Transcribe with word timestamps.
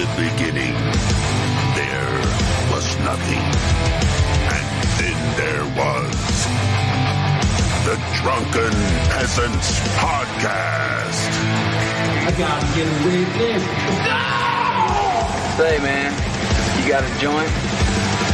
In 0.00 0.06
the 0.06 0.30
beginning, 0.32 0.72
there 1.76 2.12
was 2.72 2.88
nothing. 3.00 3.44
And 4.56 4.66
then 4.96 5.18
there 5.36 5.64
was 5.76 6.16
the 7.84 7.96
Drunken 8.16 8.72
Peasants 9.12 9.78
Podcast. 10.00 11.20
I 12.24 12.32
gotta 12.38 12.66
get 12.74 12.86
a 12.86 12.96
rid 13.04 13.28
of 13.28 13.34
this. 13.36 13.62
Say, 15.58 15.78
man, 15.84 16.12
you 16.80 16.88
got 16.88 17.04
a 17.04 17.12
joint? 17.20 17.52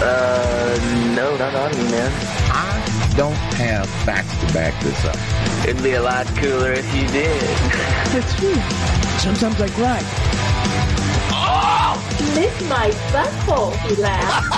Uh, 0.00 0.78
no, 1.16 1.36
not 1.36 1.52
on 1.52 1.70
me, 1.72 1.90
man. 1.90 2.12
I 2.52 3.12
don't 3.16 3.34
have 3.58 3.88
facts 4.04 4.38
to 4.38 4.54
back 4.54 4.80
this 4.84 5.04
up. 5.04 5.18
It'd 5.66 5.82
be 5.82 5.94
a 5.94 6.02
lot 6.02 6.26
cooler 6.36 6.70
if 6.74 6.94
you 6.94 7.08
did. 7.08 7.40
That's 8.12 8.34
true. 8.36 8.54
Sometimes 9.18 9.60
I 9.60 9.68
cry. 9.70 10.25
Lick 11.46 12.50
my 12.68 12.90
butthole, 13.14 13.70
he 13.86 13.94
laughed. 14.02 14.50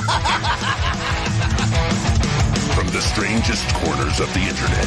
From 2.75 2.89
the 2.89 3.03
strangest 3.03 3.69
corners 3.75 4.20
of 4.20 4.33
the 4.33 4.41
internet, 4.41 4.86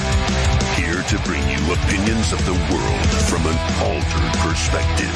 here 0.74 1.04
to 1.04 1.20
bring 1.30 1.44
you 1.46 1.62
opinions 1.72 2.34
of 2.34 2.44
the 2.46 2.54
world 2.74 3.08
from 3.30 3.46
an 3.46 3.54
altered 3.86 4.34
perspective. 4.42 5.14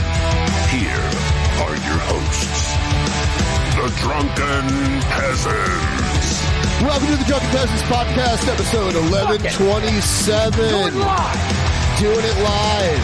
Here 0.69 1.09
are 1.65 1.73
your 1.89 1.97
hosts, 2.05 2.77
the 3.73 3.89
Drunken 4.05 5.01
Peasants. 5.09 6.45
Welcome 6.85 7.07
to 7.07 7.17
the 7.17 7.25
Drunken 7.25 7.49
Peasants 7.49 7.81
Podcast, 7.89 8.45
episode 8.47 8.93
1127. 9.09 10.69
Do 10.69 10.85
it 10.85 10.93
live. 10.93 11.97
Doing 11.97 12.25
it 12.29 12.37
live. 12.45 13.01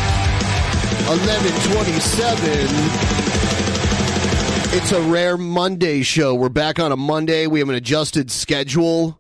1127. 1.10 3.61
It's 4.74 4.92
a 4.94 5.02
rare 5.02 5.36
Monday 5.38 6.02
show. 6.02 6.34
We're 6.34 6.48
back 6.50 6.80
on 6.80 6.94
a 6.94 6.96
Monday. 6.96 7.46
We 7.46 7.60
have 7.60 7.68
an 7.68 7.76
adjusted 7.76 8.32
schedule 8.32 9.20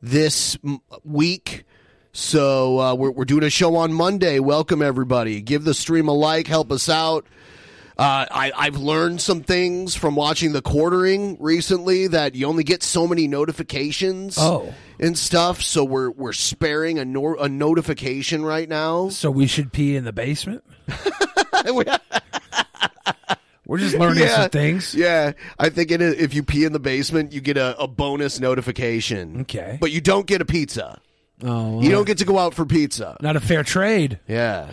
this 0.00 0.56
m- 0.64 0.80
week. 1.04 1.64
So 2.12 2.78
uh, 2.78 2.94
we're, 2.94 3.10
we're 3.10 3.24
doing 3.24 3.42
a 3.42 3.50
show 3.50 3.74
on 3.76 3.92
Monday. 3.92 4.38
Welcome, 4.38 4.80
everybody. 4.80 5.40
Give 5.40 5.64
the 5.64 5.74
stream 5.74 6.06
a 6.06 6.12
like, 6.12 6.46
help 6.46 6.70
us 6.70 6.88
out. 6.88 7.26
Uh, 7.98 8.26
I, 8.30 8.52
I've 8.56 8.76
learned 8.76 9.20
some 9.20 9.42
things 9.42 9.96
from 9.96 10.14
watching 10.14 10.52
the 10.52 10.62
quartering 10.62 11.36
recently 11.40 12.06
that 12.06 12.36
you 12.36 12.46
only 12.46 12.62
get 12.64 12.82
so 12.84 13.06
many 13.08 13.26
notifications 13.26 14.36
Oh. 14.38 14.72
and 15.00 15.18
stuff. 15.18 15.62
So 15.62 15.84
we're 15.84 16.10
we're 16.10 16.32
sparing 16.32 16.98
a, 17.00 17.04
nor- 17.04 17.36
a 17.40 17.48
notification 17.48 18.44
right 18.44 18.68
now. 18.68 19.08
So 19.08 19.30
we 19.32 19.46
should 19.48 19.72
pee 19.72 19.96
in 19.96 20.04
the 20.04 20.12
basement? 20.12 20.62
We're 23.66 23.78
just 23.78 23.96
learning 23.96 24.26
some 24.28 24.50
things. 24.50 24.94
Yeah, 24.94 25.32
I 25.58 25.68
think 25.68 25.90
it 25.90 26.00
is, 26.02 26.14
if 26.14 26.34
you 26.34 26.42
pee 26.42 26.64
in 26.64 26.72
the 26.72 26.80
basement, 26.80 27.32
you 27.32 27.40
get 27.40 27.56
a, 27.56 27.78
a 27.78 27.86
bonus 27.86 28.40
notification. 28.40 29.42
Okay. 29.42 29.78
but 29.80 29.90
you 29.92 30.00
don't 30.00 30.26
get 30.26 30.40
a 30.40 30.44
pizza. 30.44 31.00
Oh, 31.44 31.80
You 31.80 31.90
don't 31.90 32.06
get 32.06 32.18
to 32.18 32.24
go 32.24 32.38
out 32.38 32.54
for 32.54 32.64
pizza. 32.64 33.16
not 33.20 33.36
a 33.36 33.40
fair 33.40 33.62
trade. 33.62 34.18
Yeah. 34.28 34.68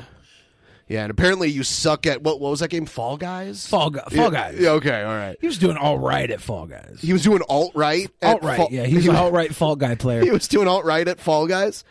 Yeah, 0.87 1.03
and 1.03 1.11
apparently 1.11 1.49
you 1.49 1.61
suck 1.61 2.07
at 2.07 2.23
what? 2.23 2.39
What 2.39 2.49
was 2.49 2.61
that 2.61 2.69
game? 2.69 2.87
Fall 2.87 3.15
Guys. 3.15 3.67
Fall, 3.67 3.91
Fall 3.91 4.09
Yeah, 4.11 4.29
Guys. 4.31 4.59
Yeah, 4.59 4.69
okay, 4.71 5.03
all 5.03 5.13
right. 5.13 5.37
He 5.39 5.45
was 5.45 5.59
doing 5.59 5.77
all 5.77 5.99
right 5.99 6.29
at 6.31 6.41
Fall 6.41 6.65
Guys. 6.65 6.97
He 6.99 7.13
was 7.13 7.21
doing 7.21 7.43
alt 7.47 7.73
right. 7.75 8.09
Alt 8.23 8.41
right, 8.41 8.71
yeah. 8.71 8.85
He 8.85 8.95
was 8.95 9.05
an 9.07 9.15
alt 9.15 9.31
right 9.31 9.53
Fall 9.53 9.75
Guy 9.75 9.93
player. 9.93 10.23
He 10.23 10.31
was 10.31 10.47
doing 10.47 10.67
alt 10.67 10.85
right 10.85 11.07
at 11.07 11.19
Fall 11.19 11.45
Guys. 11.45 11.83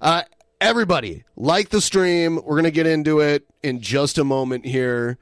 Uh, 0.00 0.22
everybody, 0.60 1.24
like 1.34 1.70
the 1.70 1.80
stream. 1.80 2.38
We're 2.44 2.54
gonna 2.54 2.70
get 2.70 2.86
into 2.86 3.18
it 3.18 3.44
in 3.64 3.80
just 3.80 4.18
a 4.18 4.24
moment 4.24 4.66
here. 4.66 5.18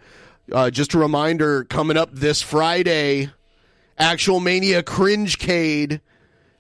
Uh, 0.53 0.71
just 0.71 0.95
a 0.95 0.99
reminder: 0.99 1.65
coming 1.65 1.97
up 1.97 2.11
this 2.13 2.43
Friday, 2.43 3.31
Actual 3.99 4.41
Mania 4.41 4.83
Cringe 4.83 5.39
Cade. 5.39 6.01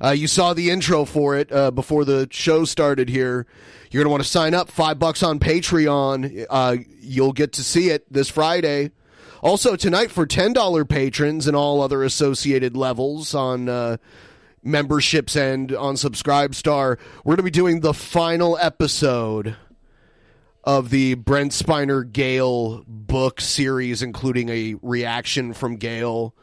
Uh, 0.02 0.10
you 0.10 0.26
saw 0.26 0.52
the 0.52 0.70
intro 0.70 1.04
for 1.04 1.36
it 1.36 1.52
uh, 1.52 1.70
before 1.70 2.04
the 2.04 2.26
show 2.30 2.64
started 2.64 3.08
here. 3.08 3.46
You're 3.90 4.02
going 4.02 4.08
to 4.08 4.10
want 4.10 4.22
to 4.22 4.28
sign 4.28 4.52
up. 4.52 4.70
Five 4.70 4.98
bucks 4.98 5.22
on 5.22 5.38
Patreon. 5.38 6.46
Uh, 6.50 6.76
you'll 7.00 7.32
get 7.32 7.52
to 7.52 7.62
see 7.62 7.90
it 7.90 8.10
this 8.12 8.28
Friday. 8.28 8.90
Also, 9.42 9.76
tonight 9.76 10.10
for 10.10 10.26
$10 10.26 10.88
patrons 10.88 11.46
and 11.46 11.56
all 11.56 11.82
other 11.82 12.02
associated 12.02 12.76
levels 12.76 13.34
on 13.34 13.68
uh, 13.68 13.96
memberships 14.62 15.36
and 15.36 15.72
on 15.72 15.96
Subscribestar, 15.96 16.98
we're 17.24 17.32
going 17.32 17.36
to 17.38 17.42
be 17.42 17.50
doing 17.50 17.80
the 17.80 17.94
final 17.94 18.56
episode 18.60 19.56
of 20.64 20.90
the 20.90 21.14
Brent 21.14 21.52
Spiner 21.52 22.10
Gale 22.10 22.84
book 22.86 23.40
series, 23.40 24.02
including 24.02 24.48
a 24.48 24.76
reaction 24.82 25.54
from 25.54 25.76
Gale. 25.76 26.34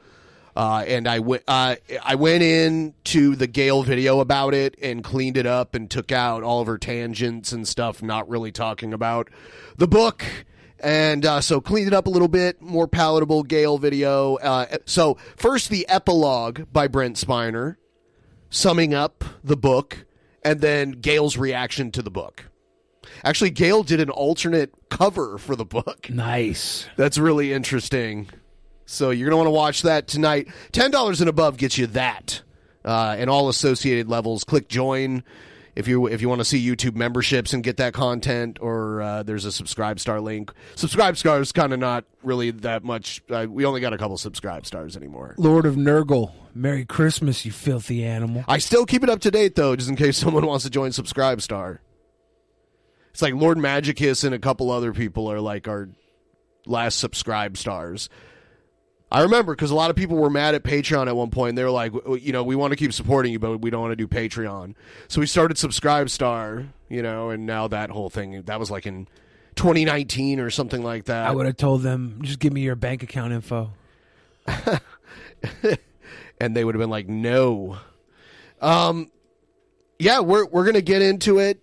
Uh, 0.56 0.84
and 0.88 1.08
I 1.08 1.20
went, 1.20 1.44
uh, 1.48 1.76
I 2.04 2.16
went 2.16 2.44
in 2.44 2.94
to 3.06 3.36
the 3.36 3.48
Gale 3.48 3.82
video 3.82 4.20
about 4.20 4.54
it 4.54 4.76
and 4.82 5.04
cleaned 5.04 5.38
it 5.38 5.46
up 5.46 5.74
and 5.74 5.90
took 5.90 6.12
out 6.12 6.44
all 6.44 6.60
of 6.60 6.68
her 6.68 6.78
tangents 6.78 7.54
and 7.54 7.66
stuff, 7.66 8.04
not 8.04 8.28
really 8.28 8.52
talking 8.52 8.94
about 8.94 9.30
the 9.78 9.88
book. 9.88 10.26
And 10.82 11.26
uh, 11.26 11.42
so 11.42 11.62
cleaned 11.62 11.88
it 11.88 11.94
up 11.94 12.08
a 12.08 12.10
little 12.10 12.28
bit, 12.28 12.62
more 12.62 12.88
palatable 12.88 13.44
Gale 13.44 13.78
video. 13.78 14.36
Uh, 14.36 14.78
so 14.86 15.18
first 15.38 15.70
the 15.70 15.88
epilogue 15.88 16.64
by 16.74 16.88
Brent 16.88 17.16
Spiner, 17.16 17.78
summing 18.50 18.94
up 18.94 19.24
the 19.44 19.58
book, 19.58 20.06
and 20.44 20.62
then 20.62 20.92
Gale's 20.92 21.38
reaction 21.38 21.92
to 21.92 22.02
the 22.02 22.12
book. 22.12 22.49
Actually, 23.24 23.52
Gail 23.52 23.84
did 23.84 24.00
an 24.00 24.10
alternate 24.10 24.74
cover 24.90 25.38
for 25.38 25.56
the 25.56 25.66
book. 25.66 26.10
Nice. 26.10 26.88
That's 26.96 27.18
really 27.18 27.54
interesting. 27.54 28.28
So 28.86 29.12
you're 29.12 29.30
going 29.30 29.32
to 29.32 29.38
want 29.38 29.48
to 29.48 29.52
watch 29.52 29.82
that 29.84 30.08
tonight. 30.08 30.48
Ten 30.72 30.90
dollars 30.92 31.22
and 31.22 31.30
above 31.30 31.58
gets 31.58 31.78
you 31.78 31.88
that, 31.88 32.42
uh, 32.84 33.16
and 33.18 33.30
all 33.30 33.50
associated 33.50 34.10
levels. 34.10 34.44
Click 34.44 34.68
join 34.68 35.24
if 35.76 35.88
you 35.88 36.08
if 36.08 36.22
you 36.22 36.28
want 36.28 36.40
to 36.40 36.46
see 36.46 36.66
YouTube 36.66 36.96
memberships 36.96 37.54
and 37.54 37.64
get 37.64 37.78
that 37.78 37.94
content, 37.94 38.58
or 38.62 39.02
uh, 39.02 39.24
there's 39.24 39.46
a 39.46 39.52
subscribe 39.52 40.00
star 40.00 40.20
link. 40.20 40.52
Subscribe 40.76 41.18
star 41.18 41.40
is 41.40 41.52
kind 41.52 41.72
of 41.72 41.80
not 41.80 42.06
really 42.24 42.52
that 42.52 42.84
much. 42.84 43.22
Uh, 43.30 43.46
we 43.50 43.64
only 43.64 43.80
got 43.80 43.94
a 43.94 43.98
couple 43.98 44.18
subscribe 44.18 44.66
stars 44.66 44.98
anymore. 44.98 45.36
Lord 45.38 45.66
of 45.66 45.76
Nurgle. 45.76 46.32
Merry 46.56 46.84
Christmas, 46.84 47.46
you 47.46 47.52
filthy 47.52 48.04
animal. 48.04 48.44
I 48.48 48.58
still 48.58 48.86
keep 48.86 49.04
it 49.04 49.10
up 49.10 49.20
to 49.22 49.32
date 49.32 49.56
though, 49.56 49.76
just 49.76 49.88
in 49.88 49.96
case 49.96 50.18
someone 50.18 50.46
wants 50.46 50.64
to 50.66 50.72
join 50.72 50.92
subscribe 50.92 51.42
star. 51.42 51.80
It's 53.20 53.22
like 53.22 53.34
Lord 53.34 53.58
Magicus 53.58 54.24
and 54.24 54.34
a 54.34 54.40
couple 54.40 54.72
other 54.72 54.94
people 54.94 55.30
are 55.30 55.42
like 55.42 55.68
our 55.68 55.90
last 56.66 57.00
subscribe 57.00 57.58
stars. 57.58 58.08
I 59.12 59.24
remember 59.24 59.54
because 59.54 59.72
a 59.72 59.76
lot 59.76 59.90
of 59.90 59.98
people 59.98 60.16
were 60.16 60.30
mad 60.30 60.56
at 60.56 60.64
Patreon 60.64 61.08
at 61.08 61.18
one 61.18 61.30
point. 61.30 61.58
They 61.58 61.66
were 61.66 61.70
like, 61.70 61.92
you 62.22 62.32
know, 62.32 62.44
we 62.46 62.56
want 62.56 62.72
to 62.72 62.78
keep 62.78 62.94
supporting 62.94 63.34
you, 63.34 63.40
but 63.40 63.58
we 63.58 63.72
don't 63.72 63.82
want 63.82 63.92
to 63.92 63.98
do 63.98 64.08
Patreon. 64.08 64.74
So 65.10 65.20
we 65.20 65.28
started 65.28 65.58
Subscribe 65.58 66.10
Star, 66.10 66.68
you 66.88 67.02
know, 67.02 67.30
and 67.30 67.46
now 67.46 67.68
that 67.68 67.90
whole 67.90 68.10
thing 68.10 68.42
that 68.44 68.58
was 68.58 68.72
like 68.72 68.86
in 68.88 69.06
2019 69.58 70.40
or 70.40 70.50
something 70.50 70.82
like 70.82 71.04
that. 71.06 71.28
I 71.28 71.32
would 71.32 71.46
have 71.46 71.58
told 71.58 71.82
them, 71.82 72.22
just 72.24 72.40
give 72.40 72.54
me 72.54 72.62
your 72.62 72.78
bank 72.78 73.04
account 73.04 73.34
info. 73.34 73.72
and 76.40 76.56
they 76.56 76.64
would 76.64 76.74
have 76.74 76.80
been 76.80 76.90
like, 76.90 77.10
no. 77.10 77.80
Um, 78.62 79.12
yeah, 80.00 80.22
we're 80.22 80.46
we're 80.46 80.64
gonna 80.64 80.80
get 80.80 81.02
into 81.02 81.40
it 81.40 81.62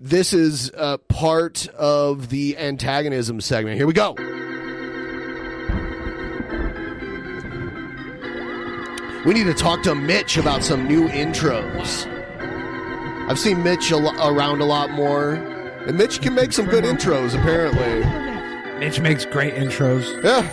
this 0.00 0.32
is 0.32 0.70
uh, 0.76 0.96
part 1.08 1.68
of 1.68 2.30
the 2.30 2.56
antagonism 2.56 3.40
segment. 3.40 3.76
Here 3.76 3.86
we 3.86 3.92
go. 3.92 4.14
We 9.26 9.34
need 9.34 9.44
to 9.44 9.54
talk 9.54 9.82
to 9.82 9.94
Mitch 9.94 10.38
about 10.38 10.64
some 10.64 10.88
new 10.88 11.06
intros. 11.08 12.06
I've 13.28 13.38
seen 13.38 13.62
Mitch 13.62 13.90
a 13.90 13.98
lo- 13.98 14.14
around 14.34 14.62
a 14.62 14.64
lot 14.64 14.90
more, 14.90 15.34
and 15.34 15.98
Mitch 15.98 16.22
can 16.22 16.34
make 16.34 16.54
some 16.54 16.64
good 16.64 16.84
intros, 16.84 17.38
apparently. 17.38 18.00
Mitch 18.80 18.98
makes 19.00 19.26
great 19.26 19.54
intros. 19.54 20.06
Yeah. 20.24 20.48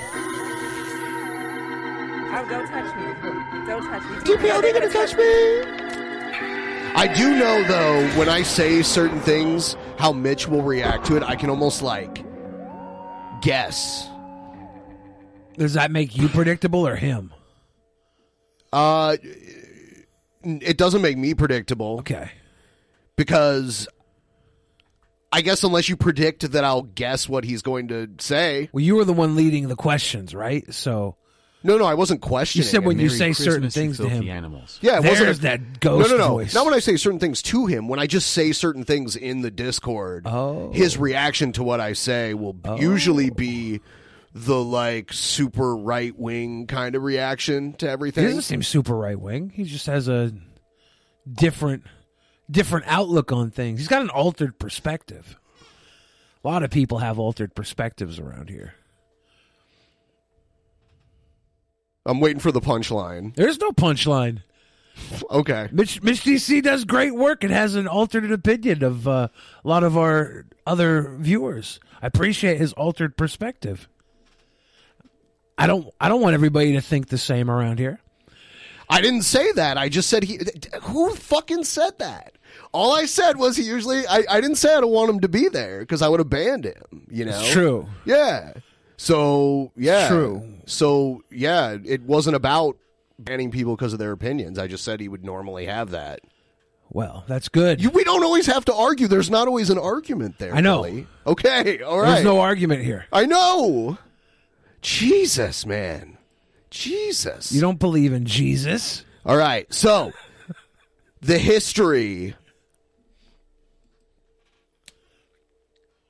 Oh, 2.36 2.46
don't 2.50 2.68
touch 2.68 2.96
me. 2.98 3.66
Don't 3.66 3.88
touch 3.88 4.04
me. 4.04 4.36
DPL, 4.36 4.62
they're 4.62 4.74
gonna 4.74 4.90
touch 4.90 5.16
me. 5.16 5.97
I 6.98 7.06
do 7.06 7.38
know 7.38 7.64
though 7.68 8.08
when 8.18 8.28
I 8.28 8.42
say 8.42 8.82
certain 8.82 9.20
things, 9.20 9.76
how 10.00 10.14
Mitch 10.14 10.48
will 10.48 10.64
react 10.64 11.06
to 11.06 11.16
it. 11.16 11.22
I 11.22 11.36
can 11.36 11.52
almost 11.52 11.84
like 11.84 12.26
guess. 13.44 14.10
Does 15.60 15.74
that 15.74 15.92
make 15.92 16.18
you 16.18 16.28
predictable 16.28 16.88
or 16.88 16.96
him? 16.96 17.32
Uh, 18.74 19.18
it 20.44 20.80
doesn't 20.80 21.04
make 21.04 21.20
me 21.20 21.36
predictable. 21.36 22.00
Okay. 22.00 22.32
Because 23.16 23.88
I 25.32 25.42
guess 25.42 25.64
unless 25.64 25.90
you 25.90 25.98
predict 25.98 26.52
that 26.52 26.64
I'll 26.64 26.82
guess 26.82 27.30
what 27.30 27.44
he's 27.44 27.62
going 27.62 27.90
to 27.90 28.10
say. 28.18 28.70
Well, 28.72 28.84
you 28.84 28.96
were 28.96 29.06
the 29.06 29.14
one 29.14 29.36
leading 29.36 29.68
the 29.68 29.76
questions, 29.76 30.34
right? 30.34 30.74
So 30.74 31.16
No, 31.68 31.78
no, 31.78 31.86
I 31.86 31.94
wasn't 31.96 32.22
questioning. 32.22 32.64
you 32.66 32.70
said 32.72 32.86
when 32.86 33.00
it. 33.00 33.04
you 33.04 33.10
say 33.10 33.34
certain 33.34 33.70
things 33.70 33.98
to 33.98 34.08
him. 34.08 34.28
animals. 34.30 34.80
Yeah, 34.82 35.00
it 35.00 35.02
There's 35.04 35.20
wasn't 35.20 35.38
a- 35.40 35.42
that 35.42 35.80
ghost 35.82 36.10
no, 36.10 36.18
no, 36.18 36.24
no. 36.24 36.30
voice. 36.36 36.54
Not 36.56 36.66
when 36.66 36.74
I 36.74 36.80
say 36.80 36.96
certain 36.96 37.20
things 37.20 37.42
to 37.44 37.66
him. 37.66 37.88
When 37.90 38.00
I 38.00 38.08
just 38.08 38.32
say 38.32 38.54
certain 38.54 38.84
things 38.86 39.16
in 39.18 39.42
the 39.42 39.52
Discord, 39.52 40.26
Oh. 40.26 40.72
his 40.72 40.98
reaction 40.98 41.52
to 41.52 41.64
what 41.64 41.80
I 41.82 41.92
say 41.94 42.34
will 42.34 42.56
usually 42.80 43.30
oh. 43.30 43.34
be 43.36 43.82
the 44.34 44.64
like 44.64 45.12
super 45.12 45.76
right 45.76 46.18
wing 46.18 46.68
kind 46.68 46.96
of 46.96 47.04
reaction 47.04 47.74
to 47.74 47.86
He 47.88 47.92
everything. 47.92 48.26
doesn't 48.26 48.42
seem 48.44 48.64
super 48.64 48.96
right 48.96 49.20
wing. 49.20 49.52
He 49.54 49.64
just 49.66 49.88
has 49.88 50.08
a 50.08 50.32
different 51.32 51.84
different 52.50 52.86
outlook 52.88 53.32
on 53.34 53.52
things. 53.52 53.80
He's 53.80 53.88
got 53.90 54.02
an 54.02 54.10
altered 54.10 54.58
perspective. 54.58 55.38
A 56.44 56.48
lot 56.48 56.64
of 56.64 56.70
people 56.70 57.00
have 57.00 57.20
altered 57.20 57.56
perspectives 57.56 58.20
around 58.20 58.50
here. 58.50 58.74
I'm 62.08 62.20
waiting 62.20 62.40
for 62.40 62.52
the 62.52 62.62
punchline. 62.62 63.36
There's 63.36 63.60
no 63.60 63.72
punchline. 63.72 64.42
Okay. 65.30 65.70
Mitch, 65.72 66.02
Mitch 66.02 66.24
DC 66.24 66.64
does 66.64 66.86
great 66.86 67.14
work 67.14 67.44
and 67.44 67.54
has 67.54 67.76
an 67.76 67.88
alternate 67.88 68.32
opinion 68.32 68.84
of 68.84 69.08
uh, 69.08 69.28
a 69.64 69.68
lot 69.68 69.84
of 69.84 69.98
our 69.98 70.46
other 70.66 71.16
viewers. 71.20 71.80
I 72.02 72.08
appreciate 72.08 72.58
his 72.58 72.74
altered 72.74 73.18
perspective. 73.18 73.88
I 75.58 75.66
don't. 75.66 75.92
I 76.00 76.08
don't 76.08 76.22
want 76.22 76.36
everybody 76.36 76.74
to 76.74 76.82
think 76.82 77.08
the 77.08 77.18
same 77.18 77.50
around 77.50 77.80
here. 77.80 78.00
I 78.90 79.02
didn't 79.02 79.24
say 79.24 79.52
that. 79.54 79.78
I 79.78 79.90
just 79.90 80.10
said 80.10 80.24
he. 80.24 80.40
Who 80.84 81.16
fucking 81.16 81.64
said 81.64 81.98
that? 81.98 82.34
All 82.72 82.96
I 82.96 83.06
said 83.06 83.38
was 83.38 83.58
he 83.58 83.64
usually. 83.64 84.06
I, 84.06 84.24
I 84.30 84.40
didn't 84.40 84.58
say 84.58 84.76
I 84.76 84.82
don't 84.82 84.92
want 84.92 85.10
him 85.10 85.20
to 85.22 85.28
be 85.28 85.50
there 85.50 85.80
because 85.80 86.04
I 86.04 86.10
would 86.10 86.20
have 86.20 86.30
banned 86.30 86.66
him. 86.66 87.08
You 87.10 87.26
know. 87.26 87.40
It's 87.40 87.52
true. 87.52 87.88
Yeah. 88.06 88.54
So 88.98 89.72
yeah. 89.76 90.10
True. 90.10 90.44
So 90.66 91.24
yeah, 91.32 91.78
it 91.86 92.02
wasn't 92.02 92.36
about 92.36 92.78
banning 93.20 93.52
people 93.52 93.76
because 93.76 93.94
of 93.94 94.00
their 94.00 94.12
opinions. 94.12 94.60
I 94.60 94.68
just 94.68 94.84
said 94.84 95.00
he 95.00 95.08
would 95.08 95.24
normally 95.24 95.66
have 95.66 95.92
that. 95.92 96.22
Well, 96.90 97.26
that's 97.28 97.50
good. 97.50 97.82
You, 97.82 97.90
we 97.90 98.04
don't 98.04 98.24
always 98.24 98.46
have 98.46 98.66
to 98.66 98.74
argue. 98.74 99.08
There's 99.08 99.30
not 99.30 99.48
always 99.48 99.70
an 99.70 99.78
argument 99.78 100.40
there. 100.40 100.56
I 100.56 100.62
know. 100.62 100.84
Billy. 100.84 101.08
Okay. 101.26 101.82
All 101.82 102.00
right. 102.00 102.14
There's 102.14 102.26
no 102.26 102.40
argument 102.40 102.84
here. 102.84 103.06
I 103.12 103.26
know. 103.26 103.98
Jesus, 104.82 105.66
man. 105.66 106.18
Jesus. 106.70 107.52
You 107.52 107.62
don't 107.62 107.80
believe 107.80 108.14
in 108.14 108.26
Jesus. 108.26 109.04
All 109.26 109.36
right. 109.36 109.72
So, 109.74 110.14
the 111.22 111.38
history 111.38 112.36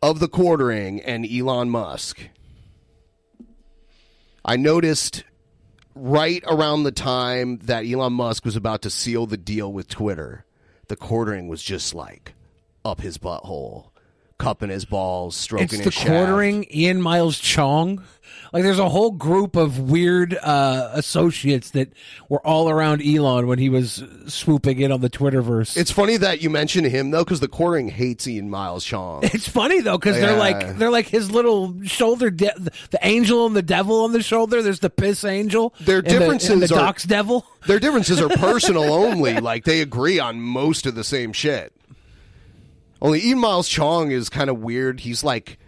of 0.02 0.20
the 0.20 0.28
quartering 0.28 1.02
and 1.02 1.26
Elon 1.26 1.70
Musk. 1.70 2.30
I 4.48 4.56
noticed 4.56 5.24
right 5.94 6.44
around 6.48 6.84
the 6.84 6.92
time 6.92 7.58
that 7.64 7.86
Elon 7.86 8.14
Musk 8.14 8.46
was 8.46 8.56
about 8.56 8.82
to 8.84 8.90
seal 8.90 9.26
the 9.26 9.38
deal 9.38 9.72
with 9.72 9.90
Twitter, 9.90 10.46
the 10.88 10.96
quartering 10.96 11.48
was 11.48 11.62
just 11.62 11.94
like 11.94 12.34
up 12.86 13.02
his 13.02 13.18
butthole, 13.18 13.90
cupping 14.38 14.70
his 14.70 14.86
balls, 14.86 15.36
stroking 15.36 15.66
It's 15.66 15.74
his 15.76 15.86
the 15.86 15.92
shaft. 15.92 16.08
quartering 16.08 16.66
Ian 16.74 17.02
Miles 17.02 17.38
Chong. 17.40 18.04
Like 18.54 18.64
there's 18.64 18.80
a 18.80 18.90
whole 18.90 19.12
group 19.12 19.56
of 19.56 19.80
weird 19.80 20.34
uh, 20.36 20.92
associates 20.94 21.72
that 21.72 21.92
were 22.30 22.46
all 22.46 22.70
around 22.70 23.02
Elon 23.02 23.48
when 23.48 23.60
he 23.60 23.70
was 23.70 24.04
swooping 24.28 24.80
in 24.80 24.92
on 24.92 25.02
the 25.02 25.10
Twitterverse. 25.10 25.76
It's 25.78 25.92
funny 25.92 26.18
that 26.18 26.42
you 26.42 26.50
mention 26.50 26.86
him 26.86 27.12
though, 27.12 27.24
because 27.24 27.40
the 27.40 27.48
quartering 27.48 27.90
hates 27.90 28.28
Ian 28.28 28.50
Miles 28.50 28.84
Chong. 28.86 29.24
It's 29.38 29.48
funny 29.50 29.82
though 29.82 29.98
because 29.98 30.16
they're 30.16 30.32
Yeah. 30.32 30.38
like 30.40 30.78
they're 30.78 30.92
like 30.92 31.08
his 31.08 31.30
little 31.32 31.76
shoulder, 31.84 32.30
de- 32.30 32.54
the 32.92 33.00
angel 33.02 33.46
and 33.46 33.56
the 33.56 33.62
devil 33.62 34.04
on 34.04 34.14
the 34.14 34.24
shoulder. 34.24 34.62
There's 34.62 34.80
the 34.80 34.90
piss 34.90 35.24
angel. 35.24 35.74
Their 35.82 35.98
and 36.00 36.06
the- 36.08 36.10
differences 36.12 36.50
and 36.50 36.62
the, 36.64 36.80
are 36.80 36.94
devil. 37.06 37.46
Their 37.68 37.80
differences 37.80 38.22
are 38.22 38.30
personal 38.30 38.84
only. 38.94 39.40
Like 39.40 39.66
they 39.66 39.82
agree 39.82 40.20
on 40.20 40.40
most 40.42 40.86
of 40.86 40.96
the 40.96 41.04
same 41.04 41.34
shit. 41.34 41.74
Only 43.02 43.24
Ian 43.26 43.40
Miles 43.40 43.68
Chong 43.70 44.12
is 44.12 44.30
kind 44.30 44.50
of 44.50 44.60
weird. 44.60 45.02
He's 45.02 45.24
like 45.24 45.60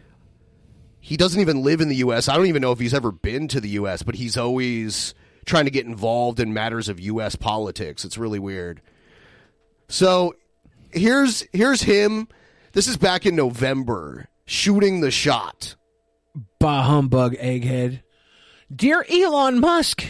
he 1.10 1.18
doesn't 1.18 1.42
even 1.42 1.64
live 1.64 1.82
in 1.82 1.90
the 1.90 1.96
US. 1.96 2.30
I 2.30 2.38
don't 2.38 2.46
even 2.46 2.62
know 2.62 2.72
if 2.72 2.78
he's 2.78 2.94
ever 2.94 3.12
been 3.12 3.48
to 3.48 3.60
the 3.60 3.70
US, 3.70 4.04
but 4.04 4.14
he's 4.14 4.38
always 4.38 5.16
trying 5.44 5.66
to 5.66 5.72
get 5.72 5.88
involved 5.88 6.40
in 6.40 6.54
matters 6.54 6.88
of 6.88 7.00
US 7.00 7.36
politics. 7.36 8.06
It's 8.06 8.16
really 8.16 8.38
weird. 8.38 8.80
So, 9.88 10.36
here's 10.92 11.44
here's 11.52 11.82
him. 11.82 12.28
This 12.74 12.88
is 12.88 12.96
back 12.96 13.26
in 13.26 13.36
November 13.36 14.30
shooting 14.46 15.02
the 15.02 15.10
shot. 15.10 15.76
Bah 16.60 16.84
humbug, 16.84 17.34
egghead. 17.38 18.04
Dear 18.72 19.04
Elon 19.10 19.60
Musk, 19.60 20.06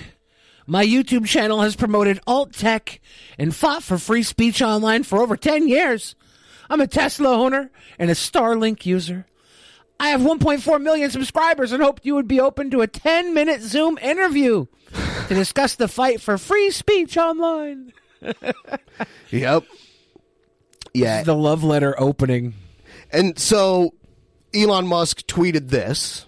my 0.68 0.86
YouTube 0.86 1.28
channel 1.28 1.62
has 1.62 1.78
promoted 1.78 2.20
alt 2.28 2.52
tech 2.52 3.00
and 3.38 3.56
fought 3.56 3.84
for 3.84 3.98
free 3.98 4.24
speech 4.24 4.62
online 4.62 5.04
for 5.04 5.22
over 5.22 5.38
10 5.38 5.70
years. 5.70 6.18
I'm 6.70 6.82
a 6.82 6.88
Tesla 6.88 7.30
owner 7.30 7.72
and 7.98 8.12
a 8.12 8.16
Starlink 8.16 8.86
user. 8.86 9.26
I 10.00 10.10
have 10.10 10.22
1.4 10.22 10.82
million 10.82 11.12
subscribers 11.12 11.72
and 11.72 11.84
hoped 11.84 12.06
you 12.06 12.16
would 12.16 12.28
be 12.28 12.40
open 12.40 12.70
to 12.72 12.82
a 12.82 12.88
10 12.88 13.34
minute 13.34 13.62
Zoom 13.62 13.98
interview 13.98 14.66
to 15.28 15.34
discuss 15.34 15.76
the 15.76 15.88
fight 15.88 16.22
for 16.22 16.38
free 16.38 16.72
speech 16.72 17.18
online. 17.18 17.94
Yep. 19.32 19.64
Yeah. 20.94 21.24
The 21.24 21.36
love 21.36 21.64
letter 21.64 21.94
opening. 22.00 22.56
And 23.12 23.38
so 23.38 23.94
Elon 24.54 24.88
Musk 24.88 25.26
tweeted 25.28 25.70
this. 25.70 26.26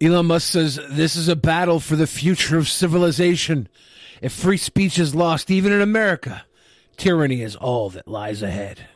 Elon 0.00 0.26
Musk 0.26 0.48
says 0.52 0.78
this 0.90 1.16
is 1.16 1.28
a 1.28 1.36
battle 1.36 1.80
for 1.80 1.96
the 1.96 2.06
future 2.06 2.58
of 2.58 2.68
civilization. 2.68 3.68
If 4.20 4.32
free 4.32 4.58
speech 4.58 4.98
is 4.98 5.14
lost, 5.14 5.50
even 5.50 5.72
in 5.72 5.80
America, 5.80 6.44
tyranny 6.96 7.42
is 7.42 7.56
all 7.56 7.90
that 7.90 8.06
lies 8.06 8.42
ahead. 8.42 8.86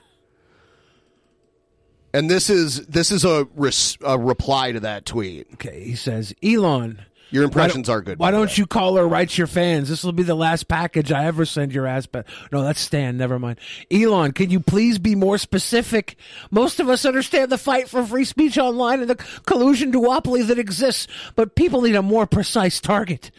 And 2.12 2.28
this 2.28 2.50
is 2.50 2.86
this 2.86 3.12
is 3.12 3.24
a, 3.24 3.46
res, 3.54 3.96
a 4.04 4.18
reply 4.18 4.72
to 4.72 4.80
that 4.80 5.06
tweet. 5.06 5.46
Okay, 5.54 5.84
he 5.84 5.94
says, 5.94 6.34
Elon, 6.42 7.00
your 7.30 7.44
impressions 7.44 7.88
are 7.88 8.00
good. 8.00 8.18
Why 8.18 8.32
don't 8.32 8.56
you 8.56 8.66
call 8.66 8.98
or 8.98 9.06
write 9.06 9.38
your 9.38 9.46
fans? 9.46 9.88
This 9.88 10.02
will 10.02 10.12
be 10.12 10.24
the 10.24 10.34
last 10.34 10.66
package 10.66 11.12
I 11.12 11.26
ever 11.26 11.44
send 11.44 11.72
your 11.72 11.86
ass 11.86 12.06
But 12.06 12.26
No, 12.50 12.62
that's 12.62 12.80
Stan. 12.80 13.16
Never 13.16 13.38
mind. 13.38 13.58
Elon, 13.90 14.32
can 14.32 14.50
you 14.50 14.60
please 14.60 14.98
be 14.98 15.14
more 15.14 15.38
specific? 15.38 16.16
Most 16.50 16.80
of 16.80 16.88
us 16.88 17.04
understand 17.04 17.50
the 17.50 17.58
fight 17.58 17.88
for 17.88 18.04
free 18.04 18.24
speech 18.24 18.58
online 18.58 19.00
and 19.00 19.10
the 19.10 19.16
collusion 19.46 19.92
duopoly 19.92 20.46
that 20.48 20.58
exists, 20.58 21.06
but 21.36 21.54
people 21.54 21.82
need 21.82 21.94
a 21.94 22.02
more 22.02 22.26
precise 22.26 22.80
target. 22.80 23.30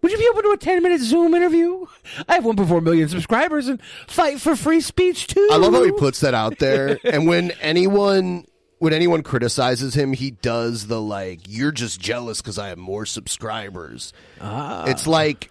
Would 0.00 0.12
you 0.12 0.18
be 0.18 0.28
open 0.30 0.44
to 0.44 0.50
a 0.50 0.56
10 0.56 0.82
minute 0.82 1.00
Zoom 1.00 1.34
interview? 1.34 1.86
I 2.28 2.34
have 2.34 2.44
1.4 2.44 2.82
million 2.82 3.08
subscribers 3.08 3.68
and 3.68 3.80
fight 4.06 4.40
for 4.40 4.54
free 4.54 4.80
speech 4.80 5.26
too. 5.26 5.48
I 5.50 5.56
love 5.56 5.72
how 5.72 5.82
he 5.82 5.92
puts 5.92 6.20
that 6.20 6.34
out 6.34 6.58
there. 6.58 6.98
and 7.04 7.26
when 7.26 7.50
anyone 7.60 8.46
when 8.78 8.92
anyone 8.92 9.22
criticizes 9.22 9.94
him, 9.94 10.12
he 10.12 10.30
does 10.30 10.86
the 10.86 11.00
like, 11.00 11.40
"You're 11.48 11.72
just 11.72 12.00
jealous 12.00 12.40
because 12.40 12.58
I 12.58 12.68
have 12.68 12.78
more 12.78 13.06
subscribers." 13.06 14.12
Ah. 14.40 14.84
It's 14.86 15.06
like, 15.06 15.50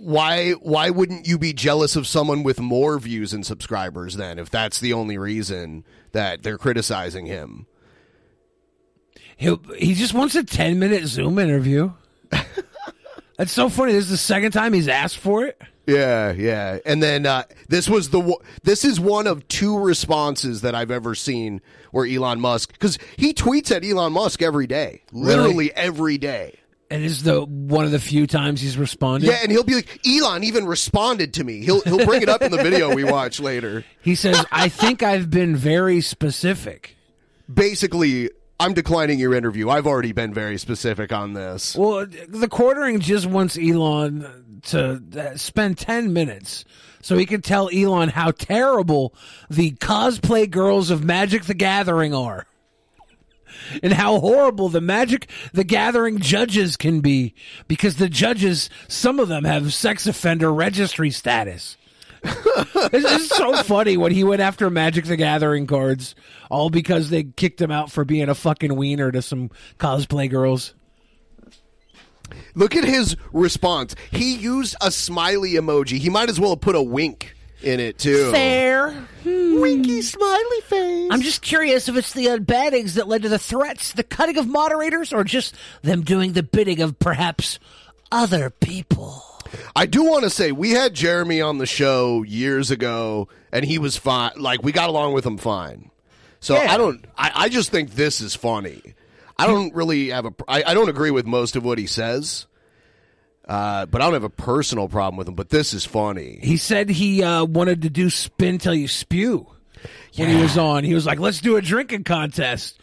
why 0.00 0.52
why 0.52 0.90
wouldn't 0.90 1.26
you 1.26 1.38
be 1.38 1.52
jealous 1.52 1.94
of 1.94 2.06
someone 2.06 2.42
with 2.42 2.58
more 2.58 2.98
views 2.98 3.34
and 3.34 3.44
subscribers 3.44 4.16
then? 4.16 4.38
If 4.38 4.50
that's 4.50 4.80
the 4.80 4.94
only 4.94 5.18
reason 5.18 5.84
that 6.12 6.42
they're 6.42 6.58
criticizing 6.58 7.26
him, 7.26 7.66
he 9.36 9.54
he 9.76 9.94
just 9.94 10.14
wants 10.14 10.34
a 10.34 10.42
10 10.42 10.78
minute 10.78 11.04
Zoom 11.06 11.38
interview. 11.38 11.92
That's 13.40 13.52
so 13.52 13.70
funny. 13.70 13.92
This 13.92 14.04
is 14.04 14.10
the 14.10 14.16
second 14.18 14.52
time 14.52 14.74
he's 14.74 14.86
asked 14.86 15.16
for 15.16 15.46
it. 15.46 15.58
Yeah, 15.86 16.32
yeah. 16.32 16.76
And 16.84 17.02
then 17.02 17.24
uh, 17.24 17.44
this 17.70 17.88
was 17.88 18.10
the 18.10 18.36
this 18.64 18.84
is 18.84 19.00
one 19.00 19.26
of 19.26 19.48
two 19.48 19.78
responses 19.78 20.60
that 20.60 20.74
I've 20.74 20.90
ever 20.90 21.14
seen 21.14 21.62
where 21.90 22.04
Elon 22.04 22.38
Musk 22.38 22.70
because 22.70 22.98
he 23.16 23.32
tweets 23.32 23.74
at 23.74 23.82
Elon 23.82 24.12
Musk 24.12 24.42
every 24.42 24.66
day, 24.66 25.00
literally 25.10 25.54
Really? 25.54 25.72
every 25.74 26.18
day. 26.18 26.58
And 26.90 27.02
this 27.02 27.12
is 27.12 27.22
the 27.22 27.40
one 27.42 27.86
of 27.86 27.92
the 27.92 27.98
few 27.98 28.26
times 28.26 28.60
he's 28.60 28.76
responded. 28.76 29.28
Yeah, 29.28 29.38
and 29.42 29.50
he'll 29.50 29.64
be 29.64 29.76
like, 29.76 30.00
Elon 30.06 30.44
even 30.44 30.66
responded 30.66 31.32
to 31.34 31.42
me. 31.44 31.64
He'll 31.64 31.80
he'll 31.80 32.04
bring 32.04 32.20
it 32.20 32.28
up 32.28 32.42
in 32.42 32.50
the 32.52 32.62
video 32.62 32.94
we 32.94 33.04
watch 33.04 33.40
later. 33.40 33.86
He 34.02 34.16
says, 34.16 34.44
"I 34.52 34.68
think 34.68 35.02
I've 35.02 35.30
been 35.30 35.56
very 35.56 36.02
specific." 36.02 36.94
Basically, 37.52 38.28
I'm 38.60 38.74
declining 38.74 39.18
your 39.18 39.34
interview. 39.34 39.70
I've 39.70 39.86
already 39.86 40.12
been 40.12 40.34
very 40.34 40.58
specific 40.58 41.12
on 41.12 41.32
this. 41.32 41.74
Well, 41.74 42.06
the 42.28 42.46
quartering 42.46 43.00
just 43.00 43.24
wants 43.24 43.56
Elon 43.56 44.60
to 44.64 45.02
uh, 45.18 45.36
spend 45.38 45.78
10 45.78 46.12
minutes 46.12 46.66
so 47.00 47.16
he 47.16 47.24
can 47.24 47.40
tell 47.40 47.70
Elon 47.72 48.10
how 48.10 48.32
terrible 48.32 49.14
the 49.48 49.70
cosplay 49.72 50.48
girls 50.48 50.90
of 50.90 51.02
Magic 51.02 51.44
the 51.44 51.54
Gathering 51.54 52.14
are. 52.14 52.46
And 53.82 53.92
how 53.92 54.20
horrible 54.20 54.68
the 54.68 54.80
Magic 54.80 55.28
the 55.52 55.64
Gathering 55.64 56.18
judges 56.20 56.76
can 56.76 57.00
be 57.00 57.34
because 57.66 57.96
the 57.96 58.08
judges, 58.08 58.70
some 58.86 59.18
of 59.18 59.26
them 59.28 59.44
have 59.44 59.74
sex 59.74 60.06
offender 60.06 60.52
registry 60.52 61.10
status. 61.10 61.76
it's 62.92 63.10
is 63.10 63.28
so 63.28 63.62
funny 63.62 63.96
when 63.96 64.12
he 64.12 64.24
went 64.24 64.40
after 64.40 64.68
Magic 64.70 65.04
the 65.06 65.16
Gathering 65.16 65.66
cards, 65.66 66.14
all 66.50 66.70
because 66.70 67.10
they 67.10 67.24
kicked 67.24 67.60
him 67.60 67.70
out 67.70 67.90
for 67.90 68.04
being 68.04 68.28
a 68.28 68.34
fucking 68.34 68.74
wiener 68.76 69.10
to 69.10 69.22
some 69.22 69.50
cosplay 69.78 70.28
girls. 70.28 70.74
Look 72.54 72.76
at 72.76 72.84
his 72.84 73.16
response. 73.32 73.94
He 74.10 74.34
used 74.34 74.76
a 74.80 74.90
smiley 74.90 75.52
emoji. 75.52 75.98
He 75.98 76.10
might 76.10 76.28
as 76.28 76.38
well 76.38 76.50
have 76.50 76.60
put 76.60 76.76
a 76.76 76.82
wink 76.82 77.34
in 77.62 77.80
it 77.80 77.98
too. 77.98 78.30
Fair. 78.30 79.06
Winky 79.24 80.02
smiley 80.02 80.60
face. 80.62 81.08
I'm 81.10 81.20
just 81.20 81.42
curious 81.42 81.88
if 81.88 81.96
it's 81.96 82.12
the 82.12 82.30
uh, 82.30 82.38
bad 82.38 82.74
eggs 82.74 82.94
that 82.94 83.08
led 83.08 83.22
to 83.22 83.28
the 83.28 83.38
threats, 83.38 83.92
the 83.92 84.02
cutting 84.02 84.38
of 84.38 84.48
moderators, 84.48 85.12
or 85.12 85.24
just 85.24 85.54
them 85.82 86.02
doing 86.02 86.32
the 86.32 86.42
bidding 86.42 86.80
of 86.80 86.98
perhaps 86.98 87.58
other 88.10 88.50
people. 88.50 89.22
I 89.74 89.86
do 89.86 90.04
want 90.04 90.24
to 90.24 90.30
say 90.30 90.52
we 90.52 90.70
had 90.70 90.94
Jeremy 90.94 91.40
on 91.40 91.58
the 91.58 91.66
show 91.66 92.22
years 92.22 92.70
ago, 92.70 93.28
and 93.52 93.64
he 93.64 93.78
was 93.78 93.96
fine. 93.96 94.32
Like 94.36 94.62
we 94.62 94.72
got 94.72 94.88
along 94.88 95.14
with 95.14 95.24
him 95.26 95.38
fine. 95.38 95.90
So 96.40 96.54
Yeah. 96.54 96.72
I 96.72 96.76
don't. 96.76 97.04
I, 97.16 97.32
I 97.34 97.48
just 97.48 97.70
think 97.70 97.90
this 97.92 98.20
is 98.20 98.34
funny. 98.34 98.94
I 99.38 99.46
don't 99.46 99.74
really 99.74 100.10
have 100.10 100.26
a. 100.26 100.34
I, 100.48 100.62
I 100.64 100.74
don't 100.74 100.88
agree 100.88 101.10
with 101.10 101.26
most 101.26 101.56
of 101.56 101.64
what 101.64 101.78
he 101.78 101.86
says, 101.86 102.46
uh, 103.48 103.86
but 103.86 104.00
I 104.00 104.04
don't 104.04 104.12
have 104.14 104.24
a 104.24 104.30
personal 104.30 104.88
problem 104.88 105.16
with 105.16 105.28
him. 105.28 105.34
But 105.34 105.48
this 105.48 105.72
is 105.72 105.84
funny. 105.84 106.38
He 106.42 106.56
said 106.56 106.90
he 106.90 107.22
uh, 107.22 107.44
wanted 107.44 107.82
to 107.82 107.90
do 107.90 108.10
spin 108.10 108.58
till 108.58 108.74
you 108.74 108.86
spew 108.88 109.46
when 110.16 110.28
he 110.28 110.42
was 110.42 110.58
on. 110.58 110.84
He 110.84 110.94
was 110.94 111.06
like, 111.06 111.18
"Let's 111.20 111.40
do 111.40 111.56
a 111.56 111.62
drinking 111.62 112.04
contest," 112.04 112.78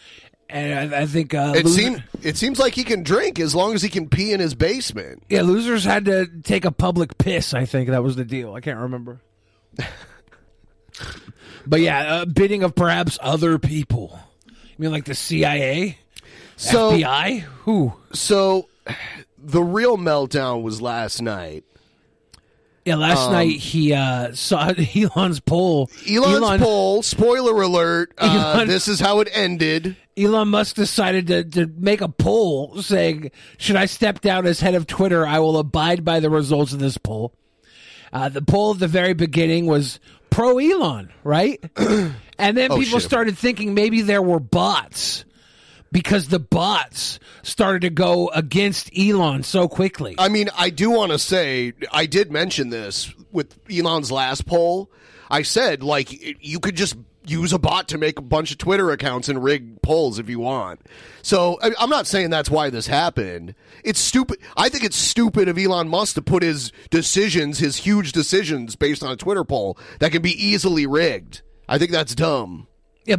and 0.50 0.94
I, 0.94 1.02
I 1.02 1.06
think 1.06 1.34
uh, 1.34 1.54
It 1.56 1.66
loser- 1.66 1.82
seems. 1.82 2.00
It 2.24 2.38
seems 2.38 2.60
like 2.60 2.74
he 2.76 2.84
can 2.84 3.04
drink 3.04 3.40
as 3.40 3.54
long 3.56 3.74
as 3.74 3.82
he 3.82 3.90
can 3.90 4.10
pee 4.10 4.32
in 4.34 4.40
his 4.40 4.56
basement. 4.56 5.24
yeah, 5.30 5.42
losers 5.42 5.84
had 5.84 6.06
to 6.06 6.28
take 6.44 6.66
a 6.66 6.72
public 6.72 7.18
piss. 7.18 7.54
I 7.54 7.66
think 7.66 7.90
that 7.90 8.04
was 8.04 8.16
the 8.16 8.26
deal. 8.26 8.54
I 8.54 8.62
can't 8.62 8.80
remember. 8.80 9.22
but 11.66 11.80
yeah, 11.82 12.16
uh, 12.16 12.26
bidding 12.26 12.64
of 12.64 12.76
perhaps 12.76 13.18
other 13.22 13.60
people. 13.60 14.20
You 14.48 14.54
mean 14.78 14.92
like 14.92 15.06
the 15.06 15.16
CIA, 15.16 15.98
So- 16.56 16.92
FBI? 16.92 17.40
Who? 17.66 17.94
So, 18.14 18.70
the 19.38 19.62
real 19.62 19.98
meltdown 19.98 20.62
was 20.64 20.82
last 20.82 21.22
night. 21.22 21.64
Yeah, 22.88 22.96
last 22.96 23.28
Um, 23.28 23.34
night 23.34 23.60
he 23.60 23.94
uh, 23.94 24.34
saw 24.34 24.72
Elon's 24.96 25.40
poll. 25.42 25.90
Elon's 26.10 26.36
Elon- 26.38 26.60
poll. 26.60 27.04
Spoiler 27.04 27.62
alert. 27.62 28.14
Uh, 28.18 28.54
Elon- 28.56 28.68
this 28.68 28.88
is 28.88 29.00
how 29.00 29.20
it 29.20 29.30
ended. 29.34 29.98
Elon 30.18 30.48
Musk 30.48 30.76
decided 30.78 31.28
to, 31.28 31.44
to 31.44 31.68
make 31.78 32.02
a 32.02 32.08
poll 32.10 32.82
saying, 32.82 33.30
Should 33.58 33.76
I 33.76 33.86
step 33.86 34.22
down 34.22 34.48
as 34.48 34.60
head 34.60 34.74
of 34.74 34.88
Twitter? 34.88 35.28
I 35.28 35.40
will 35.40 35.60
abide 35.60 36.04
by 36.06 36.20
the 36.22 36.30
results 36.30 36.74
of 36.74 36.80
this 36.80 36.98
poll. 36.98 37.34
Uh, 38.14 38.30
the 38.30 38.42
poll 38.42 38.72
at 38.74 38.80
the 38.80 38.88
very 38.88 39.14
beginning 39.14 39.66
was 39.68 40.00
pro 40.30 40.58
Elon, 40.58 41.12
right? 41.24 41.60
and 41.76 42.58
then 42.58 42.72
Oh, 42.72 42.78
people 42.80 43.00
shit. 43.00 43.10
started 43.10 43.38
thinking 43.38 43.74
maybe 43.74 44.02
there 44.02 44.22
were 44.22 44.40
bots 44.40 45.26
because 45.92 46.28
the 46.28 46.40
bots 46.40 47.20
started 47.44 47.82
to 47.82 47.90
go 47.90 48.30
against 48.30 48.90
Elon 48.98 49.44
so 49.44 49.68
quickly. 49.68 50.16
I 50.18 50.30
mean, 50.30 50.50
I 50.58 50.70
do 50.70 50.92
want 50.92 51.12
to 51.12 51.20
say 51.20 51.74
I 51.92 52.06
did 52.06 52.32
mention 52.32 52.70
this 52.70 53.14
with 53.32 53.58
Elon's 53.70 54.12
last 54.12 54.46
poll. 54.46 54.92
I 55.30 55.42
said 55.42 55.84
like 55.84 56.10
you 56.44 56.60
could 56.60 56.76
just 56.76 56.96
use 57.30 57.54
a 57.54 57.60
bot 57.60 57.90
to 57.90 57.98
make 57.98 58.18
a 58.18 58.22
bunch 58.22 58.52
of 58.52 58.58
Twitter 58.58 58.90
accounts 58.92 59.30
and 59.30 59.44
rig 59.44 59.82
polls 59.82 60.20
if 60.20 60.30
you 60.30 60.40
want. 60.40 60.82
So 61.22 61.60
I, 61.62 61.72
I'm 61.80 61.90
not 61.90 62.08
saying 62.08 62.30
that's 62.30 62.50
why 62.50 62.70
this 62.70 62.88
happened. 62.88 63.54
It's 63.84 64.00
stupid. 64.00 64.40
I 64.56 64.70
think 64.70 64.84
it's 64.84 64.96
stupid 64.96 65.48
of 65.48 65.58
Elon 65.58 65.90
Musk 65.90 66.16
to 66.16 66.22
put 66.22 66.44
his 66.44 66.72
decisions, 66.90 67.60
his 67.60 67.78
huge 67.78 68.12
decisions, 68.12 68.76
based 68.76 69.04
on 69.04 69.12
a 69.12 69.18
Twitter 69.18 69.44
poll 69.44 69.78
that 70.00 70.12
can 70.12 70.22
be 70.22 70.32
easily 70.32 70.86
rigged. 70.86 71.42
I 71.68 71.78
think 71.78 71.92
that's 71.92 72.16
dumb. 72.16 72.68
Yeah, 73.06 73.18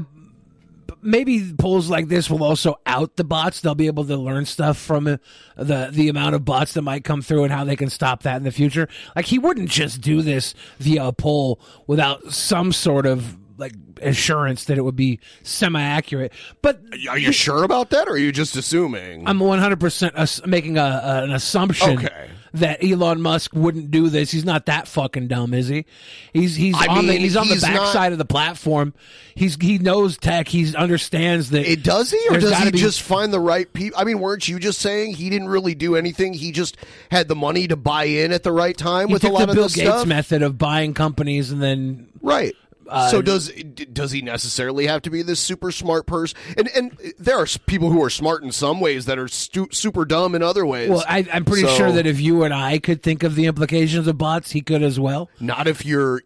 maybe 1.03 1.53
polls 1.59 1.91
like 1.91 2.09
this 2.09 2.31
will 2.31 2.45
also 2.45 2.77
out 2.87 3.17
the 3.17 3.25
bots. 3.25 3.61
They'll 3.61 3.75
be 3.75 3.87
able 3.87 4.05
to 4.07 4.17
learn 4.17 4.45
stuff 4.45 4.79
from 4.79 5.05
the 5.05 5.21
the 5.57 6.09
amount 6.09 6.35
of 6.35 6.45
bots 6.45 6.75
that 6.75 6.83
might 6.83 7.05
come 7.05 7.23
through 7.23 7.45
and 7.45 7.53
how 7.53 7.65
they 7.65 7.77
can 7.77 7.91
stop 7.91 8.23
that 8.23 8.37
in 8.37 8.45
the 8.45 8.51
future. 8.51 8.89
Like 9.17 9.27
he 9.27 9.39
wouldn't 9.39 9.71
just 9.71 10.01
do 10.01 10.23
this 10.23 10.55
via 10.79 11.07
a 11.07 11.13
poll 11.13 11.61
without 11.87 12.33
some 12.33 12.73
sort 12.73 13.07
of 13.07 13.37
like 13.59 13.73
assurance 14.01 14.65
that 14.65 14.79
it 14.79 14.83
would 14.83 14.97
be 14.97 15.21
semi 15.43 15.83
accurate. 15.83 16.33
But 16.63 16.81
Are 17.11 17.19
you 17.19 17.33
sure 17.33 17.65
about 17.65 17.91
that, 17.91 18.09
or 18.09 18.13
are 18.13 18.19
you 18.19 18.33
just 18.33 18.57
assuming? 18.57 19.27
I'm 19.29 19.41
100 19.41 19.79
percent 19.81 20.15
making 20.47 20.79
a, 20.79 21.01
an 21.25 21.33
assumption. 21.33 21.99
Okay. 21.99 22.31
That 22.55 22.83
Elon 22.83 23.21
Musk 23.21 23.53
wouldn't 23.53 23.91
do 23.91 24.09
this. 24.09 24.31
He's 24.31 24.45
not 24.47 24.67
that 24.67 24.89
fucking 24.89 25.29
dumb, 25.29 25.53
is 25.53 25.69
he? 25.69 25.85
He's 26.33 26.57
he's 26.57 26.75
I 26.77 26.87
on 26.87 27.07
the 27.07 27.13
mean, 27.13 27.21
he's 27.21 27.37
on 27.37 27.47
the 27.47 27.53
he's 27.53 27.63
not- 27.63 27.75
backside 27.75 28.13
of 28.13 28.19
the 28.19 28.25
platform. 28.25 28.95
He's 29.35 29.57
he 29.61 29.77
knows 29.77 30.17
tech. 30.17 30.49
He 30.49 30.75
understands 30.75 31.51
that. 31.51 31.71
It 31.71 31.83
does 31.83 32.11
he, 32.11 32.19
or 32.31 32.41
does 32.41 32.57
he 32.57 32.71
be- 32.71 32.79
just 32.79 33.03
find 33.03 33.35
the 33.35 33.39
right 33.39 33.71
people? 33.71 34.01
I 34.01 34.05
mean, 34.05 34.19
weren't 34.19 34.49
you 34.49 34.59
just 34.59 34.81
saying 34.81 35.13
he 35.15 35.29
didn't 35.29 35.49
really 35.49 35.75
do 35.75 35.95
anything? 35.95 36.33
He 36.33 36.51
just 36.51 36.79
had 37.11 37.29
the 37.29 37.37
money 37.37 37.69
to 37.69 37.77
buy 37.77 38.05
in 38.05 38.33
at 38.33 38.45
the 38.45 38.53
right 38.53 38.77
time 38.77 39.09
He 39.09 39.13
with 39.13 39.25
a 39.25 39.29
lot 39.29 39.41
the 39.45 39.51
of 39.51 39.55
Bill 39.55 39.69
Gates 39.69 39.81
stuff. 39.83 40.07
method 40.07 40.41
of 40.43 40.57
buying 40.57 40.95
companies 40.95 41.51
and 41.53 41.63
then 41.63 42.09
Right. 42.23 42.55
Uh, 42.89 43.09
so 43.11 43.23
does 43.23 43.49
does 43.93 44.11
he 44.11 44.23
necessarily 44.23 44.87
have 44.87 45.03
to 45.03 45.11
be 45.11 45.23
this 45.23 45.41
super 45.41 45.71
smart 45.71 46.07
person? 46.07 46.39
And 46.57 46.69
and 46.75 46.99
there 47.19 47.39
are 47.39 47.47
people 47.67 47.91
who 47.91 48.03
are 48.03 48.11
smart 48.11 48.43
in 48.43 48.51
some 48.53 48.81
ways 48.81 49.05
that 49.07 49.19
are 49.19 49.29
stu- 49.29 49.69
super 49.73 50.05
dumb 50.05 50.35
in 50.35 50.43
other 50.43 50.65
ways. 50.67 50.89
Well, 50.91 51.05
I, 51.09 51.27
I'm 51.33 51.45
pretty 51.45 51.63
So- 51.67 51.75
sure 51.77 51.93
that 51.93 52.07
if 52.07 52.21
you 52.21 52.45
and 52.45 52.55
I 52.55 52.79
could 52.79 53.03
think 53.03 53.23
of 53.23 53.35
the 53.35 53.47
implications 53.47 54.07
of 54.07 54.17
bots, 54.19 54.51
he 54.53 54.61
could 54.61 54.83
as 54.83 54.99
well. 54.99 55.29
not 55.41 55.67
if 55.69 55.85
you're. 55.85 56.23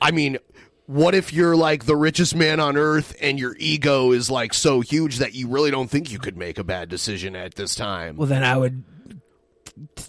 I 0.00 0.12
mean, 0.12 0.38
what 0.86 1.14
if 1.14 1.32
you're 1.32 1.56
like 1.56 1.84
the 1.84 1.96
richest 1.96 2.34
man 2.34 2.58
on 2.60 2.76
earth 2.76 3.14
and 3.20 3.38
your 3.38 3.54
ego 3.58 4.12
is 4.12 4.30
like 4.30 4.54
so 4.54 4.80
huge 4.80 5.18
that 5.18 5.34
you 5.34 5.46
really 5.48 5.70
don't 5.70 5.88
think 5.90 6.10
you 6.10 6.18
could 6.18 6.36
make 6.36 6.58
a 6.58 6.64
bad 6.64 6.88
decision 6.88 7.36
at 7.36 7.54
this 7.54 7.74
time? 7.74 8.16
Well, 8.16 8.26
then 8.28 8.42
I 8.44 8.56
would 8.56 8.82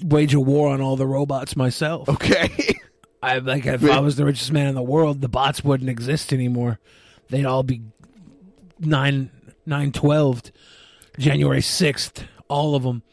wage 0.04 0.34
a 0.34 0.40
war 0.40 0.70
on 0.74 0.82
all 0.82 0.96
the 0.96 1.08
robots 1.08 1.56
myself. 1.56 2.08
Okay. 2.10 2.50
I 3.22 3.38
like 3.38 3.66
if 3.66 3.84
I 3.84 4.00
was 4.00 4.16
the 4.16 4.26
richest 4.26 4.52
man 4.52 4.68
in 4.68 4.76
the 4.76 4.82
world, 4.82 5.22
the 5.22 5.30
bots 5.30 5.64
wouldn't 5.64 5.90
exist 5.90 6.34
anymore. 6.34 6.80
They'd 7.30 7.46
all 7.46 7.64
be 7.64 7.82
nine 8.80 9.30
nine 9.66 9.92
twelved, 9.92 10.52
January 11.20 11.62
sixth, 11.62 12.24
all 12.48 12.76
of 12.76 12.84
them. 12.84 13.04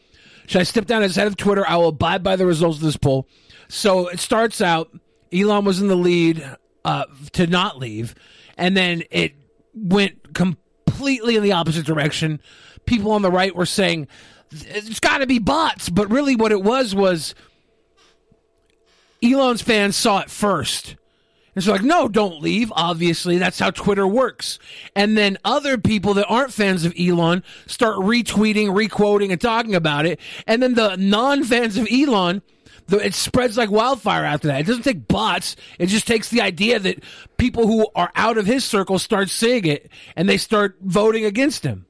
Should 0.47 0.61
I 0.61 0.63
step 0.63 0.85
down 0.85 1.03
as 1.03 1.15
head 1.15 1.27
of 1.27 1.37
Twitter? 1.37 1.63
I 1.67 1.75
will 1.77 1.89
abide 1.89 2.23
by 2.23 2.35
the 2.35 2.47
results 2.47 2.77
of 2.77 2.83
this 2.83 2.97
poll. 2.97 3.27
So 3.67 4.07
it 4.07 4.19
starts 4.19 4.61
out. 4.61 4.89
Elon 5.31 5.63
was 5.63 5.79
in 5.79 5.87
the 5.89 5.95
lead 5.95 6.43
uh, 6.83 7.05
to 7.33 7.45
not 7.45 7.77
leave, 7.77 8.15
and 8.57 8.75
then 8.75 9.03
it 9.11 9.33
went 9.75 10.33
completely 10.33 11.35
in 11.35 11.43
the 11.43 11.51
opposite 11.51 11.85
direction. 11.85 12.41
People 12.85 13.11
on 13.11 13.21
the 13.21 13.29
right 13.29 13.55
were 13.55 13.67
saying 13.67 14.07
it's 14.51 14.99
got 14.99 15.19
to 15.19 15.27
be 15.27 15.37
bots, 15.37 15.89
but 15.89 16.09
really 16.09 16.35
what 16.35 16.51
it 16.51 16.63
was 16.63 16.95
was 16.95 17.35
Elon's 19.23 19.61
fans 19.61 19.95
saw 19.95 20.19
it 20.19 20.29
first. 20.29 20.95
And 21.55 21.63
so 21.63 21.71
like, 21.71 21.81
no, 21.81 22.07
don't 22.07 22.41
leave. 22.41 22.71
Obviously, 22.75 23.37
that's 23.37 23.59
how 23.59 23.71
Twitter 23.71 24.07
works. 24.07 24.59
And 24.95 25.17
then 25.17 25.37
other 25.43 25.77
people 25.77 26.13
that 26.13 26.27
aren't 26.27 26.53
fans 26.53 26.85
of 26.85 26.93
Elon 26.97 27.43
start 27.67 27.97
retweeting, 27.97 28.67
requoting, 28.67 29.31
and 29.31 29.41
talking 29.41 29.75
about 29.75 30.05
it. 30.05 30.19
And 30.47 30.63
then 30.63 30.75
the 30.75 30.95
non-fans 30.95 31.75
of 31.75 31.87
Elon, 31.91 32.41
it 32.89 33.13
spreads 33.13 33.57
like 33.57 33.69
wildfire 33.71 34.23
after 34.23 34.47
that. 34.47 34.61
It 34.61 34.67
doesn't 34.67 34.83
take 34.83 35.07
bots. 35.07 35.55
It 35.79 35.87
just 35.87 36.07
takes 36.07 36.29
the 36.29 36.41
idea 36.41 36.79
that 36.79 37.03
people 37.37 37.67
who 37.67 37.87
are 37.95 38.11
out 38.15 38.37
of 38.37 38.45
his 38.45 38.63
circle 38.63 38.97
start 38.99 39.29
seeing 39.29 39.65
it 39.65 39.91
and 40.15 40.29
they 40.29 40.37
start 40.37 40.77
voting 40.81 41.25
against 41.25 41.63
him. 41.65 41.87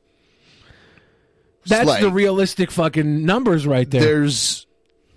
That's 1.67 1.87
like- 1.87 2.01
the 2.01 2.11
realistic 2.11 2.71
fucking 2.71 3.25
numbers 3.25 3.67
right 3.67 3.89
there. 3.89 4.01
There's, 4.01 4.65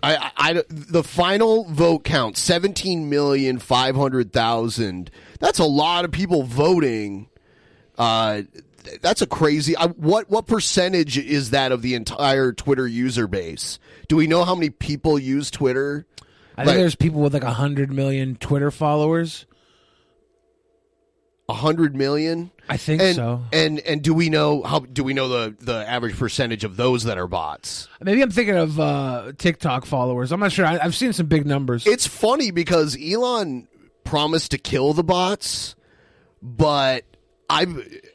I, 0.03 0.33
I, 0.37 0.63
the 0.69 1.05
final 1.05 1.65
vote 1.65 2.03
count 2.05 2.37
seventeen 2.37 3.09
million 3.09 3.59
five 3.59 3.95
hundred 3.95 4.33
thousand. 4.33 5.11
That's 5.39 5.61
a 5.61 5.65
lot 5.65 6.05
of 6.05 6.11
people 6.11 6.43
voting. 6.43 7.29
Uh, 7.97 8.43
that's 9.01 9.23
a 9.23 9.27
crazy. 9.27 9.77
I, 9.77 9.87
what 9.87 10.29
what 10.29 10.47
percentage 10.47 11.19
is 11.19 11.51
that 11.51 11.71
of 11.71 11.83
the 11.83 11.95
entire 11.95 12.53
Twitter 12.53 12.87
user 12.87 13.29
base? 13.29 13.79
Do 14.09 14.17
we 14.17 14.27
know 14.27 14.45
how 14.45 14.55
many 14.55 14.71
people 14.71 15.19
use 15.19 15.51
Twitter? 15.51 16.07
I 16.57 16.65
think 16.65 16.77
there's 16.77 16.97
people 16.97 17.21
with 17.21 17.33
like 17.33 17.45
a 17.45 17.53
hundred 17.53 17.93
million 17.93 18.37
Twitter 18.37 18.71
followers. 18.71 19.47
A 21.49 21.55
hundred 21.55 21.97
million. 21.97 22.51
I 22.69 22.77
think 22.77 23.03
and, 23.03 23.17
so. 23.17 23.43
And 23.53 23.81
and 23.81 24.01
do 24.01 24.15
we 24.15 24.31
know 24.31 24.63
how? 24.63 24.79
Do 24.79 25.03
we 25.03 25.13
know 25.13 25.29
the 25.29 25.57
the 25.61 25.89
average 25.89 26.17
percentage 26.17 26.65
of 26.65 26.77
those 26.77 27.05
that 27.05 27.19
are 27.19 27.27
bots? 27.27 27.89
Maybe 28.01 28.23
I'm 28.23 28.31
thinking 28.31 28.57
of 28.57 28.79
uh, 28.79 29.33
TikTok 29.37 29.85
followers. 29.85 30.33
I'm 30.33 30.41
not 30.41 30.53
sure. 30.53 30.65
I, 30.65 30.79
I've 30.79 30.95
seen 30.95 31.13
some 31.13 31.27
big 31.27 31.45
numbers. 31.45 31.87
It's 31.87 32.07
funny 32.07 32.53
because 32.53 32.97
Elon 32.97 33.69
promised 34.05 34.53
to 34.53 34.59
kill 34.59 34.93
the 34.93 35.03
bots, 35.03 35.75
but 36.41 37.05
I've 37.51 37.69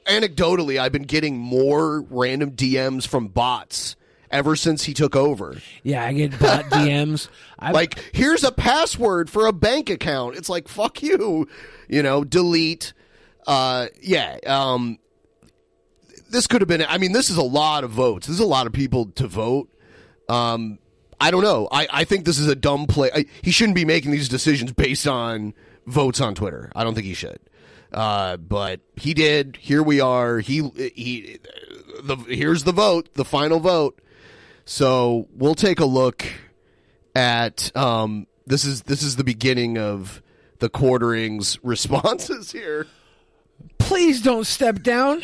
anecdotally 0.06 0.80
I've 0.80 0.92
been 0.92 1.04
getting 1.04 1.38
more 1.38 2.02
random 2.10 2.52
DMs 2.52 3.06
from 3.06 3.28
bots 3.28 3.96
ever 4.32 4.56
since 4.56 4.84
he 4.84 4.94
took 4.94 5.16
over. 5.16 5.58
Yeah, 5.84 6.04
I 6.04 6.14
get 6.14 6.40
bot 6.40 6.66
DMs. 6.72 7.30
I, 7.60 7.72
like, 7.72 8.00
here's 8.14 8.44
a 8.44 8.52
password 8.52 9.30
for 9.30 9.46
a 9.46 9.54
bank 9.54 9.90
account. 9.90 10.38
It's 10.38 10.50
like 10.50 10.68
fuck 10.68 11.04
you, 11.04 11.48
you 11.88 12.02
know, 12.04 12.24
delete. 12.24 12.94
Uh, 13.48 13.88
yeah. 14.02 14.38
Um, 14.46 15.00
this 16.30 16.46
could 16.46 16.62
have 16.62 16.68
been. 16.68 16.86
I 16.88 16.98
mean, 16.98 17.14
this 17.14 17.30
is 17.30 17.38
a 17.38 17.44
lot 17.44 17.84
of 17.84 17.92
votes. 17.92 18.28
This 18.28 18.36
is 18.36 18.42
a 18.42 18.46
lot 18.46 18.68
of 18.68 18.74
people 18.74 19.06
to 19.16 19.28
vote. 19.28 19.70
Um, 20.30 20.80
I 21.20 21.32
don't 21.32 21.42
know. 21.42 21.68
I, 21.72 21.88
I 21.92 22.04
think 22.04 22.26
this 22.26 22.38
is 22.38 22.48
a 22.48 22.56
dumb 22.56 22.86
play. 22.86 23.10
I, 23.14 23.26
he 23.42 23.52
shouldn't 23.52 23.76
be 23.76 23.86
making 23.86 24.12
these 24.12 24.30
decisions 24.30 24.74
based 24.74 25.08
on 25.08 25.54
votes 25.86 26.22
on 26.22 26.36
Twitter. 26.36 26.72
I 26.76 26.84
don't 26.84 26.94
think 26.94 27.08
he 27.08 27.14
should. 27.14 27.40
Uh, 27.92 28.38
but 28.38 28.82
he 28.98 29.14
did. 29.14 29.58
Here 29.60 29.82
we 29.82 30.02
are. 30.02 30.40
He 30.40 30.70
he. 30.94 31.40
The 32.04 32.18
here's 32.28 32.66
the 32.66 32.74
vote. 32.74 33.14
The 33.14 33.26
final 33.26 33.60
vote. 33.60 34.02
So 34.66 35.28
we'll 35.34 35.56
take 35.56 35.80
a 35.80 35.86
look 35.86 36.26
at. 37.16 37.76
Um, 37.76 38.28
this 38.46 38.66
is 38.66 38.84
this 38.84 39.02
is 39.02 39.16
the 39.16 39.24
beginning 39.24 39.78
of 39.78 40.22
the 40.60 40.70
quarterings 40.70 41.58
responses 41.64 42.52
here. 42.52 42.88
Please 43.78 44.22
don't 44.22 44.46
step 44.46 44.82
down, 44.84 45.24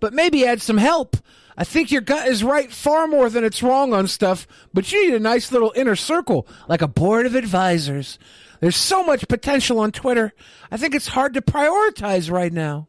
but 0.00 0.12
maybe 0.12 0.46
add 0.46 0.60
some 0.60 0.78
help. 0.78 1.16
I 1.56 1.64
think 1.64 1.90
your 1.92 2.00
gut 2.00 2.28
is 2.28 2.42
right 2.42 2.72
far 2.72 3.06
more 3.06 3.28
than 3.28 3.44
it's 3.44 3.62
wrong 3.62 3.92
on 3.92 4.08
stuff, 4.08 4.46
but 4.72 4.90
you 4.90 5.04
need 5.06 5.14
a 5.14 5.20
nice 5.20 5.52
little 5.52 5.72
inner 5.76 5.96
circle, 5.96 6.46
like 6.68 6.82
a 6.82 6.88
board 6.88 7.26
of 7.26 7.34
advisors. 7.34 8.18
There's 8.60 8.76
so 8.76 9.02
much 9.04 9.28
potential 9.28 9.78
on 9.80 9.92
Twitter. 9.92 10.32
I 10.70 10.76
think 10.76 10.94
it's 10.94 11.08
hard 11.08 11.34
to 11.34 11.42
prioritize 11.42 12.30
right 12.30 12.52
now. 12.52 12.88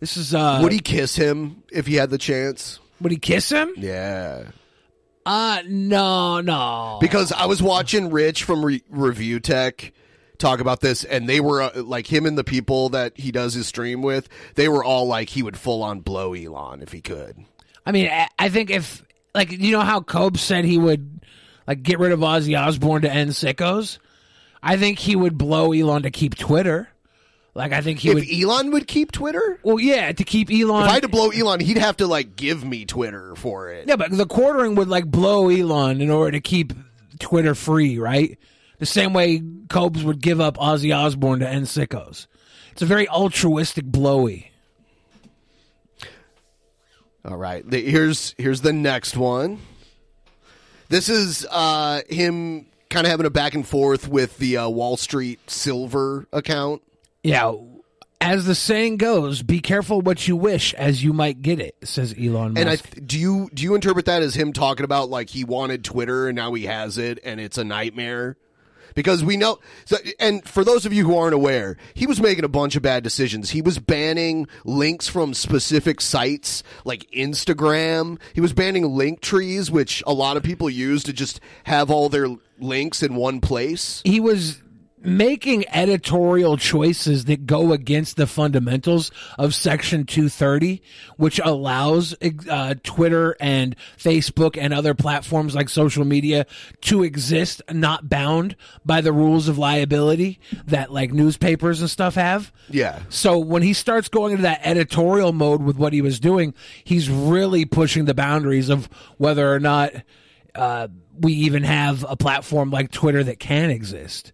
This 0.00 0.16
is 0.16 0.34
uh 0.34 0.58
Would 0.62 0.72
he 0.72 0.80
kiss 0.80 1.14
him 1.14 1.62
if 1.70 1.86
he 1.86 1.94
had 1.94 2.10
the 2.10 2.18
chance? 2.18 2.80
Would 3.00 3.12
he 3.12 3.18
kiss 3.18 3.50
him? 3.50 3.72
Yeah. 3.76 4.44
Uh 5.24 5.62
no, 5.68 6.40
no. 6.40 6.98
Because 7.00 7.30
I 7.30 7.46
was 7.46 7.62
watching 7.62 8.10
Rich 8.10 8.42
from 8.42 8.64
Re- 8.64 8.82
Review 8.88 9.38
Tech 9.38 9.92
talk 10.38 10.60
about 10.60 10.80
this, 10.80 11.04
and 11.04 11.28
they 11.28 11.40
were 11.40 11.62
uh, 11.62 11.82
like 11.82 12.12
him 12.12 12.26
and 12.26 12.36
the 12.36 12.44
people 12.44 12.88
that 12.90 13.18
he 13.18 13.30
does 13.32 13.54
his 13.54 13.66
stream 13.66 14.02
with. 14.02 14.28
They 14.54 14.68
were 14.68 14.84
all 14.84 15.06
like 15.06 15.28
he 15.30 15.42
would 15.42 15.56
full 15.56 15.82
on 15.82 16.00
blow 16.00 16.34
Elon 16.34 16.82
if 16.82 16.92
he 16.92 17.00
could. 17.00 17.44
I 17.86 17.92
mean, 17.92 18.10
I- 18.38 18.48
think 18.48 18.70
if 18.70 19.04
like 19.34 19.50
you 19.52 19.72
know 19.72 19.80
how 19.80 20.00
Cope 20.00 20.36
said 20.36 20.64
he 20.64 20.78
would 20.78 21.20
like 21.66 21.82
get 21.82 21.98
rid 21.98 22.12
of 22.12 22.20
Ozzy 22.20 22.58
Osbourne 22.60 23.02
to 23.02 23.10
end 23.12 23.30
sickos. 23.30 23.98
I 24.62 24.76
think 24.76 24.98
he 25.00 25.16
would 25.16 25.36
blow 25.36 25.72
Elon 25.72 26.02
to 26.02 26.10
keep 26.10 26.36
Twitter. 26.36 26.88
Like 27.54 27.72
I 27.72 27.80
think 27.82 27.98
he 27.98 28.08
if 28.10 28.14
would. 28.14 28.24
Elon 28.32 28.70
would 28.70 28.86
keep 28.86 29.12
Twitter, 29.12 29.58
well, 29.62 29.78
yeah, 29.78 30.10
to 30.12 30.24
keep 30.24 30.50
Elon. 30.50 30.84
if 30.84 30.90
I 30.90 30.94
had 30.94 31.02
to 31.02 31.08
blow 31.08 31.30
Elon, 31.30 31.60
he'd 31.60 31.76
have 31.78 31.98
to 31.98 32.06
like 32.06 32.34
give 32.36 32.64
me 32.64 32.84
Twitter 32.86 33.34
for 33.36 33.70
it. 33.70 33.86
Yeah, 33.88 33.96
but 33.96 34.10
the 34.10 34.26
quartering 34.26 34.74
would 34.76 34.88
like 34.88 35.04
blow 35.06 35.48
Elon 35.50 36.00
in 36.00 36.08
order 36.10 36.30
to 36.32 36.40
keep 36.40 36.72
Twitter 37.18 37.54
free, 37.54 37.98
right? 37.98 38.38
The 38.82 38.86
same 38.86 39.12
way 39.12 39.40
Cobes 39.68 40.02
would 40.02 40.20
give 40.20 40.40
up 40.40 40.56
Ozzy 40.56 40.92
Osbourne 40.92 41.38
to 41.38 41.48
end 41.48 41.66
sickos. 41.66 42.26
It's 42.72 42.82
a 42.82 42.84
very 42.84 43.08
altruistic 43.08 43.84
blowy. 43.84 44.50
All 47.24 47.36
right, 47.36 47.64
the, 47.64 47.80
here's 47.80 48.34
here's 48.38 48.62
the 48.62 48.72
next 48.72 49.16
one. 49.16 49.60
This 50.88 51.08
is 51.08 51.46
uh, 51.48 52.00
him 52.10 52.66
kind 52.90 53.06
of 53.06 53.12
having 53.12 53.24
a 53.24 53.30
back 53.30 53.54
and 53.54 53.64
forth 53.64 54.08
with 54.08 54.38
the 54.38 54.56
uh, 54.56 54.68
Wall 54.68 54.96
Street 54.96 55.38
Silver 55.48 56.26
account. 56.32 56.82
Yeah, 57.22 57.54
as 58.20 58.46
the 58.46 58.56
saying 58.56 58.96
goes, 58.96 59.44
be 59.44 59.60
careful 59.60 60.00
what 60.00 60.26
you 60.26 60.34
wish, 60.34 60.74
as 60.74 61.04
you 61.04 61.12
might 61.12 61.40
get 61.40 61.60
it. 61.60 61.76
Says 61.84 62.16
Elon 62.18 62.54
Musk. 62.54 62.60
And 62.60 62.68
I 62.68 62.74
th- 62.74 63.06
do 63.06 63.16
you 63.16 63.48
do 63.54 63.62
you 63.62 63.76
interpret 63.76 64.06
that 64.06 64.22
as 64.24 64.34
him 64.34 64.52
talking 64.52 64.82
about 64.82 65.08
like 65.08 65.30
he 65.30 65.44
wanted 65.44 65.84
Twitter 65.84 66.26
and 66.26 66.34
now 66.34 66.52
he 66.54 66.64
has 66.64 66.98
it 66.98 67.20
and 67.22 67.40
it's 67.40 67.58
a 67.58 67.64
nightmare? 67.64 68.36
Because 68.94 69.24
we 69.24 69.36
know, 69.36 69.58
so, 69.84 69.96
and 70.18 70.46
for 70.48 70.64
those 70.64 70.86
of 70.86 70.92
you 70.92 71.04
who 71.04 71.16
aren't 71.16 71.34
aware, 71.34 71.76
he 71.94 72.06
was 72.06 72.20
making 72.20 72.44
a 72.44 72.48
bunch 72.48 72.76
of 72.76 72.82
bad 72.82 73.02
decisions. 73.02 73.50
He 73.50 73.62
was 73.62 73.78
banning 73.78 74.46
links 74.64 75.08
from 75.08 75.34
specific 75.34 76.00
sites 76.00 76.62
like 76.84 77.10
Instagram. 77.10 78.18
He 78.34 78.40
was 78.40 78.52
banning 78.52 78.94
link 78.94 79.20
trees, 79.20 79.70
which 79.70 80.02
a 80.06 80.12
lot 80.12 80.36
of 80.36 80.42
people 80.42 80.70
use 80.70 81.02
to 81.04 81.12
just 81.12 81.40
have 81.64 81.90
all 81.90 82.08
their 82.08 82.28
links 82.58 83.02
in 83.02 83.14
one 83.14 83.40
place. 83.40 84.02
he 84.04 84.20
was 84.20 84.61
making 85.04 85.64
editorial 85.68 86.56
choices 86.56 87.24
that 87.24 87.46
go 87.46 87.72
against 87.72 88.16
the 88.16 88.26
fundamentals 88.26 89.10
of 89.38 89.54
section 89.54 90.04
230 90.04 90.80
which 91.16 91.40
allows 91.44 92.14
uh, 92.48 92.74
twitter 92.84 93.36
and 93.40 93.74
facebook 93.98 94.56
and 94.60 94.72
other 94.72 94.94
platforms 94.94 95.54
like 95.54 95.68
social 95.68 96.04
media 96.04 96.46
to 96.80 97.02
exist 97.02 97.60
not 97.70 98.08
bound 98.08 98.54
by 98.84 99.00
the 99.00 99.12
rules 99.12 99.48
of 99.48 99.58
liability 99.58 100.38
that 100.66 100.92
like 100.92 101.12
newspapers 101.12 101.80
and 101.80 101.90
stuff 101.90 102.14
have 102.14 102.52
Yeah. 102.68 103.00
so 103.08 103.38
when 103.38 103.62
he 103.62 103.72
starts 103.72 104.08
going 104.08 104.32
into 104.32 104.42
that 104.42 104.60
editorial 104.64 105.32
mode 105.32 105.62
with 105.62 105.76
what 105.76 105.92
he 105.92 106.00
was 106.00 106.20
doing, 106.20 106.54
he's 106.84 107.10
really 107.10 107.64
pushing 107.64 108.04
the 108.04 108.14
boundaries 108.14 108.68
of 108.68 108.88
whether 109.18 109.52
or 109.52 109.58
not 109.60 109.92
uh, 110.54 110.88
we 111.18 111.32
even 111.32 111.62
have 111.64 112.04
a 112.08 112.16
platform 112.16 112.70
like 112.70 112.90
Twitter 112.90 113.22
that 113.24 113.38
can 113.38 113.70
exist. 113.70 114.32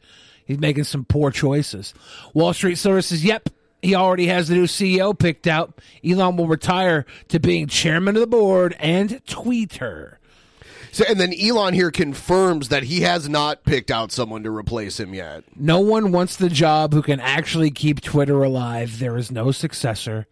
He's 0.49 0.59
making 0.59 0.85
some 0.85 1.05
poor 1.05 1.31
choices. 1.31 1.95
Wall 2.35 2.53
Street 2.53 2.77
Silver 2.77 3.03
says, 3.03 3.25
"Yep." 3.25 3.51
He 3.81 3.95
already 3.95 4.27
has 4.27 4.49
the 4.49 4.57
new 4.57 4.67
CEO 4.67 5.17
picked 5.17 5.47
out. 5.47 5.79
Elon 6.05 6.37
will 6.37 6.49
retire 6.49 7.07
to 7.29 7.39
being 7.39 7.69
chairman 7.69 8.17
of 8.17 8.21
the 8.21 8.27
board 8.27 8.75
and 8.81 9.25
tweeter. 9.25 10.17
So, 10.91 11.05
and 11.09 11.21
then 11.21 11.33
Elon 11.33 11.75
here 11.75 11.93
confirms 11.93 12.71
that 12.71 12.83
he 12.85 13.03
has 13.03 13.29
not 13.29 13.63
picked 13.63 13.93
out 13.93 14.11
someone 14.11 14.43
to 14.43 14.51
replace 14.51 14.99
him 14.99 15.15
yet. 15.15 15.45
No 15.55 15.79
one 15.79 16.11
wants 16.11 16.35
the 16.35 16.49
job 16.49 16.93
who 16.93 17.03
can 17.03 17.21
actually 17.21 17.71
keep 17.71 18.01
Twitter 18.01 18.43
alive. 18.43 18.99
There 18.99 19.17
is 19.17 19.31
no 19.31 19.53
successor. 19.53 20.27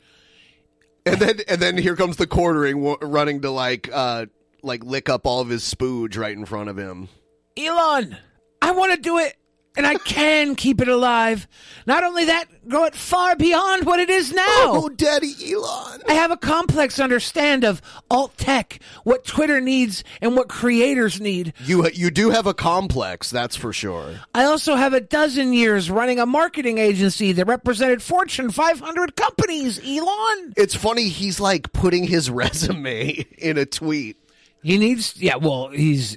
And 1.05 1.21
then 1.21 1.39
and 1.47 1.63
then 1.63 1.79
here 1.79 1.95
comes 1.95 2.17
the 2.17 2.27
quartering 2.27 2.83
w- 2.83 2.99
running 3.01 3.43
to 3.43 3.51
like 3.51 3.89
uh 3.93 4.27
like 4.63 4.83
lick 4.83 5.09
up 5.09 5.25
all 5.25 5.41
of 5.41 5.49
his 5.49 5.63
spooge 5.63 6.19
right 6.19 6.37
in 6.37 6.47
front 6.47 6.69
of 6.69 6.77
him. 6.77 7.09
Elon, 7.57 8.17
I 8.61 8.73
want 8.73 8.93
to 8.93 9.01
do 9.01 9.19
it, 9.19 9.37
and 9.77 9.87
I 9.87 9.95
can 9.97 10.55
keep 10.55 10.81
it 10.81 10.89
alive. 10.89 11.47
Not 11.87 12.05
only 12.05 12.25
that, 12.25 12.47
grow 12.69 12.85
it 12.85 12.95
far 12.95 13.37
beyond 13.37 13.85
what 13.87 14.01
it 14.01 14.11
is 14.11 14.33
now. 14.33 14.45
Oh, 14.47 14.89
Daddy 14.89 15.35
Elon. 15.53 16.03
I 16.09 16.15
have 16.15 16.31
a 16.31 16.37
complex 16.37 16.99
understand 16.99 17.65
of 17.65 17.81
alt 18.11 18.37
tech, 18.37 18.81
what 19.05 19.25
Twitter 19.25 19.61
needs, 19.61 20.03
and 20.21 20.35
what 20.35 20.49
creators 20.49 21.21
need. 21.21 21.53
You 21.65 21.87
you 21.91 22.11
do 22.11 22.31
have 22.31 22.47
a 22.47 22.55
complex, 22.55 23.31
that's 23.31 23.57
for 23.57 23.73
sure. 23.73 24.21
I 24.35 24.45
also 24.45 24.75
have 24.77 24.93
a 24.93 25.01
dozen 25.01 25.53
years 25.53 25.91
running 25.91 26.19
a 26.19 26.27
marketing 26.27 26.79
agency 26.79 27.33
that 27.33 27.47
represented 27.47 28.03
Fortune 28.03 28.51
500 28.51 29.17
companies, 29.17 29.79
Elon. 29.79 30.55
It's 30.57 30.75
funny 30.75 31.09
he's 31.09 31.39
like 31.41 31.73
putting 31.73 32.05
his 32.05 32.31
resume 32.37 33.25
in 33.39 33.59
a 33.59 33.67
tweet. 33.67 34.17
He 34.63 34.79
needs, 34.79 35.15
yeah, 35.21 35.37
well, 35.37 35.69
he's. 35.69 36.17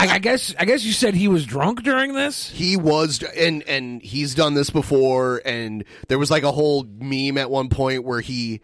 I, 0.00 0.14
I 0.14 0.18
guess. 0.18 0.54
I 0.58 0.64
guess 0.64 0.84
you 0.84 0.92
said 0.92 1.14
he 1.14 1.28
was 1.28 1.44
drunk 1.44 1.82
during 1.82 2.14
this. 2.14 2.48
He 2.48 2.76
was 2.76 3.22
and 3.22 3.62
and 3.64 4.02
he's 4.02 4.34
done 4.34 4.54
this 4.54 4.70
before 4.70 5.42
and 5.44 5.84
there 6.08 6.18
was 6.18 6.30
like 6.30 6.42
a 6.42 6.52
whole 6.52 6.84
meme 6.84 7.36
at 7.36 7.50
one 7.50 7.68
point 7.68 8.04
where 8.04 8.20
he 8.20 8.62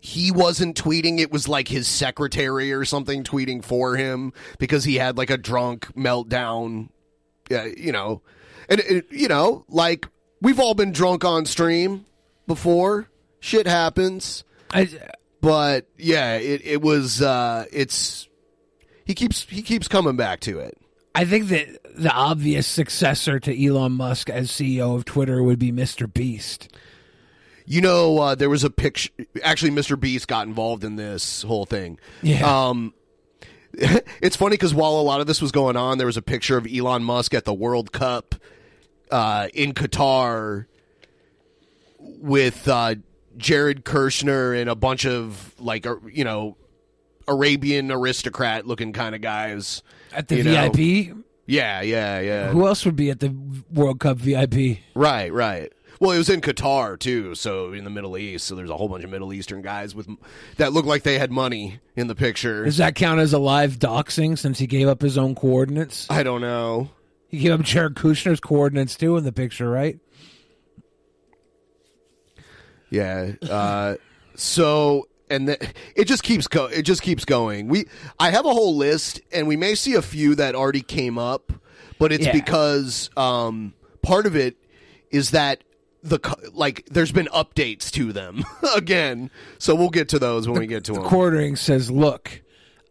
he 0.00 0.30
wasn't 0.30 0.82
tweeting 0.82 1.18
it 1.18 1.30
was 1.30 1.46
like 1.46 1.68
his 1.68 1.86
secretary 1.86 2.72
or 2.72 2.84
something 2.86 3.22
tweeting 3.22 3.62
for 3.62 3.96
him 3.96 4.32
because 4.58 4.84
he 4.84 4.96
had 4.96 5.18
like 5.18 5.28
a 5.28 5.36
drunk 5.36 5.94
meltdown 5.94 6.88
yeah 7.50 7.64
you 7.64 7.92
know 7.92 8.22
and 8.70 8.80
it, 8.80 9.06
you 9.10 9.28
know 9.28 9.64
like 9.68 10.08
we've 10.40 10.58
all 10.58 10.72
been 10.72 10.92
drunk 10.92 11.22
on 11.24 11.44
stream 11.44 12.06
before 12.46 13.10
shit 13.40 13.66
happens 13.66 14.42
I, 14.72 14.88
but 15.42 15.86
yeah 15.98 16.36
it 16.36 16.62
it 16.64 16.80
was 16.80 17.20
uh 17.20 17.66
it's 17.70 18.26
he 19.10 19.14
keeps 19.14 19.42
he 19.44 19.60
keeps 19.60 19.88
coming 19.88 20.14
back 20.14 20.38
to 20.38 20.60
it 20.60 20.78
I 21.14 21.24
think 21.24 21.48
that 21.48 21.66
the 21.96 22.12
obvious 22.12 22.66
successor 22.66 23.40
to 23.40 23.66
Elon 23.66 23.92
Musk 23.92 24.30
as 24.30 24.50
CEO 24.50 24.94
of 24.94 25.04
Twitter 25.04 25.42
would 25.42 25.58
be 25.58 25.72
Mr. 25.72 26.12
Beast. 26.12 26.68
You 27.66 27.80
know, 27.80 28.18
uh, 28.18 28.34
there 28.34 28.48
was 28.48 28.64
a 28.64 28.70
picture. 28.70 29.10
Actually, 29.42 29.72
Mr. 29.72 29.98
Beast 29.98 30.28
got 30.28 30.46
involved 30.46 30.84
in 30.84 30.96
this 30.96 31.42
whole 31.42 31.66
thing. 31.66 31.98
Yeah. 32.22 32.68
Um, 32.68 32.94
it's 33.72 34.36
funny 34.36 34.54
because 34.54 34.72
while 34.72 34.92
a 34.92 35.02
lot 35.02 35.20
of 35.20 35.26
this 35.26 35.42
was 35.42 35.52
going 35.52 35.76
on, 35.76 35.98
there 35.98 36.06
was 36.06 36.16
a 36.16 36.22
picture 36.22 36.56
of 36.56 36.66
Elon 36.72 37.02
Musk 37.02 37.34
at 37.34 37.44
the 37.44 37.54
World 37.54 37.92
Cup 37.92 38.36
uh, 39.10 39.48
in 39.52 39.72
Qatar 39.72 40.66
with 41.98 42.68
uh, 42.68 42.94
Jared 43.36 43.84
Kushner 43.84 44.58
and 44.60 44.70
a 44.70 44.76
bunch 44.76 45.06
of 45.06 45.54
like 45.58 45.86
uh, 45.86 45.96
you 46.12 46.24
know 46.24 46.56
Arabian 47.30 47.90
aristocrat 47.92 48.66
looking 48.66 48.92
kind 48.92 49.14
of 49.14 49.20
guys 49.20 49.82
At 50.12 50.28
the 50.28 50.36
you 50.36 50.44
know. 50.44 50.70
VIP? 50.70 51.16
Yeah, 51.46 51.80
yeah, 51.80 52.20
yeah. 52.20 52.48
Who 52.50 52.66
else 52.66 52.84
would 52.84 52.96
be 52.96 53.10
at 53.10 53.20
the 53.20 53.34
World 53.72 54.00
Cup 54.00 54.18
VIP? 54.18 54.78
Right, 54.94 55.32
right. 55.32 55.72
Well, 56.00 56.12
it 56.12 56.18
was 56.18 56.30
in 56.30 56.40
Qatar 56.40 56.98
too, 56.98 57.34
so 57.34 57.72
in 57.72 57.84
the 57.84 57.90
Middle 57.90 58.16
East. 58.16 58.46
So 58.46 58.54
there's 58.54 58.70
a 58.70 58.76
whole 58.76 58.88
bunch 58.88 59.04
of 59.04 59.10
Middle 59.10 59.32
Eastern 59.32 59.60
guys 59.60 59.94
with 59.94 60.08
that 60.56 60.72
look 60.72 60.86
like 60.86 61.02
they 61.02 61.18
had 61.18 61.30
money 61.30 61.80
in 61.94 62.06
the 62.06 62.14
picture. 62.14 62.64
Does 62.64 62.78
that 62.78 62.94
count 62.94 63.20
as 63.20 63.32
a 63.32 63.38
live 63.38 63.78
doxing 63.78 64.38
since 64.38 64.58
he 64.58 64.66
gave 64.66 64.88
up 64.88 65.02
his 65.02 65.18
own 65.18 65.34
coordinates? 65.34 66.06
I 66.08 66.22
don't 66.22 66.40
know. 66.40 66.90
He 67.28 67.38
gave 67.38 67.52
up 67.52 67.62
Jared 67.62 67.96
Kushner's 67.96 68.40
coordinates 68.40 68.96
too 68.96 69.16
in 69.16 69.24
the 69.24 69.32
picture, 69.32 69.68
right? 69.68 69.98
Yeah. 72.90 73.32
Uh, 73.42 73.96
so 74.36 75.06
and 75.30 75.48
the, 75.48 75.68
it 75.94 76.04
just 76.06 76.22
keeps 76.22 76.46
go. 76.48 76.66
It 76.66 76.82
just 76.82 77.02
keeps 77.02 77.24
going. 77.24 77.68
We 77.68 77.86
I 78.18 78.30
have 78.30 78.44
a 78.44 78.52
whole 78.52 78.76
list, 78.76 79.20
and 79.32 79.46
we 79.48 79.56
may 79.56 79.74
see 79.74 79.94
a 79.94 80.02
few 80.02 80.34
that 80.34 80.54
already 80.54 80.82
came 80.82 81.18
up, 81.18 81.52
but 81.98 82.12
it's 82.12 82.26
Yeah. 82.26 82.32
because 82.32 83.08
um, 83.16 83.74
part 84.02 84.26
of 84.26 84.36
it 84.36 84.56
is 85.10 85.30
that 85.30 85.62
the 86.02 86.18
like 86.52 86.86
there's 86.90 87.12
been 87.12 87.28
updates 87.34 87.90
to 87.92 88.12
them 88.12 88.42
again. 88.76 89.30
So 89.58 89.74
we'll 89.74 89.90
get 89.90 90.08
to 90.10 90.18
those 90.18 90.48
when 90.48 90.58
we 90.58 90.66
get 90.66 90.84
to 90.84 90.92
The 90.92 91.00
them. 91.00 91.08
quartering 91.08 91.56
says, 91.56 91.90
"Look, 91.90 92.42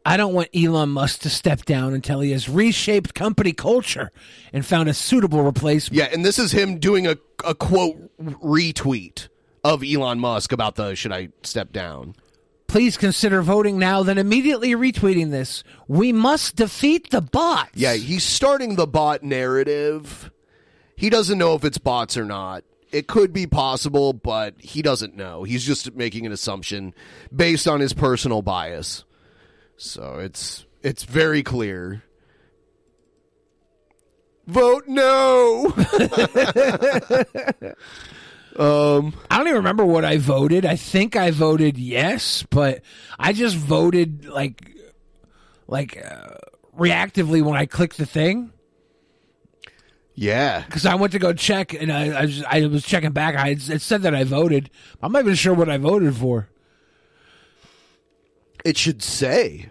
I 0.06 0.16
don't 0.16 0.34
want 0.34 0.50
Elon 0.56 0.90
Musk 0.90 1.22
to 1.22 1.30
step 1.30 1.66
down 1.66 1.94
until 1.94 2.20
he 2.22 2.32
has 2.32 2.48
reshaped 2.48 3.14
company 3.16 3.52
culture 3.52 4.12
and 4.54 4.66
found 4.66 4.90
a 4.90 4.94
suitable 4.94 5.42
replacement." 5.44 5.98
Yeah, 5.98 6.10
and 6.14 6.24
this 6.24 6.38
is 6.40 6.52
him 6.52 6.78
doing 6.80 7.08
a 7.08 7.18
a 7.46 7.56
quote 7.56 7.98
retweet 8.22 9.28
of 9.64 9.84
Elon 9.84 10.20
Musk 10.20 10.52
about 10.52 10.76
the 10.76 10.94
should 10.96 11.12
I 11.12 11.30
step 11.44 11.72
down. 11.74 12.16
Please 12.70 12.98
consider 12.98 13.42
voting 13.42 13.80
now, 13.80 14.04
then 14.04 14.20
immediately 14.20 14.76
retweeting 14.76 15.32
this. 15.32 15.64
We 15.88 16.14
must 16.14 16.56
defeat 16.56 17.10
the 17.10 17.20
bots. 17.20 17.72
Yeah, 17.74 17.96
he's 17.96 18.24
starting 18.24 18.76
the 18.76 18.86
bot 18.86 19.24
narrative. 19.24 20.30
He 20.96 21.10
doesn't 21.10 21.40
know 21.40 21.56
if 21.56 21.66
it's 21.66 21.80
bots 21.80 22.16
or 22.16 22.26
not. 22.26 22.64
It 22.92 23.08
could 23.08 23.34
be 23.34 23.48
possible, 23.48 24.14
but 24.14 24.54
he 24.60 24.84
doesn't 24.84 25.16
know. 25.16 25.44
He's 25.44 25.66
just 25.66 25.96
making 25.96 26.28
an 26.28 26.32
assumption 26.32 26.94
based 27.36 27.68
on 27.68 27.80
his 27.80 27.94
personal 27.94 28.44
bias. 28.44 29.04
So 29.76 30.20
it's 30.20 30.68
it's 30.84 31.06
very 31.06 31.42
clear. 31.42 32.04
Vote 34.46 34.84
no. 34.88 35.74
um 38.60 39.14
I 39.32 39.38
don't 39.38 39.48
even 39.48 39.58
remember 39.58 39.86
what 39.86 40.06
I 40.06 40.18
voted. 40.18 40.66
I 40.66 40.76
think 40.76 41.16
I 41.16 41.32
voted 41.32 41.78
yes, 41.78 42.44
but 42.50 42.82
I 43.18 43.34
just 43.34 43.56
voted 43.56 44.26
like 44.26 44.76
like 45.68 46.04
uh, 46.04 46.36
reactively 46.78 47.42
when 47.42 47.56
I 47.56 47.66
clicked 47.66 47.98
the 47.98 48.06
thing. 48.06 48.52
Yeah, 50.14 50.64
because 50.66 50.86
I 50.86 50.96
went 50.96 51.14
to 51.14 51.20
go 51.20 51.32
check 51.32 51.74
and 51.74 51.92
I 51.92 52.08
I, 52.10 52.22
was, 52.26 52.44
I 52.44 52.66
was 52.66 52.84
checking 52.84 53.12
back. 53.12 53.36
I 53.36 53.50
it 53.52 53.82
said 53.82 54.02
that 54.02 54.14
I 54.14 54.26
voted. 54.26 54.70
I'm 55.02 55.14
not 55.14 55.22
even 55.22 55.36
sure 55.36 55.54
what 55.54 55.70
I 55.70 55.78
voted 55.78 56.16
for. 56.16 56.50
It 58.66 58.76
should 58.76 59.02
say. 59.02 59.70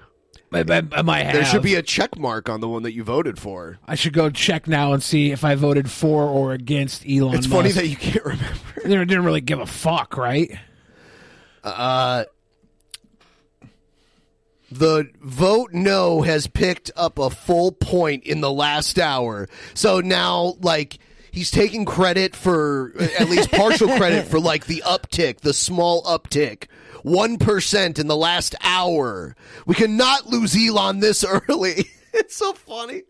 I, 0.53 0.83
I, 0.93 1.03
might 1.03 1.25
have. 1.25 1.35
There 1.35 1.45
should 1.45 1.63
be 1.63 1.75
a 1.75 1.83
check 1.83 2.19
mark 2.19 2.49
on 2.49 2.61
the 2.61 2.69
one 2.69 2.83
that 2.85 2.93
you 2.93 3.05
voted 3.05 3.39
for. 3.39 3.79
I 3.87 3.95
should 3.95 4.15
go 4.15 4.31
check 4.31 4.67
now 4.67 4.95
and 4.95 5.03
see 5.03 5.31
if 5.31 5.45
I 5.45 5.55
voted 5.55 5.91
for 5.91 6.23
or 6.23 6.53
against 6.53 7.05
Elon. 7.09 7.35
It's 7.35 7.47
funny 7.47 7.71
that 7.73 7.87
you 7.87 7.97
can't 7.97 8.25
remember. 8.25 8.59
They 8.83 8.97
didn't 8.97 9.25
really 9.25 9.43
give 9.43 9.61
a 9.61 9.67
fuck, 9.67 10.17
right? 10.17 10.59
Uh, 11.63 12.25
the 14.71 15.11
vote 15.21 15.73
no 15.73 16.23
has 16.23 16.47
picked 16.47 16.91
up 16.97 17.19
a 17.19 17.31
full 17.31 17.73
point 17.73 18.25
in 18.25 18.41
the 18.41 18.53
last 18.53 18.99
hour. 18.99 19.49
So 19.75 20.01
now, 20.01 20.55
like, 20.61 20.99
he's 21.31 21.51
taking 21.51 21.85
credit 21.85 22.37
for, 22.37 22.93
at 23.19 23.29
least 23.29 23.51
partial 23.51 23.89
credit 23.97 24.27
for, 24.27 24.41
like, 24.41 24.67
the 24.67 24.83
uptick, 24.87 25.41
the 25.41 25.55
small 25.55 26.03
uptick. 26.05 26.67
1% 27.09 27.99
in 27.99 28.07
the 28.07 28.17
last 28.17 28.55
hour. 28.63 29.35
We 29.67 29.75
cannot 29.75 30.27
lose 30.27 30.57
Elon 30.57 31.01
this 31.01 31.25
early. 31.25 31.91
it's 32.13 32.37
so 32.37 32.53
funny. 32.53 33.03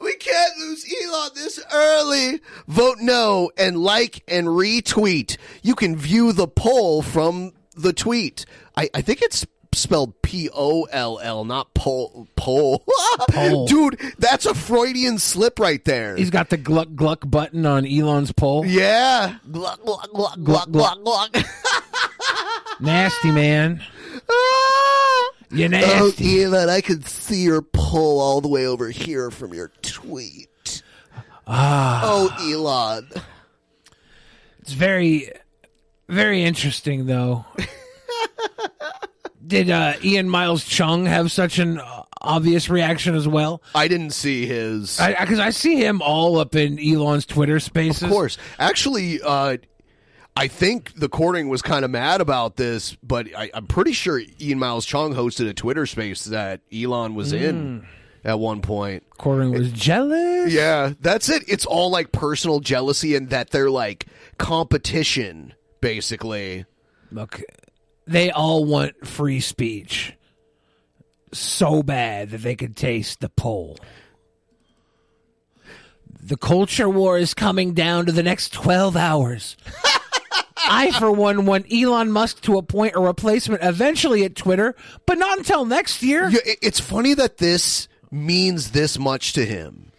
We 0.00 0.14
can't 0.16 0.56
lose 0.58 0.84
Elon 1.04 1.30
this 1.34 1.60
early. 1.72 2.40
Vote 2.68 2.98
no 3.00 3.50
and 3.56 3.78
like 3.78 4.22
and 4.26 4.46
retweet. 4.46 5.36
You 5.62 5.74
can 5.74 5.96
view 5.96 6.32
the 6.32 6.48
poll 6.48 7.02
from 7.02 7.52
the 7.76 7.92
tweet. 7.92 8.44
I, 8.76 8.90
I 8.94 9.02
think 9.02 9.22
it's 9.22 9.46
spelled 9.74 10.20
P 10.22 10.48
O 10.52 10.84
L 10.84 11.18
L, 11.22 11.44
not 11.44 11.72
poll. 11.74 12.26
Poll. 12.36 12.84
Dude, 13.66 13.98
that's 14.18 14.46
a 14.46 14.54
Freudian 14.54 15.18
slip 15.18 15.58
right 15.58 15.84
there. 15.84 16.16
He's 16.16 16.30
got 16.30 16.50
the 16.50 16.56
gluck 16.56 16.94
gluck 16.94 17.28
button 17.28 17.64
on 17.64 17.86
Elon's 17.86 18.32
poll. 18.32 18.66
yeah. 18.66 19.36
Gluck, 19.50 19.82
gluck, 19.84 20.10
gluck, 20.12 20.42
gluck, 20.42 20.70
gluck, 20.70 21.02
gluck. 21.02 21.36
Nasty 22.80 23.30
man. 23.30 23.82
You 25.50 25.66
Oh, 25.66 25.68
nasty. 25.68 26.44
Elon, 26.44 26.70
I 26.70 26.80
can 26.80 27.02
see 27.02 27.42
your 27.42 27.60
pull 27.60 28.20
all 28.20 28.40
the 28.40 28.48
way 28.48 28.66
over 28.66 28.88
here 28.88 29.30
from 29.30 29.52
your 29.52 29.68
tweet. 29.82 30.82
Ah. 31.46 32.00
Oh, 32.04 32.36
Elon. 32.50 33.08
It's 34.60 34.72
very, 34.72 35.30
very 36.08 36.42
interesting, 36.42 37.06
though. 37.06 37.44
Did 39.46 39.68
uh, 39.70 39.94
Ian 40.02 40.28
Miles 40.28 40.64
Chong 40.64 41.04
have 41.04 41.30
such 41.30 41.58
an 41.58 41.80
obvious 42.22 42.70
reaction 42.70 43.14
as 43.14 43.28
well? 43.28 43.62
I 43.74 43.88
didn't 43.88 44.12
see 44.12 44.46
his. 44.46 44.98
Because 44.98 45.40
I, 45.40 45.50
see 45.50 45.76
him 45.76 46.00
all 46.00 46.38
up 46.38 46.54
in 46.54 46.78
Elon's 46.78 47.26
Twitter 47.26 47.60
spaces. 47.60 48.04
Of 48.04 48.10
course. 48.10 48.38
Actually, 48.58 49.20
uh, 49.20 49.58
I 50.34 50.48
think 50.48 50.94
the 50.94 51.08
quartering 51.08 51.48
was 51.48 51.60
kind 51.60 51.84
of 51.84 51.90
mad 51.90 52.20
about 52.20 52.56
this, 52.56 52.96
but 53.02 53.28
I, 53.36 53.50
I'm 53.52 53.66
pretty 53.66 53.92
sure 53.92 54.20
Ian 54.40 54.58
Miles 54.58 54.86
Chong 54.86 55.14
hosted 55.14 55.48
a 55.48 55.52
Twitter 55.52 55.84
space 55.84 56.24
that 56.24 56.60
Elon 56.72 57.14
was 57.14 57.32
in 57.32 57.80
hmm. 57.80 57.86
at 58.24 58.38
one 58.38 58.62
point. 58.62 59.04
Quartering 59.18 59.52
was 59.52 59.70
jealous. 59.72 60.50
Yeah, 60.52 60.94
that's 61.00 61.28
it. 61.28 61.42
It's 61.48 61.66
all 61.66 61.90
like 61.90 62.12
personal 62.12 62.60
jealousy 62.60 63.14
and 63.14 63.28
that 63.28 63.50
they're 63.50 63.70
like 63.70 64.06
competition, 64.38 65.52
basically. 65.82 66.64
Look, 67.10 67.42
they 68.06 68.30
all 68.30 68.64
want 68.64 69.06
free 69.06 69.40
speech 69.40 70.14
so 71.32 71.82
bad 71.82 72.30
that 72.30 72.38
they 72.38 72.56
could 72.56 72.74
taste 72.74 73.20
the 73.20 73.28
pole. 73.28 73.78
The 76.24 76.36
culture 76.36 76.88
war 76.88 77.18
is 77.18 77.34
coming 77.34 77.74
down 77.74 78.06
to 78.06 78.12
the 78.12 78.22
next 78.22 78.52
12 78.54 78.96
hours. 78.96 79.56
I, 80.56 80.90
for 80.98 81.10
one, 81.10 81.44
want 81.46 81.66
Elon 81.72 82.10
Musk 82.12 82.40
to 82.42 82.56
appoint 82.58 82.94
a 82.94 83.00
replacement 83.00 83.62
eventually 83.62 84.24
at 84.24 84.36
Twitter, 84.36 84.74
but 85.06 85.18
not 85.18 85.38
until 85.38 85.64
next 85.64 86.02
year. 86.02 86.28
Yeah, 86.30 86.40
it- 86.44 86.58
it's 86.62 86.80
funny 86.80 87.14
that 87.14 87.38
this 87.38 87.88
means 88.10 88.70
this 88.70 88.98
much 88.98 89.32
to 89.34 89.44
him. 89.44 89.90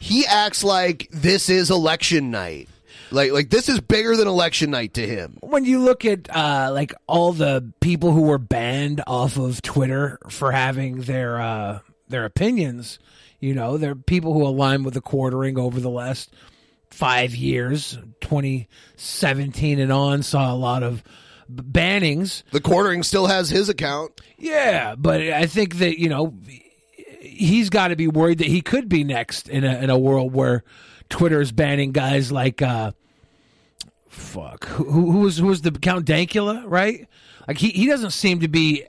He 0.00 0.26
acts 0.26 0.62
like 0.64 1.08
this 1.10 1.48
is 1.50 1.70
election 1.70 2.30
night. 2.30 2.68
Like 3.10 3.32
like 3.32 3.48
this 3.50 3.68
is 3.70 3.80
bigger 3.80 4.16
than 4.16 4.28
election 4.28 4.70
night 4.70 4.94
to 4.94 5.06
him. 5.06 5.38
when 5.40 5.64
you 5.64 5.78
look 5.80 6.04
at 6.04 6.28
uh, 6.34 6.70
like 6.72 6.92
all 7.06 7.32
the 7.32 7.72
people 7.80 8.12
who 8.12 8.22
were 8.22 8.38
banned 8.38 9.02
off 9.06 9.38
of 9.38 9.62
Twitter 9.62 10.18
for 10.28 10.52
having 10.52 11.00
their 11.02 11.40
uh, 11.40 11.78
their 12.08 12.24
opinions, 12.26 12.98
you 13.40 13.54
know, 13.54 13.78
they're 13.78 13.94
people 13.94 14.34
who 14.34 14.46
align 14.46 14.82
with 14.84 14.92
the 14.94 15.00
quartering 15.00 15.58
over 15.58 15.80
the 15.80 15.88
last 15.90 16.30
five 16.90 17.34
years. 17.34 17.98
Twenty 18.20 18.68
seventeen 18.96 19.78
and 19.78 19.92
on 19.92 20.22
saw 20.22 20.52
a 20.52 20.56
lot 20.56 20.82
of 20.82 21.02
bannings. 21.50 22.42
The 22.50 22.60
quartering 22.60 23.02
still 23.02 23.26
has 23.26 23.48
his 23.48 23.68
account. 23.68 24.20
Yeah, 24.36 24.94
but 24.96 25.20
I 25.20 25.46
think 25.46 25.76
that 25.76 25.98
you 25.98 26.08
know 26.08 26.34
he's 27.20 27.70
got 27.70 27.88
to 27.88 27.96
be 27.96 28.08
worried 28.08 28.38
that 28.38 28.48
he 28.48 28.60
could 28.60 28.88
be 28.88 29.04
next 29.04 29.48
in 29.48 29.64
a 29.64 29.78
in 29.78 29.90
a 29.90 29.98
world 29.98 30.32
where 30.32 30.64
Twitter 31.08 31.40
is 31.40 31.52
banning 31.52 31.92
guys 31.92 32.30
like 32.30 32.62
uh 32.62 32.92
fuck 34.08 34.66
who 34.66 35.10
who 35.10 35.20
was 35.20 35.38
who 35.38 35.46
was 35.46 35.62
the 35.62 35.70
Count 35.72 36.06
Dankula, 36.06 36.64
right? 36.66 37.08
Like 37.46 37.58
he 37.58 37.70
he 37.70 37.86
doesn't 37.86 38.10
seem 38.10 38.40
to 38.40 38.48
be 38.48 38.84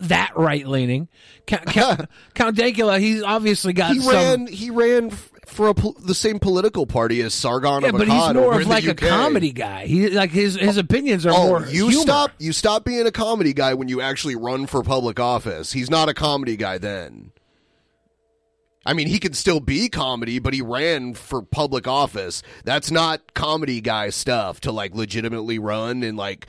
that 0.00 0.36
right 0.36 0.66
leaning. 0.66 1.08
Count, 1.46 1.66
Count, 1.66 2.08
Count 2.34 2.56
Dankula, 2.56 2.98
he's 3.00 3.22
obviously 3.22 3.72
got 3.72 3.92
He 3.92 4.00
some 4.00 4.12
ran 4.12 4.46
he 4.46 4.70
ran 4.70 5.10
for 5.48 5.68
a, 5.68 5.74
pol- 5.74 5.96
the 6.00 6.14
same 6.14 6.38
political 6.38 6.86
party 6.86 7.20
as 7.22 7.34
Sargon 7.34 7.82
Yeah, 7.82 7.88
of 7.88 7.98
but 7.98 8.08
he's 8.08 8.34
more 8.34 8.60
of 8.60 8.66
like 8.66 8.84
a 8.86 8.94
comedy 8.94 9.52
guy. 9.52 9.86
He 9.86 10.08
like 10.10 10.30
his 10.30 10.54
his 10.56 10.76
oh, 10.76 10.80
opinions 10.80 11.26
are 11.26 11.32
Oh, 11.34 11.46
more. 11.48 11.66
you 11.66 11.88
humor. 11.88 12.02
stop! 12.02 12.30
You 12.38 12.52
stop 12.52 12.84
being 12.84 13.06
a 13.06 13.10
comedy 13.12 13.52
guy 13.52 13.74
when 13.74 13.88
you 13.88 14.00
actually 14.00 14.36
run 14.36 14.66
for 14.66 14.82
public 14.82 15.18
office. 15.18 15.72
He's 15.72 15.90
not 15.90 16.08
a 16.08 16.14
comedy 16.14 16.56
guy 16.56 16.78
then. 16.78 17.32
I 18.86 18.94
mean, 18.94 19.08
he 19.08 19.18
could 19.18 19.36
still 19.36 19.60
be 19.60 19.88
comedy, 19.90 20.38
but 20.38 20.54
he 20.54 20.62
ran 20.62 21.12
for 21.12 21.42
public 21.42 21.86
office. 21.86 22.42
That's 22.64 22.90
not 22.90 23.34
comedy 23.34 23.80
guy 23.82 24.08
stuff 24.10 24.60
to 24.60 24.72
like 24.72 24.94
legitimately 24.94 25.58
run 25.58 26.02
and 26.02 26.16
like 26.16 26.46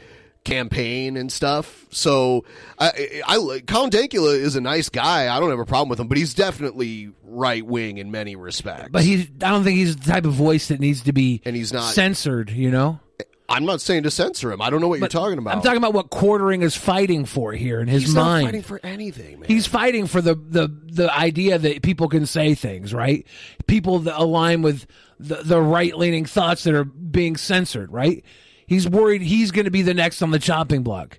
campaign 0.50 1.18
and 1.18 1.32
stuff. 1.32 1.86
So, 1.92 2.46
I, 2.78 3.22
I, 3.28 3.62
Count 3.66 3.94
Dankula 3.94 4.36
is 4.36 4.56
a 4.56 4.62
nice 4.62 4.90
guy. 4.90 5.36
I 5.36 5.40
don't 5.40 5.50
have 5.50 5.60
a 5.60 5.66
problem 5.66 5.90
with 5.90 6.00
him, 6.00 6.08
but 6.08 6.18
he's 6.18 6.34
definitely 6.34 7.12
right 7.24 7.66
wing 7.66 7.98
in 7.98 8.12
many 8.12 8.36
respects. 8.36 8.90
But 8.92 9.04
he's. 9.04 9.28
I 9.42 9.50
don't 9.50 9.64
think 9.64 9.78
he's 9.78 9.96
the 9.96 10.12
type 10.12 10.26
of 10.26 10.34
voice 10.34 10.68
that 10.70 10.80
needs 10.80 11.02
to 11.04 11.14
be 11.14 11.42
and 11.46 11.56
he's 11.56 11.74
not 11.74 11.94
censored. 11.94 12.50
You 12.50 12.72
know. 12.72 13.00
I'm 13.50 13.66
not 13.66 13.82
saying 13.82 14.04
to 14.04 14.12
censor 14.12 14.52
him. 14.52 14.62
I 14.62 14.70
don't 14.70 14.80
know 14.80 14.88
what 14.88 15.00
But 15.00 15.12
you're 15.12 15.22
talking 15.22 15.40
about. 15.40 15.56
I'm 15.56 15.64
talking 15.64 15.78
about 15.78 15.94
what 15.94 16.12
quartering 16.12 16.62
is 16.62 16.76
fighting 16.76 17.26
for 17.26 17.52
here 17.52 17.82
in 17.82 17.88
his 17.88 18.04
he's 18.04 18.14
mind. 18.16 18.44
not 18.44 18.48
fighting 18.48 18.62
for 18.62 18.80
anything, 18.84 19.40
man. 19.40 19.48
He's 19.50 19.66
fighting 19.66 20.06
for 20.06 20.22
the, 20.22 20.36
the, 20.36 20.68
the 20.68 21.12
idea 21.12 21.58
that 21.58 21.82
people 21.82 22.10
can 22.10 22.28
say 22.28 22.54
things, 22.54 22.94
right? 22.94 23.26
People 23.66 24.00
that 24.00 24.22
align 24.22 24.62
with 24.62 24.86
the, 25.20 25.38
the 25.38 25.60
right 25.60 25.98
leaning 25.98 26.26
thoughts 26.26 26.64
that 26.66 26.76
are 26.76 26.84
being 26.84 27.38
censored, 27.38 27.92
right? 27.92 28.24
He's 28.70 28.88
worried 28.88 29.24
he's 29.24 29.50
going 29.52 29.66
to 29.66 29.72
be 29.72 29.82
the 29.82 29.96
next 29.96 30.22
on 30.22 30.30
the 30.32 30.38
chopping 30.40 30.84
block. 30.84 31.18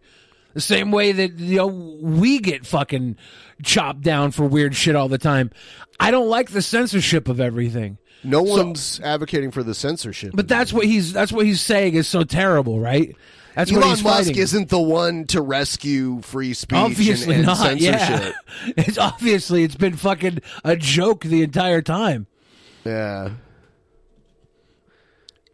The 0.54 0.60
same 0.60 0.90
way 0.92 1.10
that, 1.12 1.32
you 1.38 1.56
know, 1.58 1.66
we 1.66 2.38
get 2.38 2.64
fucking 2.64 3.16
chopped 3.62 4.02
down 4.02 4.30
for 4.30 4.44
weird 4.46 4.74
shit 4.74 4.94
all 4.96 5.08
the 5.08 5.18
time. 5.18 5.50
I 5.98 6.10
don't 6.12 6.28
like 6.28 6.50
the 6.50 6.62
censorship 6.62 7.28
of 7.28 7.40
everything. 7.40 7.98
No 8.24 8.44
So- 8.46 8.64
one's 8.66 9.00
advocating 9.02 9.50
for 9.50 9.62
the 9.64 9.74
censorship. 9.74 10.30
But 10.34 10.46
that's 10.48 10.72
what 10.72 10.86
he's, 10.86 11.12
that's 11.12 11.32
what 11.32 11.44
he's 11.44 11.60
saying 11.60 11.94
is 11.94 12.06
so 12.08 12.22
terrible, 12.22 12.78
right? 12.80 13.14
That's 13.56 13.72
what 13.72 13.78
Elon 13.82 13.90
Musk 13.90 14.04
fighting. 14.04 14.36
isn't 14.38 14.68
the 14.68 14.80
one 14.80 15.24
to 15.26 15.42
rescue 15.42 16.20
free 16.22 16.54
speech 16.54 16.78
obviously 16.78 17.34
and, 17.34 17.40
and 17.40 17.46
not. 17.46 17.56
censorship. 17.56 18.34
Yeah, 18.64 18.72
it's 18.76 18.96
obviously 18.96 19.64
it's 19.64 19.74
been 19.74 19.96
fucking 19.96 20.38
a 20.64 20.76
joke 20.76 21.24
the 21.24 21.42
entire 21.42 21.82
time. 21.82 22.26
Yeah. 22.84 23.30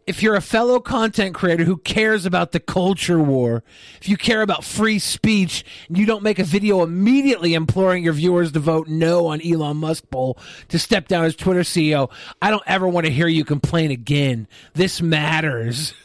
If 0.07 0.23
you're 0.23 0.35
a 0.35 0.41
fellow 0.41 0.79
content 0.79 1.35
creator 1.35 1.65
who 1.65 1.75
cares 1.75 2.25
about 2.25 2.53
the 2.53 2.61
culture 2.61 3.19
war, 3.19 3.61
if 4.01 4.07
you 4.07 4.15
care 4.15 4.41
about 4.41 4.63
free 4.63 4.99
speech, 4.99 5.65
and 5.89 5.97
you 5.97 6.05
don't 6.05 6.23
make 6.23 6.39
a 6.39 6.45
video 6.45 6.81
immediately 6.81 7.53
imploring 7.53 8.05
your 8.05 8.13
viewers 8.13 8.53
to 8.53 8.59
vote 8.59 8.87
no 8.87 9.27
on 9.27 9.41
Elon 9.45 9.75
Musk 9.75 10.05
poll 10.09 10.39
to 10.69 10.79
step 10.79 11.09
down 11.09 11.25
as 11.25 11.35
Twitter 11.35 11.59
CEO, 11.59 12.09
I 12.41 12.49
don't 12.49 12.63
ever 12.65 12.87
want 12.87 13.05
to 13.05 13.11
hear 13.11 13.27
you 13.27 13.43
complain 13.43 13.91
again. 13.91 14.47
This 14.73 15.01
matters. 15.01 15.93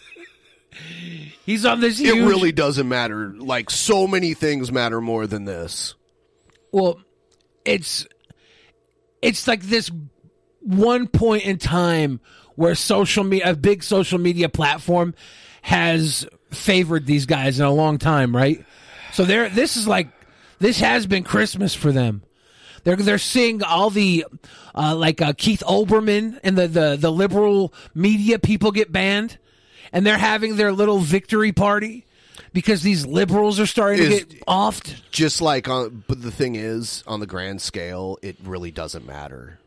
He's 1.46 1.64
on 1.64 1.80
this 1.80 2.00
It 2.00 2.12
really 2.12 2.50
doesn't 2.52 2.88
matter. 2.88 3.34
Like 3.36 3.70
so 3.70 4.08
many 4.08 4.34
things 4.34 4.72
matter 4.72 5.00
more 5.00 5.28
than 5.28 5.44
this. 5.44 5.94
Well, 6.72 7.00
it's 7.64 8.06
it's 9.20 9.46
like 9.46 9.62
this 9.62 9.90
one 10.60 11.08
point 11.08 11.44
in 11.44 11.58
time 11.58 12.20
where 12.56 12.74
social 12.74 13.24
media, 13.24 13.50
a 13.50 13.56
big 13.56 13.82
social 13.82 14.18
media 14.18 14.48
platform, 14.48 15.14
has 15.62 16.26
favored 16.50 17.06
these 17.06 17.26
guys 17.26 17.58
in 17.58 17.64
a 17.64 17.72
long 17.72 17.98
time, 17.98 18.34
right? 18.34 18.64
So 19.12 19.24
they're 19.24 19.48
this 19.48 19.76
is 19.76 19.86
like 19.86 20.08
this 20.58 20.80
has 20.80 21.06
been 21.06 21.24
Christmas 21.24 21.74
for 21.74 21.92
them. 21.92 22.22
They're 22.84 22.96
they're 22.96 23.18
seeing 23.18 23.62
all 23.62 23.90
the 23.90 24.26
uh, 24.74 24.96
like 24.96 25.20
uh, 25.20 25.34
Keith 25.36 25.62
Olbermann 25.66 26.40
and 26.42 26.56
the, 26.56 26.68
the 26.68 26.96
the 26.96 27.12
liberal 27.12 27.72
media 27.94 28.38
people 28.38 28.72
get 28.72 28.90
banned, 28.90 29.38
and 29.92 30.06
they're 30.06 30.18
having 30.18 30.56
their 30.56 30.72
little 30.72 30.98
victory 30.98 31.52
party 31.52 32.06
because 32.52 32.82
these 32.82 33.06
liberals 33.06 33.60
are 33.60 33.66
starting 33.66 33.98
to 34.00 34.08
get 34.08 34.44
offed. 34.46 35.00
Just 35.10 35.40
like 35.40 35.68
on, 35.68 36.04
but 36.08 36.22
the 36.22 36.32
thing 36.32 36.56
is, 36.56 37.04
on 37.06 37.20
the 37.20 37.26
grand 37.26 37.60
scale, 37.60 38.18
it 38.22 38.36
really 38.42 38.70
doesn't 38.70 39.06
matter. 39.06 39.58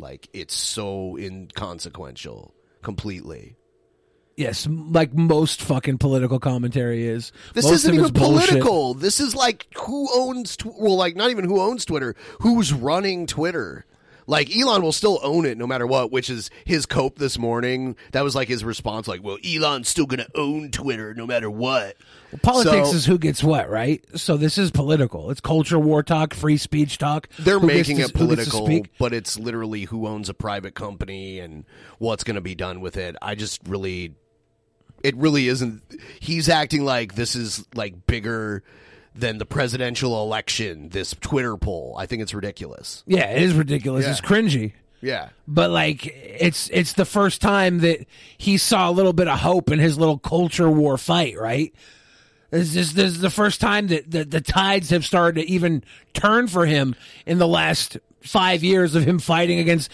Like 0.00 0.28
it's 0.32 0.54
so 0.54 1.16
inconsequential, 1.18 2.54
completely. 2.82 3.56
Yes, 4.36 4.66
like 4.66 5.12
most 5.12 5.60
fucking 5.60 5.98
political 5.98 6.38
commentary 6.40 7.06
is. 7.06 7.30
This 7.52 7.66
Most 7.66 7.74
isn't 7.74 7.92
even 7.94 8.06
is 8.06 8.10
bullshit. 8.10 8.48
political. 8.48 8.94
This 8.94 9.20
is 9.20 9.34
like 9.34 9.66
who 9.76 10.08
owns, 10.14 10.56
tw- 10.56 10.78
well, 10.78 10.96
like 10.96 11.14
not 11.14 11.30
even 11.30 11.44
who 11.44 11.60
owns 11.60 11.84
Twitter, 11.84 12.16
who's 12.40 12.72
running 12.72 13.26
Twitter. 13.26 13.84
Like 14.30 14.54
Elon 14.56 14.80
will 14.82 14.92
still 14.92 15.18
own 15.24 15.44
it 15.44 15.58
no 15.58 15.66
matter 15.66 15.88
what, 15.88 16.12
which 16.12 16.30
is 16.30 16.50
his 16.64 16.86
cope 16.86 17.18
this 17.18 17.36
morning. 17.36 17.96
That 18.12 18.22
was 18.22 18.36
like 18.36 18.46
his 18.46 18.62
response, 18.62 19.08
like, 19.08 19.24
"Well, 19.24 19.38
Elon's 19.44 19.88
still 19.88 20.06
going 20.06 20.20
to 20.20 20.28
own 20.36 20.70
Twitter 20.70 21.12
no 21.14 21.26
matter 21.26 21.50
what." 21.50 21.96
Politics 22.40 22.90
So- 22.90 22.94
is 22.94 23.06
who 23.06 23.18
gets 23.18 23.42
what, 23.42 23.68
right? 23.68 24.04
So 24.14 24.36
this 24.36 24.56
is 24.56 24.70
political. 24.70 25.32
It's 25.32 25.40
culture 25.40 25.80
war 25.80 26.04
talk, 26.04 26.32
free 26.32 26.58
speech 26.58 26.96
talk. 26.96 27.28
They're 27.40 27.58
Who 27.58 27.66
making 27.66 27.96
to- 27.96 28.04
it 28.04 28.16
who 28.16 28.28
gets 28.36 28.44
to 28.44 28.50
political, 28.52 28.86
but 29.00 29.12
it's 29.12 29.36
literally 29.36 29.82
who 29.86 30.06
owns 30.06 30.28
a 30.28 30.34
private 30.34 30.76
company 30.76 31.40
and 31.40 31.64
what's 31.98 32.22
going 32.22 32.36
to 32.36 32.40
be 32.40 32.54
done 32.54 32.80
with 32.80 32.96
it. 32.96 33.16
I 33.20 33.34
just 33.34 33.60
really, 33.66 34.14
it 35.02 35.16
really 35.16 35.48
isn't. 35.48 35.82
He's 36.20 36.48
acting 36.48 36.84
like 36.84 37.16
this 37.16 37.34
is 37.34 37.64
like 37.74 38.06
bigger 38.06 38.62
than 39.14 39.38
the 39.38 39.46
presidential 39.46 40.22
election. 40.22 40.88
This 40.90 41.14
Twitter 41.20 41.56
poll, 41.56 41.94
I 41.98 42.06
think 42.06 42.22
it's 42.22 42.34
ridiculous. 42.34 43.02
Yeah, 43.06 43.30
it 43.30 43.42
is 43.42 43.54
ridiculous. 43.54 44.04
Yeah. 44.04 44.10
It's 44.12 44.20
cringy. 44.20 44.72
Yeah. 45.00 45.30
But 45.48 45.70
like 45.70 46.06
it's 46.06 46.68
it's 46.72 46.92
the 46.92 47.04
first 47.04 47.40
time 47.40 47.78
that 47.78 48.06
he 48.36 48.58
saw 48.58 48.90
a 48.90 48.92
little 48.92 49.12
bit 49.12 49.28
of 49.28 49.38
hope 49.38 49.70
in 49.70 49.78
his 49.78 49.98
little 49.98 50.18
culture 50.18 50.70
war 50.70 50.98
fight, 50.98 51.38
right? 51.38 51.74
This 52.50 52.74
is, 52.74 52.94
this 52.94 53.12
is 53.12 53.20
the 53.20 53.30
first 53.30 53.60
time 53.60 53.86
that 53.88 54.10
the, 54.10 54.24
the 54.24 54.40
tides 54.40 54.90
have 54.90 55.06
started 55.06 55.40
to 55.40 55.48
even 55.48 55.84
turn 56.14 56.48
for 56.48 56.66
him 56.66 56.96
in 57.24 57.38
the 57.38 57.46
last 57.46 57.96
five 58.22 58.64
years 58.64 58.96
of 58.96 59.04
him 59.04 59.20
fighting 59.20 59.60
against 59.60 59.88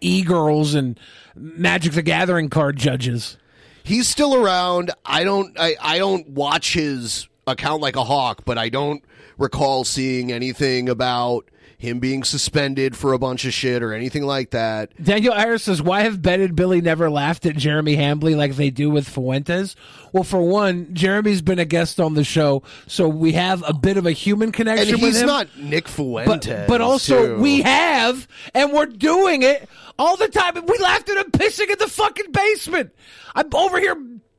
e 0.00 0.22
girls 0.22 0.74
and 0.74 0.98
Magic 1.36 1.92
the 1.92 2.02
Gathering 2.02 2.48
card 2.48 2.76
judges. 2.76 3.36
He's 3.84 4.08
still 4.08 4.34
around. 4.34 4.90
I 5.04 5.24
don't. 5.24 5.58
I, 5.58 5.76
I 5.80 5.98
don't 5.98 6.28
watch 6.30 6.74
his 6.74 7.28
account 7.48 7.82
like 7.82 7.96
a 7.96 8.04
hawk, 8.04 8.42
but 8.44 8.58
I 8.58 8.68
don't 8.68 9.02
recall 9.38 9.84
seeing 9.84 10.32
anything 10.32 10.88
about 10.88 11.48
him 11.80 12.00
being 12.00 12.24
suspended 12.24 12.96
for 12.96 13.12
a 13.12 13.20
bunch 13.20 13.44
of 13.44 13.54
shit 13.54 13.84
or 13.84 13.92
anything 13.92 14.26
like 14.26 14.50
that. 14.50 14.90
Daniel 15.00 15.32
Ayers 15.32 15.62
says, 15.62 15.80
"Why 15.80 16.00
have 16.00 16.20
Ben 16.20 16.40
and 16.40 16.56
Billy 16.56 16.80
never 16.80 17.08
laughed 17.08 17.46
at 17.46 17.56
Jeremy 17.56 17.94
Hambley 17.96 18.34
like 18.36 18.56
they 18.56 18.70
do 18.70 18.90
with 18.90 19.08
Fuentes?" 19.08 19.76
Well, 20.12 20.24
for 20.24 20.42
one, 20.42 20.88
Jeremy's 20.92 21.40
been 21.40 21.60
a 21.60 21.64
guest 21.64 22.00
on 22.00 22.14
the 22.14 22.24
show, 22.24 22.64
so 22.88 23.06
we 23.06 23.32
have 23.34 23.62
a 23.64 23.72
bit 23.72 23.96
of 23.96 24.06
a 24.06 24.10
human 24.10 24.50
connection 24.50 24.94
And 24.94 25.02
with 25.02 25.14
he's 25.14 25.22
not 25.22 25.46
Nick 25.56 25.84
but, 25.84 25.92
Fuentes, 25.92 26.66
but 26.66 26.80
also 26.80 27.36
too. 27.36 27.40
we 27.40 27.62
have, 27.62 28.26
and 28.54 28.72
we're 28.72 28.86
doing 28.86 29.42
it 29.44 29.68
all 30.00 30.16
the 30.16 30.28
time. 30.28 30.56
And 30.56 30.68
we 30.68 30.78
laughed 30.78 31.08
at 31.10 31.16
him 31.16 31.30
pissing 31.30 31.70
in 31.70 31.78
the 31.78 31.86
fucking 31.86 32.32
basement. 32.32 32.90
I'm 33.36 33.54
over 33.54 33.78
here 33.78 33.96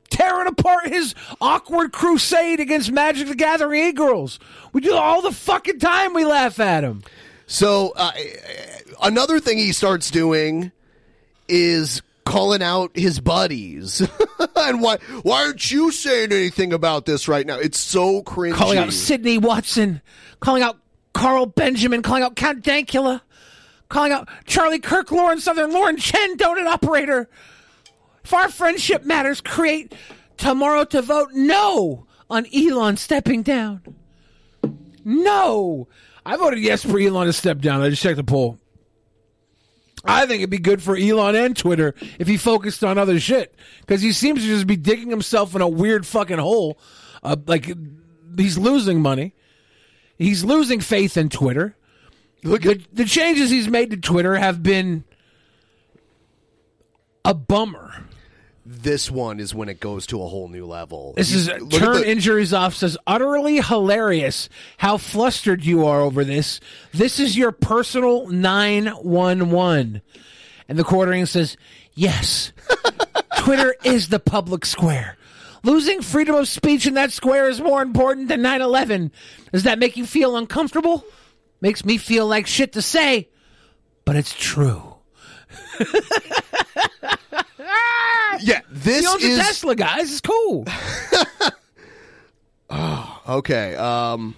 tearing 0.09 0.47
apart 0.47 0.87
his 0.87 1.15
awkward 1.41 1.91
crusade 1.91 2.59
against 2.59 2.91
Magic 2.91 3.27
the 3.27 3.35
Gathering 3.35 3.89
e-girls. 3.89 4.39
We 4.73 4.81
do 4.81 4.95
all 4.95 5.21
the 5.21 5.31
fucking 5.31 5.79
time. 5.79 6.13
We 6.13 6.25
laugh 6.25 6.59
at 6.59 6.83
him. 6.83 7.03
So 7.47 7.93
uh, 7.95 8.11
another 9.01 9.39
thing 9.39 9.57
he 9.57 9.71
starts 9.71 10.11
doing 10.11 10.71
is 11.47 12.01
calling 12.29 12.61
out 12.61 12.91
his 12.93 13.19
buddies. 13.19 14.01
and 14.55 14.81
why 14.81 14.97
why 15.23 15.45
aren't 15.45 15.71
you 15.71 15.91
saying 15.91 16.31
anything 16.31 16.73
about 16.73 17.05
this 17.05 17.27
right 17.27 17.45
now? 17.45 17.57
It's 17.57 17.79
so 17.79 18.21
cringy. 18.23 18.53
calling 18.53 18.77
out 18.77 18.93
Sydney 18.93 19.37
Watson, 19.37 20.01
calling 20.39 20.61
out 20.61 20.77
Carl 21.13 21.47
Benjamin, 21.47 22.03
calling 22.03 22.23
out 22.23 22.35
Count 22.35 22.63
Dankula, 22.63 23.21
calling 23.89 24.11
out 24.11 24.29
Charlie 24.45 24.79
Kirk, 24.79 25.11
Lauren 25.11 25.39
Southern, 25.39 25.71
Lauren 25.71 25.97
Chen, 25.97 26.37
donut 26.37 26.67
operator. 26.67 27.27
Our 28.33 28.49
friendship 28.49 29.05
matters, 29.05 29.41
create 29.41 29.93
tomorrow 30.37 30.85
to 30.85 31.01
vote 31.01 31.29
no 31.33 32.07
on 32.29 32.45
Elon 32.55 32.97
stepping 32.97 33.43
down. 33.43 33.81
No. 35.03 35.87
I 36.25 36.37
voted 36.37 36.59
yes 36.59 36.83
for 36.83 36.99
Elon 36.99 37.27
to 37.27 37.33
step 37.33 37.59
down. 37.59 37.81
I 37.81 37.89
just 37.89 38.03
checked 38.03 38.17
the 38.17 38.23
poll. 38.23 38.59
I 40.05 40.25
think 40.25 40.39
it'd 40.39 40.49
be 40.49 40.59
good 40.59 40.81
for 40.81 40.95
Elon 40.95 41.35
and 41.35 41.57
Twitter 41.57 41.93
if 42.19 42.27
he 42.27 42.37
focused 42.37 42.83
on 42.83 42.97
other 42.97 43.19
shit 43.19 43.53
because 43.81 44.01
he 44.01 44.13
seems 44.13 44.41
to 44.41 44.47
just 44.47 44.67
be 44.67 44.77
digging 44.77 45.09
himself 45.09 45.55
in 45.55 45.61
a 45.61 45.67
weird 45.67 46.05
fucking 46.05 46.37
hole. 46.37 46.79
Uh, 47.21 47.35
like 47.47 47.73
he's 48.37 48.57
losing 48.57 49.01
money. 49.01 49.33
He's 50.17 50.43
losing 50.43 50.79
faith 50.79 51.17
in 51.17 51.29
Twitter. 51.29 51.75
Look 52.43 52.61
the, 52.61 52.81
the 52.93 53.05
changes 53.05 53.49
he's 53.49 53.67
made 53.67 53.91
to 53.91 53.97
Twitter 53.97 54.35
have 54.35 54.63
been 54.63 55.03
a 57.25 57.33
bummer. 57.33 58.05
This 58.71 59.09
one 59.09 59.39
is 59.39 59.55
when 59.55 59.67
it 59.67 59.79
goes 59.79 60.05
to 60.07 60.21
a 60.21 60.27
whole 60.27 60.47
new 60.47 60.67
level. 60.67 61.15
This 61.17 61.31
You- 61.31 61.39
is 61.39 61.47
turn 61.73 62.01
the- 62.01 62.07
injuries 62.07 62.53
off 62.53 62.75
says 62.75 62.99
utterly 63.07 63.61
hilarious 63.61 64.47
how 64.77 64.97
flustered 64.97 65.65
you 65.65 65.87
are 65.87 66.01
over 66.01 66.23
this. 66.23 66.59
This 66.93 67.19
is 67.19 67.35
your 67.35 67.51
personal 67.51 68.27
911. 68.27 70.03
And 70.67 70.77
the 70.77 70.83
quartering 70.83 71.25
says, 71.25 71.57
Yes, 71.95 72.51
Twitter 73.39 73.73
is 73.83 74.09
the 74.09 74.19
public 74.19 74.65
square. 74.67 75.17
Losing 75.63 76.03
freedom 76.03 76.35
of 76.35 76.47
speech 76.47 76.85
in 76.85 76.93
that 76.93 77.11
square 77.11 77.49
is 77.49 77.59
more 77.59 77.81
important 77.81 78.27
than 78.27 78.43
9 78.43 78.61
11. 78.61 79.11
Does 79.51 79.63
that 79.63 79.79
make 79.79 79.97
you 79.97 80.05
feel 80.05 80.37
uncomfortable? 80.37 81.03
Makes 81.59 81.83
me 81.83 81.97
feel 81.97 82.27
like 82.27 82.45
shit 82.45 82.73
to 82.73 82.83
say, 82.83 83.29
but 84.05 84.15
it's 84.15 84.33
true. 84.37 84.95
Yeah, 87.59 88.61
this 88.69 89.01
he 89.01 89.07
owns 89.07 89.23
is 89.23 89.37
a 89.37 89.41
Tesla, 89.41 89.75
guys. 89.75 90.11
It's 90.11 90.21
cool. 90.21 90.65
okay. 93.27 93.75
Um, 93.75 94.35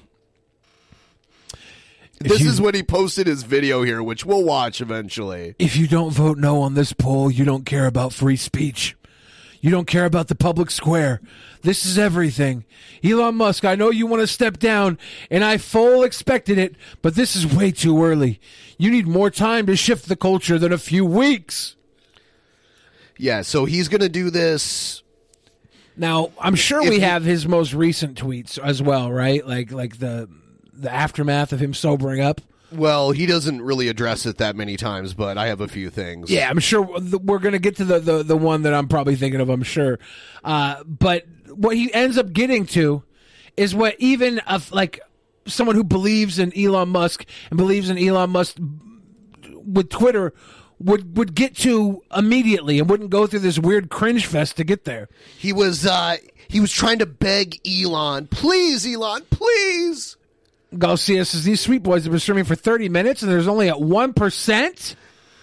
this 2.20 2.42
you- 2.42 2.50
is 2.50 2.60
when 2.60 2.74
he 2.74 2.84
posted 2.84 3.28
his 3.28 3.44
video 3.44 3.84
here, 3.84 4.02
which 4.02 4.26
we'll 4.26 4.44
watch 4.44 4.82
eventually. 4.82 5.56
If 5.60 5.76
you 5.78 5.88
don't 5.88 6.12
vote 6.12 6.38
no 6.38 6.62
on 6.62 6.74
this 6.74 6.94
poll, 6.94 7.30
you 7.30 7.46
don't 7.46 7.66
care 7.66 7.86
about 7.86 8.14
free 8.14 8.38
speech. 8.38 8.96
You 9.60 9.70
don't 9.70 9.86
care 9.86 10.06
about 10.06 10.28
the 10.28 10.34
public 10.36 10.72
square. 10.72 11.22
This 11.62 11.86
is 11.86 12.00
everything. 12.00 12.66
Elon 13.04 13.36
Musk, 13.36 13.64
I 13.64 13.76
know 13.76 13.92
you 13.92 14.08
want 14.08 14.22
to 14.22 14.28
step 14.28 14.58
down, 14.58 14.98
and 15.30 15.44
I 15.44 15.58
full 15.60 16.02
expected 16.02 16.58
it, 16.58 16.76
but 17.04 17.14
this 17.14 17.36
is 17.36 17.46
way 17.46 17.70
too 17.72 18.04
early. 18.04 18.40
You 18.80 18.90
need 18.90 19.06
more 19.06 19.30
time 19.30 19.68
to 19.68 19.76
shift 19.76 20.08
the 20.08 20.16
culture 20.16 20.58
than 20.58 20.74
a 20.74 20.80
few 20.80 21.06
weeks. 21.06 21.76
Yeah, 23.22 23.44
so 23.44 23.66
he's 23.66 23.88
going 23.88 24.02
to 24.02 24.10
do 24.10 24.32
this. 24.32 25.04
Now, 25.96 26.32
I'm 26.40 26.56
sure 26.56 26.82
If 26.82 26.90
we 26.90 26.96
you- 26.96 27.02
have 27.02 27.24
his 27.24 27.48
most 27.48 27.74
recent 27.74 28.18
tweets 28.22 28.58
as 28.58 28.82
well, 28.82 29.12
right? 29.12 29.46
Like 29.46 29.72
like 29.72 30.00
the 30.00 30.28
the 30.74 30.92
aftermath 30.92 31.54
of 31.54 31.60
him 31.60 31.74
sobering 31.76 32.20
up. 32.22 32.42
Well, 32.72 33.12
he 33.12 33.26
doesn't 33.26 33.62
really 33.62 33.90
address 33.90 34.26
it 34.26 34.38
that 34.38 34.56
many 34.56 34.78
times, 34.78 35.14
but 35.14 35.38
I 35.38 35.48
have 35.48 35.60
a 35.62 35.68
few 35.68 35.90
things. 35.90 36.32
Yeah, 36.32 36.50
I'm 36.50 36.60
sure 36.60 36.82
we're 36.82 37.40
going 37.40 37.52
to 37.52 37.60
get 37.60 37.76
to 37.76 37.86
the, 37.86 38.00
the, 38.00 38.24
the 38.24 38.38
one 38.38 38.62
that 38.62 38.74
I'm 38.74 38.88
probably 38.88 39.18
thinking 39.18 39.42
of, 39.42 39.50
I'm 39.50 39.62
sure. 39.62 40.00
Uh, 40.42 40.82
but 40.86 41.26
what 41.54 41.76
he 41.76 41.94
ends 41.94 42.18
up 42.18 42.32
getting 42.32 42.66
to 42.68 43.04
is 43.58 43.76
what 43.76 43.96
even 44.00 44.40
a, 44.48 44.62
like 44.72 45.02
someone 45.46 45.76
who 45.76 45.84
believes 45.84 46.40
in 46.40 46.58
Elon 46.58 46.88
Musk 46.88 47.26
and 47.50 47.58
believes 47.58 47.90
in 47.90 47.98
Elon 47.98 48.30
Musk 48.30 48.56
with 49.66 49.90
Twitter 49.90 50.34
would 50.84 51.18
would 51.18 51.36
get 51.36 51.56
to 51.58 52.02
immediately 52.16 52.80
and 52.80 52.90
wouldn't 52.90 53.10
go 53.10 53.28
through 53.28 53.40
this 53.40 53.60
weird 53.60 53.90
cringe 53.90 54.26
fest 54.26 54.58
to 54.58 54.64
get 54.64 54.86
there. 54.86 55.10
He 55.38 55.54
was 55.54 55.86
uh 55.86 56.18
he 56.48 56.60
was 56.60 56.72
trying 56.72 57.00
to 57.00 57.06
beg 57.06 57.60
Elon, 57.68 58.28
"Please, 58.28 58.86
Elon, 58.86 59.24
please." 59.30 60.18
Garcia 60.78 61.26
says 61.26 61.44
these 61.44 61.62
sweet 61.62 61.84
boys 61.84 62.04
have 62.04 62.12
been 62.12 62.20
streaming 62.20 62.46
for 62.46 62.56
30 62.56 62.88
minutes 62.90 63.22
and 63.22 63.32
there's 63.32 63.48
only 63.48 63.68
at 63.68 63.76
1%. 63.76 64.96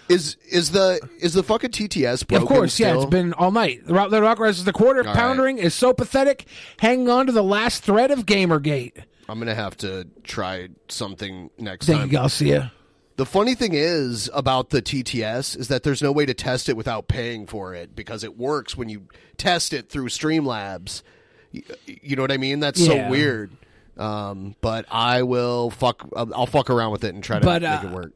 Is 0.09 0.37
is 0.51 0.71
the 0.71 1.07
is 1.21 1.35
the 1.35 1.43
fucking 1.43 1.71
TTS 1.71 2.27
broken 2.27 2.43
of 2.43 2.49
course, 2.49 2.81
yeah, 2.81 2.95
it's 2.95 3.05
been 3.05 3.35
all 3.35 3.51
night. 3.51 3.87
The 3.87 3.93
Rock, 3.93 4.09
the 4.11 4.23
Rock 4.23 4.39
Rise 4.39 4.59
is 4.59 4.65
the 4.65 4.73
quarter 4.73 5.07
All 5.07 5.15
poundering 5.15 5.59
is 5.59 5.75
so 5.75 5.93
pathetic, 5.93 6.47
hanging 6.79 7.11
on 7.11 7.27
to 7.27 7.33
the 7.33 7.45
last 7.45 7.83
thread 7.83 8.11
of 8.11 8.25
Gamergate. 8.25 9.03
I'm 9.29 9.39
gonna 9.39 9.55
have 9.55 9.77
to 9.79 10.07
try 10.25 10.69
something 10.89 11.51
next 11.59 11.85
Thank 11.85 11.99
time. 11.99 12.07
you, 12.09 12.13
Garcia. 12.13 12.73
The 13.19 13.27
funny 13.27 13.57
thing 13.57 13.73
is 13.75 14.31
about 14.33 14.71
the 14.71 14.81
TTS 14.81 15.59
is 15.59 15.67
that 15.69 15.83
there's 15.83 16.01
no 16.01 16.13
way 16.13 16.25
to 16.25 16.35
test 16.35 16.69
it 16.69 16.77
without 16.77 17.09
paying 17.09 17.49
for 17.49 17.75
it 17.75 17.97
because 17.97 18.23
it 18.23 18.39
works 18.39 18.77
when 18.77 18.89
you 18.89 19.09
test 19.37 19.73
it 19.73 19.89
through 19.91 20.07
Streamlabs. 20.07 21.03
You, 21.51 22.15
know 22.15 22.23
what 22.23 22.31
I 22.31 22.37
mean? 22.37 22.61
That's 22.61 22.79
Yeah. 22.79 23.07
so 23.07 23.11
weird. 23.11 23.51
Um, 23.97 24.55
but 24.61 24.87
I 24.89 25.25
will 25.25 25.71
fuck. 25.71 26.09
I'll 26.15 26.33
I'll 26.33 26.47
fuck 26.47 26.71
around 26.71 26.93
with 26.93 27.03
it 27.03 27.13
and 27.13 27.25
try 27.25 27.41
to 27.41 27.45
But, 27.45 27.63
make 27.63 27.85
uh, 27.85 27.89
it 27.89 27.93
work. 27.93 28.13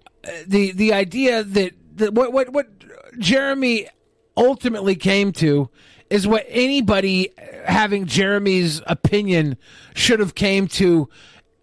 the 0.46 0.70
the 0.70 0.92
idea 0.92 1.42
that, 1.42 1.72
that 1.96 2.14
what 2.14 2.32
what 2.32 2.50
what 2.50 2.68
Jeremy 3.18 3.88
ultimately 4.36 4.94
came 4.94 5.32
to 5.32 5.68
is 6.10 6.28
what 6.28 6.46
anybody 6.48 7.30
having 7.64 8.06
Jeremy's 8.06 8.80
opinion 8.86 9.56
should 9.94 10.20
have 10.20 10.36
came 10.36 10.68
to 10.68 11.08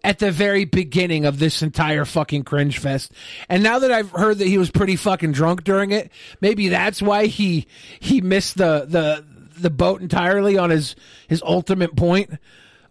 at 0.02 0.18
the 0.18 0.30
very 0.30 0.64
beginning 0.64 1.24
of 1.24 1.38
this 1.38 1.62
entire 1.62 2.04
fucking 2.04 2.44
cringe 2.44 2.78
fest. 2.78 3.12
And 3.48 3.62
now 3.62 3.80
that 3.80 3.92
I've 3.92 4.10
heard 4.10 4.38
that 4.38 4.46
he 4.46 4.58
was 4.58 4.70
pretty 4.70 4.96
fucking 4.96 5.32
drunk 5.32 5.64
during 5.64 5.90
it, 5.90 6.10
maybe 6.40 6.68
that's 6.68 7.02
why 7.02 7.26
he 7.26 7.66
he 7.98 8.20
missed 8.20 8.56
the 8.56 8.86
the 8.88 9.24
the 9.58 9.70
boat 9.70 10.00
entirely 10.00 10.56
on 10.56 10.70
his 10.70 10.96
his 11.28 11.42
ultimate 11.42 11.96
point. 11.96 12.32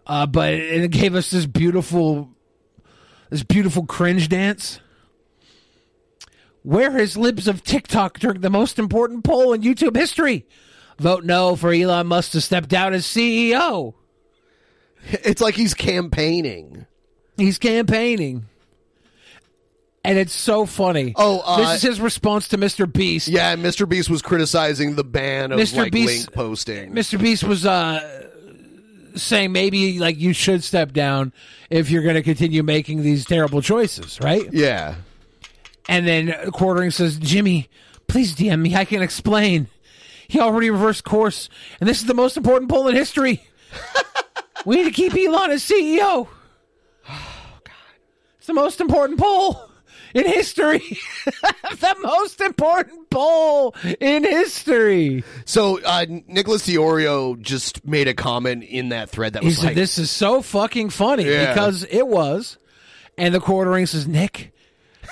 Uh, 0.06 0.26
but 0.26 0.52
it 0.52 0.90
gave 0.90 1.14
us 1.14 1.30
this 1.30 1.46
beautiful 1.46 2.30
this 3.30 3.42
beautiful 3.42 3.86
cringe 3.86 4.28
dance. 4.28 4.80
Where 6.62 6.92
his 6.92 7.16
libs 7.16 7.48
of 7.48 7.64
TikTok 7.64 8.18
during 8.18 8.42
the 8.42 8.50
most 8.50 8.78
important 8.78 9.24
poll 9.24 9.52
in 9.52 9.62
YouTube 9.62 9.96
history? 9.96 10.46
Vote 10.98 11.24
no 11.24 11.56
for 11.56 11.72
Elon 11.72 12.08
Musk 12.08 12.32
to 12.32 12.40
step 12.40 12.68
down 12.68 12.92
as 12.92 13.06
CEO. 13.06 13.94
It's 15.02 15.40
like 15.40 15.54
he's 15.54 15.72
campaigning. 15.72 16.86
He's 17.40 17.58
campaigning. 17.58 18.46
And 20.02 20.18
it's 20.18 20.32
so 20.32 20.64
funny. 20.64 21.12
Oh, 21.16 21.40
uh, 21.44 21.58
this 21.58 21.76
is 21.76 21.82
his 21.82 22.00
response 22.00 22.48
to 22.48 22.58
Mr. 22.58 22.90
Beast. 22.90 23.28
Yeah, 23.28 23.54
Mr. 23.56 23.86
Beast 23.86 24.08
was 24.08 24.22
criticizing 24.22 24.94
the 24.94 25.04
ban 25.04 25.52
of 25.52 25.60
Mr. 25.60 25.76
like 25.76 25.92
Beast- 25.92 26.06
link 26.06 26.32
posting. 26.32 26.92
Mr. 26.92 27.20
Beast 27.20 27.44
was 27.44 27.66
uh, 27.66 28.28
saying 29.14 29.52
maybe 29.52 29.98
like 29.98 30.18
you 30.18 30.32
should 30.32 30.64
step 30.64 30.92
down 30.92 31.34
if 31.68 31.90
you're 31.90 32.02
going 32.02 32.14
to 32.14 32.22
continue 32.22 32.62
making 32.62 33.02
these 33.02 33.26
terrible 33.26 33.60
choices, 33.60 34.18
right? 34.22 34.50
Yeah. 34.52 34.94
And 35.88 36.06
then 36.06 36.50
Quartering 36.52 36.92
says, 36.92 37.18
Jimmy, 37.18 37.68
please 38.06 38.34
DM 38.34 38.60
me. 38.60 38.74
I 38.76 38.84
can 38.86 39.02
explain. 39.02 39.68
He 40.28 40.40
already 40.40 40.70
reversed 40.70 41.04
course, 41.04 41.48
and 41.80 41.88
this 41.88 42.00
is 42.00 42.06
the 42.06 42.14
most 42.14 42.36
important 42.36 42.70
poll 42.70 42.86
in 42.88 42.94
history. 42.94 43.42
we 44.64 44.76
need 44.76 44.84
to 44.84 44.92
keep 44.92 45.12
Elon 45.14 45.50
as 45.50 45.62
CEO. 45.62 46.28
The 48.50 48.54
most 48.54 48.80
important 48.80 49.20
poll 49.20 49.62
in 50.12 50.26
history. 50.26 50.80
the 51.24 51.94
most 52.02 52.40
important 52.40 53.08
poll 53.08 53.76
in 54.00 54.24
history. 54.24 55.22
So 55.44 55.80
uh, 55.84 56.04
Nicholas 56.26 56.66
DeOrio 56.66 57.40
just 57.40 57.86
made 57.86 58.08
a 58.08 58.14
comment 58.14 58.64
in 58.64 58.88
that 58.88 59.08
thread 59.08 59.34
that 59.34 59.42
He 59.44 59.50
was 59.50 59.58
said, 59.58 59.66
like, 59.66 59.74
This 59.76 59.98
is 59.98 60.10
so 60.10 60.42
fucking 60.42 60.90
funny 60.90 61.26
Yeah. 61.26 61.54
because 61.54 61.84
it 61.84 62.08
was. 62.08 62.58
And 63.16 63.32
the 63.32 63.38
quartering 63.38 63.86
says, 63.86 64.08
Nick, 64.08 64.52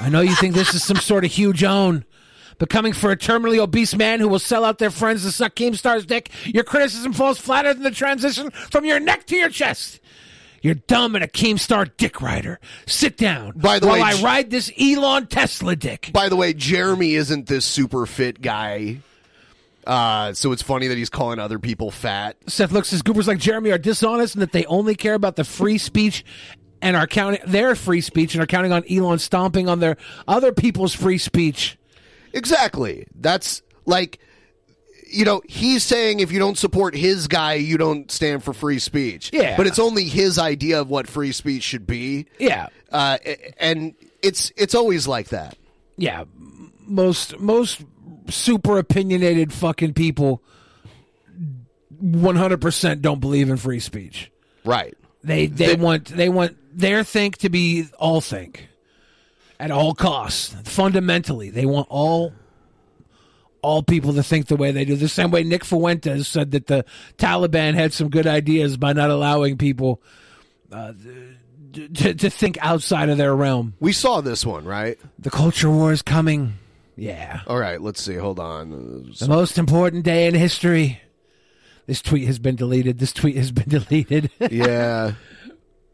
I 0.01 0.09
know 0.09 0.21
you 0.21 0.35
think 0.35 0.55
this 0.57 0.75
is 0.75 0.83
some 0.83 0.97
sort 0.97 1.25
of 1.25 1.31
huge 1.31 1.63
own, 1.63 2.05
but 2.59 2.69
coming 2.71 2.93
for 2.93 3.13
a 3.13 3.17
terminally 3.17 3.59
obese 3.59 3.95
man 3.95 4.19
who 4.19 4.27
will 4.27 4.41
sell 4.41 4.65
out 4.65 4.79
their 4.79 4.91
friends 4.91 5.23
to 5.23 5.31
suck 5.31 5.55
Keemstar's 5.55 6.07
dick, 6.07 6.31
your 6.45 6.65
criticism 6.65 7.13
falls 7.13 7.39
flatter 7.39 7.73
than 7.73 7.85
the 7.85 7.93
transition 7.93 8.51
from 8.51 8.85
your 8.85 8.99
neck 8.99 9.27
to 9.27 9.37
your 9.37 9.49
chest. 9.49 10.01
You're 10.61 10.75
dumb 10.75 11.15
and 11.15 11.25
a 11.25 11.29
Keemstar 11.29 11.91
dick 11.97 12.21
rider. 12.21 12.59
Sit 12.87 13.17
down. 13.17 13.53
By 13.57 13.79
the 13.79 13.87
while 13.87 13.97
way, 13.97 14.03
I 14.03 14.21
ride 14.23 14.51
this 14.51 14.73
Elon 14.79 15.27
Tesla 15.27 15.77
dick. 15.77 16.11
By 16.13 16.29
the 16.29 16.37
way, 16.37 16.53
Jeremy 16.53 17.15
isn't 17.15 17.47
this 17.47 17.65
super 17.65 18.07
fit 18.07 18.41
guy. 18.43 18.99
Uh, 19.87 20.35
so 20.35 20.53
it's 20.53 20.61
funny 20.63 20.89
that 20.89 20.99
he's 20.99 21.09
calling 21.09 21.39
other 21.39 21.59
people 21.59 21.91
fat. 21.91 22.37
Seth 22.47 22.73
looks 22.73 22.93
as 22.93 23.01
goobers 23.01 23.27
like 23.27 23.39
Jeremy 23.39 23.71
are 23.71 23.79
dishonest 23.79 24.35
and 24.35 24.43
that 24.43 24.53
they 24.53 24.67
only 24.67 24.95
care 24.95 25.15
about 25.15 25.37
the 25.37 25.45
free 25.45 25.79
speech 25.79 26.25
and 26.83 26.95
are 26.95 27.07
counting 27.07 27.41
their 27.47 27.75
free 27.75 28.03
speech 28.03 28.35
and 28.35 28.43
are 28.43 28.47
counting 28.47 28.73
on 28.73 28.85
Elon 28.91 29.19
stomping 29.19 29.69
on 29.69 29.81
their 29.81 29.97
other 30.27 30.53
people's 30.53 30.93
free 30.93 31.19
speech. 31.19 31.79
Exactly. 32.35 33.07
That's 33.15 33.63
like, 33.87 34.19
you 35.11 35.25
know, 35.25 35.43
he's 35.49 35.83
saying 35.83 36.21
if 36.21 36.31
you 36.33 36.39
don't 36.39 36.59
support 36.59 36.95
his 36.95 37.27
guy, 37.29 37.55
you 37.55 37.79
don't 37.79 38.11
stand 38.11 38.45
for 38.45 38.53
free 38.53 38.79
speech. 38.79 39.31
Yeah. 39.33 39.57
But 39.57 39.67
it's 39.67 39.79
only 39.79 40.05
his 40.05 40.39
idea 40.39 40.81
of 40.81 40.89
what 40.91 41.07
free 41.07 41.33
speech 41.33 41.63
should 41.63 41.87
be. 41.87 42.27
Yeah. 42.39 42.69
Uh, 42.93 43.19
and 43.59 43.95
it's 44.23 44.53
it's 44.57 44.75
always 44.75 45.07
like 45.07 45.29
that. 45.29 45.57
Yeah, 45.97 46.25
most 46.87 47.39
most 47.39 47.83
super 48.29 48.79
opinionated 48.79 49.53
fucking 49.53 49.95
people 49.95 50.43
100% 52.03 53.01
don't 53.01 53.21
believe 53.21 53.51
in 53.51 53.57
free 53.57 53.81
speech. 53.81 54.31
Right. 54.65 54.97
They 55.25 55.47
they, 55.47 55.67
They- 55.69 55.75
want 55.77 56.07
they 56.07 56.29
want 56.29 56.57
their 56.73 57.03
think 57.05 57.39
to 57.39 57.49
be 57.49 57.87
all 57.99 58.21
think 58.21 58.69
at 59.59 59.71
all 59.71 59.95
costs. 59.95 60.55
Fundamentally, 60.65 61.51
they 61.51 61.67
want 61.67 61.89
all 61.91 62.33
all 63.63 63.83
people 63.83 64.15
to 64.15 64.23
think 64.23 64.47
the 64.47 64.57
way 64.57 64.71
they 64.73 64.85
do. 64.85 64.97
The 64.97 65.09
same 65.09 65.31
way 65.31 65.43
Nick 65.43 65.65
Fuentes 65.65 66.29
said 66.29 66.53
that 66.53 66.67
the 66.67 66.85
Taliban 67.17 67.75
had 67.75 67.93
some 67.93 68.09
good 68.09 68.27
ideas 68.27 68.77
by 68.77 68.93
not 68.93 69.11
allowing 69.11 69.57
people 69.59 70.01
uh, 70.73 70.93
to, 71.95 72.15
to 72.15 72.31
think 72.31 72.59
outside 72.61 73.09
of 73.09 73.19
their 73.19 73.35
realm. 73.35 73.75
We 73.81 73.93
saw 73.93 74.21
this 74.21 74.45
one, 74.47 74.65
right? 74.65 74.99
The 75.19 75.31
culture 75.31 75.71
war 75.71 75.93
is 75.93 76.03
coming. 76.03 76.55
Yeah. 76.97 77.41
All 77.47 77.59
right, 77.59 77.81
let's 77.81 78.03
see. 78.03 78.15
Hold 78.17 78.41
on. 78.41 79.13
The 79.19 79.29
most 79.29 79.59
important 79.59 80.05
day 80.05 80.27
in 80.27 80.35
history. 80.35 81.01
This 81.87 82.03
tweet 82.03 82.27
has 82.27 82.39
been 82.39 82.57
deleted. 82.57 82.99
This 82.99 83.13
tweet 83.13 83.37
has 83.37 83.51
been 83.51 83.69
deleted. 83.69 84.31
Yeah. 84.51 85.13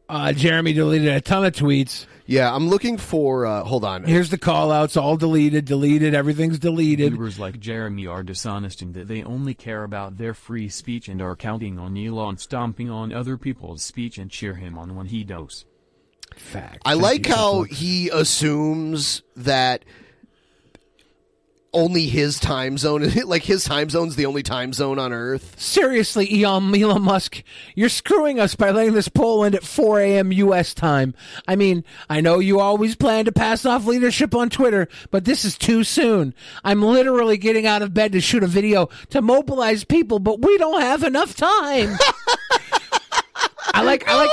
uh, 0.09 0.33
Jeremy 0.33 0.73
deleted 0.73 1.09
a 1.09 1.21
ton 1.21 1.45
of 1.45 1.53
tweets. 1.53 2.07
Yeah, 2.27 2.55
I'm 2.55 2.69
looking 2.69 2.97
for. 2.97 3.45
Uh, 3.45 3.65
hold 3.65 3.85
on. 3.85 4.05
Here's 4.05 4.31
the 4.31 4.39
call 4.39 4.73
outs, 4.73 4.97
all 4.97 5.17
deleted, 5.17 5.67
deleted, 5.67 6.15
everything's 6.15 6.59
deleted. 6.59 7.13
YouTubers 7.13 7.39
like 7.39 7.61
Jeremy 7.61 8.07
are 8.07 8.23
dishonest 8.23 8.81
in 8.81 8.93
that 8.93 9.09
they 9.09 9.23
only 9.23 9.55
care 9.55 9.85
about 9.85 10.17
their 10.17 10.33
free 10.33 10.69
speech 10.69 11.09
and 11.09 11.21
are 11.21 11.37
counting 11.37 11.79
on 11.79 11.97
Elon 11.97 12.39
stomping 12.39 12.91
on 12.91 13.13
other 13.13 13.37
people's 13.37 13.83
speech 13.83 14.17
and 14.17 14.31
cheer 14.31 14.55
him 14.55 14.79
on 14.79 14.97
when 14.97 15.07
he 15.07 15.23
does. 15.23 15.67
Fact. 16.35 16.79
I 16.85 16.95
like 16.95 17.27
how 17.27 17.63
he 17.63 18.09
assumes 18.09 19.23
that 19.37 19.85
only 21.75 22.07
his 22.07 22.39
time 22.39 22.79
zone, 22.79 23.07
like 23.27 23.43
his 23.43 23.65
time 23.65 23.91
zone's 23.91 24.17
the 24.17 24.27
only 24.27 24.43
time 24.43 24.73
zone 24.73 24.99
on 24.99 25.13
Earth. 25.13 25.61
Seriously, 25.61 26.43
Elon, 26.43 26.75
Elon 26.75 27.03
Musk, 27.03 27.43
you're 27.75 27.89
screwing 27.89 28.41
us 28.41 28.55
by 28.55 28.71
letting 28.71 28.95
this 28.95 29.09
poll 29.09 29.45
end 29.45 29.55
at 29.55 29.65
4 29.65 30.01
a.m. 30.01 30.33
U.S. 30.33 30.73
time. 30.73 31.15
I 31.47 31.57
mean, 31.57 31.85
I 32.09 32.21
know 32.21 32.39
you 32.39 32.61
always 32.61 32.97
plan 32.97 33.27
to 33.27 33.33
pass 33.33 33.67
off 33.67 33.87
leadership 33.87 34.35
on 34.35 34.49
Twitter, 34.49 34.89
but 35.11 35.25
this 35.25 35.45
is 35.45 35.59
too 35.59 35.85
soon. 35.85 36.35
I'm 36.63 36.81
literally 36.81 37.37
getting 37.37 37.67
out 37.67 37.83
of 37.83 37.93
bed 37.93 38.13
to 38.13 38.21
shoot 38.21 38.43
a 38.43 38.49
video 38.49 38.89
to 39.11 39.21
mobilize 39.21 39.85
people, 39.85 40.19
but 40.19 40.41
we 40.41 40.57
don't 40.59 40.81
have 40.81 41.03
enough 41.03 41.37
time. 41.37 41.99
I 43.75 43.83
like, 43.83 44.09
I 44.09 44.17
like, 44.17 44.31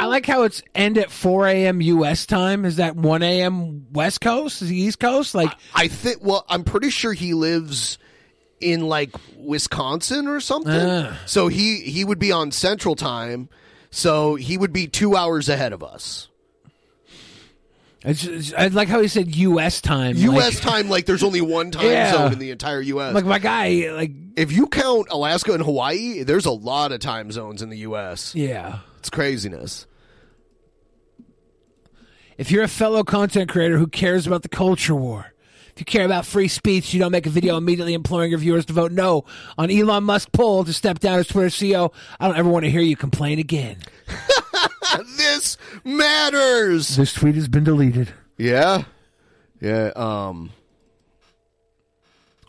I 0.00 0.06
like 0.06 0.26
how 0.26 0.42
it's 0.42 0.62
end 0.74 0.98
at 0.98 1.10
4 1.10 1.46
a.m. 1.48 1.80
U.S. 1.80 2.26
time. 2.26 2.64
Is 2.64 2.76
that 2.76 2.96
1 2.96 3.22
a.m. 3.22 3.86
West 3.92 4.20
Coast? 4.20 4.60
Is 4.62 4.70
it 4.70 4.74
East 4.74 4.98
Coast? 5.00 5.34
Like, 5.34 5.52
I 5.74 5.88
think. 5.88 6.18
Well, 6.22 6.44
I'm 6.48 6.64
pretty 6.64 6.90
sure 6.90 7.12
he 7.12 7.32
lives 7.34 7.98
in 8.60 8.86
like 8.88 9.10
Wisconsin 9.36 10.26
or 10.26 10.40
something. 10.40 10.72
Ah. 10.72 11.18
So 11.26 11.48
he 11.48 11.80
he 11.80 12.04
would 12.04 12.18
be 12.18 12.32
on 12.32 12.50
Central 12.50 12.96
Time. 12.96 13.48
So 13.90 14.34
he 14.34 14.58
would 14.58 14.72
be 14.72 14.86
two 14.88 15.16
hours 15.16 15.48
ahead 15.48 15.72
of 15.72 15.82
us. 15.84 16.28
I 18.04 18.68
like 18.70 18.88
how 18.88 19.00
he 19.00 19.08
said 19.08 19.34
U.S. 19.34 19.80
time. 19.80 20.16
U.S. 20.16 20.54
like- 20.56 20.62
time, 20.62 20.88
like 20.90 21.06
there's 21.06 21.22
only 21.22 21.40
one 21.40 21.70
time 21.70 21.86
Yeah. 21.86 22.12
zone 22.12 22.32
in 22.34 22.38
the 22.38 22.50
entire 22.50 22.82
U.S. 22.82 23.14
Like 23.14 23.24
my 23.24 23.38
guy, 23.38 23.88
like 23.92 24.10
if 24.36 24.52
you 24.52 24.66
count 24.66 25.06
Alaska 25.10 25.52
and 25.54 25.62
Hawaii, 25.62 26.22
there's 26.22 26.44
a 26.44 26.50
lot 26.50 26.92
of 26.92 27.00
time 27.00 27.30
zones 27.32 27.62
in 27.62 27.70
the 27.70 27.78
U.S. 27.78 28.34
Yeah. 28.34 28.80
It's 29.04 29.10
craziness. 29.10 29.86
If 32.38 32.50
you're 32.50 32.62
a 32.62 32.68
fellow 32.68 33.04
content 33.04 33.50
creator 33.50 33.76
who 33.76 33.86
cares 33.86 34.26
about 34.26 34.40
the 34.40 34.48
culture 34.48 34.94
war, 34.94 35.34
if 35.74 35.78
you 35.78 35.84
care 35.84 36.06
about 36.06 36.24
free 36.24 36.48
speech, 36.48 36.94
you 36.94 37.00
don't 37.00 37.12
make 37.12 37.26
a 37.26 37.28
video 37.28 37.58
immediately 37.58 37.92
imploring 37.92 38.30
your 38.30 38.38
viewers 38.38 38.64
to 38.64 38.72
vote 38.72 38.92
no 38.92 39.26
on 39.58 39.70
Elon 39.70 40.04
Musk 40.04 40.32
poll 40.32 40.64
to 40.64 40.72
step 40.72 41.00
down 41.00 41.18
as 41.18 41.26
Twitter 41.26 41.50
CEO. 41.50 41.92
I 42.18 42.26
don't 42.26 42.38
ever 42.38 42.48
want 42.48 42.64
to 42.64 42.70
hear 42.70 42.80
you 42.80 42.96
complain 42.96 43.38
again. 43.38 43.76
this 45.18 45.58
matters. 45.84 46.96
This 46.96 47.12
tweet 47.12 47.34
has 47.34 47.46
been 47.46 47.64
deleted. 47.64 48.10
Yeah, 48.38 48.84
yeah. 49.60 49.92
Um, 49.94 50.50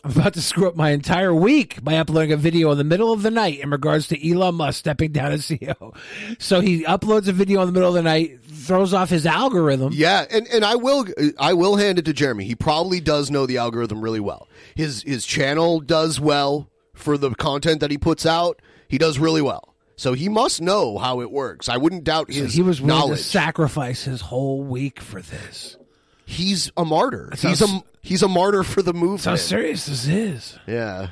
I'm 0.05 0.11
about 0.11 0.35
to 0.35 0.41
screw 0.41 0.67
up 0.67 0.75
my 0.75 0.91
entire 0.91 1.33
week 1.33 1.83
by 1.83 1.97
uploading 1.97 2.31
a 2.31 2.37
video 2.37 2.69
in 2.71 2.77
the 2.77 2.83
middle 2.83 3.11
of 3.11 3.23
the 3.23 3.31
night 3.31 3.59
in 3.61 3.71
regards 3.71 4.07
to 4.09 4.29
Elon 4.31 4.53
Musk 4.53 4.77
stepping 4.77 5.11
down 5.11 5.31
as 5.31 5.41
CEO. 5.47 5.95
So 6.37 6.59
he 6.61 6.83
uploads 6.83 7.27
a 7.27 7.31
video 7.31 7.61
in 7.61 7.65
the 7.65 7.71
middle 7.73 7.89
of 7.89 7.95
the 7.95 8.03
night, 8.03 8.39
throws 8.43 8.93
off 8.93 9.09
his 9.09 9.25
algorithm. 9.25 9.93
Yeah, 9.93 10.25
and, 10.29 10.47
and 10.49 10.63
I 10.63 10.75
will 10.75 11.07
I 11.39 11.53
will 11.55 11.75
hand 11.77 11.97
it 11.97 12.05
to 12.05 12.13
Jeremy. 12.13 12.45
He 12.45 12.53
probably 12.53 12.99
does 12.99 13.31
know 13.31 13.47
the 13.47 13.57
algorithm 13.57 13.99
really 13.99 14.19
well. 14.19 14.47
His 14.75 15.01
his 15.01 15.25
channel 15.25 15.79
does 15.79 16.19
well 16.19 16.69
for 16.93 17.17
the 17.17 17.31
content 17.31 17.79
that 17.79 17.89
he 17.89 17.97
puts 17.97 18.27
out. 18.27 18.61
He 18.87 18.99
does 18.99 19.17
really 19.17 19.41
well. 19.41 19.73
So 19.95 20.13
he 20.13 20.29
must 20.29 20.61
know 20.61 20.99
how 20.99 21.21
it 21.21 21.31
works. 21.31 21.67
I 21.67 21.77
wouldn't 21.77 22.03
doubt 22.03 22.31
So 22.31 22.43
his 22.43 22.53
he 22.53 22.61
was 22.61 22.79
willing 22.79 22.99
knowledge. 22.99 23.17
to 23.17 23.23
sacrifice 23.23 24.03
his 24.03 24.21
whole 24.21 24.61
week 24.61 25.01
for 25.01 25.19
this. 25.19 25.77
He's 26.25 26.71
a 26.77 26.85
martyr. 26.85 27.31
He's 27.37 27.61
a 27.61 27.83
he's 28.01 28.23
a 28.23 28.27
martyr 28.27 28.63
for 28.63 28.81
the 28.81 28.93
That's 28.93 28.99
how 29.01 29.05
movement. 29.05 29.39
serious 29.39 29.85
this 29.85 30.07
is. 30.07 30.59
Yeah. 30.67 31.07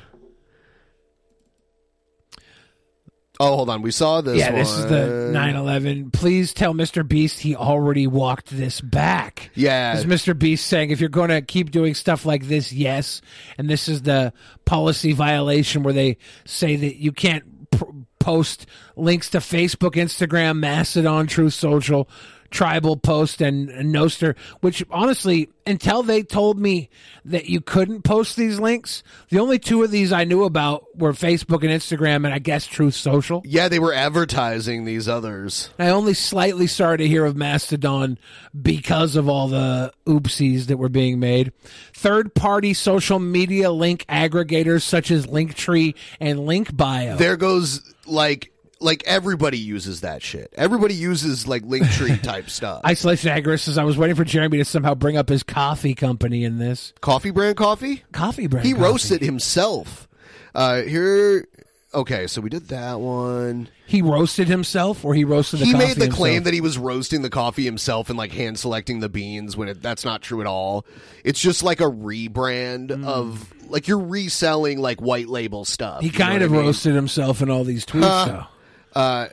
Oh, 3.40 3.56
hold 3.56 3.68
on. 3.68 3.82
We 3.82 3.90
saw 3.90 4.20
this. 4.20 4.38
yeah, 4.38 4.52
this 4.52 4.70
is 4.70 4.86
the 4.86 5.32
one. 5.32 5.52
9/11. 5.52 6.12
Please 6.12 6.54
tell 6.54 6.72
Mr. 6.72 7.06
Beast 7.06 7.40
he 7.40 7.56
already 7.56 8.06
walked 8.06 8.50
this 8.50 8.80
back. 8.80 9.50
Yeah. 9.56 9.96
Is 9.96 10.04
Mr. 10.04 10.38
Beast 10.38 10.66
saying 10.68 10.90
if 10.90 11.00
you're 11.00 11.08
going 11.08 11.30
to 11.30 11.42
keep 11.42 11.72
doing 11.72 11.94
stuff 11.94 12.24
like 12.24 12.44
this, 12.46 12.72
yes, 12.72 13.22
and 13.58 13.68
this 13.68 13.88
is 13.88 14.02
the 14.02 14.32
policy 14.64 15.12
violation 15.12 15.82
where 15.82 15.92
they 15.94 16.16
say 16.44 16.76
that 16.76 16.96
you 16.96 17.10
can't 17.10 17.70
pr- 17.72 17.84
post 18.20 18.66
links 18.94 19.30
to 19.30 19.38
Facebook, 19.38 19.94
Instagram, 19.96 20.58
Mastodon, 20.60 21.26
Truth 21.26 21.54
Social, 21.54 22.08
Tribel 22.54 23.02
Post, 23.02 23.40
and, 23.40 23.68
Nostr. 23.68 24.36
Which 24.60 24.84
honestly, 24.90 25.50
until 25.66 26.02
they 26.02 26.22
told 26.22 26.58
me 26.58 26.88
that 27.24 27.46
you 27.46 27.60
couldn't 27.60 28.02
post 28.02 28.36
these 28.36 28.60
links, 28.60 29.02
the 29.28 29.40
only 29.40 29.58
two 29.58 29.82
of 29.82 29.90
these 29.90 30.12
I 30.12 30.24
knew 30.24 30.44
about 30.44 30.96
were 30.96 31.12
Facebook 31.12 31.62
and 31.62 31.70
Instagram, 31.70 32.24
and 32.24 32.28
I 32.28 32.38
guess 32.38 32.66
Truth 32.66 32.94
Social. 32.94 33.42
Yeah, 33.44 33.68
they 33.68 33.80
were 33.80 33.92
advertising 33.92 34.84
these 34.84 35.08
others. 35.08 35.70
I 35.78 35.88
only 35.88 36.14
slightly 36.14 36.68
started 36.68 37.02
to 37.02 37.08
hear 37.08 37.24
of 37.24 37.36
Mastodon 37.36 38.18
because 38.60 39.16
of 39.16 39.28
all 39.28 39.48
the 39.48 39.92
oopsies 40.06 40.66
that 40.66 40.76
were 40.76 40.88
being 40.88 41.18
made. 41.18 41.52
Third 41.92 42.34
party 42.34 42.72
social 42.72 43.18
media 43.18 43.70
link 43.72 44.04
aggregators 44.08 44.82
such 44.82 45.10
as 45.10 45.26
Linktree 45.26 45.94
and 46.20 46.40
LinkBio. 46.40 47.18
There 47.18 47.36
goes 47.36 47.92
like 48.06 48.52
like 48.84 49.02
everybody 49.06 49.58
uses 49.58 50.02
that 50.02 50.22
shit. 50.22 50.52
Everybody 50.56 50.94
uses 50.94 51.46
like 51.48 51.62
Linktree 51.62 52.22
type 52.22 52.50
stuff. 52.50 52.82
Isolation 52.86 53.30
Agorist 53.36 53.60
says 53.60 53.78
I 53.78 53.84
was 53.84 53.96
waiting 53.96 54.14
for 54.14 54.24
Jeremy 54.24 54.58
to 54.58 54.64
somehow 54.64 54.94
bring 54.94 55.16
up 55.16 55.28
his 55.28 55.42
coffee 55.42 55.94
company 55.94 56.44
in 56.44 56.58
this. 56.58 56.92
Coffee 57.00 57.30
brand 57.30 57.56
coffee? 57.56 58.04
Coffee 58.12 58.46
brand. 58.46 58.66
He 58.66 58.72
coffee. 58.72 58.84
roasted 58.84 59.22
himself. 59.22 60.06
Uh 60.54 60.82
here 60.82 61.48
okay, 61.94 62.26
so 62.26 62.40
we 62.40 62.50
did 62.50 62.68
that 62.68 63.00
one. 63.00 63.68
He 63.86 64.02
roasted 64.02 64.48
himself, 64.48 65.04
or 65.04 65.14
he 65.14 65.24
roasted 65.24 65.60
the 65.60 65.66
he 65.66 65.72
coffee 65.72 65.84
made 65.86 65.96
the 65.96 66.04
himself? 66.04 66.18
claim 66.18 66.42
that 66.44 66.54
he 66.54 66.60
was 66.60 66.76
roasting 66.76 67.22
the 67.22 67.30
coffee 67.30 67.64
himself 67.64 68.08
and 68.08 68.18
like 68.18 68.32
hand 68.32 68.58
selecting 68.58 69.00
the 69.00 69.08
beans 69.08 69.56
when 69.56 69.68
it, 69.68 69.80
that's 69.82 70.04
not 70.04 70.20
true 70.22 70.40
at 70.40 70.46
all. 70.46 70.84
It's 71.24 71.40
just 71.40 71.62
like 71.62 71.80
a 71.80 71.84
rebrand 71.84 73.04
of 73.04 73.52
like 73.70 73.88
you're 73.88 73.98
reselling 73.98 74.78
like 74.80 75.00
white 75.00 75.28
label 75.28 75.64
stuff. 75.64 76.00
he 76.02 76.10
kind 76.10 76.42
of 76.42 76.52
I 76.52 76.56
mean? 76.56 76.64
roasted 76.66 76.94
himself 76.94 77.40
in 77.42 77.50
all 77.50 77.64
these 77.64 77.86
tweets. 77.86 78.02
Huh. 78.02 78.46
Uh, 78.94 79.28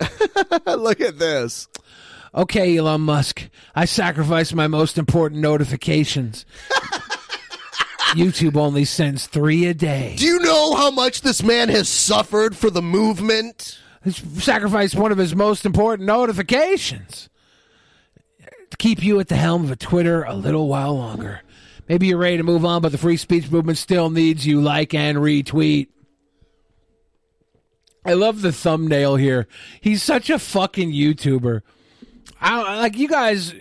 look 0.66 1.00
at 1.00 1.18
this. 1.18 1.68
Okay, 2.34 2.76
Elon 2.76 3.00
Musk, 3.00 3.48
I 3.74 3.86
sacrificed 3.86 4.54
my 4.54 4.66
most 4.66 4.98
important 4.98 5.40
notifications. 5.40 6.44
YouTube 8.10 8.56
only 8.56 8.84
sends 8.84 9.26
three 9.26 9.66
a 9.66 9.74
day. 9.74 10.16
Do 10.18 10.26
you 10.26 10.38
know 10.40 10.74
how 10.76 10.90
much 10.90 11.22
this 11.22 11.42
man 11.42 11.68
has 11.70 11.88
suffered 11.88 12.56
for 12.56 12.70
the 12.70 12.82
movement? 12.82 13.78
He's 14.04 14.18
sacrificed 14.44 14.94
one 14.94 15.12
of 15.12 15.18
his 15.18 15.34
most 15.34 15.66
important 15.66 16.06
notifications 16.06 17.28
to 18.70 18.76
keep 18.76 19.02
you 19.02 19.18
at 19.18 19.28
the 19.28 19.36
helm 19.36 19.64
of 19.64 19.70
a 19.70 19.76
Twitter 19.76 20.22
a 20.22 20.34
little 20.34 20.68
while 20.68 20.94
longer. 20.94 21.40
Maybe 21.88 22.08
you're 22.08 22.18
ready 22.18 22.36
to 22.36 22.42
move 22.42 22.64
on, 22.64 22.82
but 22.82 22.92
the 22.92 22.98
free 22.98 23.16
speech 23.16 23.50
movement 23.50 23.78
still 23.78 24.10
needs 24.10 24.46
you. 24.46 24.60
Like 24.60 24.92
and 24.92 25.18
retweet. 25.18 25.88
I 28.06 28.14
love 28.14 28.42
the 28.42 28.52
thumbnail 28.52 29.16
here. 29.16 29.48
He's 29.80 30.02
such 30.02 30.30
a 30.30 30.38
fucking 30.38 30.92
YouTuber. 30.92 31.62
I, 32.40 32.78
like 32.78 32.96
you 32.96 33.08
guys, 33.08 33.54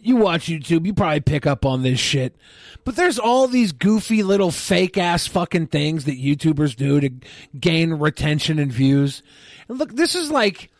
you 0.00 0.16
watch 0.16 0.46
YouTube, 0.46 0.86
you 0.86 0.92
probably 0.92 1.20
pick 1.20 1.46
up 1.46 1.64
on 1.64 1.82
this 1.82 1.98
shit. 1.98 2.36
But 2.84 2.96
there's 2.96 3.18
all 3.18 3.48
these 3.48 3.72
goofy 3.72 4.22
little 4.22 4.50
fake 4.50 4.98
ass 4.98 5.26
fucking 5.26 5.68
things 5.68 6.04
that 6.04 6.22
YouTubers 6.22 6.76
do 6.76 7.00
to 7.00 7.10
gain 7.58 7.94
retention 7.94 8.58
and 8.58 8.70
views. 8.70 9.22
And 9.68 9.78
look, 9.78 9.94
this 9.94 10.14
is 10.14 10.30
like, 10.30 10.70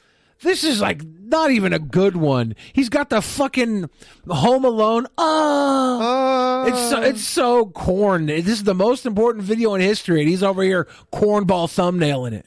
this 0.42 0.62
is 0.62 0.82
like 0.82 1.02
not 1.02 1.50
even 1.50 1.72
a 1.72 1.78
good 1.78 2.16
one. 2.16 2.54
He's 2.74 2.90
got 2.90 3.08
the 3.08 3.22
fucking 3.22 3.88
Home 4.28 4.64
Alone. 4.66 5.06
Oh, 5.16 6.66
it's 6.68 6.90
so, 6.90 7.00
it's 7.00 7.24
so 7.24 7.66
corn. 7.66 8.26
This 8.26 8.48
is 8.48 8.64
the 8.64 8.74
most 8.74 9.06
important 9.06 9.44
video 9.44 9.74
in 9.74 9.80
history, 9.80 10.20
and 10.20 10.28
he's 10.28 10.42
over 10.42 10.62
here 10.62 10.86
cornball 11.10 11.68
thumbnailing 11.68 12.34
it. 12.34 12.46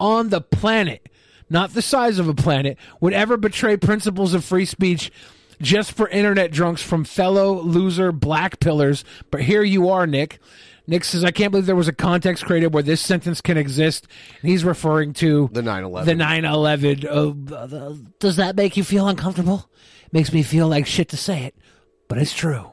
On 0.00 0.28
the 0.28 0.40
planet, 0.40 1.08
not 1.50 1.74
the 1.74 1.82
size 1.82 2.18
of 2.18 2.28
a 2.28 2.34
planet, 2.34 2.78
would 3.00 3.12
ever 3.12 3.36
betray 3.36 3.76
principles 3.76 4.34
of 4.34 4.44
free 4.44 4.64
speech 4.64 5.10
just 5.60 5.92
for 5.92 6.08
internet 6.08 6.50
drunks 6.52 6.82
from 6.82 7.04
fellow 7.04 7.60
loser 7.60 8.12
black 8.12 8.60
pillars. 8.60 9.04
But 9.30 9.42
here 9.42 9.62
you 9.62 9.88
are, 9.88 10.06
Nick. 10.06 10.38
Nick 10.86 11.04
says, 11.04 11.22
I 11.22 11.30
can't 11.30 11.50
believe 11.50 11.66
there 11.66 11.76
was 11.76 11.88
a 11.88 11.92
context 11.92 12.46
created 12.46 12.72
where 12.72 12.82
this 12.82 13.02
sentence 13.02 13.42
can 13.42 13.58
exist. 13.58 14.06
And 14.40 14.50
he's 14.50 14.64
referring 14.64 15.12
to 15.14 15.50
the 15.52 15.62
9 15.62 15.84
11. 15.84 16.06
The 16.06 16.14
9 16.14 16.44
11. 16.44 18.12
does 18.18 18.36
that 18.36 18.56
make 18.56 18.76
you 18.76 18.84
feel 18.84 19.06
uncomfortable? 19.06 19.68
Makes 20.12 20.32
me 20.32 20.42
feel 20.42 20.66
like 20.66 20.86
shit 20.86 21.10
to 21.10 21.18
say 21.18 21.44
it, 21.44 21.54
but 22.08 22.16
it's 22.16 22.32
true. 22.32 22.70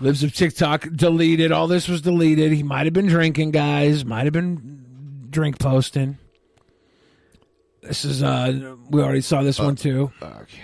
Libs 0.00 0.22
of 0.22 0.32
TikTok 0.34 0.88
deleted. 0.94 1.50
All 1.52 1.66
this 1.66 1.88
was 1.88 2.00
deleted. 2.02 2.52
He 2.52 2.62
might 2.62 2.86
have 2.86 2.92
been 2.92 3.06
drinking, 3.06 3.50
guys. 3.50 4.04
Might 4.04 4.24
have 4.24 4.32
been 4.32 5.26
drink 5.30 5.58
posting. 5.58 6.18
This 7.82 8.04
is 8.04 8.22
uh 8.22 8.76
we 8.90 9.02
already 9.02 9.20
saw 9.20 9.42
this 9.42 9.58
one 9.58 9.76
too. 9.76 10.12
Okay. 10.22 10.60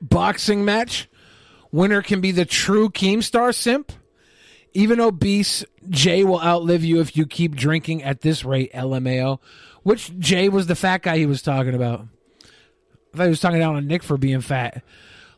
Boxing 0.00 0.64
match. 0.64 1.08
Winner 1.72 2.02
can 2.02 2.20
be 2.20 2.32
the 2.32 2.44
true 2.44 2.88
Keemstar 2.88 3.54
simp. 3.54 3.92
Even 4.72 5.00
obese 5.00 5.64
Jay 5.88 6.24
will 6.24 6.40
outlive 6.40 6.84
you 6.84 7.00
if 7.00 7.16
you 7.16 7.26
keep 7.26 7.54
drinking 7.54 8.02
at 8.02 8.20
this 8.20 8.44
rate, 8.44 8.72
LMAO. 8.72 9.38
Which 9.82 10.16
Jay 10.18 10.48
was 10.48 10.66
the 10.66 10.74
fat 10.76 11.02
guy 11.02 11.18
he 11.18 11.26
was 11.26 11.42
talking 11.42 11.74
about? 11.74 12.06
I 13.12 13.16
thought 13.16 13.24
he 13.24 13.30
was 13.30 13.40
talking 13.40 13.58
down 13.58 13.76
on 13.76 13.86
Nick 13.86 14.02
for 14.02 14.16
being 14.16 14.40
fat. 14.40 14.82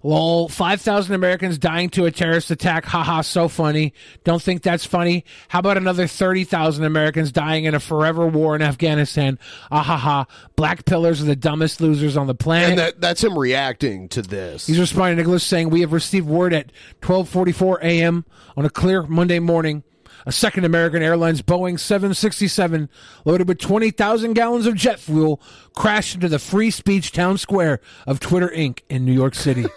Lol, 0.03 0.49
5,000 0.49 1.15
Americans 1.15 1.59
dying 1.59 1.89
to 1.91 2.07
a 2.07 2.11
terrorist 2.11 2.51
attack. 2.51 2.85
Haha, 2.85 3.21
so 3.21 3.49
funny. 3.49 3.93
Don't 4.25 4.43
think 4.43 4.63
that's 4.63 4.85
funny. 4.85 5.25
How 5.49 5.61
about 5.61 5.77
another 5.77 6.07
30,000 6.07 6.85
Americans 6.85 7.31
dying 7.31 7.65
in 7.65 7.75
a 7.75 7.81
forever 7.81 8.27
war 8.27 8.57
in 8.57 8.63
Afghanistan? 8.63 9.39
Ahaha, 9.71 10.27
black 10.57 10.85
pillars 10.85 11.23
are 11.23 11.27
the 11.27 11.37
dumbest 11.37 11.81
losers 11.81 12.17
on 12.17 12.27
the 12.27 12.35
planet. 12.35 12.71
And 12.71 12.79
that, 12.79 13.01
that's 13.01 13.23
him 13.23 13.39
reacting 13.39 14.09
to 14.11 14.23
this. 14.23 14.67
He's 14.67 14.79
responding 14.79 15.17
to 15.17 15.23
Nicholas 15.23 15.45
saying, 15.45 15.71
We 15.71 15.83
have 15.83 15.93
received 15.93 16.27
word 16.27 16.53
at 16.53 16.73
1244 17.01 17.81
a.m. 17.83 18.25
on 18.57 18.65
a 18.65 18.71
clear 18.71 19.03
Monday 19.05 19.39
morning. 19.39 19.85
A 20.27 20.33
second 20.33 20.65
American 20.65 21.03
Airlines 21.03 21.43
Boeing 21.43 21.79
767 21.79 22.89
loaded 23.25 23.49
with 23.49 23.59
20,000 23.59 24.35
gallons 24.35 24.67
of 24.67 24.75
jet 24.75 24.99
fuel 24.99 25.41
crashed 25.75 26.15
into 26.15 26.29
the 26.29 26.39
free 26.39 26.71
speech 26.71 27.13
town 27.13 27.39
square 27.39 27.81
of 28.07 28.21
Twitter 28.21 28.49
Inc. 28.49 28.81
in 28.89 29.05
New 29.05 29.13
York 29.13 29.35
City. 29.35 29.67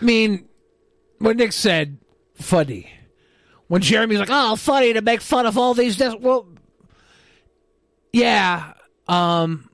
I 0.00 0.04
mean, 0.04 0.48
what 1.18 1.36
Nick 1.36 1.52
said, 1.52 1.98
funny. 2.34 2.90
When 3.66 3.82
Jeremy's 3.82 4.18
like, 4.18 4.30
oh, 4.30 4.56
funny 4.56 4.94
to 4.94 5.02
make 5.02 5.20
fun 5.20 5.44
of 5.44 5.58
all 5.58 5.74
these. 5.74 5.98
Well, 5.98 6.48
yeah. 8.12 8.72
Um, 9.06 9.67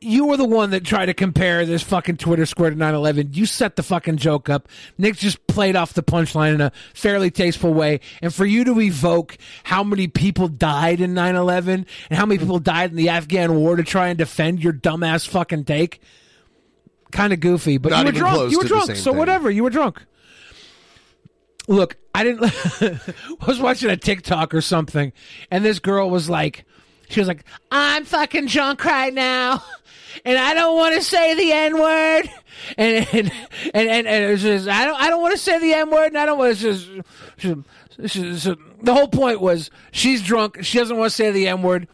you 0.00 0.26
were 0.26 0.36
the 0.36 0.46
one 0.46 0.70
that 0.70 0.84
tried 0.84 1.06
to 1.06 1.14
compare 1.14 1.66
this 1.66 1.82
fucking 1.82 2.16
Twitter 2.16 2.46
square 2.46 2.70
to 2.70 2.76
9-11. 2.76 3.36
You 3.36 3.44
set 3.44 3.76
the 3.76 3.82
fucking 3.82 4.16
joke 4.16 4.48
up. 4.48 4.66
Nick 4.96 5.16
just 5.16 5.46
played 5.46 5.76
off 5.76 5.92
the 5.92 6.02
punchline 6.02 6.54
in 6.54 6.60
a 6.62 6.72
fairly 6.94 7.30
tasteful 7.30 7.74
way. 7.74 8.00
And 8.22 8.32
for 8.32 8.46
you 8.46 8.64
to 8.64 8.80
evoke 8.80 9.36
how 9.64 9.84
many 9.84 10.08
people 10.08 10.48
died 10.48 11.00
in 11.00 11.14
9-11 11.14 11.68
and 11.68 11.86
how 12.18 12.24
many 12.24 12.38
people 12.38 12.58
died 12.58 12.90
in 12.90 12.96
the 12.96 13.10
Afghan 13.10 13.54
war 13.54 13.76
to 13.76 13.84
try 13.84 14.08
and 14.08 14.16
defend 14.16 14.64
your 14.64 14.72
dumbass 14.72 15.28
fucking 15.28 15.64
take, 15.64 16.00
kind 17.10 17.34
of 17.34 17.40
goofy. 17.40 17.76
But 17.76 17.90
Not 17.90 18.00
you 18.00 18.06
were 18.06 18.12
drunk. 18.12 18.52
You 18.52 18.58
were 18.58 18.64
drunk. 18.64 18.96
So 18.96 19.10
thing. 19.10 19.18
whatever. 19.18 19.50
You 19.50 19.64
were 19.64 19.70
drunk. 19.70 20.02
Look, 21.68 21.96
I 22.14 22.24
didn't. 22.24 22.44
I 22.80 22.98
was 23.46 23.60
watching 23.60 23.90
a 23.90 23.96
TikTok 23.96 24.54
or 24.54 24.60
something, 24.60 25.12
and 25.50 25.64
this 25.64 25.78
girl 25.78 26.10
was 26.10 26.28
like, 26.28 26.64
she 27.10 27.20
was 27.20 27.28
like, 27.28 27.44
"I'm 27.70 28.04
fucking 28.04 28.46
drunk 28.46 28.84
right 28.84 29.12
now, 29.12 29.62
and 30.24 30.38
I 30.38 30.54
don't 30.54 30.76
want 30.76 30.94
to 30.96 31.02
say 31.02 31.34
the 31.34 31.52
n 31.52 31.78
word." 31.78 32.30
And 32.76 33.06
and 33.12 33.32
and 33.74 33.88
and, 33.88 34.06
and 34.06 34.24
it 34.24 34.30
was 34.30 34.42
just, 34.42 34.68
I 34.68 34.84
don't 34.84 35.00
I 35.00 35.08
don't 35.08 35.22
want 35.22 35.32
to 35.32 35.38
say 35.38 35.58
the 35.58 35.72
n 35.72 35.90
word, 35.90 36.08
and 36.08 36.18
I 36.18 36.26
don't 36.26 36.38
want 36.38 36.56
to 36.56 36.60
just. 36.60 36.88
just- 37.38 37.58
just- 38.00 38.14
just- 38.14 38.58
the 38.82 38.94
whole 38.94 39.08
point 39.08 39.40
was 39.40 39.70
she's 39.92 40.22
drunk. 40.22 40.58
She 40.62 40.78
doesn't 40.78 40.96
want 40.96 41.10
to 41.10 41.14
say 41.16 41.30
the 41.32 41.48
n 41.48 41.62
word. 41.62 41.86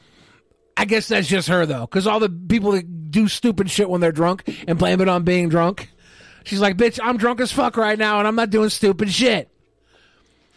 I 0.76 0.84
guess 0.84 1.08
that's 1.08 1.26
just 1.26 1.48
her 1.48 1.66
though, 1.66 1.80
because 1.82 2.06
all 2.06 2.20
the 2.20 2.28
people 2.28 2.72
that 2.72 3.10
do 3.10 3.26
stupid 3.28 3.70
shit 3.70 3.88
when 3.88 4.00
they're 4.00 4.12
drunk 4.12 4.44
and 4.68 4.78
blame 4.78 5.00
it 5.00 5.08
on 5.08 5.24
being 5.24 5.48
drunk. 5.48 5.90
She's 6.44 6.60
like, 6.60 6.76
bitch, 6.76 7.00
I'm 7.02 7.16
drunk 7.16 7.40
as 7.40 7.50
fuck 7.50 7.76
right 7.76 7.98
now, 7.98 8.18
and 8.20 8.28
I'm 8.28 8.36
not 8.36 8.50
doing 8.50 8.68
stupid 8.68 9.10
shit. 9.10 9.48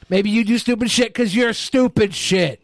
Maybe 0.08 0.30
you 0.30 0.44
do 0.44 0.58
stupid 0.60 0.92
shit 0.92 1.08
because 1.08 1.36
you're 1.36 1.54
stupid 1.54 2.14
shit. 2.14 2.62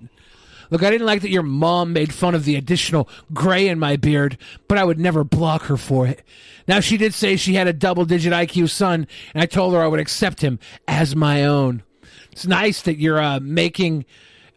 Look, 0.70 0.84
I 0.84 0.92
didn't 0.92 1.08
like 1.08 1.22
that 1.22 1.30
your 1.30 1.44
mom 1.44 1.94
made 1.94 2.14
fun 2.14 2.36
of 2.36 2.46
the 2.46 2.56
additional 2.56 3.10
gray 3.34 3.68
in 3.68 3.80
my 3.80 3.96
beard, 3.96 4.38
but 4.68 4.78
I 4.78 4.84
would 4.84 5.00
never 5.00 5.24
block 5.24 5.64
her 5.64 5.78
for 5.78 6.08
it. 6.08 6.24
Now, 6.68 6.80
she 6.80 6.98
did 6.98 7.14
say 7.14 7.36
she 7.36 7.54
had 7.54 7.68
a 7.68 7.74
double 7.74 8.06
digit 8.06 8.34
IQ 8.34 8.70
son, 8.70 9.08
and 9.34 9.44
I 9.44 9.46
told 9.46 9.74
her 9.74 9.82
I 9.82 9.88
would 9.88 10.00
accept 10.00 10.42
him 10.42 10.60
as 10.88 11.16
my 11.16 11.46
own. 11.46 11.84
It's 12.32 12.48
nice 12.48 12.82
that 12.84 12.98
you're 12.98 13.22
uh, 13.22 13.40
making 13.40 14.06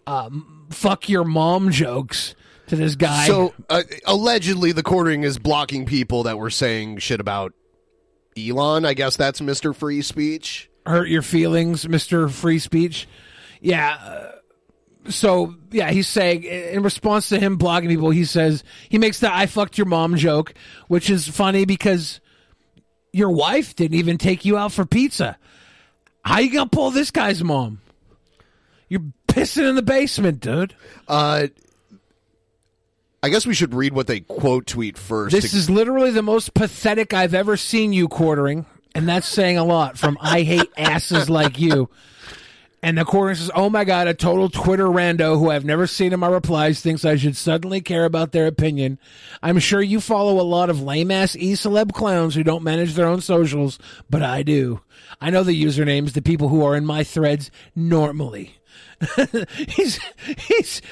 um, 0.06 0.66
fuck 0.70 1.08
your 1.08 1.24
mom 1.24 1.70
jokes 1.70 2.34
to 2.68 2.76
this 2.76 2.96
guy. 2.96 3.26
So 3.26 3.54
uh, 3.68 3.82
allegedly, 4.06 4.72
the 4.72 4.82
quartering 4.82 5.22
is 5.22 5.38
blocking 5.38 5.86
people 5.86 6.24
that 6.24 6.38
were 6.38 6.50
saying 6.50 6.98
shit 6.98 7.20
about 7.20 7.52
Elon. 8.36 8.84
I 8.84 8.94
guess 8.94 9.16
that's 9.16 9.40
Mr. 9.40 9.74
Free 9.74 10.02
Speech. 10.02 10.70
hurt 10.86 11.08
your 11.08 11.22
feelings, 11.22 11.84
Mr. 11.84 12.30
Free 12.30 12.58
Speech. 12.58 13.06
Yeah. 13.60 14.32
So, 15.08 15.54
yeah, 15.70 15.90
he's 15.90 16.08
saying, 16.08 16.44
in 16.44 16.82
response 16.82 17.28
to 17.30 17.38
him 17.38 17.58
blogging 17.58 17.88
people, 17.88 18.10
he 18.10 18.24
says, 18.24 18.64
he 18.88 18.98
makes 18.98 19.20
the 19.20 19.34
I 19.34 19.46
fucked 19.46 19.78
your 19.78 19.86
mom 19.86 20.16
joke, 20.16 20.54
which 20.88 21.10
is 21.10 21.26
funny 21.28 21.64
because 21.64 22.20
your 23.12 23.30
wife 23.30 23.74
didn't 23.74 23.98
even 23.98 24.18
take 24.18 24.44
you 24.44 24.56
out 24.56 24.72
for 24.72 24.84
pizza. 24.84 25.38
How 26.24 26.40
you 26.40 26.52
gonna 26.52 26.68
pull 26.68 26.90
this 26.90 27.10
guy's 27.10 27.42
mom? 27.42 27.80
You're 28.88 29.04
pissing 29.28 29.68
in 29.68 29.74
the 29.76 29.82
basement, 29.82 30.40
dude. 30.40 30.74
Uh, 31.06 31.48
I 33.22 33.28
guess 33.30 33.46
we 33.46 33.54
should 33.54 33.74
read 33.74 33.92
what 33.92 34.06
they 34.06 34.20
quote 34.20 34.66
tweet 34.66 34.96
first. 34.96 35.32
This 35.34 35.54
is 35.54 35.68
literally 35.68 36.10
the 36.10 36.22
most 36.22 36.54
pathetic 36.54 37.12
I've 37.12 37.34
ever 37.34 37.56
seen 37.56 37.92
you 37.92 38.08
quartering, 38.08 38.66
and 38.94 39.08
that's 39.08 39.28
saying 39.28 39.58
a 39.58 39.64
lot 39.64 39.98
from 39.98 40.18
I 40.20 40.42
hate 40.42 40.70
asses 40.76 41.28
like 41.28 41.58
you. 41.58 41.88
And 42.80 42.96
the 42.96 43.04
quartering 43.04 43.34
says, 43.34 43.50
"Oh 43.54 43.68
my 43.68 43.84
god, 43.84 44.06
a 44.06 44.14
total 44.14 44.48
Twitter 44.48 44.86
rando 44.86 45.38
who 45.38 45.50
I've 45.50 45.64
never 45.64 45.86
seen 45.86 46.12
in 46.12 46.20
my 46.20 46.28
replies 46.28 46.80
thinks 46.80 47.04
I 47.04 47.16
should 47.16 47.36
suddenly 47.36 47.80
care 47.80 48.04
about 48.04 48.30
their 48.30 48.46
opinion. 48.46 48.98
I'm 49.42 49.58
sure 49.58 49.82
you 49.82 50.00
follow 50.00 50.40
a 50.40 50.42
lot 50.42 50.70
of 50.70 50.80
lame 50.80 51.10
ass 51.10 51.34
e 51.34 51.54
celeb 51.54 51.92
clowns 51.92 52.36
who 52.36 52.44
don't 52.44 52.62
manage 52.62 52.94
their 52.94 53.08
own 53.08 53.20
socials, 53.20 53.80
but 54.08 54.22
I 54.22 54.44
do. 54.44 54.80
I 55.20 55.30
know 55.30 55.42
the 55.42 55.60
usernames, 55.60 56.12
the 56.12 56.22
people 56.22 56.48
who 56.48 56.64
are 56.64 56.76
in 56.76 56.86
my 56.86 57.02
threads 57.02 57.50
normally. 57.74 58.58
he's 59.68 59.98
he's." 60.46 60.82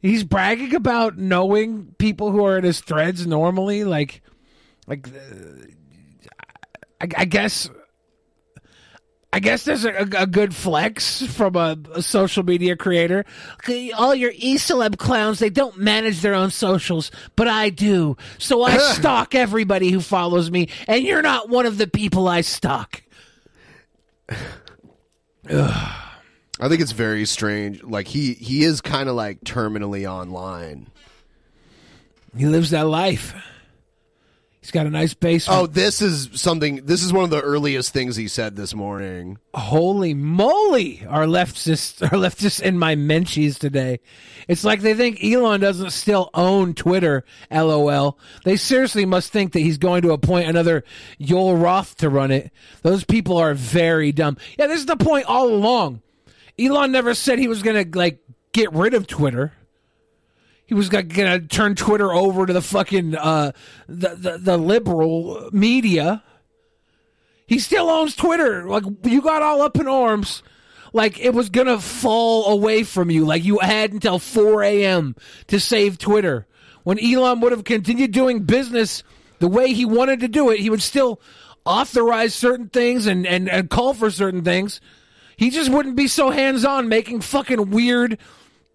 he's 0.00 0.24
bragging 0.24 0.74
about 0.74 1.18
knowing 1.18 1.94
people 1.98 2.30
who 2.30 2.44
are 2.44 2.56
in 2.58 2.64
his 2.64 2.80
threads 2.80 3.26
normally 3.26 3.84
like 3.84 4.22
like 4.86 5.06
uh, 5.08 5.66
I, 7.00 7.08
I 7.18 7.24
guess 7.26 7.68
I 9.36 9.38
guess 9.38 9.64
there's 9.64 9.84
a, 9.84 10.08
a 10.16 10.26
good 10.26 10.54
flex 10.54 11.20
from 11.20 11.56
a, 11.56 11.76
a 11.92 12.00
social 12.00 12.42
media 12.42 12.74
creator. 12.74 13.26
All 13.94 14.14
your 14.14 14.32
e-celeb 14.34 14.96
clowns, 14.96 15.40
they 15.40 15.50
don't 15.50 15.76
manage 15.76 16.22
their 16.22 16.32
own 16.32 16.50
socials, 16.50 17.10
but 17.36 17.46
I 17.46 17.68
do. 17.68 18.16
So 18.38 18.62
I 18.62 18.78
stalk 18.94 19.34
everybody 19.34 19.90
who 19.90 20.00
follows 20.00 20.50
me, 20.50 20.70
and 20.88 21.04
you're 21.04 21.20
not 21.20 21.50
one 21.50 21.66
of 21.66 21.76
the 21.76 21.86
people 21.86 22.28
I 22.28 22.40
stalk. 22.40 23.02
I 25.50 26.68
think 26.68 26.80
it's 26.80 26.92
very 26.92 27.26
strange. 27.26 27.82
Like 27.82 28.08
he 28.08 28.32
he 28.32 28.64
is 28.64 28.80
kind 28.80 29.06
of 29.06 29.16
like 29.16 29.40
terminally 29.40 30.10
online. 30.10 30.88
He 32.34 32.46
lives 32.46 32.70
that 32.70 32.86
life. 32.86 33.34
He's 34.66 34.72
got 34.72 34.86
a 34.86 34.90
nice 34.90 35.14
basement. 35.14 35.60
Oh, 35.60 35.66
this 35.68 36.02
is 36.02 36.28
something. 36.32 36.86
This 36.86 37.04
is 37.04 37.12
one 37.12 37.22
of 37.22 37.30
the 37.30 37.40
earliest 37.40 37.92
things 37.92 38.16
he 38.16 38.26
said 38.26 38.56
this 38.56 38.74
morning. 38.74 39.38
Holy 39.54 40.12
moly! 40.12 41.06
Our 41.06 41.26
leftists 41.26 42.02
are 42.12 42.16
leftists 42.16 42.60
in 42.60 42.76
my 42.76 42.96
menchies 42.96 43.60
today. 43.60 44.00
It's 44.48 44.64
like 44.64 44.80
they 44.80 44.94
think 44.94 45.22
Elon 45.22 45.60
doesn't 45.60 45.90
still 45.90 46.30
own 46.34 46.74
Twitter. 46.74 47.24
LOL. 47.48 48.18
They 48.44 48.56
seriously 48.56 49.04
must 49.04 49.30
think 49.30 49.52
that 49.52 49.60
he's 49.60 49.78
going 49.78 50.02
to 50.02 50.10
appoint 50.10 50.48
another 50.48 50.82
Yoel 51.20 51.62
Roth 51.62 51.94
to 51.98 52.10
run 52.10 52.32
it. 52.32 52.50
Those 52.82 53.04
people 53.04 53.36
are 53.36 53.54
very 53.54 54.10
dumb. 54.10 54.36
Yeah, 54.58 54.66
this 54.66 54.80
is 54.80 54.86
the 54.86 54.96
point 54.96 55.26
all 55.26 55.46
along. 55.46 56.02
Elon 56.58 56.90
never 56.90 57.14
said 57.14 57.38
he 57.38 57.46
was 57.46 57.62
going 57.62 57.88
to 57.88 57.96
like 57.96 58.18
get 58.52 58.72
rid 58.72 58.94
of 58.94 59.06
Twitter. 59.06 59.52
He 60.66 60.74
was 60.74 60.88
to 60.88 61.40
turn 61.48 61.76
Twitter 61.76 62.12
over 62.12 62.44
to 62.44 62.52
the 62.52 62.62
fucking 62.62 63.14
uh, 63.14 63.52
the, 63.88 64.14
the 64.16 64.38
the 64.38 64.56
liberal 64.56 65.48
media. 65.52 66.22
He 67.46 67.60
still 67.60 67.88
owns 67.88 68.16
Twitter. 68.16 68.68
Like 68.68 68.82
you 69.04 69.22
got 69.22 69.42
all 69.42 69.62
up 69.62 69.76
in 69.76 69.86
arms, 69.86 70.42
like 70.92 71.20
it 71.20 71.32
was 71.34 71.50
gonna 71.50 71.78
fall 71.78 72.46
away 72.52 72.82
from 72.82 73.10
you. 73.10 73.24
Like 73.24 73.44
you 73.44 73.60
had 73.60 73.92
until 73.92 74.18
4 74.18 74.64
a.m. 74.64 75.14
to 75.46 75.60
save 75.60 75.98
Twitter. 75.98 76.46
When 76.82 76.98
Elon 76.98 77.40
would 77.40 77.52
have 77.52 77.64
continued 77.64 78.12
doing 78.12 78.44
business 78.44 79.02
the 79.38 79.48
way 79.48 79.72
he 79.72 79.84
wanted 79.84 80.20
to 80.20 80.28
do 80.28 80.50
it, 80.50 80.60
he 80.60 80.70
would 80.70 80.82
still 80.82 81.20
authorize 81.64 82.34
certain 82.34 82.68
things 82.68 83.06
and, 83.06 83.26
and, 83.26 83.48
and 83.48 83.68
call 83.68 83.92
for 83.92 84.10
certain 84.10 84.42
things. 84.42 84.80
He 85.36 85.50
just 85.50 85.70
wouldn't 85.70 85.96
be 85.96 86.08
so 86.08 86.30
hands 86.30 86.64
on 86.64 86.88
making 86.88 87.20
fucking 87.20 87.70
weird, 87.70 88.18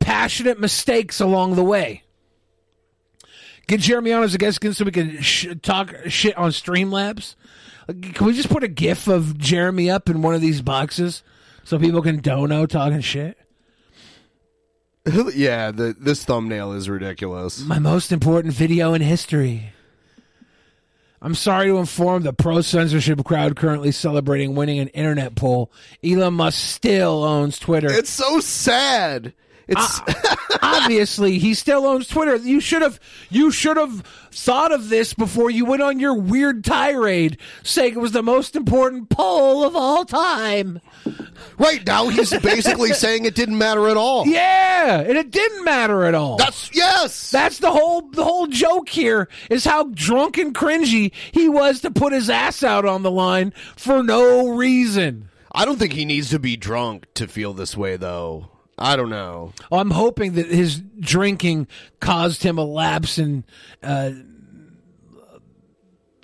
passionate 0.01 0.59
mistakes 0.59 1.21
along 1.21 1.55
the 1.55 1.63
way. 1.63 2.03
Get 3.67 3.79
Jeremy 3.79 4.11
on 4.11 4.23
as 4.23 4.33
a 4.33 4.37
guest 4.37 4.57
again 4.57 4.73
so 4.73 4.83
we 4.83 4.91
can 4.91 5.21
sh- 5.21 5.47
talk 5.61 5.95
shit 6.07 6.37
on 6.37 6.51
Streamlabs. 6.51 7.35
Can 7.87 8.25
we 8.25 8.33
just 8.33 8.49
put 8.49 8.63
a 8.63 8.67
GIF 8.67 9.07
of 9.07 9.37
Jeremy 9.37 9.89
up 9.89 10.09
in 10.09 10.21
one 10.21 10.35
of 10.35 10.41
these 10.41 10.61
boxes 10.61 11.23
so 11.63 11.79
people 11.79 12.01
can 12.01 12.19
dono 12.19 12.65
talking 12.65 13.01
shit? 13.01 13.37
yeah, 15.33 15.71
the, 15.71 15.95
this 15.99 16.23
thumbnail 16.25 16.73
is 16.73 16.89
ridiculous. 16.89 17.61
My 17.61 17.79
most 17.79 18.11
important 18.11 18.53
video 18.53 18.93
in 18.93 19.01
history. 19.01 19.71
I'm 21.21 21.35
sorry 21.35 21.67
to 21.67 21.77
inform 21.77 22.23
the 22.23 22.33
pro 22.33 22.61
censorship 22.61 23.23
crowd 23.23 23.55
currently 23.55 23.91
celebrating 23.91 24.55
winning 24.55 24.79
an 24.79 24.87
internet 24.89 25.35
poll. 25.35 25.71
Elon 26.03 26.33
Musk 26.33 26.57
still 26.57 27.23
owns 27.23 27.59
Twitter. 27.59 27.91
It's 27.91 28.09
so 28.09 28.39
sad. 28.39 29.33
It's 29.68 29.99
uh, 30.01 30.36
obviously 30.62 31.39
he 31.39 31.53
still 31.53 31.86
owns 31.86 32.07
Twitter. 32.07 32.36
You 32.36 32.59
should 32.59 32.82
have 32.82 32.99
you 33.30 33.51
should 33.51 33.78
have 33.78 34.01
thought 34.32 34.72
of 34.72 34.89
this 34.89 35.14
before 35.14 35.49
you 35.49 35.66
went 35.66 35.82
on 35.82 35.99
your 35.99 36.14
weird 36.14 36.64
tirade 36.64 37.38
saying 37.64 37.93
it 37.93 37.99
was 37.99 38.12
the 38.12 38.24
most 38.24 38.55
important 38.55 39.09
poll 39.09 39.64
of 39.64 39.76
all 39.76 40.05
time. 40.05 40.82
Right 41.57 41.86
now 41.86 42.09
he's 42.09 42.38
basically 42.39 42.93
saying 42.93 43.26
it 43.26 43.36
didn't 43.36 43.57
matter 43.57 43.88
at 43.88 43.97
all. 43.97 44.28
Yeah, 44.28 44.99
and 45.01 45.18
it 45.18 45.32
didn't 45.32 45.64
matter 45.64 46.05
at 46.05 46.16
all. 46.16 46.38
That's 46.38 46.74
yes. 46.76 47.32
That's 47.32 47.59
the 47.59 47.72
whole 47.72 48.01
the 48.09 48.24
whole 48.24 48.47
joke 48.47 48.89
here 48.89 49.30
is 49.49 49.66
how 49.66 49.86
drunk 49.86 50.38
and 50.38 50.53
cringy 50.53 51.14
he 51.32 51.49
was 51.49 51.82
to 51.82 51.91
put 51.91 52.14
his 52.14 52.30
ass 52.30 52.64
out 52.64 52.86
on 52.86 53.03
the 53.03 53.12
line 53.12 53.53
for 53.76 54.03
no 54.03 54.49
reason. 54.49 55.30
I 55.53 55.66
don't 55.66 55.78
think 55.78 55.93
he 55.93 56.05
needs 56.05 56.30
to 56.30 56.39
be 56.39 56.55
drunk 56.55 57.07
to 57.16 57.28
feel 57.28 57.53
this 57.53 57.76
way 57.76 57.97
though. 57.97 58.50
I 58.82 58.95
don't 58.95 59.09
know. 59.09 59.53
I'm 59.71 59.91
hoping 59.91 60.34
that 60.34 60.47
his 60.47 60.82
drinking 60.99 61.67
caused 61.99 62.43
him 62.43 62.57
a 62.57 62.63
lapse 62.63 63.17
in 63.17 63.43
uh, 63.84 64.11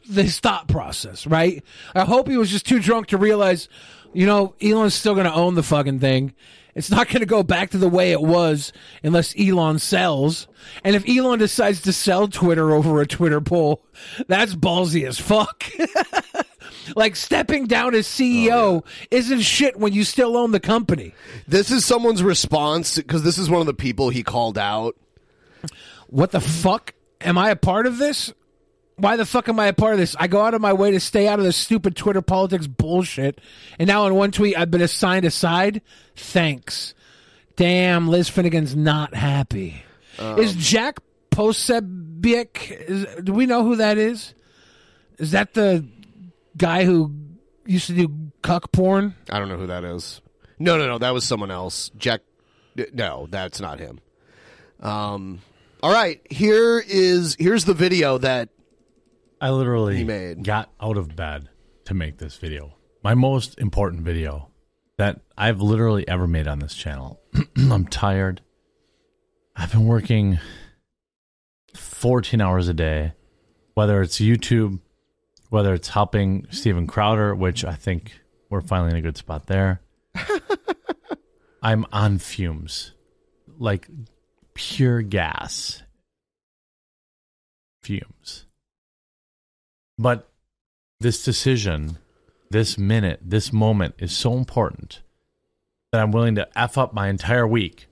thought 0.07 0.67
process, 0.67 1.27
right? 1.27 1.63
I 1.93 2.05
hope 2.05 2.27
he 2.27 2.37
was 2.37 2.49
just 2.49 2.65
too 2.65 2.79
drunk 2.79 3.07
to 3.07 3.17
realize, 3.17 3.69
you 4.13 4.25
know, 4.25 4.55
Elon's 4.61 4.95
still 4.95 5.13
going 5.13 5.25
to 5.25 5.33
own 5.33 5.55
the 5.55 5.63
fucking 5.63 5.99
thing. 5.99 6.33
It's 6.77 6.91
not 6.91 7.07
going 7.07 7.21
to 7.21 7.25
go 7.25 7.41
back 7.41 7.71
to 7.71 7.79
the 7.79 7.89
way 7.89 8.11
it 8.11 8.21
was 8.21 8.71
unless 9.01 9.33
Elon 9.37 9.79
sells. 9.79 10.47
And 10.83 10.95
if 10.95 11.09
Elon 11.09 11.39
decides 11.39 11.81
to 11.81 11.91
sell 11.91 12.27
Twitter 12.27 12.71
over 12.71 13.01
a 13.01 13.07
Twitter 13.07 13.41
poll, 13.41 13.83
that's 14.27 14.53
ballsy 14.53 15.07
as 15.07 15.19
fuck. 15.19 15.63
like 16.95 17.15
stepping 17.15 17.67
down 17.67 17.95
as 17.95 18.07
CEO 18.07 18.51
Oh, 18.51 18.83
isn't 19.11 19.41
shit 19.41 19.77
when 19.77 19.93
you 19.93 20.03
still 20.03 20.37
own 20.37 20.51
the 20.51 20.59
company. 20.59 21.13
This 21.47 21.71
is 21.71 21.85
someone's 21.85 22.23
response 22.23 22.97
because 22.97 23.23
this 23.23 23.37
is 23.37 23.49
one 23.49 23.61
of 23.61 23.67
the 23.67 23.73
people 23.73 24.09
he 24.09 24.23
called 24.23 24.57
out. 24.57 24.95
What 26.07 26.31
the 26.31 26.39
fuck? 26.39 26.93
Am 27.21 27.37
I 27.37 27.49
a 27.49 27.55
part 27.55 27.85
of 27.85 27.97
this? 27.97 28.33
Why 28.95 29.15
the 29.15 29.25
fuck 29.25 29.47
am 29.47 29.59
I 29.59 29.67
a 29.67 29.73
part 29.73 29.93
of 29.93 29.99
this? 29.99 30.15
I 30.19 30.27
go 30.27 30.41
out 30.41 30.53
of 30.53 30.61
my 30.61 30.73
way 30.73 30.91
to 30.91 30.99
stay 30.99 31.27
out 31.27 31.37
of 31.37 31.45
this 31.45 31.55
stupid 31.57 31.95
Twitter 31.95 32.21
politics 32.21 32.65
bullshit. 32.65 33.39
And 33.77 33.87
now 33.87 34.07
in 34.07 34.15
one 34.15 34.31
tweet, 34.31 34.57
I've 34.57 34.71
been 34.71 34.81
assigned 34.81 35.25
a 35.25 35.31
side. 35.31 35.81
Thanks. 36.15 36.95
Damn, 37.55 38.07
Liz 38.07 38.29
Finnegan's 38.29 38.75
not 38.75 39.13
happy. 39.13 39.83
Um. 40.17 40.39
is 40.39 40.55
Jack 40.55 40.99
Posobiec, 41.31 42.71
is, 42.71 43.05
do 43.23 43.33
we 43.33 43.45
know 43.45 43.63
who 43.63 43.75
that 43.75 43.99
is? 43.99 44.33
Is 45.19 45.31
that 45.31 45.53
the 45.53 45.85
guy 46.57 46.83
who 46.85 47.13
used 47.65 47.87
to 47.87 47.93
do 47.93 48.31
cuck 48.41 48.71
porn? 48.71 49.15
I 49.29 49.39
don't 49.39 49.49
know 49.49 49.57
who 49.57 49.67
that 49.67 49.83
is. 49.83 50.21
No, 50.59 50.77
no, 50.77 50.87
no. 50.87 50.97
That 50.97 51.13
was 51.13 51.23
someone 51.23 51.51
else. 51.51 51.89
Jack. 51.97 52.21
No, 52.93 53.27
that's 53.29 53.59
not 53.59 53.79
him. 53.79 53.99
Um. 54.79 55.39
All 55.83 55.91
right. 55.91 56.21
Here 56.29 56.83
is 56.85 57.35
here's 57.39 57.65
the 57.65 57.73
video 57.73 58.17
that 58.19 58.49
I 59.39 59.51
literally 59.51 59.97
He 59.97 60.03
made. 60.03 60.43
got 60.43 60.71
out 60.81 60.97
of 60.97 61.15
bed 61.15 61.49
to 61.85 61.93
make 61.93 62.17
this 62.17 62.37
video. 62.37 62.73
My 63.03 63.13
most 63.13 63.59
important 63.59 64.01
video 64.03 64.49
that 64.97 65.21
I've 65.37 65.61
literally 65.61 66.07
ever 66.07 66.27
made 66.27 66.47
on 66.47 66.59
this 66.59 66.73
channel. 66.73 67.21
I'm 67.57 67.85
tired. 67.87 68.41
I've 69.55 69.71
been 69.71 69.85
working 69.85 70.39
14 71.75 72.41
hours 72.41 72.67
a 72.67 72.73
day, 72.73 73.13
whether 73.75 74.01
it's 74.01 74.19
YouTube, 74.19 74.79
whether 75.49 75.73
it's 75.73 75.89
helping 75.89 76.47
Steven 76.51 76.87
Crowder, 76.87 77.33
which 77.35 77.63
I 77.63 77.73
think 77.73 78.19
we're 78.49 78.61
finally 78.61 78.91
in 78.91 78.97
a 78.97 79.01
good 79.01 79.17
spot 79.17 79.47
there. 79.47 79.81
I'm 81.61 81.85
on 81.91 82.17
fumes, 82.19 82.91
like 83.57 83.87
pure 84.53 85.01
gas 85.01 85.83
fumes. 87.81 88.45
But 89.97 90.29
this 90.99 91.23
decision, 91.23 91.97
this 92.49 92.77
minute, 92.77 93.19
this 93.23 93.51
moment 93.51 93.95
is 93.99 94.15
so 94.15 94.33
important 94.33 95.01
that 95.91 96.01
I'm 96.01 96.11
willing 96.11 96.35
to 96.35 96.47
F 96.55 96.77
up 96.77 96.93
my 96.93 97.07
entire 97.07 97.47
week. 97.47 97.87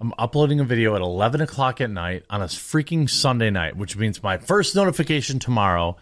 I'm 0.00 0.14
uploading 0.16 0.60
a 0.60 0.64
video 0.64 0.94
at 0.94 1.02
11 1.02 1.40
o'clock 1.40 1.80
at 1.80 1.90
night 1.90 2.24
on 2.30 2.40
a 2.40 2.46
freaking 2.46 3.10
Sunday 3.10 3.50
night, 3.50 3.76
which 3.76 3.96
means 3.96 4.22
my 4.22 4.38
first 4.38 4.76
notification 4.76 5.38
tomorrow 5.38 5.96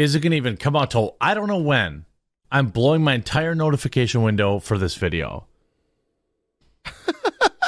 isn't 0.00 0.20
going 0.22 0.30
to 0.30 0.36
even 0.36 0.56
come 0.56 0.74
out 0.76 0.90
till 0.90 1.16
I 1.20 1.34
don't 1.34 1.46
know 1.48 1.58
when. 1.58 2.06
I'm 2.50 2.68
blowing 2.68 3.04
my 3.04 3.14
entire 3.14 3.54
notification 3.54 4.22
window 4.22 4.58
for 4.58 4.76
this 4.78 4.94
video 4.96 5.46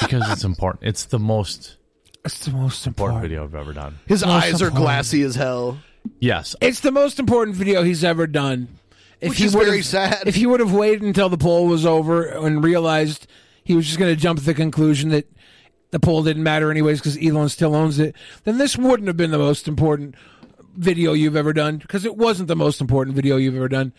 because 0.01 0.29
it's 0.31 0.45
important. 0.45 0.85
It's 0.85 1.05
the 1.05 1.19
most 1.19 1.77
It's 2.25 2.45
the 2.45 2.51
most 2.53 2.87
important 2.87 3.19
important. 3.19 3.23
video 3.23 3.45
I've 3.45 3.55
ever 3.55 3.73
done. 3.73 3.99
his 4.07 4.25
Most 4.25 4.45
eyes 4.45 4.63
are 4.63 4.71
glassy 4.71 5.23
as 5.23 5.37
hell. 5.37 5.79
Yes, 6.19 6.57
It's 6.61 6.81
the 6.81 6.91
most 6.91 7.21
important 7.21 7.57
video 7.57 7.83
he's 7.85 8.03
ever 8.03 8.27
done. 8.27 8.69
If 9.21 9.31
Which 9.31 9.39
he 9.39 9.45
is 9.45 9.55
very 9.55 9.83
sad. 9.83 10.23
If 10.27 10.35
he 10.35 10.47
would 10.47 10.59
have 10.59 10.73
waited 10.73 11.03
until 11.03 11.29
the 11.29 11.39
poll 11.39 11.69
was 11.69 11.87
over 11.87 12.25
and 12.25 12.65
realized 12.65 13.29
he 13.63 13.77
was 13.77 13.87
just 13.87 14.01
going 14.01 14.13
to 14.13 14.21
jump 14.21 14.41
to 14.41 14.45
the 14.45 14.55
conclusion 14.55 15.11
that 15.11 15.31
the 15.93 16.01
poll 16.01 16.25
didn't 16.25 16.43
matter 16.43 16.73
anyways 16.73 16.99
because 16.99 17.17
Elon 17.23 17.49
still 17.51 17.77
owns 17.77 18.01
it, 18.01 18.17
then 18.43 18.59
this 18.59 18.77
wouldn't 18.77 19.07
have 19.07 19.17
been 19.17 19.31
the 19.31 19.39
most 19.39 19.69
important 19.69 20.17
video 20.75 21.13
you've 21.13 21.37
ever 21.37 21.53
done 21.53 21.79
because 21.79 22.05
it 22.05 22.17
wasn't 22.17 22.49
the 22.49 22.57
most 22.57 22.81
important 22.81 23.17
video 23.17 23.37
you've 23.37 23.57
ever 23.57 23.69
done. 23.69 23.93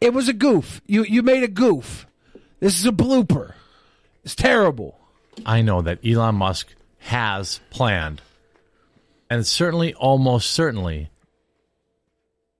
It 0.00 0.12
was 0.12 0.28
a 0.28 0.32
goof. 0.32 0.80
You 0.86 1.04
you 1.04 1.22
made 1.22 1.42
a 1.42 1.48
goof. 1.48 2.06
This 2.60 2.78
is 2.78 2.86
a 2.86 2.92
blooper. 2.92 3.54
It's 4.24 4.34
terrible. 4.34 4.98
I 5.44 5.62
know 5.62 5.82
that 5.82 5.98
Elon 6.04 6.36
Musk 6.36 6.74
has 6.98 7.60
planned, 7.70 8.20
and 9.28 9.46
certainly, 9.46 9.94
almost 9.94 10.52
certainly, 10.52 11.10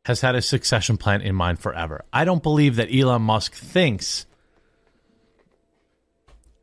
has 0.04 0.20
had 0.20 0.34
a 0.34 0.42
succession 0.42 0.96
plan 0.96 1.20
in 1.20 1.34
mind 1.34 1.60
forever. 1.60 2.04
I 2.12 2.24
don't 2.24 2.42
believe 2.42 2.76
that 2.76 2.92
Elon 2.92 3.22
Musk 3.22 3.54
thinks 3.54 4.26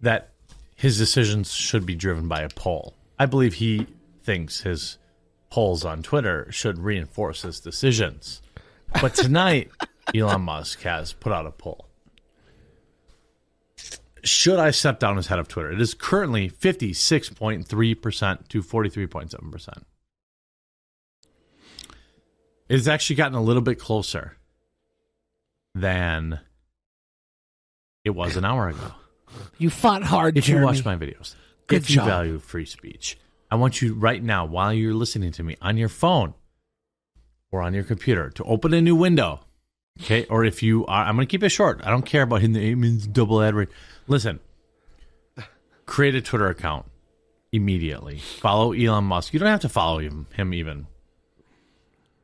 that 0.02 0.30
his 0.76 0.98
decisions 0.98 1.54
should 1.54 1.86
be 1.86 1.96
driven 1.96 2.28
by 2.28 2.42
a 2.42 2.50
poll. 2.50 2.94
I 3.18 3.26
believe 3.26 3.56
he 3.56 3.88
thinks 4.24 4.62
his 4.62 4.98
polls 5.50 5.84
on 5.86 6.04
Twitter 6.04 6.48
should 6.52 6.78
reinforce 6.80 7.42
his 7.44 7.60
decisions. 7.60 8.42
But 9.02 9.14
tonight, 9.16 9.70
Elon 10.16 10.42
Musk 10.42 10.82
has 10.82 11.14
put 11.14 11.32
out 11.32 11.46
a 11.46 11.52
poll. 11.52 11.86
Should 14.24 14.60
I 14.60 14.72
step 14.72 15.00
down 15.00 15.18
as 15.18 15.28
head 15.28 15.40
of 15.40 15.48
Twitter? 15.48 15.72
It 15.72 15.80
is 15.80 15.94
currently 15.94 16.50
56.3% 16.50 18.48
to 18.50 18.62
43.7%. 18.62 19.84
It's 22.68 22.88
actually 22.88 23.16
gotten 23.16 23.36
a 23.38 23.42
little 23.42 23.62
bit 23.62 23.80
closer 23.80 24.36
than 25.74 26.40
it 28.04 28.12
was 28.12 28.36
an 28.36 28.46
hour 28.46 28.68
ago. 28.70 28.92
You 29.58 29.70
fought 29.70 30.04
hard, 30.04 30.38
If 30.38 30.50
you 30.50 30.62
watch 30.62 30.84
my 30.86 30.96
videos, 30.96 31.36
Good 31.68 31.84
if 31.84 31.90
you 31.90 31.98
job. 31.98 32.08
value 32.08 32.40
free 32.40 32.66
speech, 32.66 33.18
I 33.52 33.56
want 33.56 33.82
you 33.82 33.94
right 33.94 34.22
now, 34.22 34.46
while 34.46 34.74
you're 34.74 34.94
listening 34.94 35.32
to 35.34 35.44
me 35.44 35.58
on 35.62 35.78
your 35.78 35.90
phone 35.90 36.34
or 37.52 37.62
on 37.62 37.74
your 37.74 37.84
computer, 37.84 38.30
to 38.32 38.44
open 38.44 38.74
a 38.74 38.82
new 38.82 38.96
window. 38.96 39.42
Okay, 40.02 40.26
or 40.26 40.46
if 40.46 40.64
you 40.64 40.86
are, 40.86 41.06
I'm 41.06 41.16
going 41.16 41.28
to 41.28 41.32
keep 41.32 41.44
it 41.44 41.50
short. 41.50 41.82
I 41.84 41.90
don't 41.90 42.06
care 42.06 42.22
about 42.22 42.42
hitting 42.42 42.54
the 42.54 42.64
eight 42.64 42.76
minutes 42.76 43.06
double 43.06 43.42
ad 43.42 43.54
rate. 43.56 43.70
Listen, 44.08 44.40
create 45.86 46.16
a 46.16 46.22
Twitter 46.22 46.48
account 46.48 46.86
immediately. 47.52 48.20
Follow 48.20 48.72
Elon 48.72 49.04
Musk. 49.04 49.34
You 49.34 49.40
don't 49.40 49.50
have 49.50 49.62
to 49.62 49.70
follow 49.70 50.00
him, 50.00 50.28
him 50.36 50.54
even 50.54 50.88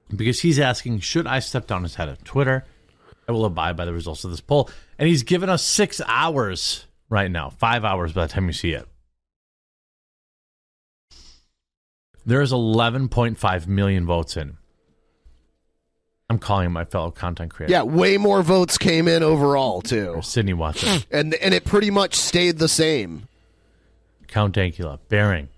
because 0.10 0.42
he's 0.42 0.60
asking, 0.60 1.00
should 1.00 1.28
I 1.28 1.40
step 1.40 1.68
down 1.68 1.86
as 1.86 1.96
head 1.96 2.10
of 2.10 2.24
Twitter? 2.24 2.66
I 3.28 3.32
will 3.32 3.46
abide 3.46 3.76
by 3.76 3.86
the 3.86 3.94
results 3.94 4.24
of 4.24 4.32
this 4.32 4.42
poll. 4.42 4.70
And 5.00 5.10
he's 5.10 5.24
given 5.24 5.50
us 5.50 5.64
six 5.64 6.02
hours 6.06 6.86
right 7.10 7.30
now, 7.30 7.50
five 7.50 7.84
hours 7.84 8.14
by 8.14 8.28
the 8.28 8.34
time 8.34 8.48
you 8.48 8.54
see 8.54 8.72
it. 8.72 8.88
There 12.26 12.42
is 12.42 12.52
11.5 12.52 13.68
million 13.68 14.06
votes 14.06 14.36
in. 14.36 14.58
I'm 16.30 16.40
calling 16.40 16.72
my 16.72 16.86
fellow 16.86 17.12
content 17.12 17.52
creator. 17.54 17.72
Yeah, 17.72 17.84
way 17.84 18.18
more 18.18 18.42
votes 18.42 18.80
came 18.80 19.08
in 19.08 19.22
overall 19.22 19.82
too. 19.82 20.20
Sydney 20.24 20.54
Watson, 20.54 21.04
And 21.12 21.36
and 21.36 21.54
it 21.54 21.66
pretty 21.66 21.92
much 21.92 22.16
stayed 22.16 22.58
the 22.58 22.68
same. 22.68 23.28
Count 24.28 24.56
Dankula, 24.56 25.00
Bearing. 25.08 25.50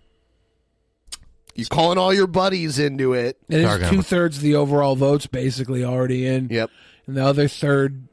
You 1.55 1.65
calling 1.65 1.97
all 1.97 2.13
your 2.13 2.27
buddies 2.27 2.77
into 2.79 3.13
it. 3.13 3.37
And 3.49 3.61
It 3.61 3.81
is 3.81 3.89
two 3.89 4.01
thirds 4.01 4.37
of 4.37 4.43
the 4.43 4.55
overall 4.55 4.95
votes 4.95 5.25
basically 5.25 5.83
already 5.85 6.27
in. 6.27 6.49
Yep. 6.51 6.69
And 7.07 7.15
the 7.17 7.25
other 7.25 7.47
third 7.47 8.07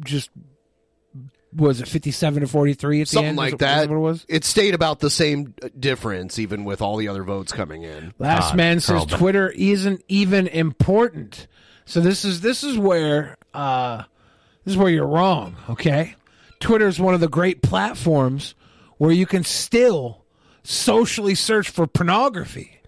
just 0.00 0.28
was 1.54 1.80
it 1.80 1.88
fifty 1.88 2.10
seven 2.10 2.40
to 2.40 2.46
forty 2.46 2.74
three 2.74 3.00
at 3.00 3.08
the 3.08 3.12
Something 3.12 3.28
end? 3.30 3.36
like 3.38 3.52
Was 3.54 3.58
that. 3.60 3.88
What 3.88 3.96
it 3.96 4.00
was? 4.00 4.26
It 4.28 4.44
stayed 4.44 4.74
about 4.74 5.00
the 5.00 5.10
same 5.10 5.54
uh, 5.62 5.68
difference, 5.78 6.38
even 6.38 6.64
with 6.64 6.80
all 6.82 6.96
the 6.96 7.08
other 7.08 7.24
votes 7.24 7.52
coming 7.52 7.82
in. 7.82 8.14
Last 8.18 8.54
man 8.54 8.80
says 8.80 8.96
Carl 8.96 9.06
Ba- 9.06 9.16
Twitter 9.18 9.50
isn't 9.50 10.02
even 10.08 10.46
important. 10.46 11.46
So 11.84 12.00
this 12.00 12.24
is 12.24 12.40
this 12.40 12.62
is 12.64 12.78
where 12.78 13.36
uh 13.52 14.04
this 14.64 14.72
is 14.72 14.78
where 14.78 14.90
you're 14.90 15.06
wrong, 15.06 15.56
okay? 15.68 16.14
Twitter 16.60 16.86
is 16.86 17.00
one 17.00 17.14
of 17.14 17.20
the 17.20 17.28
great 17.28 17.60
platforms 17.62 18.54
where 18.98 19.10
you 19.10 19.26
can 19.26 19.42
still 19.42 20.24
socially 20.62 21.34
search 21.34 21.68
for 21.68 21.86
pornography. 21.88 22.78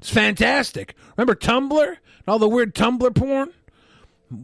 It's 0.00 0.10
fantastic. 0.10 0.96
Remember 1.16 1.36
Tumblr 1.36 1.86
and 1.88 1.98
all 2.26 2.40
the 2.40 2.48
weird 2.48 2.74
Tumblr 2.74 3.14
porn? 3.14 3.52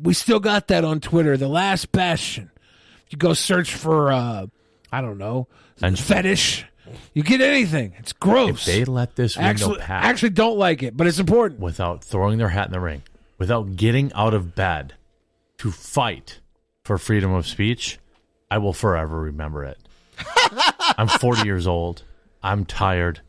We 0.03 0.15
still 0.15 0.39
got 0.39 0.69
that 0.69 0.85
on 0.85 1.01
Twitter, 1.01 1.37
the 1.37 1.49
last 1.49 1.91
bastion. 1.91 2.53
You 3.11 3.19
go 3.19 3.33
search 3.35 3.75
for 3.75 4.13
uh 4.13 4.47
I 4.93 5.01
don't 5.01 5.19
know, 5.19 5.49
And- 5.83 5.99
fetish. 5.99 6.65
You 7.13 7.23
get 7.23 7.43
anything. 7.43 7.93
It's 7.99 8.15
gross. 8.15 8.67
If 8.67 8.75
they 8.75 8.85
let 8.87 9.15
this 9.15 9.37
window 9.37 9.51
actually, 9.51 9.79
pass 9.81 10.05
actually 10.07 10.31
don't 10.31 10.57
like 10.57 10.83
it, 10.83 10.97
but 10.97 11.07
it's 11.07 11.19
important. 11.19 11.61
without 11.61 12.03
throwing 12.03 12.39
their 12.39 12.49
hat 12.49 12.67
in 12.69 12.73
the 12.73 12.81
ring, 12.81 13.03
without 13.37 13.77
getting 13.77 14.11
out 14.15 14.33
of 14.33 14.55
bed 14.55 14.95
to 15.59 15.71
fight 15.71 16.41
for 16.85 16.97
freedom 16.97 17.31
of 17.35 17.47
speech, 17.47 17.99
I 18.51 18.57
will 18.57 18.73
forever 18.73 19.21
remember 19.21 19.65
it. 19.65 19.79
I'm 20.97 21.09
40 21.09 21.43
years 21.45 21.67
old. 21.67 22.05
I'm 22.43 22.65
tired. 22.65 23.21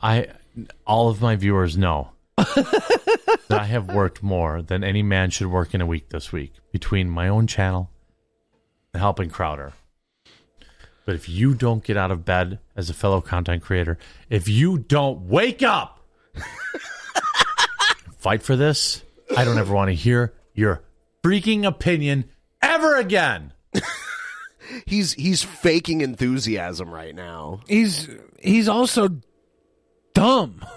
I 0.00 0.28
all 0.86 1.08
of 1.08 1.20
my 1.20 1.34
viewers 1.34 1.76
know 1.76 2.10
that 2.36 3.46
I 3.50 3.64
have 3.64 3.88
worked 3.92 4.22
more 4.22 4.62
than 4.62 4.84
any 4.84 5.02
man 5.02 5.30
should 5.30 5.48
work 5.48 5.74
in 5.74 5.80
a 5.80 5.86
week 5.86 6.10
this 6.10 6.30
week 6.32 6.52
between 6.70 7.10
my 7.10 7.26
own 7.28 7.46
channel 7.48 7.90
and 8.96 9.02
helping 9.02 9.28
Crowder. 9.28 9.74
But 11.04 11.16
if 11.16 11.28
you 11.28 11.52
don't 11.54 11.84
get 11.84 11.98
out 11.98 12.10
of 12.10 12.24
bed 12.24 12.60
as 12.74 12.88
a 12.88 12.94
fellow 12.94 13.20
content 13.20 13.62
creator, 13.62 13.98
if 14.30 14.48
you 14.48 14.78
don't 14.78 15.28
wake 15.28 15.62
up 15.62 16.00
fight 18.18 18.42
for 18.42 18.56
this, 18.56 19.02
I 19.36 19.44
don't 19.44 19.58
ever 19.58 19.72
want 19.74 19.88
to 19.90 19.94
hear 19.94 20.32
your 20.54 20.82
freaking 21.22 21.66
opinion 21.66 22.24
ever 22.62 22.96
again. 22.96 23.52
He's 24.86 25.12
he's 25.12 25.44
faking 25.44 26.00
enthusiasm 26.00 26.90
right 26.90 27.14
now. 27.14 27.60
He's 27.68 28.08
he's 28.40 28.66
also 28.68 29.20
dumb. 30.14 30.64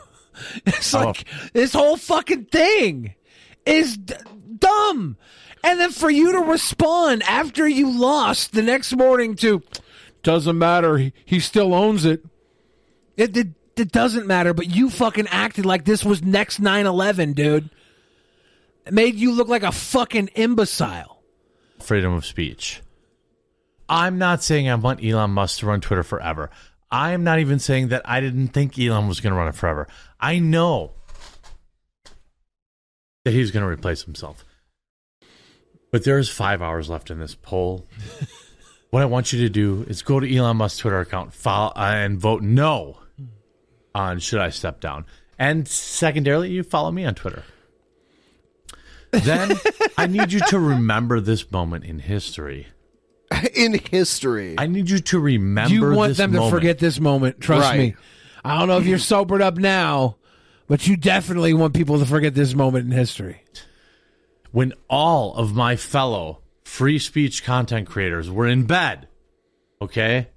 It's 0.66 0.94
Oh. 0.94 1.04
like 1.06 1.26
this 1.54 1.74
whole 1.74 1.98
fucking 1.98 2.46
thing 2.46 3.16
is 3.66 3.98
d- 3.98 4.14
dumb. 4.58 5.18
And 5.64 5.80
then 5.80 5.92
for 5.92 6.10
you 6.10 6.32
to 6.32 6.40
respond 6.40 7.24
after 7.24 7.68
you 7.68 7.92
lost 7.92 8.54
the 8.54 8.62
next 8.62 8.96
morning 8.96 9.36
to 9.38 9.62
doesn't 10.24 10.58
matter, 10.58 10.98
he, 10.98 11.14
he 11.26 11.40
still 11.40 11.74
owns 11.74 12.06
it. 12.06 12.26
It, 13.18 13.36
it. 13.36 13.48
it 13.76 13.92
doesn't 13.92 14.28
matter, 14.28 14.54
but 14.54 14.68
you 14.68 14.90
fucking 14.90 15.28
acted 15.28 15.66
like 15.66 15.86
this 15.86 16.04
was 16.04 16.24
next 16.24 16.62
9/11, 16.62 17.36
dude. 17.36 17.70
It 18.86 18.94
made 18.94 19.16
you 19.16 19.32
look 19.34 19.48
like 19.48 19.64
a 19.64 19.72
fucking 19.72 20.30
imbecile. 20.36 21.22
Freedom 21.80 22.14
of 22.14 22.26
speech. 22.26 22.82
I'm 23.88 24.18
not 24.18 24.44
saying 24.44 24.70
I 24.70 24.76
want 24.76 25.04
Elon 25.04 25.32
Musk 25.32 25.60
to 25.60 25.66
run 25.66 25.82
Twitter 25.82 26.04
forever. 26.04 26.50
I 26.92 27.12
am 27.12 27.24
not 27.24 27.40
even 27.40 27.60
saying 27.60 27.90
that 27.90 28.02
I 28.06 28.20
didn't 28.20 28.50
think 28.50 28.78
Elon 28.78 29.08
was 29.08 29.20
going 29.20 29.32
to 29.32 29.38
run 29.38 29.48
it 29.48 29.56
forever. 29.56 29.88
I 30.20 30.40
know 30.40 30.92
that 33.24 33.34
he's 33.34 33.52
going 33.52 33.64
to 33.64 33.70
replace 33.70 34.04
himself. 34.04 34.44
But 35.92 36.04
there's 36.04 36.30
five 36.30 36.62
hours 36.62 36.90
left 36.90 37.10
in 37.10 37.20
this 37.20 37.36
poll. 37.36 37.86
what 38.90 39.02
I 39.02 39.06
want 39.06 39.34
you 39.34 39.40
to 39.42 39.50
do 39.50 39.86
is 39.88 40.02
go 40.02 40.20
to 40.20 40.36
Elon 40.36 40.58
Musk's 40.58 40.80
Twitter 40.80 41.00
account 41.00 41.34
follow, 41.34 41.72
uh, 41.76 41.92
and 41.96 42.20
vote 42.20 42.42
no 42.44 42.98
on 43.96 44.20
should 44.20 44.40
I 44.40 44.50
step 44.50 44.80
down. 44.80 45.06
And 45.38 45.68
secondarily, 45.68 46.52
you 46.52 46.64
follow 46.64 46.92
me 46.92 47.06
on 47.06 47.16
Twitter. 47.16 47.44
Then 49.12 49.54
I 49.98 50.06
need 50.06 50.32
you 50.32 50.40
to 50.50 50.60
remember 50.60 51.20
this 51.20 51.50
moment 51.52 51.86
in 51.86 52.00
history. 52.00 52.68
In 53.56 53.74
history. 53.92 54.56
I 54.58 54.66
need 54.66 54.90
you 54.90 54.98
to 55.00 55.20
remember. 55.20 55.74
you 55.74 55.92
want 55.92 56.10
this 56.10 56.18
them 56.18 56.34
to 56.34 56.50
forget 56.50 56.80
this 56.80 57.00
moment. 57.00 57.40
Trust 57.40 57.70
Right. 57.70 57.78
me. 57.78 57.96
I 58.44 58.58
don't 58.58 58.68
know 58.68 58.78
if 58.80 58.88
you're 58.88 58.98
sobered 58.98 59.42
up 59.42 59.58
now, 59.58 60.18
but 60.68 60.88
you 60.88 60.98
definitely 60.98 61.54
want 61.54 61.76
people 61.76 62.00
to 62.00 62.06
forget 62.06 62.34
this 62.34 62.56
moment 62.56 62.86
in 62.86 62.92
history. 62.92 63.44
When 64.52 64.74
all 64.90 65.36
of 65.36 65.56
my 65.56 65.76
fellow 65.76 66.40
free 66.64 67.00
speech 67.00 67.44
content 67.44 67.88
creators 67.88 68.30
were 68.30 68.48
in 68.48 68.66
bed. 68.66 69.08
Okay, 69.82 70.28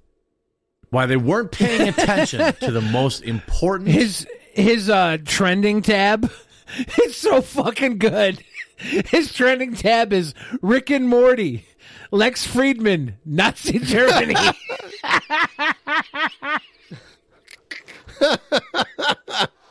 why 0.89 1.05
they 1.05 1.17
weren't 1.17 1.51
paying 1.51 1.87
attention 1.89 2.53
to 2.61 2.71
the 2.71 2.81
most 2.81 3.23
important. 3.23 3.89
His 3.89 4.25
his 4.53 4.89
uh 4.89 5.17
trending 5.25 5.81
tab 5.81 6.31
it's 6.77 7.17
so 7.17 7.41
fucking 7.41 7.97
good. 7.97 8.43
His 8.77 9.33
trending 9.33 9.75
tab 9.75 10.11
is 10.11 10.33
Rick 10.61 10.89
and 10.89 11.07
Morty, 11.07 11.65
Lex 12.11 12.45
Fridman, 12.45 13.13
Nazi 13.25 13.79
Germany. 13.79 14.35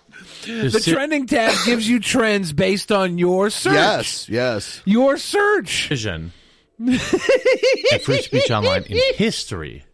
the 0.47 0.71
ser- 0.71 0.95
trending 0.95 1.27
tab 1.27 1.55
gives 1.65 1.89
you 1.89 2.01
trends 2.01 2.53
based 2.53 2.91
on 2.93 3.19
your 3.19 3.51
search. 3.51 3.75
Yes, 3.75 4.29
yes. 4.29 4.83
Your 4.85 5.17
search. 5.17 5.89
vision 5.89 6.33
of 6.87 7.01
free 8.03 8.23
speech 8.23 8.51
online 8.51 8.85
in 8.85 8.99
history. 9.15 9.85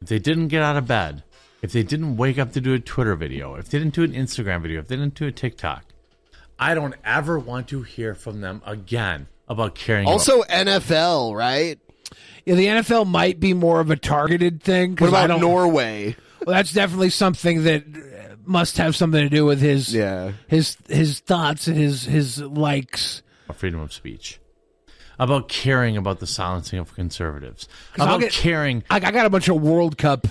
If 0.00 0.08
they 0.08 0.18
didn't 0.18 0.48
get 0.48 0.62
out 0.62 0.76
of 0.76 0.86
bed, 0.86 1.22
if 1.62 1.72
they 1.72 1.82
didn't 1.82 2.16
wake 2.16 2.38
up 2.38 2.52
to 2.52 2.60
do 2.60 2.74
a 2.74 2.78
Twitter 2.78 3.14
video, 3.16 3.54
if 3.56 3.68
they 3.68 3.78
didn't 3.78 3.94
do 3.94 4.02
an 4.04 4.12
Instagram 4.12 4.62
video, 4.62 4.80
if 4.80 4.88
they 4.88 4.96
didn't 4.96 5.14
do 5.14 5.26
a 5.26 5.32
TikTok, 5.32 5.84
I 6.58 6.74
don't 6.74 6.94
ever 7.04 7.38
want 7.38 7.68
to 7.68 7.82
hear 7.82 8.14
from 8.14 8.40
them 8.40 8.62
again 8.66 9.26
about 9.48 9.74
caring. 9.74 10.04
about- 10.04 10.12
Also 10.14 10.42
NFL, 10.42 11.34
right? 11.36 11.78
Yeah, 12.44 12.54
the 12.54 12.66
NFL 12.66 13.06
might 13.06 13.38
be 13.40 13.54
more 13.54 13.80
of 13.80 13.90
a 13.90 13.96
targeted 13.96 14.62
thing. 14.62 14.96
'cause 14.96 15.10
What 15.10 15.18
I 15.20 15.24
about 15.24 15.40
don't- 15.40 15.50
Norway? 15.50 16.16
Well, 16.46 16.54
that's 16.56 16.72
definitely 16.72 17.10
something 17.10 17.64
that 17.64 17.84
must 18.48 18.78
have 18.78 18.96
something 18.96 19.20
to 19.22 19.28
do 19.28 19.44
with 19.44 19.60
his 19.60 19.94
Yeah. 19.94 20.32
his 20.48 20.76
his 20.88 21.20
thoughts 21.20 21.66
and 21.68 21.76
his 21.76 22.04
his 22.04 22.40
likes. 22.40 23.22
freedom 23.54 23.80
of 23.80 23.92
speech, 23.92 24.40
about 25.18 25.48
caring 25.48 25.96
about 25.96 26.20
the 26.20 26.26
silencing 26.26 26.78
of 26.78 26.94
conservatives. 26.94 27.68
I'll 27.98 28.06
about 28.08 28.20
get- 28.20 28.32
caring. 28.32 28.84
I, 28.90 28.96
I 28.96 29.10
got 29.10 29.26
a 29.26 29.30
bunch 29.30 29.48
of 29.48 29.60
World 29.60 29.98
Cup 29.98 30.26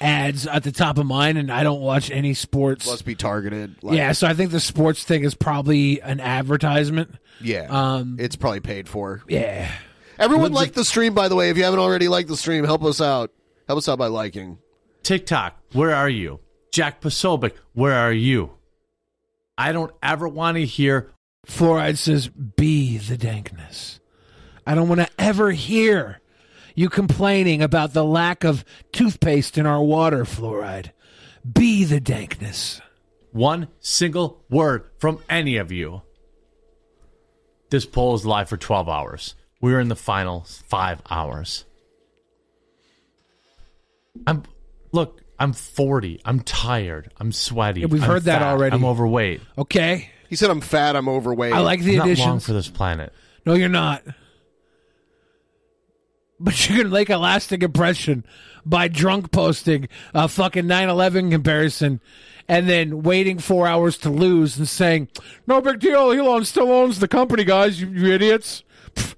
ads 0.00 0.46
at 0.48 0.64
the 0.64 0.72
top 0.72 0.98
of 0.98 1.06
mine, 1.06 1.36
and 1.36 1.50
I 1.52 1.62
don't 1.62 1.80
watch 1.80 2.10
any 2.10 2.34
sports. 2.34 2.86
Must 2.86 3.04
be 3.04 3.14
targeted. 3.14 3.76
Like, 3.82 3.96
yeah, 3.96 4.12
so 4.12 4.26
I 4.26 4.34
think 4.34 4.50
the 4.50 4.58
sports 4.60 5.04
thing 5.04 5.22
is 5.22 5.34
probably 5.34 6.00
an 6.02 6.18
advertisement. 6.20 7.14
yeah. 7.40 7.66
Um, 7.70 8.16
it's 8.18 8.34
probably 8.36 8.60
paid 8.60 8.88
for. 8.88 9.22
Yeah. 9.28 9.70
Everyone 10.18 10.52
like 10.52 10.72
the 10.72 10.84
stream, 10.84 11.14
by 11.14 11.28
the 11.28 11.36
way. 11.36 11.50
If 11.50 11.56
you 11.56 11.64
haven't 11.64 11.78
already 11.80 12.08
liked 12.08 12.28
the 12.28 12.36
stream, 12.36 12.64
help 12.64 12.82
us 12.84 13.00
out. 13.00 13.30
Help 13.68 13.78
us 13.78 13.88
out 13.88 13.98
by 13.98 14.08
liking. 14.08 14.58
TikTok, 15.04 15.56
where 15.72 15.94
are 15.94 16.08
you? 16.08 16.40
Jack 16.72 17.00
Posobiec, 17.00 17.52
where 17.74 17.94
are 17.94 18.12
you? 18.12 18.54
I 19.56 19.72
don't 19.72 19.92
ever 20.02 20.26
want 20.26 20.56
to 20.56 20.64
hear 20.64 21.12
Fluoride 21.46 21.98
says, 21.98 22.28
be 22.28 22.98
the 22.98 23.16
dankness. 23.16 24.00
I 24.66 24.74
don't 24.74 24.88
want 24.88 25.00
to 25.00 25.10
ever 25.18 25.50
hear 25.50 26.20
you 26.74 26.88
complaining 26.88 27.62
about 27.62 27.92
the 27.92 28.04
lack 28.04 28.44
of 28.44 28.64
toothpaste 28.92 29.58
in 29.58 29.66
our 29.66 29.82
water, 29.82 30.24
Fluoride. 30.24 30.92
Be 31.50 31.84
the 31.84 32.00
dankness. 32.00 32.80
One 33.32 33.68
single 33.80 34.44
word 34.48 34.88
from 34.98 35.18
any 35.28 35.56
of 35.56 35.72
you. 35.72 36.02
This 37.70 37.86
poll 37.86 38.14
is 38.14 38.24
live 38.24 38.48
for 38.48 38.56
12 38.56 38.88
hours. 38.88 39.34
We're 39.60 39.80
in 39.80 39.88
the 39.88 39.96
final 39.96 40.46
five 40.68 41.02
hours. 41.10 41.64
I'm 44.26 44.44
look. 44.92 45.21
I'm 45.42 45.52
40. 45.52 46.20
I'm 46.24 46.38
tired. 46.38 47.10
I'm 47.18 47.32
sweaty. 47.32 47.80
Yeah, 47.80 47.88
we've 47.88 48.00
I'm 48.00 48.08
heard 48.08 48.22
that 48.24 48.42
fat, 48.42 48.46
already. 48.46 48.76
I'm 48.76 48.84
overweight. 48.84 49.40
Okay. 49.58 50.08
He 50.28 50.36
said 50.36 50.50
I'm 50.50 50.60
fat. 50.60 50.94
I'm 50.94 51.08
overweight. 51.08 51.52
I 51.52 51.58
like 51.58 51.80
the 51.80 51.98
I'm 51.98 52.08
not 52.10 52.18
long 52.18 52.38
for 52.38 52.52
this 52.52 52.68
planet. 52.68 53.12
No, 53.44 53.54
you're 53.54 53.68
not. 53.68 54.04
But 56.38 56.68
you 56.68 56.76
can 56.76 56.90
make 56.90 57.10
a 57.10 57.16
lasting 57.16 57.62
impression 57.62 58.24
by 58.64 58.86
drunk 58.86 59.32
posting 59.32 59.88
a 60.14 60.28
fucking 60.28 60.66
9/11 60.66 61.32
comparison, 61.32 62.00
and 62.46 62.68
then 62.68 63.02
waiting 63.02 63.40
four 63.40 63.66
hours 63.66 63.98
to 63.98 64.10
lose 64.10 64.56
and 64.56 64.68
saying, 64.68 65.08
"No 65.48 65.60
big 65.60 65.80
deal. 65.80 66.12
Elon 66.12 66.44
still 66.44 66.70
owns 66.70 67.00
the 67.00 67.08
company, 67.08 67.42
guys. 67.42 67.80
You, 67.80 67.88
you 67.88 68.12
idiots. 68.12 68.62
Pff, 68.94 69.14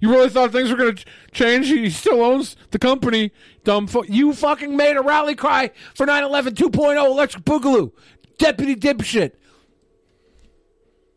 You 0.00 0.10
really 0.10 0.28
thought 0.28 0.52
things 0.52 0.70
were 0.70 0.76
going 0.76 0.96
to 0.96 1.04
change? 1.32 1.66
He 1.68 1.90
still 1.90 2.22
owns 2.22 2.56
the 2.70 2.78
company. 2.78 3.32
Dumb. 3.64 3.86
Fu- 3.86 4.04
you 4.08 4.32
fucking 4.32 4.76
made 4.76 4.96
a 4.96 5.02
rally 5.02 5.34
cry 5.34 5.70
for 5.94 6.06
9/11 6.06 6.54
2.0 6.54 7.04
Electric 7.06 7.44
Boogaloo, 7.44 7.92
deputy 8.38 8.74
dipshit. 8.74 9.32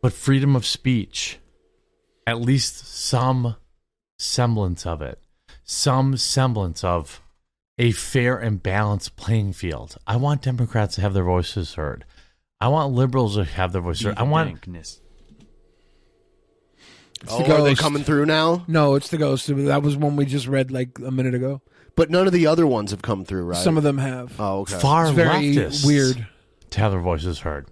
But 0.01 0.12
freedom 0.14 0.56
of 0.56 0.66
speech, 0.66 1.39
at 2.28 2.41
least 2.41 2.86
some 2.88 3.56
semblance 4.20 4.86
of 4.86 5.01
it, 5.01 5.20
some 5.64 6.18
semblance 6.18 6.84
of 6.84 7.22
a 7.78 7.91
fair 7.91 8.38
and 8.38 8.62
balanced 8.62 9.16
playing 9.16 9.54
field. 9.54 9.97
I 10.06 10.18
want 10.18 10.41
Democrats 10.41 10.95
to 10.95 11.01
have 11.01 11.14
their 11.14 11.24
voices 11.24 11.76
heard. 11.76 12.06
I 12.60 12.68
want 12.68 12.93
liberals 12.93 13.36
to 13.36 13.45
have 13.45 13.72
their 13.72 13.82
voices 13.82 14.06
heard. 14.06 14.18
I 14.18 14.24
want 14.24 14.49
Dankness. 14.62 14.99
It's 17.24 17.32
Oh, 17.32 17.42
the 17.44 17.56
are 17.56 17.62
they 17.64 17.76
coming 17.76 18.04
through 18.04 18.26
now? 18.26 18.64
No, 18.68 18.96
it's 18.96 19.10
the 19.10 19.18
ghost. 19.18 19.48
That 19.48 19.82
was 19.82 19.96
one 19.98 20.16
we 20.16 20.26
just 20.26 20.48
read 20.48 20.72
like 20.72 21.00
a 21.00 21.12
minute 21.12 21.34
ago. 21.34 21.62
But 21.96 22.10
none 22.10 22.28
of 22.28 22.34
the 22.34 22.48
other 22.48 22.66
ones 22.68 22.92
have 22.92 23.02
come 23.02 23.24
through, 23.24 23.46
right? 23.46 23.58
Some 23.58 23.78
of 23.78 23.84
them 23.84 23.98
have. 24.00 24.34
Oh, 24.40 24.62
okay. 24.62 24.78
far 24.80 25.06
It's 25.06 25.16
very 25.16 25.56
leftists 25.56 25.86
weird. 25.86 26.28
to 26.72 26.80
have 26.80 26.92
their 26.92 27.00
voices 27.02 27.40
heard. 27.40 27.68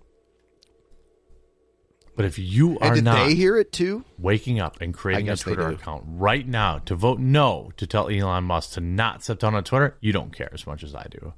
But 2.16 2.26
if 2.26 2.38
you 2.38 2.78
And 2.80 2.92
are 2.92 2.96
did 2.96 3.04
not 3.04 3.26
they 3.26 3.36
hear 3.36 3.58
it 3.58 3.72
too? 3.72 4.04
waking 4.20 4.60
up 4.60 4.80
and 4.82 4.94
creating 4.94 5.30
a 5.30 5.36
Twitter 5.38 5.70
account 5.70 6.04
right 6.06 6.48
now 6.48 6.78
to 6.80 6.94
vote 6.94 7.20
no 7.20 7.72
to 7.78 7.88
tell 7.88 8.10
Elon 8.10 8.44
Musk 8.44 8.74
to 8.74 8.82
not 8.82 9.24
step 9.24 9.40
down 9.40 9.56
on 9.56 9.64
Twitter, 9.64 9.98
you 10.02 10.12
don't 10.12 10.36
care 10.36 10.50
as 10.54 10.68
much 10.68 10.84
as 10.84 10.94
I 10.94 11.08
do. 11.10 11.34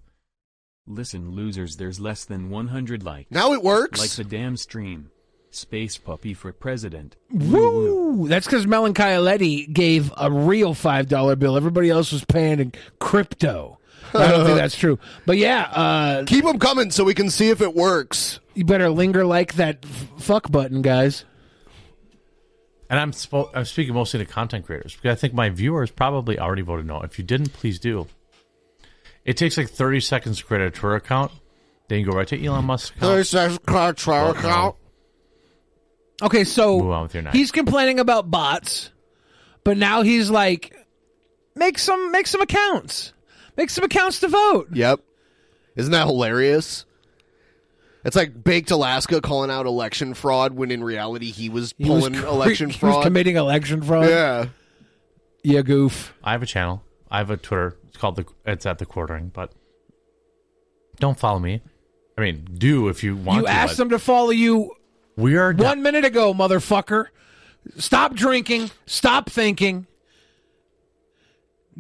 Listen, 0.85 1.31
losers, 1.31 1.77
there's 1.77 1.99
less 2.01 2.25
than 2.25 2.49
100 2.49 3.03
likes. 3.03 3.31
Now 3.31 3.53
it 3.53 3.63
works. 3.63 3.99
Like 3.99 4.09
the 4.11 4.23
damn 4.25 4.57
stream. 4.57 5.09
Space 5.55 5.97
puppy 5.97 6.33
for 6.33 6.51
president. 6.51 7.15
Woo! 7.31 8.27
That's 8.27 8.45
because 8.47 8.65
Melon 8.65 8.93
Melancholy 8.97 9.67
gave 9.67 10.11
a 10.17 10.31
real 10.31 10.73
five 10.73 11.07
dollar 11.07 11.35
bill. 11.35 11.55
Everybody 11.57 11.89
else 11.89 12.11
was 12.11 12.25
paying 12.25 12.59
in 12.59 12.73
crypto. 12.99 13.77
I 14.13 14.27
don't 14.27 14.45
think 14.45 14.57
that's 14.59 14.75
true, 14.75 14.99
but 15.25 15.37
yeah, 15.37 15.61
uh, 15.71 16.23
Keep 16.25 16.45
them 16.45 16.59
coming 16.59 16.91
so 16.91 17.03
we 17.03 17.13
can 17.13 17.29
see 17.29 17.49
if 17.49 17.61
it 17.61 17.73
works. 17.75 18.39
you 18.53 18.65
better 18.65 18.89
linger 18.89 19.25
like 19.25 19.55
that 19.55 19.79
f- 19.83 20.07
fuck 20.17 20.51
button, 20.51 20.81
guys. 20.81 21.25
And 22.89 22.99
I'm 22.99 23.11
spo- 23.11 23.49
I'm 23.55 23.65
speaking 23.65 23.93
mostly 23.95 24.19
to 24.19 24.25
content 24.25 24.65
creators 24.65 24.95
because 24.95 25.17
I 25.17 25.19
think 25.19 25.33
my 25.33 25.49
viewers 25.49 25.89
probably 25.89 26.37
already 26.39 26.61
voted 26.61 26.85
no. 26.85 27.01
If 27.01 27.17
you 27.17 27.23
didn't, 27.23 27.53
please 27.53 27.79
do. 27.79 28.07
It 29.25 29.37
takes 29.37 29.57
like 29.57 29.69
30 29.69 29.99
seconds 30.01 30.37
to 30.39 30.45
create 30.45 30.61
a 30.65 30.69
Twitter 30.69 30.95
account. 30.95 31.31
Then 31.87 31.99
you 31.99 32.05
go 32.05 32.11
right 32.17 32.27
to 32.27 32.45
Elon 32.45 32.65
Musk's 32.65 32.89
account. 32.97 33.11
Vote 34.35 34.43
no. 34.43 34.75
Okay, 36.23 36.39
Move 36.39 36.47
so 36.47 36.91
on 36.91 37.03
with 37.03 37.13
your 37.13 37.23
night. 37.23 37.33
he's 37.35 37.51
complaining 37.51 37.99
about 37.99 38.31
bots, 38.31 38.91
but 39.63 39.77
now 39.77 40.01
he's 40.03 40.29
like, 40.29 40.73
make 41.55 41.77
some 41.77 42.11
make 42.11 42.27
some 42.27 42.41
accounts, 42.41 43.13
make 43.57 43.69
some 43.69 43.83
accounts 43.83 44.21
to 44.21 44.27
vote. 44.29 44.69
Yep. 44.73 45.01
Isn't 45.75 45.91
that 45.91 46.07
hilarious? 46.07 46.85
It's 48.05 48.15
like 48.15 48.43
Baked 48.43 48.69
Alaska 48.71 49.21
calling 49.21 49.49
out 49.49 49.65
election 49.65 50.13
fraud 50.13 50.53
when 50.53 50.71
in 50.71 50.83
reality 50.83 51.31
he 51.31 51.49
was 51.49 51.73
He 51.77 51.89
was 51.89 52.03
pulling 52.03 52.19
cre- 52.19 52.27
election 52.27 52.69
he 52.69 52.77
fraud. 52.79 52.95
was 52.97 53.05
committing 53.05 53.35
election 53.37 53.81
fraud. 53.81 54.09
yeah. 54.09 54.45
yeah, 55.43 55.61
goof. 55.61 56.13
I 56.23 56.33
have 56.33 56.43
a 56.43 56.45
channel. 56.45 56.83
I 57.09 57.19
have 57.19 57.29
a 57.31 57.37
Twitter. 57.37 57.77
It's 57.87 57.97
called 57.97 58.15
the. 58.17 58.25
It's 58.45 58.65
at 58.65 58.77
the 58.79 58.85
quartering, 58.85 59.29
but 59.33 59.51
don't 60.99 61.17
follow 61.17 61.39
me. 61.39 61.61
I 62.17 62.21
mean, 62.21 62.45
do 62.57 62.89
if 62.89 63.03
you 63.03 63.15
want 63.15 63.39
You 63.41 63.45
to. 63.47 63.51
asked 63.51 63.73
but 63.77 63.83
them 63.83 63.89
to 63.89 63.99
follow 63.99 64.29
you 64.31 64.71
we 65.15 65.37
are 65.37 65.53
one 65.53 65.81
minute 65.81 66.05
ago, 66.05 66.33
motherfucker. 66.33 67.07
Stop 67.77 68.13
drinking. 68.13 68.71
Stop 68.85 69.29
thinking. 69.29 69.87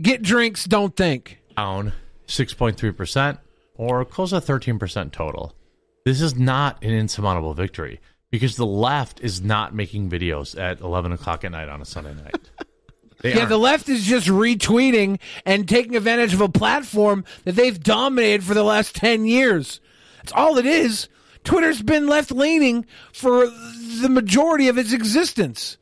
Get 0.01 0.21
drinks. 0.21 0.65
Don't 0.65 0.95
think. 0.95 1.39
down 1.57 1.93
6.3% 2.27 3.37
or 3.75 4.05
close 4.05 4.29
to 4.31 4.37
13% 4.37 5.11
total. 5.11 5.53
This 6.05 6.21
is 6.21 6.35
not 6.35 6.83
an 6.83 6.91
insurmountable 6.91 7.53
victory 7.53 7.99
because 8.31 8.55
the 8.55 8.65
left 8.65 9.19
is 9.21 9.41
not 9.41 9.75
making 9.75 10.09
videos 10.09 10.59
at 10.59 10.79
11 10.81 11.11
o'clock 11.11 11.43
at 11.43 11.51
night 11.51 11.69
on 11.69 11.81
a 11.81 11.85
Sunday 11.85 12.13
night. 12.13 12.49
Yeah, 13.23 13.37
aren't. 13.37 13.49
the 13.49 13.57
left 13.57 13.87
is 13.87 14.03
just 14.03 14.27
retweeting 14.27 15.17
and 15.45 15.69
taking 15.69 15.95
advantage 15.95 16.33
of 16.33 16.41
a 16.41 16.49
platform 16.49 17.23
that 17.45 17.55
they've 17.55 17.81
dominated 17.81 18.43
for 18.43 18.53
the 18.53 18.63
last 18.63 18.95
10 18.95 19.23
years. 19.25 19.79
That's 20.17 20.33
all 20.33 20.57
it 20.57 20.65
is. 20.65 21.07
Twitter's 21.43 21.81
been 21.81 22.07
left 22.07 22.31
leaning 22.31 22.85
for 23.11 23.47
the 23.47 24.09
majority 24.09 24.67
of 24.67 24.77
its 24.77 24.93
existence. 24.93 25.77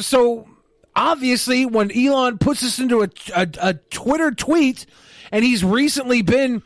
So 0.00 0.48
obviously, 0.94 1.66
when 1.66 1.96
Elon 1.96 2.38
puts 2.38 2.60
this 2.60 2.78
into 2.78 3.02
a, 3.02 3.08
a, 3.34 3.48
a 3.60 3.74
Twitter 3.74 4.30
tweet, 4.32 4.86
and 5.30 5.44
he's 5.44 5.64
recently 5.64 6.22
been 6.22 6.62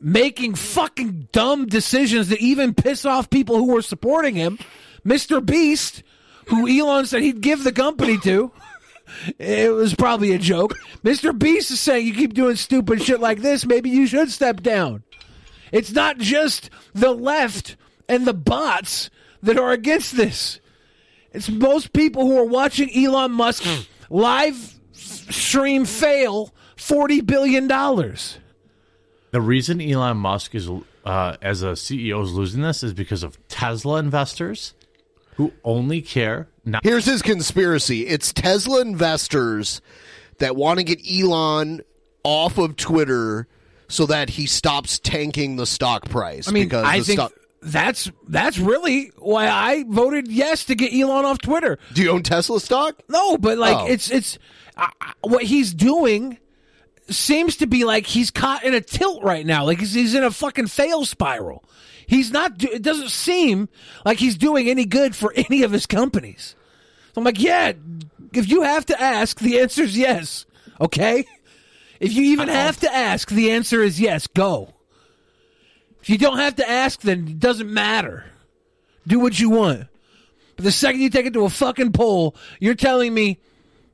making 0.00 0.54
fucking 0.54 1.28
dumb 1.32 1.66
decisions 1.66 2.28
that 2.28 2.40
even 2.40 2.74
piss 2.74 3.04
off 3.04 3.30
people 3.30 3.56
who 3.56 3.72
were 3.72 3.82
supporting 3.82 4.34
him, 4.34 4.58
Mr. 5.04 5.44
Beast, 5.44 6.02
who 6.46 6.68
Elon 6.68 7.06
said 7.06 7.22
he'd 7.22 7.40
give 7.40 7.64
the 7.64 7.72
company 7.72 8.18
to. 8.18 8.52
It 9.38 9.72
was 9.72 9.94
probably 9.94 10.32
a 10.32 10.38
joke. 10.38 10.76
Mr. 11.02 11.36
Beast 11.36 11.70
is 11.70 11.80
saying 11.80 12.06
you 12.06 12.14
keep 12.14 12.34
doing 12.34 12.56
stupid 12.56 13.02
shit 13.02 13.20
like 13.20 13.40
this, 13.40 13.64
maybe 13.64 13.88
you 13.88 14.06
should 14.06 14.30
step 14.30 14.60
down. 14.60 15.02
It's 15.72 15.92
not 15.92 16.18
just 16.18 16.70
the 16.94 17.12
left 17.12 17.76
and 18.08 18.26
the 18.26 18.34
bots 18.34 19.10
that 19.42 19.58
are 19.58 19.72
against 19.72 20.16
this. 20.16 20.60
It's 21.32 21.48
most 21.48 21.92
people 21.92 22.26
who 22.26 22.38
are 22.38 22.44
watching 22.44 22.90
Elon 22.94 23.32
Musk 23.32 23.64
live 24.10 24.74
stream 24.92 25.84
fail 25.84 26.52
$40 26.76 27.24
billion. 27.26 27.68
The 27.68 29.40
reason 29.40 29.80
Elon 29.80 30.16
Musk 30.16 30.54
is, 30.54 30.70
uh, 31.04 31.36
as 31.42 31.62
a 31.62 31.72
CEO, 31.72 32.22
is 32.24 32.32
losing 32.32 32.62
this 32.62 32.82
is 32.82 32.94
because 32.94 33.22
of 33.22 33.38
Tesla 33.48 33.98
investors 33.98 34.74
who 35.36 35.52
only 35.64 36.00
care. 36.00 36.48
Not- 36.64 36.82
Here's 36.82 37.04
his 37.04 37.22
conspiracy. 37.22 38.06
It's 38.06 38.32
Tesla 38.32 38.80
investors 38.80 39.80
that 40.38 40.56
want 40.56 40.78
to 40.78 40.84
get 40.84 41.00
Elon 41.08 41.82
off 42.24 42.58
of 42.58 42.76
Twitter 42.76 43.46
so 43.88 44.06
that 44.06 44.30
he 44.30 44.46
stops 44.46 44.98
tanking 44.98 45.56
the 45.56 45.66
stock 45.66 46.08
price. 46.08 46.48
I 46.48 46.52
mean, 46.52 46.64
because 46.64 46.84
I 46.84 46.98
the 46.98 47.04
think 47.04 47.18
stock- 47.20 47.32
that's 47.62 48.10
that's 48.28 48.58
really 48.58 49.10
why 49.18 49.48
I 49.48 49.84
voted 49.88 50.28
yes 50.28 50.64
to 50.66 50.74
get 50.74 50.92
Elon 50.94 51.24
off 51.24 51.38
Twitter. 51.38 51.78
Do 51.94 52.02
you 52.02 52.10
own 52.10 52.22
Tesla 52.22 52.60
stock? 52.60 52.96
No, 53.08 53.36
but 53.38 53.58
like 53.58 53.76
Oh. 53.76 53.86
it's 53.86 54.10
it's 54.10 54.38
uh, 54.76 54.86
what 55.22 55.42
he's 55.42 55.74
doing 55.74 56.38
seems 57.10 57.56
to 57.56 57.66
be 57.66 57.84
like 57.84 58.06
he's 58.06 58.30
caught 58.30 58.62
in 58.64 58.74
a 58.74 58.80
tilt 58.80 59.22
right 59.24 59.44
now. 59.46 59.64
Like 59.64 59.78
he's, 59.80 59.94
he's 59.94 60.14
in 60.14 60.22
a 60.22 60.30
fucking 60.30 60.66
fail 60.68 61.04
spiral. 61.04 61.64
He's 62.06 62.30
not. 62.30 62.58
do- 62.58 62.70
It 62.72 62.82
doesn't 62.82 63.10
seem 63.10 63.68
like 64.04 64.18
he's 64.18 64.36
doing 64.36 64.68
any 64.68 64.84
good 64.84 65.16
for 65.16 65.32
any 65.36 65.62
of 65.62 65.72
his 65.72 65.86
companies. 65.86 66.54
So 67.14 67.20
I'm 67.20 67.24
like, 67.24 67.40
yeah. 67.40 67.72
If 68.34 68.48
you 68.50 68.62
have 68.62 68.84
to 68.86 69.00
ask, 69.00 69.40
the 69.40 69.58
answer 69.60 69.82
is 69.82 69.96
yes. 69.96 70.44
Okay. 70.80 71.24
If 72.00 72.12
you 72.12 72.24
even 72.24 72.48
have 72.48 72.78
to 72.80 72.94
ask, 72.94 73.28
the 73.28 73.50
answer 73.50 73.82
is 73.82 74.00
yes. 74.00 74.26
Go. 74.26 74.74
If 76.00 76.08
you 76.08 76.18
don't 76.18 76.38
have 76.38 76.56
to 76.56 76.68
ask, 76.68 77.00
then 77.00 77.26
it 77.28 77.38
doesn't 77.40 77.72
matter. 77.72 78.24
Do 79.06 79.18
what 79.18 79.38
you 79.38 79.50
want. 79.50 79.86
But 80.56 80.64
the 80.64 80.72
second 80.72 81.00
you 81.00 81.10
take 81.10 81.26
it 81.26 81.32
to 81.34 81.44
a 81.44 81.50
fucking 81.50 81.92
poll, 81.92 82.36
you're 82.60 82.74
telling 82.74 83.14
me 83.14 83.38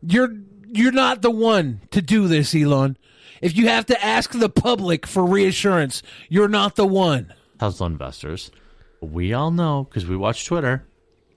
you're 0.02 0.34
you're 0.66 0.92
not 0.92 1.22
the 1.22 1.30
one 1.30 1.80
to 1.92 2.02
do 2.02 2.26
this, 2.28 2.54
Elon. 2.54 2.96
If 3.40 3.56
you 3.56 3.68
have 3.68 3.86
to 3.86 4.04
ask 4.04 4.32
the 4.32 4.48
public 4.48 5.06
for 5.06 5.24
reassurance, 5.24 6.02
you're 6.28 6.48
not 6.48 6.76
the 6.76 6.86
one. 6.86 7.32
Tesla 7.58 7.86
investors. 7.86 8.50
We 9.00 9.32
all 9.32 9.50
know 9.50 9.84
because 9.84 10.06
we 10.06 10.16
watch 10.16 10.46
Twitter. 10.46 10.86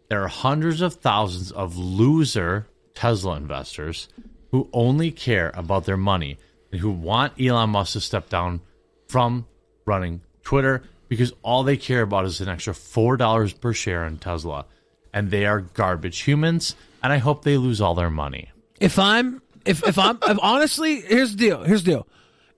there 0.10 0.24
are 0.24 0.28
hundreds 0.28 0.82
of 0.82 0.96
thousands 0.96 1.52
of 1.52 1.78
loser 1.78 2.68
Tesla 2.96 3.36
investors 3.36 4.08
who 4.52 4.70
only 4.72 5.12
care 5.12 5.52
about 5.54 5.86
their 5.86 5.98
money 5.98 6.38
and 6.72 6.82
who 6.82 6.92
want 6.92 7.40
Elon 7.40 7.70
Musk 7.72 7.94
to 7.94 8.02
step 8.02 8.30
down 8.30 8.62
from 9.08 9.46
running 9.86 10.22
Twitter 10.44 10.84
because 11.08 11.34
all 11.42 11.64
they 11.64 11.78
care 11.78 12.02
about 12.02 12.26
is 12.26 12.42
an 12.42 12.50
extra 12.50 12.74
$4 12.74 13.60
per 13.60 13.74
share 13.74 14.06
in 14.06 14.18
Tesla. 14.18 14.66
And 15.14 15.32
they 15.32 15.46
are 15.46 15.62
garbage 15.62 16.20
humans, 16.20 16.76
and 17.02 17.12
I 17.12 17.18
hope 17.18 17.44
they 17.44 17.58
lose 17.58 17.82
all 17.82 17.96
their 17.96 18.10
money. 18.10 18.52
If 18.80 19.00
I'm, 19.00 19.42
if 19.66 19.84
if 19.88 19.98
I'm, 19.98 20.20
if 20.22 20.38
honestly, 20.42 21.02
here's 21.02 21.32
the 21.32 21.38
deal. 21.38 21.64
Here's 21.64 21.84
the 21.84 21.92
deal. 21.92 22.08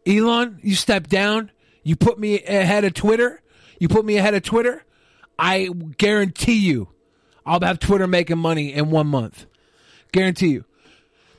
Elon, 0.05 0.60
you 0.62 0.76
step 0.76 1.07
down. 1.07 1.51
You 1.84 1.95
put 1.95 2.20
me 2.20 2.43
ahead 2.43 2.84
of 2.84 2.93
Twitter. 2.93 3.41
You 3.80 3.88
put 3.88 4.03
me 4.03 4.18
ahead 4.18 4.34
of 4.34 4.43
Twitter. 4.43 4.84
I 5.38 5.70
guarantee 5.97 6.57
you, 6.57 6.89
I'll 7.45 7.62
have 7.62 7.80
Twitter 7.80 8.07
making 8.07 8.39
money 8.39 8.74
in 8.74 8.91
one 8.91 9.07
month. 9.07 9.45
Guarantee 10.12 10.49
you. 10.49 10.66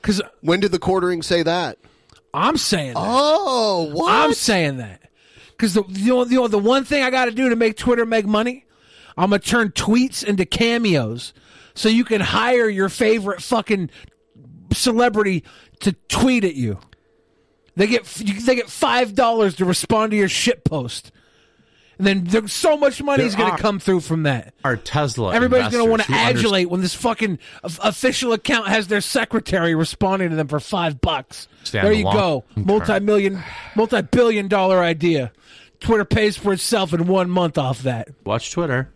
Because 0.01 0.23
when 0.41 0.61
did 0.61 0.73
the 0.73 0.79
quartering 0.79 1.23
say 1.23 1.43
that? 1.43 1.77
I'm 2.33 2.57
saying. 2.57 2.95
That. 2.95 3.03
Oh, 3.03 3.91
what? 3.93 4.13
I'm 4.13 4.33
saying 4.35 4.79
that. 4.79 5.01
Because 5.51 5.75
the 5.75 5.85
know, 5.89 6.25
the, 6.25 6.49
the 6.49 6.59
one 6.59 6.85
thing 6.85 7.03
I 7.03 7.11
got 7.11 7.27
to 7.27 7.33
do 7.33 7.51
to 7.51 7.57
make 7.57 7.77
Twitter 7.77 8.07
make 8.07 8.27
money, 8.27 8.65
I'm 9.17 9.31
gonna 9.31 9.41
turn 9.41 9.71
tweets 9.71 10.25
into 10.25 10.47
cameos, 10.47 11.35
so 11.75 11.89
you 11.89 12.05
can 12.05 12.21
hire 12.21 12.69
your 12.69 12.89
favorite 12.89 13.43
fucking 13.43 13.91
celebrity 14.73 15.45
to 15.81 15.93
tweet 16.09 16.45
at 16.45 16.55
you. 16.55 16.79
They 17.77 17.87
get 17.87 18.05
they 18.05 18.55
get 18.55 18.71
five 18.71 19.15
dollars 19.15 19.57
to 19.57 19.65
respond 19.65 20.13
to 20.13 20.17
your 20.17 20.29
shit 20.29 20.65
post, 20.65 21.13
then 22.07 22.25
there's 22.25 22.53
so 22.53 22.77
much 22.77 23.03
money 23.03 23.25
is 23.25 23.35
going 23.35 23.51
to 23.57 23.59
come 23.63 23.79
through 23.79 24.01
from 24.01 24.23
that. 24.25 24.55
Our 24.65 24.77
Tesla. 24.77 25.35
Everybody's 25.35 25.73
going 25.73 25.85
to 25.85 25.91
want 25.91 26.03
to 26.03 26.13
understand- 26.13 26.39
adulate 26.39 26.67
when 26.69 26.81
this 26.81 26.95
fucking 26.95 27.39
official 27.65 28.33
account 28.33 28.69
has 28.69 28.89
their 28.89 29.01
secretary 29.01 29.75
responding 29.75 30.31
to 30.31 30.37
them 30.37 30.49
for 30.49 30.61
five 30.61 31.01
bucks. 31.01 31.49
Stand 31.65 31.87
there 31.87 31.93
you 31.93 32.05
go, 32.05 32.45
multi-million, 32.57 33.43
multi-billion 33.75 34.49
dollar 34.49 34.81
idea. 34.81 35.33
Twitter 35.81 36.05
pays 36.05 36.37
for 36.37 36.53
itself 36.53 36.93
in 36.93 37.07
one 37.07 37.31
month 37.31 37.57
off 37.59 37.83
that. 37.83 38.09
watch 38.25 38.51
Twitter. 38.53 38.93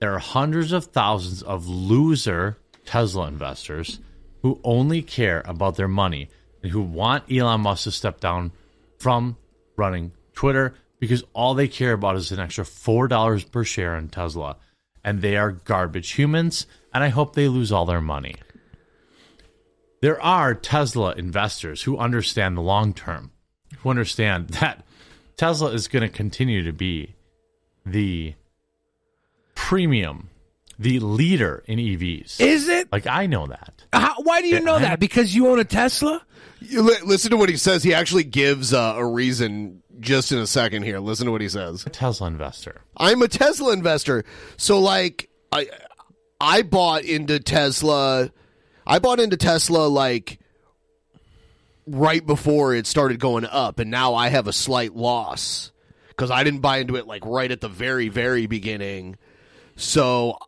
There 0.00 0.14
are 0.14 0.18
hundreds 0.18 0.72
of 0.72 0.84
thousands 0.86 1.42
of 1.42 1.66
loser 1.66 2.58
Tesla 2.86 3.26
investors 3.28 4.00
who 4.42 4.60
only 4.62 5.02
care 5.02 5.42
about 5.44 5.76
their 5.76 5.88
money 5.88 6.28
and 6.62 6.70
who 6.70 6.80
want 6.80 7.24
Elon 7.32 7.62
Musk 7.62 7.84
to 7.84 7.90
step 7.90 8.20
down 8.20 8.52
from 8.98 9.36
running 9.76 10.12
Twitter 10.34 10.74
because 10.98 11.22
all 11.32 11.54
they 11.54 11.68
care 11.68 11.92
about 11.92 12.16
is 12.16 12.32
an 12.32 12.40
extra 12.40 12.64
$4 12.64 13.50
per 13.50 13.64
share 13.64 13.96
in 13.96 14.08
Tesla. 14.08 14.56
And 15.04 15.22
they 15.22 15.36
are 15.36 15.52
garbage 15.52 16.10
humans, 16.12 16.66
and 16.92 17.02
I 17.04 17.08
hope 17.08 17.34
they 17.34 17.48
lose 17.48 17.70
all 17.72 17.86
their 17.86 18.00
money. 18.00 18.34
There 20.02 20.20
are 20.22 20.54
Tesla 20.54 21.12
investors 21.12 21.82
who 21.82 21.98
understand 21.98 22.56
the 22.56 22.60
long 22.62 22.92
term, 22.92 23.30
who 23.78 23.90
understand 23.90 24.48
that 24.60 24.84
Tesla 25.36 25.70
is 25.70 25.88
going 25.88 26.02
to 26.02 26.08
continue 26.14 26.62
to 26.64 26.72
be 26.72 27.14
the 27.86 28.34
premium, 29.54 30.30
the 30.78 31.00
leader 31.00 31.62
in 31.66 31.78
EVs. 31.78 32.40
Is 32.40 32.68
it? 32.68 32.92
Like 32.92 33.06
I 33.06 33.26
know 33.26 33.46
that. 33.46 33.84
How, 33.92 34.16
why 34.22 34.42
do 34.42 34.48
you 34.48 34.60
know 34.60 34.74
I'm- 34.74 34.82
that? 34.82 35.00
Because 35.00 35.34
you 35.34 35.48
own 35.48 35.58
a 35.58 35.64
Tesla. 35.64 36.22
You 36.60 36.82
li- 36.82 36.96
listen 37.04 37.30
to 37.30 37.36
what 37.36 37.48
he 37.48 37.56
says. 37.56 37.82
He 37.84 37.94
actually 37.94 38.24
gives 38.24 38.74
uh, 38.74 38.94
a 38.96 39.06
reason 39.06 39.77
just 40.00 40.32
in 40.32 40.38
a 40.38 40.46
second 40.46 40.82
here. 40.82 40.98
Listen 40.98 41.26
to 41.26 41.32
what 41.32 41.40
he 41.40 41.48
says. 41.48 41.84
A 41.86 41.90
Tesla 41.90 42.26
investor. 42.26 42.82
I'm 42.96 43.22
a 43.22 43.28
Tesla 43.28 43.72
investor. 43.72 44.24
So 44.56 44.80
like 44.80 45.28
I 45.52 45.68
I 46.40 46.62
bought 46.62 47.04
into 47.04 47.40
Tesla 47.40 48.30
I 48.86 48.98
bought 48.98 49.20
into 49.20 49.36
Tesla 49.36 49.86
like 49.88 50.38
right 51.86 52.24
before 52.24 52.74
it 52.74 52.86
started 52.86 53.18
going 53.18 53.46
up 53.46 53.78
and 53.78 53.90
now 53.90 54.14
I 54.14 54.28
have 54.28 54.46
a 54.46 54.52
slight 54.52 54.94
loss 54.94 55.72
cuz 56.16 56.30
I 56.30 56.44
didn't 56.44 56.60
buy 56.60 56.78
into 56.78 56.96
it 56.96 57.06
like 57.06 57.24
right 57.24 57.50
at 57.50 57.60
the 57.60 57.68
very 57.68 58.08
very 58.08 58.46
beginning. 58.46 59.16
So 59.76 60.38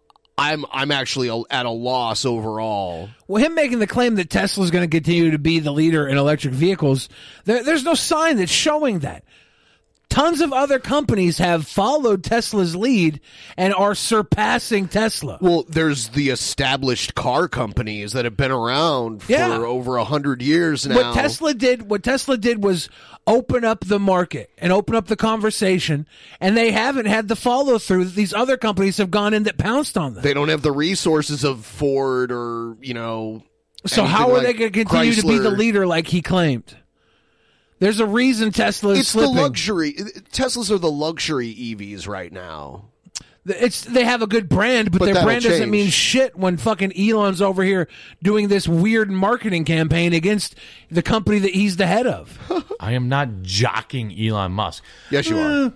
I'm 0.40 0.64
I'm 0.72 0.90
actually 0.90 1.28
at 1.50 1.66
a 1.66 1.70
loss 1.70 2.24
overall. 2.24 3.10
Well, 3.28 3.44
him 3.44 3.54
making 3.54 3.78
the 3.78 3.86
claim 3.86 4.14
that 4.14 4.30
Tesla 4.30 4.64
is 4.64 4.70
going 4.70 4.88
to 4.88 4.96
continue 4.96 5.32
to 5.32 5.38
be 5.38 5.58
the 5.58 5.70
leader 5.70 6.08
in 6.08 6.16
electric 6.16 6.54
vehicles, 6.54 7.10
there, 7.44 7.62
there's 7.62 7.84
no 7.84 7.92
sign 7.92 8.38
that's 8.38 8.50
showing 8.50 9.00
that. 9.00 9.22
Tons 10.10 10.40
of 10.40 10.52
other 10.52 10.78
companies 10.80 11.38
have 11.38 11.66
followed 11.68 12.24
Tesla's 12.24 12.74
lead 12.74 13.20
and 13.56 13.72
are 13.72 13.94
surpassing 13.94 14.88
Tesla. 14.88 15.38
Well, 15.40 15.64
there's 15.68 16.08
the 16.08 16.30
established 16.30 17.14
car 17.14 17.46
companies 17.48 18.12
that 18.12 18.24
have 18.24 18.36
been 18.36 18.50
around 18.50 19.22
for 19.22 19.32
Yeah. 19.32 19.56
over 19.58 19.96
a 19.96 20.04
hundred 20.04 20.42
years 20.42 20.84
now. 20.84 20.96
What 20.96 21.14
Tesla 21.14 21.54
did, 21.54 21.88
what 21.88 22.02
Tesla 22.02 22.36
did 22.36 22.62
was 22.62 22.88
open 23.26 23.64
up 23.64 23.84
the 23.84 24.00
market 24.00 24.50
and 24.58 24.72
open 24.72 24.96
up 24.96 25.06
the 25.06 25.14
conversation, 25.16 26.06
and 26.40 26.56
they 26.56 26.72
haven't 26.72 27.06
had 27.06 27.28
the 27.28 27.36
follow 27.36 27.78
through 27.78 28.06
that 28.06 28.14
these 28.16 28.34
other 28.34 28.56
companies 28.56 28.96
have 28.96 29.12
gone 29.12 29.32
in 29.32 29.44
that 29.44 29.58
pounced 29.58 29.96
on 29.96 30.14
them. 30.14 30.22
they 30.24 30.34
don't 30.34 30.48
have 30.48 30.62
the 30.62 30.72
resources 30.72 31.44
of 31.44 31.64
Ford 31.64 32.32
or 32.32 32.76
you 32.82 32.94
know. 32.94 33.44
So 33.86 34.04
how 34.04 34.30
are 34.30 34.38
like 34.38 34.42
they 34.42 34.52
going 34.54 34.72
to 34.72 34.78
continue 34.84 35.12
to 35.14 35.22
be 35.26 35.38
the 35.38 35.50
leader 35.50 35.86
like 35.86 36.08
he 36.08 36.20
claimed? 36.20 36.76
There's 37.80 37.98
a 37.98 38.06
reason 38.06 38.52
Tesla 38.52 38.92
is 38.92 39.00
It's 39.00 39.08
slipping. 39.10 39.34
the 39.34 39.42
luxury. 39.42 39.92
Teslas 40.32 40.70
are 40.70 40.78
the 40.78 40.90
luxury 40.90 41.52
EVs 41.52 42.06
right 42.06 42.32
now. 42.32 42.84
It's 43.46 43.80
they 43.80 44.04
have 44.04 44.20
a 44.20 44.26
good 44.26 44.50
brand, 44.50 44.92
but, 44.92 44.98
But 44.98 45.04
their 45.06 45.14
that'll 45.14 45.26
brand 45.26 45.44
doesn't 45.44 45.70
mean 45.70 45.88
shit 45.88 46.36
when 46.36 46.58
fucking 46.58 46.92
Elon's 46.96 47.40
over 47.40 47.64
here 47.64 47.88
doing 48.22 48.48
this 48.48 48.68
weird 48.68 49.10
marketing 49.10 49.64
campaign 49.64 50.12
against 50.12 50.54
the 50.90 51.02
company 51.02 51.38
that 51.38 51.52
he's 51.54 51.78
the 51.78 51.86
head 51.86 52.06
of. 52.06 52.38
I 52.80 52.92
am 52.92 53.08
not 53.08 53.28
jocking 53.42 54.14
Elon 54.28 54.52
Musk. 54.52 54.84
Yes, 55.10 55.26
you 55.28 55.38
are. 55.38 55.66
Uh, 55.66 55.70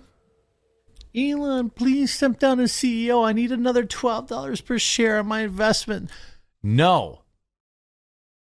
Elon, 1.15 1.71
please 1.71 2.13
step 2.13 2.37
down 2.39 2.59
as 2.59 2.71
CEO. 2.71 3.25
I 3.27 3.33
need 3.33 3.51
another 3.51 3.83
$12 3.83 4.63
per 4.63 4.77
share 4.77 5.17
on 5.17 5.25
my 5.27 5.41
investment. 5.41 6.11
No. 6.61 7.21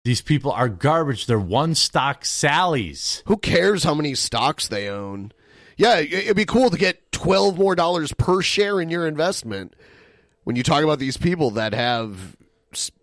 These 0.05 0.23
people 0.23 0.53
are 0.53 0.69
garbage. 0.69 1.27
They're 1.27 1.39
one 1.39 1.75
stock 1.75 2.23
Sallies. 2.25 3.23
Who 3.27 3.37
cares 3.37 3.85
how 3.85 3.95
many 3.95 4.15
stocks 4.15 4.69
they 4.69 4.89
own? 4.89 5.33
Yeah, 5.77 5.99
it- 5.99 6.13
it'd 6.13 6.37
be 6.37 6.45
cool 6.45 6.71
to 6.71 6.79
get 6.79 7.13
twelve 7.13 7.59
more 7.59 7.75
dollars 7.75 8.13
per 8.13 8.41
share 8.43 8.81
in 8.81 8.91
your 8.91 9.07
investment. 9.07 9.75
When 10.45 10.57
you 10.57 10.63
talk 10.63 10.83
about 10.83 10.99
these 10.99 11.17
people 11.17 11.51
that 11.53 11.75
have 11.75 12.37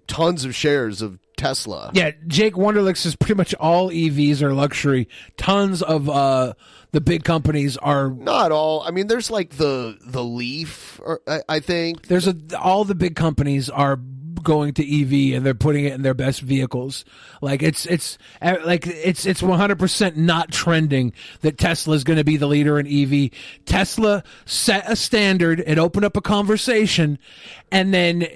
tons 0.07 0.45
of 0.45 0.55
shares 0.55 1.01
of 1.01 1.19
Tesla, 1.37 1.91
Yeah, 1.93 2.11
Jake 2.27 2.53
Wonderlick 2.55 2.95
says 2.97 3.15
pretty 3.15 3.35
much 3.35 3.53
all 3.55 3.89
EVs 3.91 4.41
are 4.41 4.53
luxury. 4.53 5.07
Tons 5.37 5.81
of 5.83 6.09
uh, 6.09 6.53
the 6.91 7.01
big 7.01 7.23
companies 7.23 7.75
are. 7.77 8.09
not 8.09 8.51
all. 8.51 8.81
I 8.83 8.91
mean, 8.91 9.07
there's 9.07 9.29
like 9.29 9.51
the 9.57 9.97
the 10.01 10.23
Leaf, 10.23 10.99
or, 11.03 11.19
I, 11.27 11.41
I 11.49 11.59
think. 11.59 12.07
There's 12.07 12.27
a 12.27 12.35
all 12.59 12.83
the 12.85 12.95
big 12.95 13.15
companies 13.15 13.69
are 13.69 13.97
going 14.43 14.73
to 14.75 14.83
EV 14.83 15.35
and 15.35 15.45
they're 15.45 15.53
putting 15.53 15.85
it 15.85 15.93
in 15.93 16.01
their 16.01 16.13
best 16.13 16.41
vehicles. 16.41 17.05
Like 17.41 17.63
it's 17.63 17.85
it's 17.85 18.17
uh, 18.41 18.57
like 18.65 18.87
it's 18.87 19.25
it's 19.25 19.41
100% 19.41 20.15
not 20.15 20.51
trending 20.51 21.13
that 21.41 21.57
Tesla 21.57 21.95
is 21.95 22.03
going 22.03 22.17
to 22.17 22.23
be 22.23 22.37
the 22.37 22.47
leader 22.47 22.79
in 22.79 22.87
EV. 22.87 23.31
Tesla 23.65 24.23
set 24.45 24.89
a 24.89 24.95
standard, 24.95 25.63
it 25.65 25.77
opened 25.77 26.05
up 26.05 26.17
a 26.17 26.21
conversation 26.21 27.19
and 27.71 27.93
then 27.93 28.27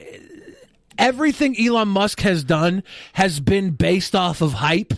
everything 0.97 1.55
Elon 1.59 1.87
Musk 1.87 2.19
has 2.21 2.43
done 2.43 2.83
has 3.13 3.39
been 3.39 3.71
based 3.71 4.15
off 4.15 4.41
of 4.41 4.53
hype. 4.53 4.93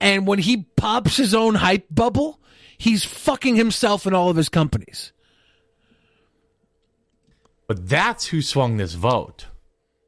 And 0.00 0.26
when 0.26 0.38
he 0.38 0.66
pops 0.76 1.16
his 1.16 1.34
own 1.34 1.54
hype 1.54 1.86
bubble, 1.90 2.40
he's 2.76 3.04
fucking 3.04 3.56
himself 3.56 4.06
and 4.06 4.14
all 4.14 4.30
of 4.30 4.36
his 4.36 4.48
companies. 4.48 5.12
But 7.70 7.88
that's 7.88 8.26
who 8.26 8.42
swung 8.42 8.78
this 8.78 8.94
vote, 8.94 9.46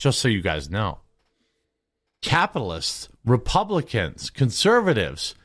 just 0.03 0.18
so 0.18 0.28
you 0.28 0.42
guys 0.42 0.68
know. 0.68 0.98
Capitalists, 2.22 3.09
Republicans, 3.24 4.30
conservatives 4.30 5.36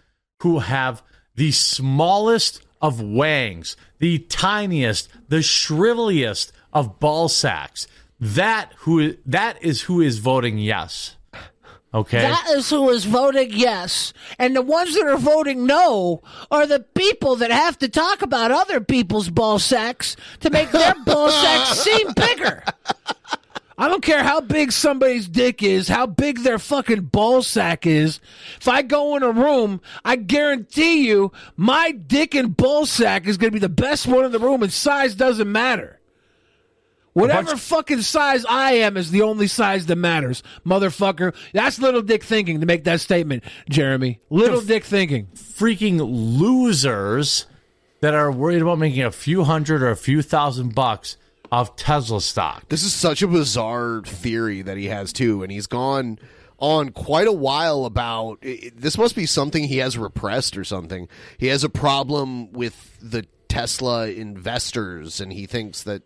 who 0.41 0.59
have 0.59 1.03
the 1.35 1.51
smallest 1.51 2.61
of 2.81 2.99
wangs, 2.99 3.77
the 3.99 4.19
tiniest, 4.19 5.09
the 5.29 5.37
shriveliest 5.37 6.51
of 6.73 6.99
ball 6.99 7.29
sacks. 7.29 7.87
That 8.19 8.71
who 8.79 9.15
that 9.27 9.63
is 9.63 9.83
who 9.83 10.01
is 10.01 10.17
voting 10.17 10.57
yes. 10.57 11.15
Okay. 11.93 12.21
That 12.21 12.47
is 12.49 12.69
who 12.69 12.89
is 12.89 13.05
voting 13.05 13.49
yes. 13.51 14.11
And 14.39 14.55
the 14.55 14.61
ones 14.63 14.95
that 14.95 15.05
are 15.05 15.17
voting 15.17 15.65
no 15.67 16.21
are 16.49 16.65
the 16.65 16.79
people 16.79 17.37
that 17.37 17.51
have 17.51 17.77
to 17.79 17.87
talk 17.87 18.23
about 18.23 18.51
other 18.51 18.81
people's 18.81 19.29
ball 19.29 19.59
sacks 19.59 20.15
to 20.39 20.49
make 20.49 20.71
their 20.71 20.95
ball 21.05 21.29
sacks 21.43 21.79
seem 21.79 22.11
bigger. 22.13 22.63
I 23.79 23.87
don't 23.87 24.01
care 24.01 24.23
how 24.23 24.41
big 24.41 24.71
somebody's 24.71 25.27
dick 25.27 25.61
is, 25.61 25.87
how 25.87 26.07
big 26.07 26.39
their 26.39 26.57
fucking 26.57 27.01
ball 27.01 27.43
sack 27.43 27.85
is. 27.85 28.19
If 28.59 28.67
I 28.67 28.81
go 28.81 29.15
in 29.15 29.21
a 29.21 29.31
room, 29.31 29.81
I 30.03 30.15
guarantee 30.15 31.07
you 31.07 31.31
my 31.55 31.91
dick 31.91 32.33
and 32.33 32.57
ball 32.57 32.87
sack 32.87 33.27
is 33.27 33.37
going 33.37 33.51
to 33.51 33.55
be 33.55 33.59
the 33.59 33.69
best 33.69 34.07
one 34.07 34.25
in 34.25 34.31
the 34.31 34.39
room 34.39 34.63
and 34.63 34.73
size 34.73 35.13
doesn't 35.13 35.51
matter. 35.51 35.99
Whatever 37.13 37.55
fucking 37.55 38.01
size 38.01 38.45
I 38.47 38.73
am 38.73 38.95
is 38.97 39.11
the 39.11 39.23
only 39.23 39.47
size 39.47 39.87
that 39.87 39.95
matters, 39.95 40.43
motherfucker. 40.65 41.35
That's 41.51 41.79
little 41.79 42.03
dick 42.03 42.23
thinking 42.23 42.59
to 42.59 42.65
make 42.65 42.83
that 42.85 43.01
statement, 43.01 43.43
Jeremy. 43.69 44.19
Little 44.29 44.61
dick 44.61 44.85
thinking. 44.85 45.27
freaking 45.33 45.99
losers 45.99 47.45
that 48.01 48.13
are 48.13 48.31
worried 48.31 48.61
about 48.61 48.77
making 48.77 49.03
a 49.03 49.11
few 49.11 49.43
hundred 49.43 49.81
or 49.81 49.89
a 49.89 49.95
few 49.95 50.21
thousand 50.21 50.75
bucks 50.75 51.17
off 51.51 51.75
Tesla 51.75 52.21
stock. 52.21 52.67
This 52.69 52.83
is 52.83 52.93
such 52.93 53.21
a 53.21 53.27
bizarre 53.27 54.01
theory 54.05 54.61
that 54.61 54.77
he 54.77 54.85
has 54.85 55.13
too, 55.13 55.43
and 55.43 55.51
he's 55.51 55.67
gone 55.67 56.19
on 56.59 56.89
quite 56.89 57.27
a 57.27 57.31
while 57.31 57.85
about 57.85 58.39
it, 58.41 58.79
this. 58.79 58.97
Must 58.97 59.15
be 59.15 59.25
something 59.25 59.63
he 59.63 59.77
has 59.77 59.97
repressed 59.97 60.57
or 60.57 60.63
something. 60.63 61.07
He 61.37 61.47
has 61.47 61.63
a 61.63 61.69
problem 61.69 62.51
with 62.51 62.97
the 63.01 63.25
Tesla 63.47 64.07
investors, 64.07 65.21
and 65.21 65.31
he 65.31 65.45
thinks 65.45 65.83
that 65.83 66.03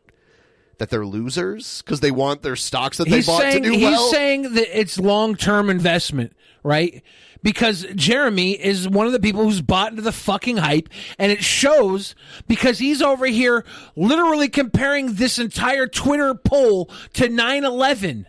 that 0.78 0.90
they're 0.90 1.06
losers 1.06 1.84
because 1.84 2.00
they 2.00 2.10
want 2.10 2.42
their 2.42 2.56
stocks 2.56 2.98
that 2.98 3.08
they 3.08 3.18
he's 3.18 3.28
bought 3.28 3.42
saying, 3.42 3.62
to 3.62 3.70
do 3.70 3.76
he's 3.76 3.84
well. 3.84 4.02
He's 4.02 4.12
saying 4.12 4.54
that 4.56 4.80
it's 4.80 5.00
long 5.00 5.36
term 5.36 5.70
investment, 5.70 6.34
right? 6.64 7.04
Because 7.44 7.86
Jeremy 7.96 8.52
is 8.52 8.88
one 8.88 9.08
of 9.08 9.14
the 9.14 9.20
people 9.20 9.44
who's 9.44 9.62
bought 9.62 9.92
into 9.92 10.02
the 10.02 10.12
fucking 10.12 10.58
hype, 10.58 10.90
and 11.18 11.32
it 11.32 11.44
shows 11.44 12.16
because 12.48 12.78
he's 12.80 13.02
over 13.02 13.26
here 13.26 13.66
literally 13.96 14.50
comparing 14.50 15.14
this 15.14 15.40
entire 15.40 15.88
Twitter 15.88 16.36
poll 16.36 16.90
to 17.14 17.30
9 17.30 17.64
11 17.66 18.28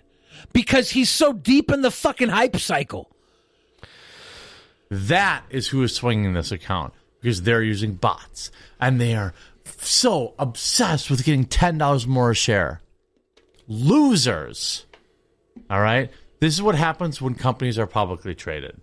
because 0.52 0.90
he's 0.90 1.10
so 1.10 1.32
deep 1.32 1.70
in 1.70 1.82
the 1.82 1.90
fucking 1.90 2.28
hype 2.28 2.56
cycle. 2.56 3.10
That 4.90 5.44
is 5.50 5.68
who 5.68 5.82
is 5.82 5.94
swinging 5.94 6.34
this 6.34 6.52
account 6.52 6.92
because 7.20 7.42
they're 7.42 7.62
using 7.62 7.94
bots 7.94 8.50
and 8.80 9.00
they 9.00 9.14
are 9.14 9.32
so 9.78 10.34
obsessed 10.38 11.10
with 11.10 11.24
getting 11.24 11.46
$10 11.46 12.06
more 12.06 12.30
a 12.30 12.34
share. 12.34 12.80
Losers. 13.66 14.84
All 15.70 15.80
right? 15.80 16.10
This 16.42 16.54
is 16.54 16.60
what 16.60 16.74
happens 16.74 17.22
when 17.22 17.36
companies 17.36 17.78
are 17.78 17.86
publicly 17.86 18.34
traded. 18.34 18.80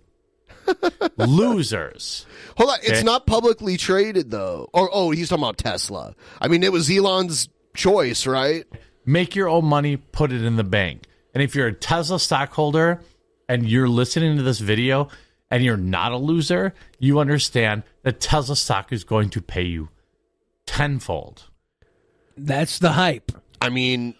Losers. 1.18 2.24
Hold 2.56 2.70
on, 2.70 2.78
it's 2.82 3.04
not 3.04 3.26
publicly 3.26 3.76
traded 3.76 4.30
though. 4.30 4.70
Or 4.72 4.88
oh, 4.90 5.10
he's 5.10 5.28
talking 5.28 5.44
about 5.44 5.58
Tesla. 5.58 6.14
I 6.40 6.48
mean, 6.48 6.62
it 6.62 6.72
was 6.72 6.90
Elon's 6.90 7.50
choice, 7.76 8.26
right? 8.26 8.64
Make 9.04 9.36
your 9.36 9.50
own 9.50 9.66
money, 9.66 9.98
put 9.98 10.32
it 10.32 10.42
in 10.42 10.56
the 10.56 10.64
bank. 10.64 11.02
And 11.34 11.42
if 11.42 11.54
you're 11.54 11.66
a 11.66 11.74
Tesla 11.74 12.18
stockholder 12.18 13.02
and 13.46 13.68
you're 13.68 13.90
listening 13.90 14.38
to 14.38 14.42
this 14.42 14.60
video 14.60 15.08
and 15.50 15.62
you're 15.62 15.76
not 15.76 16.12
a 16.12 16.16
loser, 16.16 16.72
you 16.98 17.18
understand 17.18 17.82
that 18.04 18.22
Tesla 18.22 18.56
stock 18.56 18.90
is 18.90 19.04
going 19.04 19.28
to 19.28 19.42
pay 19.42 19.64
you 19.64 19.90
tenfold. 20.64 21.50
That's 22.38 22.78
the 22.78 22.92
hype. 22.92 23.32
I 23.60 23.68
mean, 23.68 24.14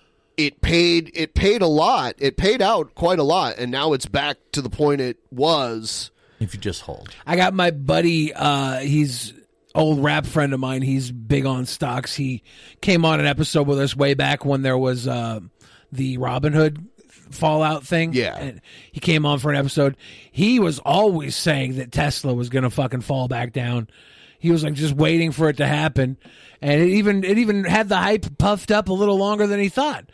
it 0.47 0.61
paid 0.61 1.11
it 1.15 1.35
paid 1.35 1.63
a 1.63 1.67
lot. 1.67 2.15
It 2.19 2.37
paid 2.37 2.63
out 2.63 2.95
quite 2.95 3.19
a 3.19 3.23
lot, 3.23 3.57
and 3.59 3.71
now 3.71 3.93
it's 3.93 4.07
back 4.07 4.39
to 4.53 4.63
the 4.63 4.71
point 4.71 5.01
it 5.01 5.19
was. 5.31 6.11
If 6.39 6.55
you 6.55 6.61
just 6.61 6.83
hold. 6.83 7.15
I 7.27 7.37
got 7.37 7.53
my 7.53 7.71
buddy, 7.71 8.33
uh, 8.33 8.79
he's 8.79 9.35
old 9.75 10.03
rap 10.03 10.25
friend 10.25 10.55
of 10.55 10.61
mine. 10.61 10.83
He's 10.83 11.13
big 11.13 11.45
on 11.45 11.67
stocks. 11.67 12.15
He 12.15 12.43
came 12.81 13.05
on 13.05 13.21
an 13.21 13.27
episode 13.27 13.67
with 13.67 13.79
us 13.79 13.95
way 13.95 14.15
back 14.15 14.45
when 14.45 14.63
there 14.63 14.79
was 14.79 15.07
uh, 15.07 15.41
the 15.93 16.19
Robinhood 16.19 16.87
fallout 17.31 17.87
thing. 17.87 18.13
Yeah. 18.15 18.37
And 18.37 18.61
he 18.91 19.01
came 19.01 19.27
on 19.27 19.39
for 19.39 19.51
an 19.51 19.57
episode. 19.57 19.97
He 20.33 20.59
was 20.59 20.79
always 20.79 21.37
saying 21.37 21.77
that 21.77 21.93
Tesla 21.93 22.35
was 22.35 22.49
going 22.49 22.65
to 22.65 22.71
fucking 22.71 23.03
fall 23.03 23.29
back 23.29 23.53
down. 23.53 23.89
He 24.39 24.51
was 24.51 24.65
like 24.65 24.75
just 24.75 24.95
waiting 24.95 25.33
for 25.33 25.51
it 25.51 25.59
to 25.59 25.67
happen. 25.67 26.17
And 26.63 26.81
it 26.81 26.89
even 26.89 27.25
it 27.25 27.39
even 27.39 27.65
had 27.65 27.89
the 27.89 27.97
hype 27.97 28.39
puffed 28.39 28.71
up 28.71 28.89
a 28.89 28.93
little 28.93 29.19
longer 29.19 29.47
than 29.47 29.61
he 29.61 29.69
thought. 29.69 30.11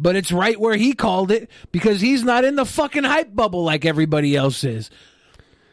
But 0.00 0.16
it's 0.16 0.32
right 0.32 0.58
where 0.58 0.76
he 0.76 0.94
called 0.94 1.30
it 1.30 1.50
because 1.72 2.00
he's 2.00 2.24
not 2.24 2.44
in 2.44 2.56
the 2.56 2.64
fucking 2.64 3.04
hype 3.04 3.34
bubble 3.34 3.62
like 3.62 3.84
everybody 3.84 4.34
else 4.34 4.64
is. 4.64 4.90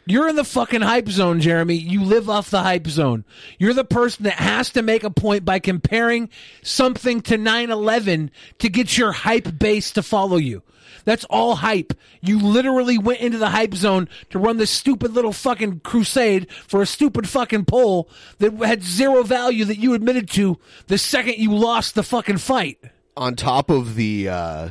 You're 0.05 0.29
in 0.29 0.35
the 0.37 0.43
fucking 0.43 0.81
hype 0.81 1.09
zone, 1.09 1.41
Jeremy. 1.41 1.75
You 1.75 2.03
live 2.03 2.29
off 2.29 2.49
the 2.49 2.63
hype 2.63 2.87
zone. 2.87 3.25
You're 3.57 3.73
the 3.73 3.83
person 3.83 4.23
that 4.23 4.35
has 4.35 4.69
to 4.71 4.81
make 4.81 5.03
a 5.03 5.09
point 5.09 5.43
by 5.43 5.59
comparing 5.59 6.29
something 6.61 7.21
to 7.21 7.37
9 7.37 7.71
11 7.71 8.31
to 8.59 8.69
get 8.69 8.97
your 8.97 9.11
hype 9.11 9.59
base 9.59 9.91
to 9.91 10.03
follow 10.03 10.37
you. 10.37 10.63
That's 11.03 11.25
all 11.25 11.55
hype. 11.55 11.93
You 12.21 12.39
literally 12.39 12.97
went 12.97 13.19
into 13.19 13.37
the 13.37 13.49
hype 13.49 13.73
zone 13.73 14.09
to 14.29 14.39
run 14.39 14.57
this 14.57 14.71
stupid 14.71 15.13
little 15.13 15.33
fucking 15.33 15.81
crusade 15.81 16.51
for 16.51 16.81
a 16.81 16.85
stupid 16.85 17.27
fucking 17.29 17.65
poll 17.65 18.09
that 18.39 18.53
had 18.53 18.83
zero 18.83 19.23
value 19.23 19.63
that 19.65 19.77
you 19.77 19.93
admitted 19.93 20.29
to 20.31 20.57
the 20.87 20.97
second 20.97 21.37
you 21.37 21.53
lost 21.53 21.95
the 21.95 22.03
fucking 22.03 22.37
fight. 22.37 22.77
On 23.17 23.35
top 23.35 23.69
of 23.69 23.95
the 23.95 24.29
uh 24.29 24.69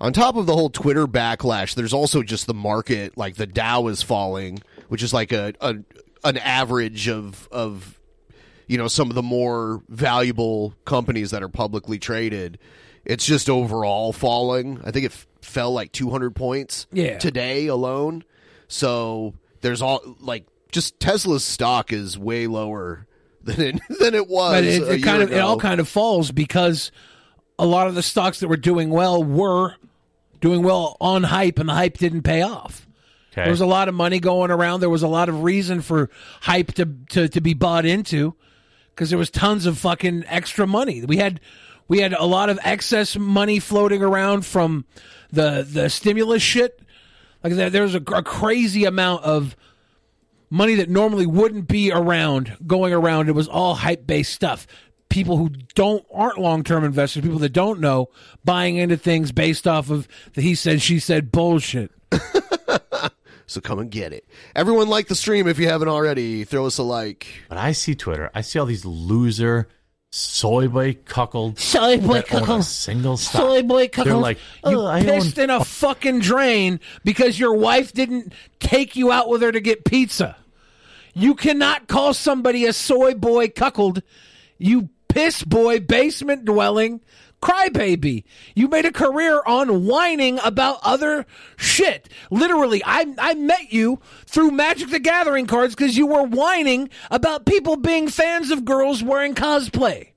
on 0.00 0.12
top 0.12 0.36
of 0.36 0.46
the 0.46 0.54
whole 0.54 0.70
Twitter 0.70 1.06
backlash, 1.06 1.74
there's 1.74 1.92
also 1.92 2.22
just 2.22 2.46
the 2.46 2.54
market, 2.54 3.16
like 3.16 3.36
the 3.36 3.46
Dow 3.46 3.86
is 3.86 4.02
falling, 4.02 4.60
which 4.88 5.02
is 5.02 5.12
like 5.12 5.30
a, 5.32 5.52
a 5.60 5.76
an 6.24 6.38
average 6.38 7.08
of 7.08 7.48
of 7.52 7.98
you 8.66 8.78
know 8.78 8.88
some 8.88 9.08
of 9.10 9.14
the 9.14 9.22
more 9.22 9.82
valuable 9.88 10.74
companies 10.84 11.30
that 11.32 11.42
are 11.42 11.48
publicly 11.48 11.98
traded. 11.98 12.58
It's 13.04 13.26
just 13.26 13.50
overall 13.50 14.12
falling. 14.12 14.80
I 14.84 14.92
think 14.92 15.06
it 15.06 15.12
f- 15.12 15.26
fell 15.40 15.72
like 15.72 15.90
200 15.90 16.36
points 16.36 16.86
Yeah. 16.92 17.18
today 17.18 17.66
alone. 17.66 18.22
So 18.68 19.34
there's 19.60 19.82
all 19.82 20.00
like 20.20 20.46
just 20.70 21.00
Tesla's 21.00 21.44
stock 21.44 21.92
is 21.92 22.16
way 22.16 22.46
lower 22.46 23.06
than 23.42 23.60
it 23.60 23.80
than 24.00 24.14
it 24.14 24.28
was. 24.28 24.52
But 24.54 24.64
it, 24.64 24.82
it 24.82 25.02
kind 25.02 25.22
of 25.22 25.32
it 25.32 25.38
all 25.38 25.58
kind 25.58 25.80
of 25.80 25.88
falls 25.88 26.30
because 26.30 26.92
a 27.58 27.66
lot 27.66 27.86
of 27.86 27.94
the 27.94 28.02
stocks 28.02 28.40
that 28.40 28.48
were 28.48 28.56
doing 28.56 28.90
well 28.90 29.22
were 29.22 29.74
doing 30.40 30.62
well 30.62 30.96
on 31.00 31.24
hype, 31.24 31.58
and 31.58 31.68
the 31.68 31.74
hype 31.74 31.98
didn't 31.98 32.22
pay 32.22 32.42
off. 32.42 32.86
Okay. 33.32 33.42
There 33.42 33.50
was 33.50 33.60
a 33.60 33.66
lot 33.66 33.88
of 33.88 33.94
money 33.94 34.20
going 34.20 34.50
around. 34.50 34.80
There 34.80 34.90
was 34.90 35.02
a 35.02 35.08
lot 35.08 35.28
of 35.28 35.42
reason 35.42 35.80
for 35.80 36.10
hype 36.42 36.72
to 36.74 36.86
to, 37.10 37.28
to 37.28 37.40
be 37.40 37.54
bought 37.54 37.86
into 37.86 38.34
because 38.90 39.08
there 39.08 39.18
was 39.18 39.30
tons 39.30 39.64
of 39.64 39.78
fucking 39.78 40.24
extra 40.26 40.66
money. 40.66 41.04
We 41.04 41.16
had 41.16 41.40
we 41.88 42.00
had 42.00 42.12
a 42.12 42.24
lot 42.24 42.50
of 42.50 42.58
excess 42.62 43.16
money 43.16 43.58
floating 43.58 44.02
around 44.02 44.44
from 44.44 44.84
the 45.30 45.66
the 45.68 45.88
stimulus 45.88 46.42
shit. 46.42 46.80
Like 47.42 47.54
there, 47.54 47.82
was 47.82 47.96
a, 47.96 48.02
a 48.14 48.22
crazy 48.22 48.84
amount 48.84 49.24
of 49.24 49.56
money 50.48 50.76
that 50.76 50.88
normally 50.88 51.26
wouldn't 51.26 51.66
be 51.66 51.90
around 51.90 52.56
going 52.66 52.92
around. 52.92 53.28
It 53.28 53.34
was 53.34 53.48
all 53.48 53.74
hype 53.74 54.06
based 54.06 54.32
stuff. 54.32 54.66
People 55.12 55.36
who 55.36 55.50
don't 55.74 56.04
aren't 56.12 56.38
long 56.38 56.64
term 56.64 56.84
investors, 56.84 57.22
people 57.22 57.38
that 57.40 57.52
don't 57.52 57.80
know, 57.80 58.08
buying 58.44 58.76
into 58.76 58.96
things 58.96 59.30
based 59.30 59.68
off 59.68 59.90
of 59.90 60.08
the 60.34 60.40
he 60.40 60.54
said 60.54 60.80
she 60.80 60.98
said 60.98 61.30
bullshit. 61.30 61.90
So 63.52 63.60
come 63.60 63.78
and 63.78 63.90
get 63.90 64.14
it. 64.14 64.26
Everyone 64.56 64.88
like 64.88 65.08
the 65.08 65.14
stream 65.14 65.46
if 65.46 65.58
you 65.58 65.68
haven't 65.68 65.88
already. 65.88 66.44
Throw 66.44 66.64
us 66.64 66.78
a 66.78 66.82
like. 66.82 67.26
But 67.50 67.58
I 67.58 67.72
see 67.72 67.94
Twitter. 67.94 68.30
I 68.34 68.40
see 68.40 68.58
all 68.58 68.64
these 68.64 68.86
loser 68.86 69.68
soy 70.10 70.68
boy 70.68 70.94
cuckold 71.04 71.58
Soy 71.58 71.98
boy 71.98 72.14
that 72.14 72.32
own 72.32 72.42
a 72.42 72.46
cuckold. 72.46 72.64
single 72.64 73.16
stock. 73.18 73.42
Soy 73.42 73.62
boy 73.62 73.88
cuckold. 73.88 74.06
They're 74.06 74.16
like, 74.16 74.38
oh, 74.64 74.70
you 74.70 74.80
oh, 74.80 74.86
I 74.86 75.02
pissed 75.02 75.38
own 75.38 75.44
in 75.44 75.50
a 75.50 75.64
fucking 75.64 76.20
drain 76.20 76.80
because 77.04 77.38
your 77.38 77.54
wife 77.54 77.92
didn't 77.92 78.32
take 78.58 78.96
you 78.96 79.12
out 79.12 79.28
with 79.28 79.42
her 79.42 79.52
to 79.52 79.60
get 79.60 79.84
pizza. 79.84 80.36
You 81.12 81.34
cannot 81.34 81.88
call 81.88 82.14
somebody 82.14 82.64
a 82.64 82.72
soy 82.72 83.12
boy 83.12 83.48
cuckold. 83.48 84.02
You 84.56 84.88
piss 85.12 85.44
boy 85.44 85.78
basement 85.78 86.46
dwelling 86.46 87.00
crybaby. 87.42 88.24
You 88.54 88.68
made 88.68 88.86
a 88.86 88.92
career 88.92 89.42
on 89.44 89.84
whining 89.84 90.38
about 90.42 90.78
other 90.82 91.26
shit. 91.56 92.08
Literally, 92.30 92.82
I 92.84 93.14
I 93.18 93.34
met 93.34 93.72
you 93.72 94.00
through 94.24 94.52
Magic 94.52 94.88
the 94.88 94.98
Gathering 94.98 95.46
cards 95.46 95.74
because 95.74 95.96
you 95.98 96.06
were 96.06 96.22
whining 96.22 96.88
about 97.10 97.44
people 97.44 97.76
being 97.76 98.08
fans 98.08 98.50
of 98.50 98.64
girls 98.64 99.02
wearing 99.02 99.34
cosplay. 99.34 100.08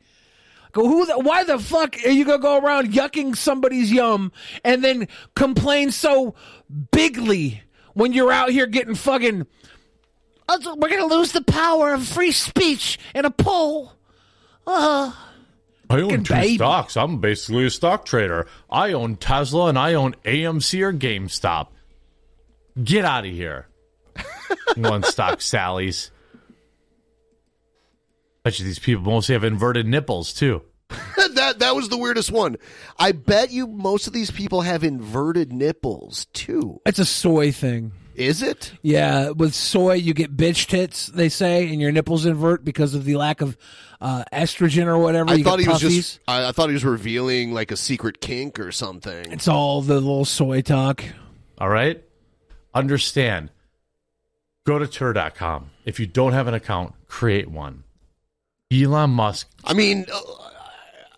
Go 0.72 0.88
who? 0.88 1.06
The, 1.06 1.20
why 1.20 1.44
the 1.44 1.60
fuck 1.60 1.98
are 2.06 2.10
you 2.10 2.24
gonna 2.24 2.40
go 2.40 2.58
around 2.60 2.94
yucking 2.94 3.36
somebody's 3.36 3.92
yum 3.92 4.32
and 4.64 4.82
then 4.82 5.08
complain 5.36 5.92
so 5.92 6.36
bigly 6.92 7.62
when 7.96 8.14
you're 8.14 8.32
out 8.32 8.50
here 8.52 8.66
getting 8.68 8.96
fucking? 8.96 9.46
"Oh, 10.48 10.76
We're 10.78 10.90
gonna 10.90 11.14
lose 11.14 11.34
the 11.34 11.44
power 11.44 11.94
of 11.94 12.08
free 12.08 12.32
speech 12.32 12.98
in 13.14 13.26
a 13.26 13.32
poll. 13.32 13.92
Uh, 14.68 15.12
I 15.90 16.02
own 16.02 16.24
two 16.24 16.34
baby. 16.34 16.56
stocks. 16.56 16.98
I'm 16.98 17.20
basically 17.20 17.66
a 17.66 17.70
stock 17.70 18.06
trader. 18.06 18.48
I 18.70 18.94
own 18.94 19.18
Tesla 19.18 19.68
and 19.68 19.78
I 19.78 19.94
own 19.94 20.16
AMC 20.26 20.82
or 20.82 20.94
GameStop. 20.94 21.68
Get 22.84 23.06
out 23.06 23.26
of 23.26 23.32
here. 23.32 23.68
One 24.76 25.04
stock 25.04 25.42
Sally's. 25.42 26.12
Bet 28.44 28.60
you 28.60 28.66
these 28.66 28.80
people 28.80 29.04
mostly 29.04 29.34
have 29.34 29.44
inverted 29.44 29.88
nipples 29.88 30.34
too. 30.34 30.62
that 31.34 31.60
that 31.60 31.76
was 31.76 31.90
the 31.90 31.98
weirdest 31.98 32.32
one. 32.32 32.58
I 32.98 33.12
bet 33.12 33.52
you 33.52 33.66
most 33.66 34.08
of 34.08 34.14
these 34.14 34.30
people 34.30 34.62
have 34.62 34.84
inverted 34.84 35.52
nipples 35.52 36.26
too. 36.34 36.80
it's 36.86 37.00
a 37.00 37.06
soy 37.06 37.52
thing. 37.52 37.92
Is 38.16 38.42
it? 38.42 38.72
Yeah, 38.82 39.32
with 39.32 39.54
soy 39.54 39.96
you 39.96 40.14
get 40.14 40.36
bitch 40.36 40.68
tits, 40.68 41.08
they 41.08 41.30
say, 41.30 41.70
and 41.70 41.82
your 41.82 41.92
nipples 41.92 42.26
invert 42.26 42.64
because 42.64 42.96
of 42.96 43.04
the 43.04 43.18
lack 43.18 43.42
of 43.42 43.58
uh, 44.00 44.24
estrogen 44.32 44.88
or 44.88 44.98
whatever. 44.98 45.32
I 45.32 45.36
you 45.36 45.44
thought 45.44 45.60
get 45.60 45.66
he 45.66 45.72
was 45.72 45.82
just. 45.82 46.20
I, 46.28 46.50
I 46.50 46.52
thought 46.52 46.70
he 46.70 46.74
was 46.74 46.86
revealing 46.86 47.54
like 47.54 47.72
a 47.72 47.78
secret 47.78 48.22
kink 48.22 48.60
or 48.60 48.72
something. 48.72 49.32
It's 49.32 49.48
all 49.48 49.82
the 49.82 49.96
little 49.96 50.26
soy 50.26 50.62
talk. 50.62 51.04
All 51.58 51.70
right? 51.70 52.04
Understand. 52.74 53.50
Go 54.66 54.80
to 54.80 54.88
Twitter.com. 54.88 55.70
If 55.86 56.00
you 56.00 56.08
don't 56.08 56.34
have 56.34 56.48
an 56.48 56.54
account, 56.54 56.94
create 57.08 57.50
one. 57.50 57.84
Elon 58.72 59.12
Musk. 59.12 59.48
I 59.64 59.74
mean, 59.74 60.06
uh, 60.12 60.20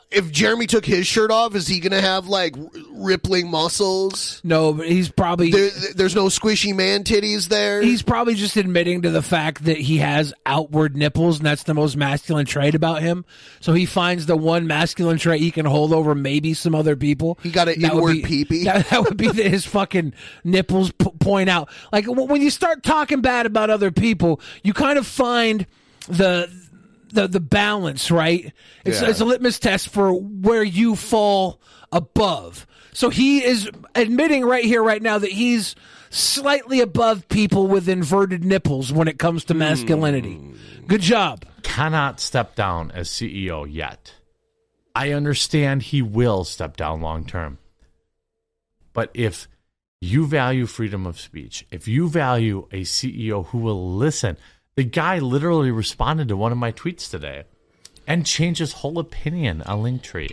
if 0.09 0.31
Jeremy 0.31 0.67
took 0.67 0.85
his 0.85 1.05
shirt 1.05 1.31
off, 1.31 1.53
is 1.53 1.67
he 1.67 1.79
going 1.81 1.91
to 1.91 2.01
have 2.01 2.27
like 2.27 2.55
rippling 2.91 3.51
muscles? 3.51 4.39
No, 4.43 4.73
but 4.73 4.87
he's 4.87 5.09
probably 5.09 5.51
there, 5.51 5.69
there's 5.95 6.15
no 6.15 6.25
squishy 6.27 6.73
man 6.73 7.03
titties 7.03 7.49
there. 7.49 7.81
He's 7.81 8.01
probably 8.01 8.35
just 8.35 8.55
admitting 8.55 9.01
to 9.01 9.09
the 9.09 9.21
fact 9.21 9.65
that 9.65 9.77
he 9.77 9.97
has 9.97 10.33
outward 10.45 10.95
nipples, 10.95 11.37
and 11.37 11.45
that's 11.45 11.63
the 11.63 11.73
most 11.73 11.97
masculine 11.97 12.45
trait 12.45 12.73
about 12.73 13.01
him. 13.01 13.25
So 13.59 13.73
he 13.73 13.85
finds 13.85 14.25
the 14.27 14.37
one 14.37 14.65
masculine 14.65 15.17
trait 15.17 15.41
he 15.41 15.51
can 15.51 15.65
hold 15.65 15.91
over 15.91 16.15
maybe 16.15 16.53
some 16.53 16.73
other 16.73 16.95
people. 16.95 17.37
He 17.43 17.51
got 17.51 17.67
an 17.67 17.83
inward 17.83 18.17
peepee. 18.17 18.65
That, 18.67 18.89
that 18.89 19.03
would 19.03 19.17
be 19.17 19.27
that 19.27 19.45
his 19.45 19.65
fucking 19.65 20.13
nipples 20.43 20.91
p- 20.91 21.09
point 21.19 21.49
out. 21.49 21.69
Like 21.93 22.05
when 22.05 22.41
you 22.41 22.49
start 22.49 22.83
talking 22.83 23.21
bad 23.21 23.45
about 23.45 23.69
other 23.69 23.91
people, 23.91 24.41
you 24.61 24.73
kind 24.73 24.97
of 24.97 25.07
find 25.07 25.65
the 26.07 26.49
the 27.09 27.27
the 27.27 27.39
balance, 27.39 28.11
right? 28.11 28.51
It's 28.85 29.01
Yeah. 29.01 29.09
it's 29.09 29.21
a 29.21 29.25
litmus 29.25 29.59
test 29.59 29.89
for 29.89 30.13
where 30.13 30.63
you 30.63 30.95
fall 30.95 31.61
above. 31.91 32.67
So 32.93 33.09
he 33.09 33.43
is 33.43 33.69
admitting 33.95 34.43
right 34.43 34.63
here, 34.63 34.83
right 34.83 35.01
now, 35.01 35.17
that 35.19 35.31
he's 35.31 35.75
slightly 36.09 36.81
above 36.81 37.27
people 37.29 37.67
with 37.67 37.87
inverted 37.87 38.43
nipples 38.43 38.91
when 38.91 39.07
it 39.07 39.19
comes 39.19 39.43
to 39.45 39.53
hmm. 39.53 39.59
masculinity. 39.59 40.39
Good 40.87 41.01
job. 41.01 41.45
Cannot 41.63 42.19
step 42.19 42.55
down 42.55 42.91
as 42.91 43.09
CEO 43.09 43.67
yet. 43.69 44.13
I 44.95 45.11
understand 45.11 45.83
he 45.83 46.01
will 46.01 46.43
step 46.43 46.75
down 46.75 47.01
long 47.01 47.25
term. 47.25 47.59
But 48.93 49.11
if 49.13 49.47
you 50.01 50.25
value 50.25 50.65
freedom 50.65 51.05
of 51.05 51.19
speech, 51.19 51.67
if 51.69 51.87
you 51.87 52.09
value 52.09 52.67
a 52.71 52.81
CEO 52.81 53.45
who 53.47 53.59
will 53.59 53.95
listen, 53.95 54.37
the 54.77 54.83
guy 54.83 55.17
literally 55.17 55.71
responded 55.71 56.27
to 56.27 56.37
one 56.37 56.51
of 56.51 56.57
my 56.57 56.71
tweets 56.71 57.09
today 57.09 57.43
and 58.05 58.25
changed 58.25 58.59
his 58.59 58.73
whole 58.73 58.99
opinion 58.99 59.63
on 59.63 59.79
Linktree. 59.79 60.29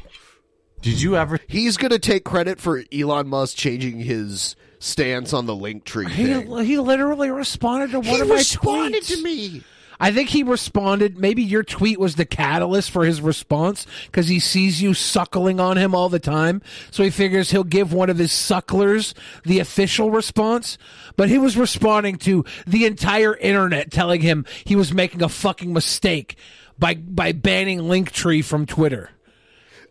Did 0.82 1.00
you 1.00 1.16
ever? 1.16 1.40
He's 1.48 1.78
going 1.78 1.92
to 1.92 1.98
take 1.98 2.24
credit 2.24 2.60
for 2.60 2.84
Elon 2.92 3.26
Musk 3.26 3.56
changing 3.56 4.00
his 4.00 4.54
stance 4.78 5.32
on 5.32 5.46
the 5.46 5.56
link 5.56 5.84
tree 5.84 6.04
thing. 6.04 6.46
He, 6.46 6.64
he 6.66 6.78
literally 6.78 7.30
responded 7.30 7.92
to 7.92 8.00
one 8.00 8.06
He 8.06 8.20
of 8.20 8.28
my 8.28 8.34
tweets. 8.34 8.60
He 8.60 8.68
responded 8.68 9.02
to 9.04 9.22
me. 9.22 9.62
I 10.00 10.12
think 10.12 10.30
he 10.30 10.42
responded. 10.42 11.18
Maybe 11.18 11.42
your 11.42 11.62
tweet 11.62 11.98
was 11.98 12.16
the 12.16 12.24
catalyst 12.24 12.90
for 12.90 13.04
his 13.04 13.20
response 13.20 13.86
because 14.06 14.28
he 14.28 14.38
sees 14.40 14.82
you 14.82 14.94
suckling 14.94 15.60
on 15.60 15.76
him 15.76 15.94
all 15.94 16.08
the 16.08 16.18
time. 16.18 16.62
So 16.90 17.02
he 17.02 17.10
figures 17.10 17.50
he'll 17.50 17.64
give 17.64 17.92
one 17.92 18.10
of 18.10 18.18
his 18.18 18.32
sucklers 18.32 19.14
the 19.44 19.60
official 19.60 20.10
response. 20.10 20.78
But 21.16 21.28
he 21.28 21.38
was 21.38 21.56
responding 21.56 22.16
to 22.18 22.44
the 22.66 22.86
entire 22.86 23.36
internet 23.36 23.90
telling 23.90 24.20
him 24.20 24.44
he 24.64 24.76
was 24.76 24.92
making 24.92 25.22
a 25.22 25.28
fucking 25.28 25.72
mistake 25.72 26.36
by 26.78 26.94
by 26.94 27.32
banning 27.32 27.80
Linktree 27.80 28.44
from 28.44 28.66
Twitter. 28.66 29.10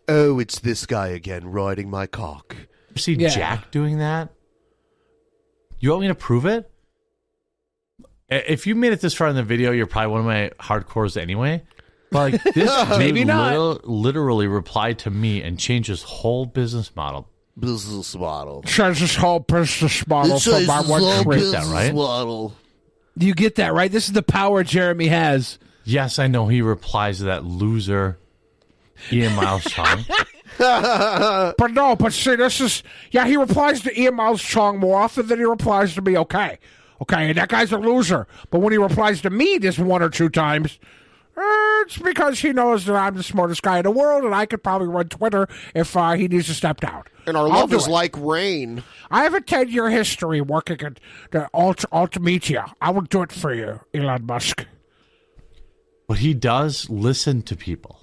Oh, 0.06 0.38
it's 0.38 0.58
this 0.58 0.84
guy 0.84 1.08
again 1.08 1.50
riding 1.50 1.88
my 1.88 2.06
cock. 2.06 2.56
see 2.96 3.14
Yeah. 3.14 3.28
Jack 3.28 3.70
doing 3.70 3.98
that? 3.98 4.30
You 5.80 5.90
want 5.90 6.02
me 6.02 6.08
to 6.08 6.14
prove 6.14 6.46
it? 6.46 6.70
I- 8.30 8.34
If 8.48 8.66
you 8.66 8.74
made 8.74 8.92
it 8.92 9.00
this 9.00 9.14
far 9.14 9.28
in 9.28 9.36
the 9.36 9.42
video, 9.42 9.70
you're 9.72 9.86
probably 9.86 10.10
one 10.12 10.20
of 10.20 10.26
my 10.26 10.50
hardcores 10.58 11.16
anyway. 11.20 11.62
But 12.10 12.32
like 12.32 12.42
this, 12.54 12.88
Maybe 12.98 13.20
dude 13.20 13.28
not. 13.28 13.56
lit- 13.58 13.84
literally 13.88 14.46
replied 14.46 15.00
to 15.00 15.10
me 15.10 15.42
and 15.42 15.58
changed 15.58 15.88
his 15.88 16.02
whole 16.02 16.46
business 16.46 16.94
model. 16.94 17.28
Business 17.58 18.14
model. 18.16 18.64
Says 18.66 18.98
this 19.00 19.14
whole 19.14 19.38
business 19.40 20.06
model 20.06 20.40
for 20.40 20.60
my 20.62 20.80
one 20.82 21.22
tweet. 21.24 21.52
that, 21.52 21.66
right? 21.66 21.94
model. 21.94 22.54
You 23.16 23.32
get 23.34 23.56
that 23.56 23.72
right? 23.72 23.90
This 23.92 24.06
is 24.08 24.12
the 24.12 24.22
power 24.24 24.64
Jeremy 24.64 25.06
has. 25.06 25.58
Yes, 25.84 26.18
I 26.18 26.26
know 26.26 26.48
he 26.48 26.62
replies 26.62 27.18
to 27.18 27.24
that 27.24 27.44
loser 27.44 28.18
Ian 29.12 29.34
Miles 29.36 29.62
Chong. 29.64 30.04
but 30.58 31.70
no, 31.72 31.94
but 31.96 32.12
see, 32.12 32.36
this 32.36 32.60
is 32.60 32.82
yeah. 33.10 33.26
He 33.26 33.36
replies 33.36 33.82
to 33.82 34.00
Ian 34.00 34.14
Miles 34.16 34.42
Chong 34.42 34.78
more 34.78 35.00
often 35.00 35.26
than 35.26 35.38
he 35.38 35.44
replies 35.44 35.94
to 35.94 36.02
me. 36.02 36.16
Okay, 36.18 36.58
okay, 37.02 37.28
and 37.28 37.38
that 37.38 37.48
guy's 37.48 37.72
a 37.72 37.78
loser. 37.78 38.26
But 38.50 38.60
when 38.60 38.72
he 38.72 38.78
replies 38.78 39.20
to 39.22 39.30
me 39.30 39.58
this 39.58 39.78
one 39.78 40.02
or 40.02 40.10
two 40.10 40.28
times, 40.28 40.78
uh, 41.36 41.40
it's 41.82 41.98
because 41.98 42.38
he 42.38 42.52
knows 42.52 42.84
that 42.84 42.94
I'm 42.94 43.16
the 43.16 43.22
smartest 43.22 43.62
guy 43.62 43.78
in 43.78 43.82
the 43.84 43.90
world, 43.90 44.24
and 44.24 44.34
I 44.34 44.46
could 44.46 44.62
probably 44.62 44.88
run 44.88 45.08
Twitter 45.08 45.48
if 45.74 45.96
uh, 45.96 46.12
he 46.12 46.28
needs 46.28 46.46
to 46.46 46.54
step 46.54 46.80
down. 46.80 47.04
And 47.26 47.36
our 47.36 47.44
I'll 47.44 47.60
love 47.60 47.72
is 47.72 47.86
it. 47.86 47.90
like 47.90 48.16
rain. 48.18 48.84
I 49.10 49.24
have 49.24 49.34
a 49.34 49.40
ten-year 49.40 49.90
history 49.90 50.40
working 50.40 50.80
at 50.82 51.00
the 51.30 51.48
Alt 51.52 51.84
Altimedia. 51.90 52.72
I 52.80 52.90
will 52.90 53.02
do 53.02 53.22
it 53.22 53.32
for 53.32 53.52
you, 53.52 53.80
Elon 53.92 54.26
Musk. 54.26 54.66
But 56.06 56.18
he 56.18 56.34
does 56.34 56.88
listen 56.90 57.42
to 57.42 57.56
people. 57.56 57.98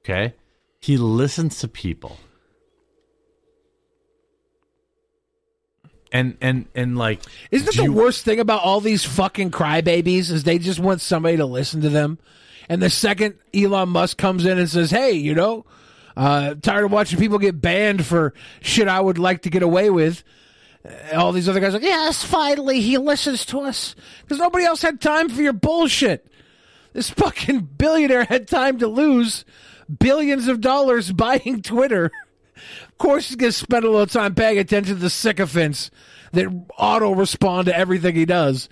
Okay? 0.00 0.34
He 0.80 0.96
listens 0.96 1.60
to 1.60 1.68
people. 1.68 2.16
And 6.14 6.36
and 6.42 6.66
and 6.74 6.98
like 6.98 7.20
Isn't 7.50 7.72
do 7.72 7.76
the 7.78 7.84
you- 7.84 7.92
worst 7.92 8.24
thing 8.24 8.38
about 8.38 8.62
all 8.62 8.80
these 8.80 9.02
fucking 9.04 9.50
crybabies 9.50 10.30
is 10.30 10.44
they 10.44 10.58
just 10.58 10.78
want 10.78 11.00
somebody 11.00 11.38
to 11.38 11.46
listen 11.46 11.80
to 11.80 11.88
them? 11.88 12.18
And 12.68 12.82
the 12.82 12.90
second 12.90 13.34
Elon 13.54 13.88
Musk 13.88 14.18
comes 14.18 14.44
in 14.44 14.58
and 14.58 14.68
says, 14.68 14.90
"Hey, 14.90 15.12
you 15.12 15.34
know, 15.34 15.64
uh, 16.16 16.54
tired 16.60 16.84
of 16.84 16.92
watching 16.92 17.18
people 17.18 17.38
get 17.38 17.60
banned 17.62 18.04
for 18.04 18.34
shit 18.60 18.88
I 18.88 19.00
would 19.00 19.18
like 19.18 19.42
to 19.42 19.50
get 19.50 19.62
away 19.62 19.88
with," 19.88 20.22
uh, 20.86 21.16
all 21.16 21.32
these 21.32 21.48
other 21.48 21.60
guys 21.60 21.70
are 21.70 21.78
like, 21.78 21.82
"Yes, 21.82 22.22
finally 22.22 22.82
he 22.82 22.98
listens 22.98 23.46
to 23.46 23.60
us 23.60 23.94
because 24.22 24.38
nobody 24.38 24.66
else 24.66 24.82
had 24.82 25.00
time 25.00 25.30
for 25.30 25.40
your 25.40 25.54
bullshit." 25.54 26.26
This 26.92 27.08
fucking 27.08 27.70
billionaire 27.78 28.24
had 28.24 28.46
time 28.48 28.78
to 28.80 28.86
lose 28.86 29.46
billions 29.98 30.46
of 30.46 30.60
dollars 30.60 31.10
buying 31.12 31.62
Twitter. 31.62 32.12
Course, 33.02 33.26
he's 33.26 33.36
going 33.36 33.50
to 33.50 33.58
spend 33.58 33.84
a 33.84 33.90
little 33.90 34.06
time 34.06 34.32
paying 34.36 34.58
attention 34.58 34.94
to 34.94 35.00
the 35.00 35.10
sycophants 35.10 35.90
that 36.30 36.46
auto 36.78 37.10
respond 37.10 37.66
to 37.66 37.76
everything 37.76 38.14
he 38.14 38.24
does. 38.24 38.68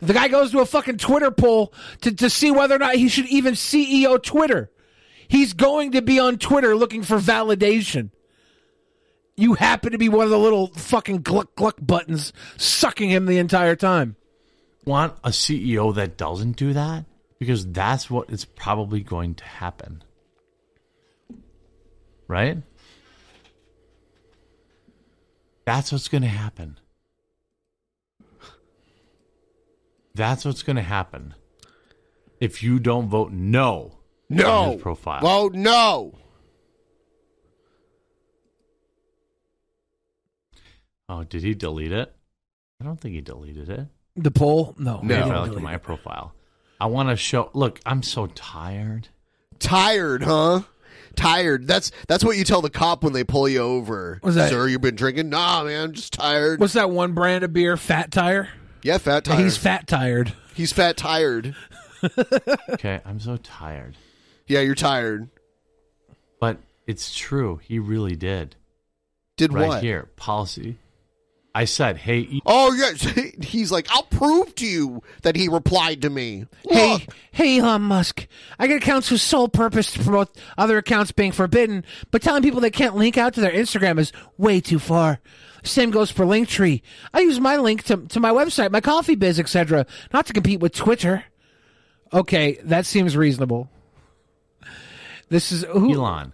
The 0.00 0.14
guy 0.14 0.26
goes 0.26 0.50
to 0.50 0.58
a 0.58 0.66
fucking 0.66 0.98
Twitter 0.98 1.30
poll 1.30 1.72
to, 2.00 2.12
to 2.12 2.28
see 2.28 2.50
whether 2.50 2.74
or 2.74 2.80
not 2.80 2.96
he 2.96 3.06
should 3.08 3.26
even 3.26 3.54
CEO 3.54 4.20
Twitter. 4.20 4.68
He's 5.28 5.52
going 5.52 5.92
to 5.92 6.02
be 6.02 6.18
on 6.18 6.38
Twitter 6.38 6.74
looking 6.74 7.04
for 7.04 7.18
validation. 7.18 8.10
You 9.36 9.54
happen 9.54 9.92
to 9.92 9.98
be 9.98 10.08
one 10.08 10.24
of 10.24 10.30
the 10.30 10.40
little 10.40 10.72
fucking 10.74 11.22
gluck 11.22 11.54
gluck 11.54 11.76
buttons 11.80 12.32
sucking 12.56 13.10
him 13.10 13.26
the 13.26 13.38
entire 13.38 13.76
time. 13.76 14.16
want 14.86 15.14
a 15.22 15.28
CEO 15.28 15.94
that 15.94 16.16
doesn't 16.16 16.56
do 16.56 16.72
that 16.72 17.04
because 17.38 17.64
that's 17.64 18.10
what 18.10 18.28
is 18.30 18.44
probably 18.44 19.02
going 19.02 19.36
to 19.36 19.44
happen. 19.44 20.02
Right? 22.26 22.58
That's 25.68 25.92
what's 25.92 26.08
going 26.08 26.22
to 26.22 26.28
happen. 26.28 26.78
That's 30.14 30.46
what's 30.46 30.62
going 30.62 30.76
to 30.76 30.82
happen. 30.82 31.34
If 32.40 32.62
you 32.62 32.78
don't 32.78 33.08
vote 33.08 33.32
no, 33.32 33.98
on 34.30 34.36
No. 34.38 34.70
his 34.72 34.80
profile. 34.80 35.20
Vote 35.20 35.52
no. 35.52 36.14
oh, 41.10 41.24
did 41.24 41.42
he 41.42 41.52
delete 41.52 41.92
it? 41.92 42.16
I 42.80 42.84
don't 42.84 42.98
think 42.98 43.14
he 43.16 43.20
deleted 43.20 43.68
it. 43.68 43.88
The 44.16 44.30
poll? 44.30 44.74
No. 44.78 45.02
Maybe 45.02 45.22
he 45.22 45.28
if 45.28 45.36
I 45.36 45.44
look 45.44 45.54
at 45.54 45.62
my 45.62 45.76
profile. 45.76 46.32
I 46.80 46.86
want 46.86 47.10
to 47.10 47.16
show. 47.16 47.50
Look, 47.52 47.78
I'm 47.84 48.02
so 48.02 48.26
tired. 48.28 49.08
Tired, 49.58 50.22
huh? 50.22 50.62
Tired. 51.18 51.66
That's 51.66 51.90
that's 52.06 52.24
what 52.24 52.36
you 52.36 52.44
tell 52.44 52.62
the 52.62 52.70
cop 52.70 53.02
when 53.02 53.12
they 53.12 53.24
pull 53.24 53.48
you 53.48 53.58
over. 53.58 54.18
What's 54.22 54.36
that? 54.36 54.50
Sir, 54.50 54.68
you've 54.68 54.80
been 54.80 54.94
drinking? 54.94 55.30
Nah, 55.30 55.64
man, 55.64 55.88
I'm 55.88 55.92
just 55.92 56.12
tired. 56.12 56.60
What's 56.60 56.74
that 56.74 56.90
one 56.90 57.12
brand 57.12 57.42
of 57.42 57.52
beer? 57.52 57.76
Fat 57.76 58.12
Tire? 58.12 58.50
Yeah, 58.82 58.98
fat 58.98 59.24
tired. 59.24 59.40
He's 59.40 59.56
fat 59.56 59.88
tired. 59.88 60.32
He's 60.54 60.72
fat 60.72 60.96
tired. 60.96 61.54
Okay, 62.70 63.00
I'm 63.04 63.18
so 63.18 63.36
tired. 63.38 63.96
Yeah, 64.46 64.60
you're 64.60 64.76
tired. 64.76 65.28
But 66.38 66.58
it's 66.86 67.12
true. 67.12 67.60
He 67.64 67.80
really 67.80 68.14
did. 68.14 68.54
Did 69.36 69.52
right 69.52 69.66
what? 69.66 69.82
here, 69.82 70.08
policy. 70.14 70.76
I 71.58 71.64
said, 71.64 71.96
"Hey, 71.96 72.20
E- 72.20 72.40
Oh 72.46 72.72
yes, 72.72 73.02
he's 73.42 73.72
like, 73.72 73.88
I'll 73.90 74.04
prove 74.04 74.54
to 74.56 74.66
you 74.66 75.02
that 75.22 75.34
he 75.34 75.48
replied 75.48 76.02
to 76.02 76.10
me. 76.10 76.46
Hey, 76.68 76.92
Look. 76.92 77.02
hey, 77.32 77.58
Elon 77.58 77.82
Musk. 77.82 78.28
I 78.60 78.68
get 78.68 78.76
accounts 78.76 79.08
whose 79.08 79.22
sole 79.22 79.48
purpose 79.48 79.92
to 79.94 79.98
promote 80.04 80.36
other 80.56 80.78
accounts 80.78 81.10
being 81.10 81.32
forbidden, 81.32 81.84
but 82.12 82.22
telling 82.22 82.44
people 82.44 82.60
they 82.60 82.70
can't 82.70 82.94
link 82.94 83.18
out 83.18 83.34
to 83.34 83.40
their 83.40 83.50
Instagram 83.50 83.98
is 83.98 84.12
way 84.36 84.60
too 84.60 84.78
far. 84.78 85.18
Same 85.64 85.90
goes 85.90 86.12
for 86.12 86.24
Linktree. 86.24 86.80
I 87.12 87.20
use 87.22 87.40
my 87.40 87.56
link 87.56 87.82
to, 87.86 87.96
to 87.96 88.20
my 88.20 88.30
website, 88.30 88.70
my 88.70 88.80
coffee 88.80 89.16
biz, 89.16 89.40
etc., 89.40 89.84
not 90.12 90.26
to 90.26 90.32
compete 90.32 90.60
with 90.60 90.72
Twitter. 90.74 91.24
Okay, 92.12 92.60
that 92.62 92.86
seems 92.86 93.16
reasonable. 93.16 93.68
This 95.28 95.50
is 95.50 95.64
who 95.64 95.92
Elon, 95.92 96.32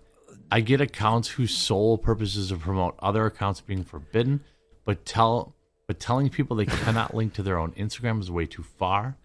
I 0.53 0.61
get 0.61 0.83
accounts 0.83 1.29
whose 1.29 1.57
sole 1.57 1.97
purpose 1.97 2.37
is 2.37 2.51
to 2.51 2.57
promote 2.59 2.95
other 2.99 3.25
accounts 3.25 3.63
being 3.63 3.85
forbidden, 3.85 4.45
but 4.85 5.05
tell 5.05 5.55
but 5.87 6.01
telling 6.01 6.31
people 6.31 6.57
they 6.57 6.67
cannot 6.67 7.15
link 7.15 7.35
to 7.35 7.43
their 7.43 7.59
own 7.59 7.73
Instagram 7.73 8.21
is 8.21 8.31
way 8.31 8.47
too 8.47 8.63
far. 8.63 9.17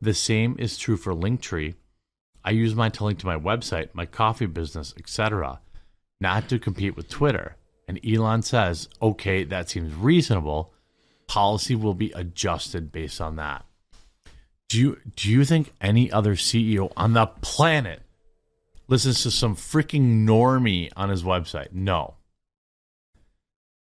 The 0.00 0.14
same 0.14 0.56
is 0.58 0.76
true 0.76 0.96
for 0.96 1.14
Linktree. 1.14 1.74
I 2.44 2.50
use 2.50 2.74
mine 2.74 2.90
to 2.92 3.04
link 3.04 3.20
to 3.20 3.26
my 3.26 3.38
website, 3.38 3.90
my 3.92 4.04
coffee 4.04 4.46
business, 4.46 4.92
etc., 4.98 5.60
not 6.20 6.48
to 6.48 6.58
compete 6.58 6.96
with 6.96 7.08
Twitter. 7.08 7.56
And 7.86 8.00
Elon 8.04 8.42
says, 8.42 8.88
"Okay, 9.00 9.44
that 9.44 9.70
seems 9.70 9.94
reasonable. 9.94 10.72
Policy 11.26 11.74
will 11.74 11.94
be 11.94 12.12
adjusted 12.12 12.90
based 12.90 13.20
on 13.20 13.36
that." 13.36 13.64
Do 14.68 14.78
you 14.78 14.98
do 15.14 15.30
you 15.30 15.44
think 15.44 15.72
any 15.80 16.10
other 16.10 16.34
CEO 16.34 16.90
on 16.96 17.12
the 17.12 17.26
planet 17.26 18.02
listens 18.88 19.22
to 19.22 19.30
some 19.30 19.56
freaking 19.56 20.24
normie 20.24 20.90
on 20.96 21.08
his 21.08 21.22
website. 21.22 21.72
No. 21.72 22.14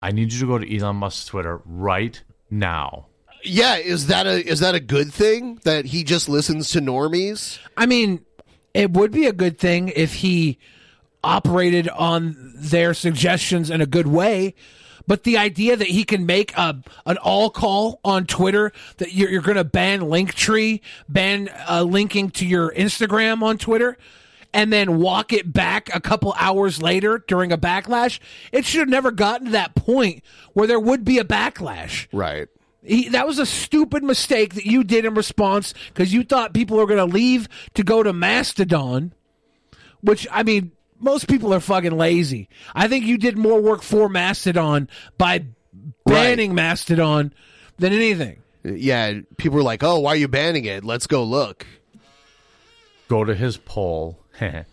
I 0.01 0.11
need 0.11 0.31
you 0.31 0.39
to 0.39 0.47
go 0.47 0.57
to 0.57 0.77
Elon 0.77 0.97
Musk's 0.97 1.26
Twitter 1.26 1.61
right 1.65 2.21
now. 2.49 3.07
Yeah, 3.43 3.77
is 3.77 4.07
that 4.07 4.27
a 4.27 4.45
is 4.45 4.59
that 4.59 4.76
a 4.76 4.80
good 4.80 5.13
thing 5.13 5.59
that 5.63 5.85
he 5.85 6.03
just 6.03 6.27
listens 6.27 6.71
to 6.71 6.81
normies? 6.81 7.59
I 7.77 7.85
mean, 7.85 8.26
it 8.73 8.91
would 8.91 9.11
be 9.11 9.27
a 9.27 9.34
good 9.34 9.57
thing 9.57 9.91
if 9.95 10.15
he 10.15 10.57
operated 11.23 11.88
on 11.89 12.53
their 12.55 12.93
suggestions 12.93 13.69
in 13.69 13.81
a 13.81 13.85
good 13.85 14.07
way. 14.07 14.55
But 15.07 15.23
the 15.23 15.38
idea 15.38 15.76
that 15.76 15.88
he 15.88 16.03
can 16.03 16.26
make 16.26 16.55
a 16.55 16.81
an 17.05 17.17
all 17.17 17.49
call 17.49 17.99
on 18.05 18.26
Twitter 18.26 18.71
that 18.97 19.13
you're, 19.13 19.30
you're 19.30 19.41
going 19.41 19.57
to 19.57 19.63
ban 19.63 20.01
Linktree, 20.01 20.81
ban 21.07 21.49
uh, 21.67 21.84
linking 21.84 22.30
to 22.31 22.45
your 22.45 22.71
Instagram 22.73 23.41
on 23.41 23.57
Twitter, 23.57 23.97
and 24.53 24.73
then 24.73 24.97
walk 24.97 25.31
it 25.34 25.51
back 25.51 25.89
a 25.93 25.99
couple 25.99 26.34
hours 26.38 26.81
later 26.81 27.23
during 27.27 27.51
a 27.51 27.57
backlash, 27.57 28.19
it 28.51 28.65
should 28.65 28.80
have 28.80 28.89
never 28.89 29.11
gotten 29.11 29.47
to 29.47 29.51
that 29.51 29.76
point 29.76 30.23
where 30.53 30.67
there 30.67 30.80
would 30.80 31.03
be 31.05 31.19
a 31.19 31.23
backlash. 31.23 32.07
Right. 32.11 32.47
He, 32.84 33.09
that 33.09 33.27
was 33.27 33.39
a 33.39 33.45
stupid 33.45 34.03
mistake 34.03 34.55
that 34.55 34.65
you 34.65 34.84
did 34.84 35.05
in 35.05 35.13
response 35.13 35.73
because 35.89 36.13
you 36.13 36.23
thought 36.23 36.53
people 36.53 36.77
were 36.77 36.88
going 36.88 36.97
to 36.97 37.13
leave 37.13 37.47
to 37.76 37.84
go 37.84 38.01
to 38.01 38.13
Mastodon, 38.13 39.13
which, 40.01 40.26
I 40.31 40.43
mean, 40.43 40.71
most 40.99 41.27
people 41.27 41.53
are 41.53 41.59
fucking 41.59 41.97
lazy. 41.97 42.49
I 42.73 42.88
think 42.88 43.05
you 43.05 43.17
did 43.17 43.38
more 43.38 43.61
work 43.61 43.81
for 43.84 44.09
Mastodon 44.09 44.89
by 45.17 45.45
banning 46.05 46.55
Mastodon 46.55 47.34
than 47.77 47.93
anything. 47.93 48.41
Yeah, 48.63 49.19
people 49.38 49.57
were 49.57 49.63
like, 49.63 49.84
"Oh, 49.84 49.99
why 49.99 50.11
are 50.11 50.17
you 50.17 50.27
banning 50.27 50.65
it? 50.65 50.84
Let's 50.84 51.07
go 51.07 51.23
look." 51.23 51.65
Go 53.07 53.23
to 53.23 53.34
his 53.34 53.57
poll 53.57 54.19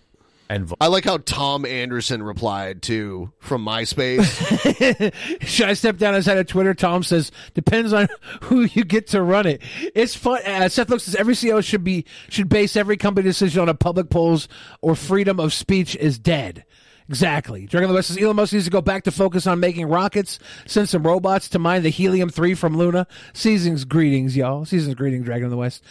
and. 0.48 0.72
I 0.80 0.86
like 0.86 1.05
how 1.05 1.18
Tom 1.18 1.64
Anderson 1.64 2.22
replied 2.22 2.82
to 2.82 3.32
from 3.38 3.64
MySpace. 3.64 5.12
Should 5.43 5.68
I 5.68 5.74
step 5.74 5.97
down 5.97 6.14
as 6.14 6.26
head 6.26 6.38
of 6.38 6.47
Twitter? 6.47 6.74
Tom 6.74 7.02
says 7.02 7.32
depends 7.55 7.93
on 7.93 8.09
who 8.43 8.62
you 8.62 8.84
get 8.84 9.09
to 9.09 9.22
run 9.22 9.47
it. 9.47 9.62
It's 9.94 10.14
fun. 10.14 10.40
Uh, 10.44 10.68
Seth 10.68 10.88
looks 10.88 11.05
says 11.05 11.16
every 11.16 11.34
CEO 11.34 11.62
should 11.62 11.84
be 11.84 12.05
should 12.28 12.48
base 12.48 12.76
every 12.76 12.97
company 12.97 13.24
decision 13.24 13.62
on 13.62 13.68
a 13.68 13.74
public 13.74 14.10
polls 14.10 14.48
or 14.80 14.94
freedom 14.94 15.40
of 15.40 15.52
speech 15.52 15.97
is 15.97 16.18
dead. 16.18 16.64
Exactly. 17.09 17.66
Dragon 17.66 17.84
of 17.84 17.90
the 17.90 17.94
West 17.94 18.09
says 18.09 18.18
Elon 18.18 18.34
Musk 18.34 18.52
needs 18.52 18.64
to 18.64 18.70
go 18.70 18.80
back 18.80 19.05
to 19.05 19.12
focus 19.12 19.47
on 19.47 19.60
making 19.60 19.86
rockets, 19.86 20.40
send 20.66 20.88
some 20.88 21.05
robots 21.05 21.48
to 21.51 21.59
mine 21.59 21.82
the 21.84 21.88
helium 21.88 22.30
three 22.30 22.55
from 22.55 22.76
Luna. 22.76 23.06
Seasons 23.32 23.84
greetings, 23.84 24.36
y'all. 24.36 24.64
Seasons 24.64 24.97
greetings, 24.97 25.24
Dragon 25.24 25.44
of 25.44 25.51
the 25.52 25.56
West. 25.56 25.84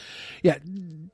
Yeah. 0.44 0.58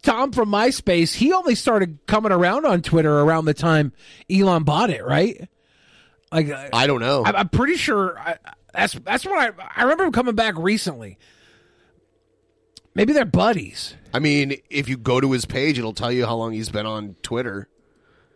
Tom 0.03 0.31
from 0.31 0.49
MySpace, 0.49 1.15
he 1.15 1.31
only 1.31 1.55
started 1.55 1.99
coming 2.07 2.31
around 2.31 2.65
on 2.65 2.81
Twitter 2.81 3.19
around 3.19 3.45
the 3.45 3.53
time 3.53 3.93
Elon 4.29 4.63
bought 4.63 4.89
it, 4.89 5.05
right? 5.05 5.47
Like 6.31 6.49
uh, 6.49 6.69
I 6.73 6.87
don't 6.87 7.01
know. 7.01 7.23
I, 7.23 7.31
I'm 7.31 7.49
pretty 7.49 7.75
sure 7.75 8.17
I, 8.17 8.37
that's 8.73 8.93
that's 8.93 9.25
what 9.25 9.37
I 9.59 9.69
I 9.75 9.83
remember 9.83 10.05
him 10.05 10.11
coming 10.11 10.35
back 10.35 10.57
recently. 10.57 11.17
Maybe 12.95 13.13
they're 13.13 13.25
buddies. 13.25 13.95
I 14.13 14.19
mean, 14.19 14.55
if 14.69 14.89
you 14.89 14.97
go 14.97 15.21
to 15.21 15.31
his 15.31 15.45
page, 15.45 15.77
it'll 15.77 15.93
tell 15.93 16.11
you 16.11 16.25
how 16.25 16.35
long 16.35 16.51
he's 16.51 16.69
been 16.69 16.85
on 16.85 17.15
Twitter 17.21 17.69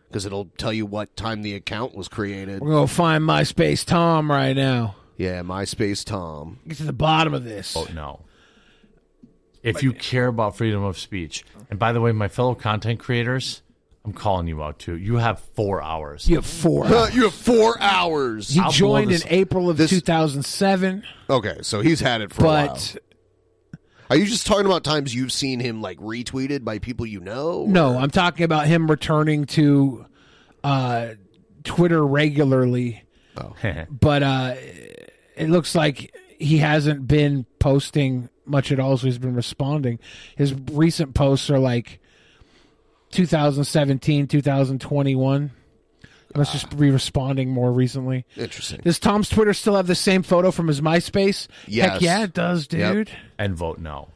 because 0.07 0.25
it'll 0.25 0.45
tell 0.57 0.71
you 0.71 0.85
what 0.85 1.15
time 1.17 1.41
the 1.41 1.55
account 1.55 1.95
was 1.95 2.07
created. 2.07 2.61
We're 2.61 2.71
gonna 2.71 2.87
find 2.87 3.23
MySpace 3.23 3.85
Tom 3.85 4.29
right 4.29 4.55
now. 4.55 4.95
Yeah, 5.17 5.41
MySpace 5.41 6.05
Tom. 6.05 6.59
Get 6.67 6.77
to 6.77 6.83
the 6.83 6.93
bottom 6.93 7.33
of 7.33 7.43
this. 7.43 7.75
Oh 7.75 7.87
no. 7.93 8.21
If 9.63 9.81
you 9.81 9.93
care 9.93 10.27
about 10.27 10.55
freedom 10.57 10.83
of 10.83 10.99
speech, 10.99 11.43
and 11.69 11.79
by 11.79 11.91
the 11.93 12.01
way, 12.01 12.11
my 12.11 12.27
fellow 12.27 12.55
content 12.55 12.99
creators, 12.99 13.61
I'm 14.03 14.13
calling 14.13 14.47
you 14.47 14.61
out 14.63 14.79
too. 14.79 14.95
You 14.97 15.15
have 15.17 15.39
four 15.39 15.81
hours. 15.81 16.27
You 16.29 16.35
have 16.35 16.45
four. 16.45 16.85
Uh, 16.85 17.09
you 17.09 17.23
have 17.23 17.33
four 17.33 17.79
hours. 17.81 18.49
He 18.49 18.59
I'll 18.59 18.65
blow 18.67 18.71
joined 18.71 19.11
this- 19.11 19.23
in 19.23 19.29
April 19.29 19.69
of 19.69 19.77
2007, 19.77 21.03
Okay, 21.29 21.57
so 21.61 21.81
he's 21.81 21.99
had 22.01 22.21
it 22.21 22.31
for 22.33 22.43
a 22.43 22.45
while. 22.47 22.67
but 22.67 22.97
Are 24.11 24.15
you 24.15 24.25
just 24.25 24.45
talking 24.45 24.67
about 24.67 24.83
times 24.83 25.15
you've 25.15 25.31
seen 25.31 25.59
him 25.59 25.81
like 25.81 25.97
retweeted 25.99 26.63
by 26.63 26.77
people 26.79 27.05
you 27.07 27.19
know? 27.19 27.65
no, 27.67 27.97
I'm 27.97 28.11
talking 28.11 28.43
about 28.43 28.67
him 28.67 28.89
returning 28.89 29.45
to 29.45 30.05
uh, 30.63 31.09
Twitter 31.63 32.05
regularly. 32.05 33.01
Oh. 33.37 33.53
but 33.89 34.23
uh, 34.23 34.53
it 35.35 35.49
looks 35.49 35.75
like 35.75 36.15
he 36.39 36.57
hasn't 36.57 37.07
been 37.07 37.45
posting 37.59 38.29
much 38.45 38.71
at 38.71 38.79
all. 38.79 38.97
So 38.97 39.07
he's 39.07 39.17
been 39.17 39.35
responding. 39.35 39.99
His 40.35 40.53
recent 40.53 41.13
posts 41.13 41.49
are 41.49 41.59
like 41.59 41.99
2017, 43.11 44.27
2021. 44.27 45.51
He 46.01 46.39
must 46.39 46.51
just 46.51 46.67
ah. 46.71 46.75
be 46.75 46.91
responding 46.91 47.49
more 47.49 47.71
recently. 47.71 48.25
Interesting. 48.35 48.81
Does 48.83 48.99
Tom's 48.99 49.29
Twitter 49.29 49.53
still 49.53 49.75
have 49.75 49.87
the 49.87 49.95
same 49.95 50.21
photo 50.21 50.51
from 50.51 50.67
his 50.67 50.81
MySpace? 50.81 51.47
Yes. 51.67 51.93
Heck 51.93 52.01
yeah, 52.01 52.23
it 52.23 52.33
does, 52.33 52.67
Yep. 52.71 52.93
dude. 52.93 53.11
and 53.37 53.55
vote 53.55 53.79
no. 53.79 54.09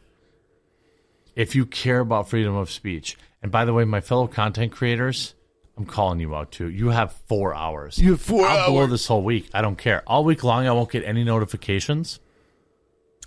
If 1.36 1.56
you 1.56 1.66
care 1.66 2.02
about 2.02 2.30
freedom 2.30 2.56
of 2.56 2.70
speech, 2.70 3.18
and 3.42 3.52
by 3.52 3.64
the 3.64 3.74
way, 3.74 3.86
my 3.86 4.02
fellow 4.02 4.28
content 4.28 4.74
creators, 4.74 5.34
I'm 5.80 5.86
calling 5.86 6.20
you 6.20 6.36
out 6.36 6.52
too. 6.52 6.70
You 6.70 6.90
have 6.90 7.14
four 7.30 7.56
hours. 7.56 7.98
You 7.98 8.12
have 8.12 8.22
4 8.22 8.46
I'll 8.46 8.70
blow 8.70 8.82
hours. 8.82 8.90
this 8.92 9.08
whole 9.08 9.24
week. 9.24 9.50
I 9.54 9.62
don't 9.62 9.78
care. 9.78 10.04
All 10.06 10.26
week 10.26 10.44
long, 10.44 10.68
I 10.68 10.74
won't 10.74 10.92
get 10.92 11.06
any 11.06 11.24
notifications 11.24 12.20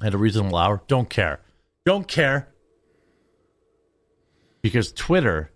at 0.03 0.13
a 0.13 0.19
reasonable 0.19 0.59
hour. 0.59 0.83
Don't 0.87 1.09
care. 1.09 1.41
Don't 1.87 2.07
care. 2.07 2.49
Because 4.61 4.93
Twitter 4.93 5.51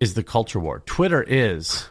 is 0.00 0.14
the 0.14 0.24
culture 0.24 0.58
war. 0.58 0.80
Twitter 0.84 1.22
is 1.22 1.88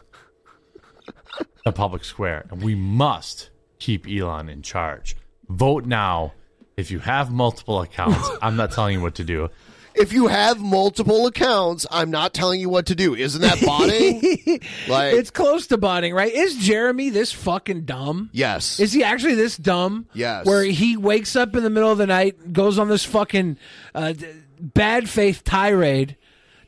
a 1.64 1.72
public 1.72 2.04
square, 2.04 2.44
and 2.50 2.62
we 2.62 2.74
must 2.74 3.48
keep 3.78 4.06
Elon 4.06 4.50
in 4.50 4.60
charge. 4.60 5.16
Vote 5.48 5.86
now. 5.86 6.34
If 6.76 6.90
you 6.90 6.98
have 6.98 7.30
multiple 7.30 7.80
accounts, 7.80 8.28
I'm 8.42 8.56
not 8.56 8.72
telling 8.72 8.94
you 8.96 9.00
what 9.00 9.14
to 9.14 9.24
do. 9.24 9.48
If 9.94 10.12
you 10.12 10.26
have 10.26 10.60
multiple 10.60 11.26
accounts, 11.26 11.86
I'm 11.90 12.10
not 12.10 12.34
telling 12.34 12.60
you 12.60 12.68
what 12.68 12.86
to 12.86 12.94
do. 12.94 13.14
Isn't 13.14 13.42
that 13.42 13.64
botting? 13.64 14.20
like, 14.88 15.14
it's 15.14 15.30
close 15.30 15.68
to 15.68 15.78
botting, 15.78 16.14
right? 16.14 16.32
Is 16.32 16.56
Jeremy 16.56 17.10
this 17.10 17.32
fucking 17.32 17.84
dumb? 17.84 18.30
yes. 18.32 18.80
Is 18.80 18.92
he 18.92 19.04
actually 19.04 19.34
this 19.34 19.56
dumb? 19.56 20.06
Yes. 20.12 20.46
Where 20.46 20.64
he 20.64 20.96
wakes 20.96 21.36
up 21.36 21.54
in 21.54 21.62
the 21.62 21.70
middle 21.70 21.90
of 21.90 21.98
the 21.98 22.06
night, 22.06 22.52
goes 22.52 22.78
on 22.78 22.88
this 22.88 23.04
fucking 23.04 23.58
uh, 23.94 24.14
bad 24.60 25.08
faith 25.08 25.44
tirade 25.44 26.16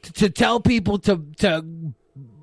to, 0.02 0.12
to 0.12 0.30
tell 0.30 0.60
people 0.60 0.98
to 1.00 1.24
to 1.38 1.64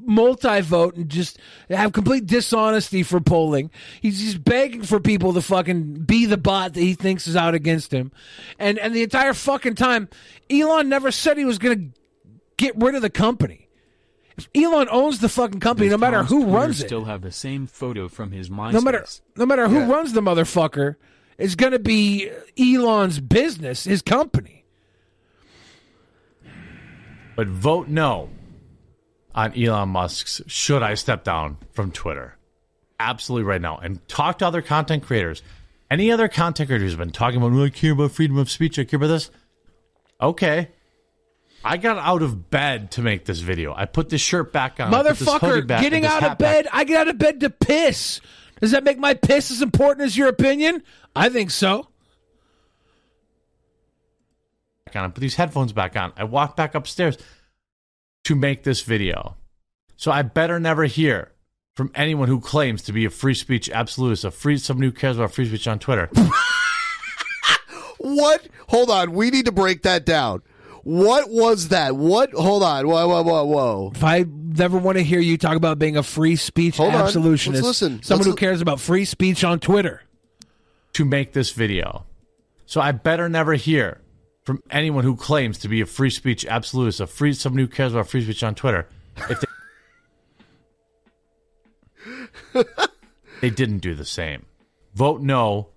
multi 0.06 0.62
vote 0.62 0.96
and 0.96 1.10
just 1.10 1.38
have 1.70 1.94
complete 1.94 2.26
dishonesty 2.26 3.04
for 3.04 3.20
polling. 3.20 3.72
He's 4.02 4.22
just 4.22 4.44
begging 4.44 4.84
for 4.84 5.00
people 5.00 5.34
to 5.34 5.42
fucking 5.42 6.04
be 6.06 6.26
the 6.26 6.38
bot 6.38 6.74
that 6.74 6.82
he 6.82 6.94
thinks 6.94 7.28
is 7.28 7.36
out 7.36 7.54
against 7.56 7.92
him, 7.94 8.12
and 8.60 8.78
and 8.80 8.94
the 8.96 9.04
entire 9.04 9.34
fucking 9.34 9.76
time, 9.76 10.10
Elon 10.50 10.90
never 10.90 11.12
said 11.12 11.38
he 11.38 11.46
was 11.46 11.58
going 11.58 11.78
to 11.94 12.00
get 12.58 12.76
rid 12.78 12.96
of 12.96 13.02
the 13.02 13.10
company. 13.10 13.68
If 14.36 14.50
Elon 14.56 14.88
owns 14.90 15.20
the 15.20 15.30
fucking 15.30 15.60
company, 15.60 15.88
Does 15.90 15.94
no 15.94 15.98
matter 16.00 16.18
Tom's 16.18 16.30
who 16.30 16.42
Twitter 16.44 16.58
runs 16.58 16.82
it, 16.82 16.88
Still 16.88 17.06
have 17.06 17.22
the 17.22 17.32
same 17.32 17.68
photo 17.68 18.08
from 18.08 18.32
his 18.32 18.50
MySpace. 18.50 18.74
no 18.74 18.82
matter 18.82 19.06
no 19.36 19.46
matter 19.46 19.68
who 19.68 19.80
Yeah. 19.80 19.92
runs 19.92 20.14
the 20.14 20.22
motherfucker, 20.22 20.96
it's 21.38 21.54
going 21.56 21.72
to 21.74 21.80
be 21.80 22.32
Elon's 22.58 23.20
business, 23.20 23.84
his 23.84 24.02
company. 24.02 24.66
But 27.36 27.48
vote 27.48 27.88
no 27.88 28.30
on 29.36 29.54
Elon 29.58 29.90
Musk's 29.90 30.42
should 30.48 30.84
I 30.84 30.94
step 30.96 31.24
down 31.24 31.58
from 31.72 31.92
Twitter. 31.92 32.36
absolutely 33.00 33.44
right 33.44 33.62
now 33.62 33.78
and 33.78 34.08
talk 34.08 34.38
to 34.40 34.48
other 34.48 34.62
content 34.62 35.04
creators. 35.04 35.42
Any 35.92 36.12
other 36.12 36.28
content 36.30 36.70
creators 36.70 36.92
who's 36.92 36.98
been 36.98 37.12
talking 37.12 37.38
about, 37.42 37.52
"Oh, 37.52 37.66
I 37.66 37.70
care 37.70 37.92
about 37.92 38.12
freedom 38.12 38.38
of 38.38 38.50
speech, 38.50 38.80
I 38.80 38.84
care 38.86 38.98
about 38.98 39.08
this. 39.08 39.30
Okay. 40.22 40.70
I 41.66 41.78
got 41.78 41.98
out 41.98 42.22
of 42.22 42.50
bed 42.50 42.92
to 42.92 43.02
make 43.02 43.26
this 43.26 43.40
video. 43.40 43.74
I 43.76 43.86
put 43.86 44.10
this 44.10 44.22
shirt 44.22 44.52
back 44.54 44.80
on. 44.80 44.94
I 44.94 45.04
put 45.04 45.18
this 45.18 45.28
hoodie 45.28 45.40
Motherfucker, 45.62 45.68
back, 45.68 45.82
getting 45.82 46.06
out 46.06 46.18
of 46.24 46.30
hat 46.30 46.38
back. 46.40 46.64
bed. 46.66 46.68
I 46.74 46.84
get 46.84 47.02
out 47.02 47.08
of 47.10 47.18
bed 47.18 47.40
to 47.42 47.50
piss. 47.50 48.22
Does 48.62 48.72
that 48.72 48.84
make 48.84 48.98
my 48.98 49.14
piss 49.14 49.52
as 49.52 49.62
important 49.62 50.06
as 50.06 50.16
your 50.18 50.28
opinion? 50.30 50.84
I 51.16 51.30
think 51.30 51.52
so. 51.52 51.88
on. 54.96 55.04
I 55.04 55.08
put 55.08 55.22
these 55.22 55.36
headphones 55.36 55.74
back 55.74 55.98
on. 55.98 56.14
I 56.16 56.24
walked 56.24 56.56
back 56.56 56.76
upstairs 56.76 57.18
to 58.24 58.36
make 58.36 58.64
this 58.64 58.82
video. 58.82 59.36
So 59.98 60.12
I 60.12 60.22
better 60.22 60.60
never 60.60 60.86
hear 60.86 61.32
from 61.76 61.91
anyone 61.95 62.28
who 62.28 62.40
claims 62.40 62.82
to 62.84 62.94
be 62.94 63.06
a 63.06 63.10
free 63.10 63.34
speech 63.34 63.70
absolutist, 63.70 64.24
a 64.24 64.32
free 64.32 64.58
someone 64.58 64.84
who 64.84 64.91
cares 64.91 65.18
about 65.18 65.34
free 65.34 65.48
speech 65.48 65.68
on 65.68 65.80
Twitter. 65.80 66.10
What? 67.98 68.48
Hold 68.68 68.90
on. 68.90 69.14
We 69.14 69.30
need 69.30 69.45
to 69.45 69.54
break 69.54 69.84
that 69.84 70.06
down. 70.06 70.41
What 70.84 71.30
was 71.30 71.70
that? 71.70 71.95
What? 71.95 72.34
Hold 72.34 72.62
on. 72.62 72.86
Whoa, 72.86 73.08
whoa, 73.08 73.24
whoa, 73.24 73.45
whoa. 73.45 73.91
If 73.95 74.04
I 74.04 74.26
never 74.28 74.78
want 74.78 74.98
to 74.98 75.04
hear 75.06 75.22
you 75.22 75.38
talk 75.38 75.56
about 75.56 75.80
being 75.80 75.95
a 75.95 76.04
free 76.04 76.36
speech 76.36 76.76
Hold 76.76 76.94
on. 76.95 77.02
absolutionist, 77.02 77.64
Let's 77.64 77.82
listen. 77.82 78.04
someone 78.04 78.28
Let's 78.28 78.32
who 78.32 78.36
cares 78.36 78.60
about 78.62 78.82
free 78.82 79.06
speech 79.06 79.45
on 79.45 79.60
Twitter. 79.62 80.02
to 80.94 81.06
make 81.06 81.32
this 81.32 81.52
video. 81.52 82.06
So 82.66 82.82
I 82.82 82.91
better 82.91 83.30
never 83.30 83.54
hear 83.54 84.02
from 84.44 84.61
anyone 84.70 85.03
who 85.03 85.15
claims 85.15 85.57
to 85.60 85.68
be 85.68 85.82
a 85.82 85.86
free 85.86 86.10
speech 86.10 86.45
absolutist, 86.45 86.99
a 86.99 87.07
free 87.07 87.34
someone 87.34 87.60
who 87.60 87.68
cares 87.68 87.94
about 87.94 88.07
free 88.07 88.24
speech 88.24 88.44
on 88.44 88.56
Twitter. 88.56 88.88
If 89.30 89.44
they, 92.53 92.64
they 93.41 93.49
didn't 93.49 93.80
do 93.80 93.95
the 93.95 94.06
same. 94.06 94.45
Vote 94.94 95.22
no 95.22 95.70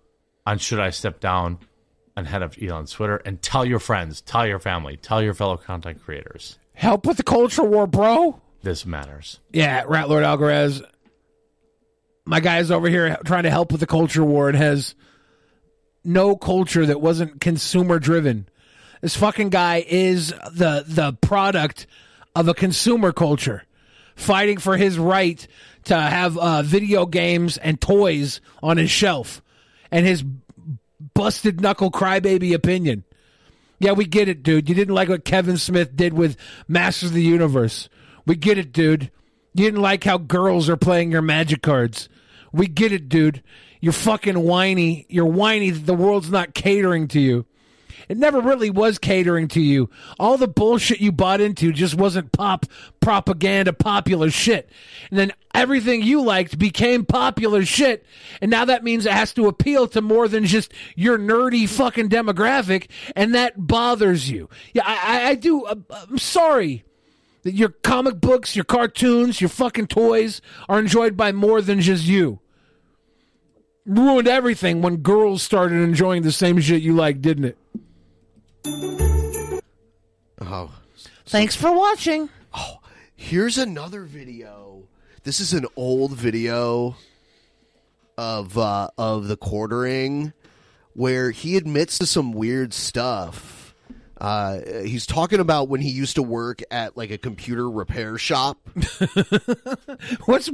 on 0.45 0.59
should 0.59 0.81
I 0.81 0.91
step 0.91 1.21
down 1.21 1.59
on 2.17 2.25
head 2.25 2.43
of 2.43 2.57
Elon's 2.61 2.93
Twitter 2.93 3.17
and 3.25 3.41
tell 3.43 3.65
your 3.65 3.79
friends, 3.79 4.21
tell 4.21 4.47
your 4.47 4.59
family, 4.59 4.97
tell 4.97 5.23
your 5.23 5.35
fellow 5.35 5.57
content 5.57 6.03
creators. 6.03 6.59
Help 6.75 7.07
with 7.07 7.17
the 7.17 7.23
culture 7.23 7.65
war, 7.65 7.87
bro. 7.87 8.41
This 8.63 8.85
matters. 8.85 9.41
Yeah, 9.53 9.85
Rat 9.87 10.09
Lord 10.09 10.25
Alvarez. 10.25 10.83
My 12.25 12.41
guy 12.41 12.59
is 12.59 12.71
over 12.71 12.89
here 12.89 13.17
trying 13.25 13.45
to 13.45 13.51
help 13.51 13.71
with 13.71 13.81
the 13.81 13.87
culture 13.87 14.25
war 14.25 14.49
and 14.49 14.59
has 14.59 14.95
no 16.05 16.37
culture 16.37 16.87
that 16.87 17.01
wasn't 17.01 17.41
consumer 17.41 17.99
driven. 17.99 18.49
This 19.07 19.15
fucking 19.15 19.51
guy 19.51 19.85
is 19.87 20.31
the 20.31 20.83
the 20.85 21.13
product 21.21 21.87
of 22.35 22.49
a 22.49 22.55
consumer 22.55 23.13
culture, 23.13 23.63
fighting 24.17 24.59
for 24.59 24.77
his 24.77 24.99
right 24.99 25.47
to 25.85 25.97
have 25.97 26.37
uh, 26.37 26.63
video 26.63 27.07
games 27.07 27.57
and 27.57 27.81
toys 27.81 28.41
on 28.65 28.79
his 28.79 28.91
shelf, 28.91 29.43
and 29.93 30.05
his 30.05 30.25
busted 31.15 31.61
knuckle 31.61 31.93
crybaby 31.93 32.53
opinion. 32.53 33.05
Yeah, 33.79 33.93
we 33.93 34.07
get 34.07 34.29
it, 34.29 34.43
dude. 34.43 34.69
You 34.69 34.75
didn't 34.75 34.97
like 34.97 35.09
what 35.09 35.25
Kevin 35.25 35.57
Smith 35.57 35.95
did 35.95 36.13
with 36.13 36.37
Masters 36.67 37.11
of 37.11 37.15
the 37.15 37.23
Universe. 37.23 37.89
We 38.27 38.35
get 38.35 38.59
it, 38.59 38.73
dude. 38.73 39.13
You 39.55 39.67
didn't 39.67 39.83
like 39.83 40.03
how 40.03 40.19
girls 40.19 40.69
are 40.69 40.77
playing 40.77 41.13
your 41.13 41.23
magic 41.23 41.63
cards. 41.63 42.09
We 42.53 42.67
get 42.67 42.91
it, 42.91 43.09
dude. 43.09 43.45
You're 43.81 43.93
fucking 43.93 44.41
whiny. 44.41 45.07
You're 45.09 45.27
whiny 45.27 45.71
that 45.71 45.87
the 45.87 45.95
world's 45.95 46.33
not 46.33 46.55
catering 46.55 47.07
to 47.07 47.21
you. 47.21 47.47
It 48.09 48.17
never 48.17 48.41
really 48.41 48.71
was 48.71 48.99
catering 48.99 49.49
to 49.49 49.61
you. 49.61 49.91
All 50.19 50.37
the 50.37 50.49
bullshit 50.49 51.01
you 51.01 51.13
bought 51.13 51.41
into 51.41 51.73
just 51.73 51.95
wasn't 51.95 52.33
pop 52.33 52.67
propaganda 53.01 53.73
popular 53.73 54.31
shit. 54.31 54.71
And 55.11 55.19
then 55.19 55.33
everything 55.55 56.03
you 56.03 56.23
liked 56.23 56.59
became 56.59 57.05
popular 57.05 57.65
shit. 57.65 58.05
And 58.41 58.51
now 58.51 58.65
that 58.65 58.85
means 58.85 59.07
it 59.07 59.13
has 59.13 59.33
to 59.35 59.49
appeal 59.49 59.89
to 59.89 60.01
more 60.01 60.29
than 60.29 60.45
just 60.45 60.73
your 60.95 61.19
nerdy 61.19 61.69
fucking 61.69 62.09
demographic. 62.09 62.89
And 63.15 63.35
that 63.35 63.55
bothers 63.57 64.31
you. 64.31 64.49
Yeah, 64.73 64.85
I, 64.87 64.99
I, 65.03 65.29
I 65.31 65.35
do. 65.35 65.65
uh, 65.65 65.77
I'm 65.91 66.19
sorry 66.19 66.85
that 67.43 67.55
your 67.55 67.69
comic 67.69 68.21
books, 68.21 68.57
your 68.57 68.65
cartoons, 68.65 69.41
your 69.41 69.49
fucking 69.49 69.87
toys 69.87 70.41
are 70.69 70.81
enjoyed 70.81 71.17
by 71.17 71.31
more 71.33 71.63
than 71.63 71.81
just 71.81 72.05
you. 72.05 72.41
Ruined 73.85 74.27
everything 74.27 74.83
when 74.83 74.97
girls 74.97 75.45
started 75.45 75.77
enjoying 75.77 76.23
the 76.23 76.33
same 76.33 76.61
shit 76.61 76.83
you 76.83 76.93
like, 76.93 77.21
didn't 77.21 77.45
it? 77.45 77.57
Oh. 80.41 80.71
Thanks 81.27 81.57
for 81.57 81.73
watching. 81.73 82.29
Oh, 82.55 82.79
here's 83.15 83.59
another 83.59 84.03
video. 84.03 84.85
This 85.23 85.41
is 85.41 85.53
an 85.53 85.67
old 85.77 86.13
video 86.13 86.97
of 88.19 88.57
uh, 88.57 88.89
of 88.97 89.29
the 89.29 89.37
quartering 89.37 90.33
where 90.95 91.31
he 91.31 91.57
admits 91.57 91.99
to 91.99 92.07
some 92.07 92.33
weird 92.33 92.73
stuff. 92.73 93.75
Uh, 94.19 94.61
he's 94.83 95.05
talking 95.05 95.41
about 95.41 95.69
when 95.69 95.83
he 95.83 95.91
used 95.91 96.17
to 96.17 96.23
work 96.23 96.63
at 96.71 96.97
like 96.97 97.11
a 97.11 97.19
computer 97.19 97.69
repair 97.69 98.17
shop. 98.17 98.59
What's 100.25 100.47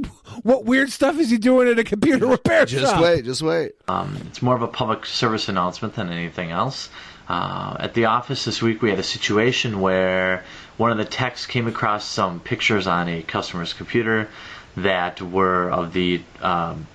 what 0.43 0.65
weird 0.65 0.91
stuff 0.91 1.17
is 1.17 1.29
he 1.29 1.37
doing 1.37 1.69
at 1.69 1.79
a 1.79 1.83
computer 1.83 2.25
repair 2.25 2.65
Just 2.65 2.83
shop? 2.83 2.99
Just 2.99 3.03
wait, 3.03 3.25
just 3.25 3.41
wait. 3.41 3.71
Um, 3.87 4.17
it's 4.27 4.41
more 4.41 4.55
of 4.55 4.63
a 4.63 4.67
public 4.67 5.05
service 5.05 5.47
announcement 5.47 5.95
than 5.95 6.09
anything 6.09 6.51
else. 6.51 6.89
Uh, 7.33 7.75
at 7.79 7.95
the 7.95 8.05
office 8.05 8.45
this 8.45 8.61
week, 8.61 8.83
we 8.83 8.91
had 8.91 8.99
a 8.99 9.03
situation 9.17 9.81
where 9.81 10.43
one 10.77 10.91
of 10.91 10.99
the 10.99 11.05
techs 11.05 11.47
came 11.47 11.65
across 11.65 12.05
some 12.05 12.39
pictures 12.39 12.85
on 12.85 13.09
a 13.09 13.23
customer's 13.23 13.73
computer 13.73 14.29
that 14.77 15.19
were 15.19 15.67
of 15.71 15.93
the 15.93 16.21
um, 16.43 16.85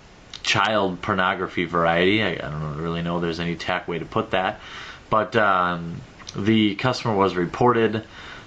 child 0.45 1.03
pornography 1.03 1.65
variety. 1.65 2.23
I, 2.23 2.35
I 2.35 2.51
don't 2.53 2.77
really 2.81 3.03
know 3.03 3.17
if 3.17 3.23
there's 3.23 3.41
any 3.41 3.57
tech 3.57 3.89
way 3.89 3.99
to 3.99 4.05
put 4.05 4.31
that, 4.31 4.61
but 5.11 5.35
um, 5.35 6.01
the 6.37 6.77
customer 6.77 7.17
was 7.17 7.35
reported 7.35 8.05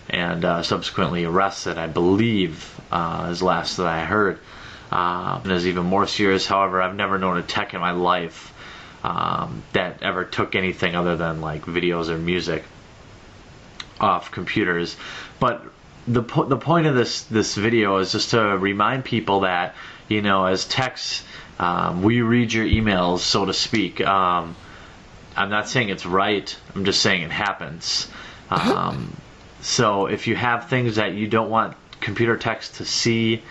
and 0.09 0.45
uh, 0.45 0.63
subsequently 0.63 1.25
arrested. 1.25 1.77
I 1.77 1.87
believe 1.87 2.73
uh, 2.89 3.27
is 3.31 3.43
last 3.43 3.75
that 3.77 3.87
I 3.87 4.05
heard. 4.05 4.39
Uh, 4.93 5.41
and 5.43 5.51
is 5.51 5.67
even 5.67 5.85
more 5.85 6.07
serious. 6.07 6.45
However, 6.47 6.81
I've 6.81 6.95
never 6.95 7.17
known 7.17 7.37
a 7.37 7.41
tech 7.43 7.73
in 7.73 7.81
my 7.81 7.91
life 7.91 8.50
um, 9.03 9.63
that 9.73 10.03
ever 10.03 10.23
took 10.25 10.55
anything 10.55 10.95
other 10.95 11.15
than 11.15 11.41
like 11.41 11.65
videos 11.65 12.09
or 12.09 12.17
music 12.17 12.63
off 13.99 14.31
computers. 14.31 14.95
But 15.39 15.63
the 16.07 16.23
po- 16.23 16.45
the 16.45 16.57
point 16.57 16.87
of 16.87 16.95
this 16.95 17.23
this 17.23 17.55
video 17.55 17.97
is 17.97 18.11
just 18.11 18.31
to 18.31 18.39
remind 18.57 19.05
people 19.05 19.41
that 19.41 19.75
you 20.07 20.21
know 20.21 20.45
as 20.45 20.65
techs 20.65 21.23
um, 21.59 22.01
we 22.01 22.21
read 22.21 22.51
your 22.51 22.65
emails 22.65 23.19
so 23.19 23.45
to 23.45 23.53
speak. 23.53 24.01
Um, 24.01 24.55
I'm 25.35 25.49
not 25.49 25.69
saying 25.69 25.89
it's 25.89 26.05
right. 26.05 26.55
I'm 26.75 26.83
just 26.85 27.01
saying 27.01 27.21
it 27.21 27.31
happens. 27.31 28.09
Um, 28.49 29.15
so 29.61 30.07
if 30.07 30.27
you 30.27 30.35
have 30.35 30.67
things 30.69 30.95
that 30.97 31.13
you 31.13 31.27
don't 31.27 31.49
want 31.49 31.77
computer 32.01 32.35
techs 32.35 32.77
to 32.77 32.85
see, 32.85 33.41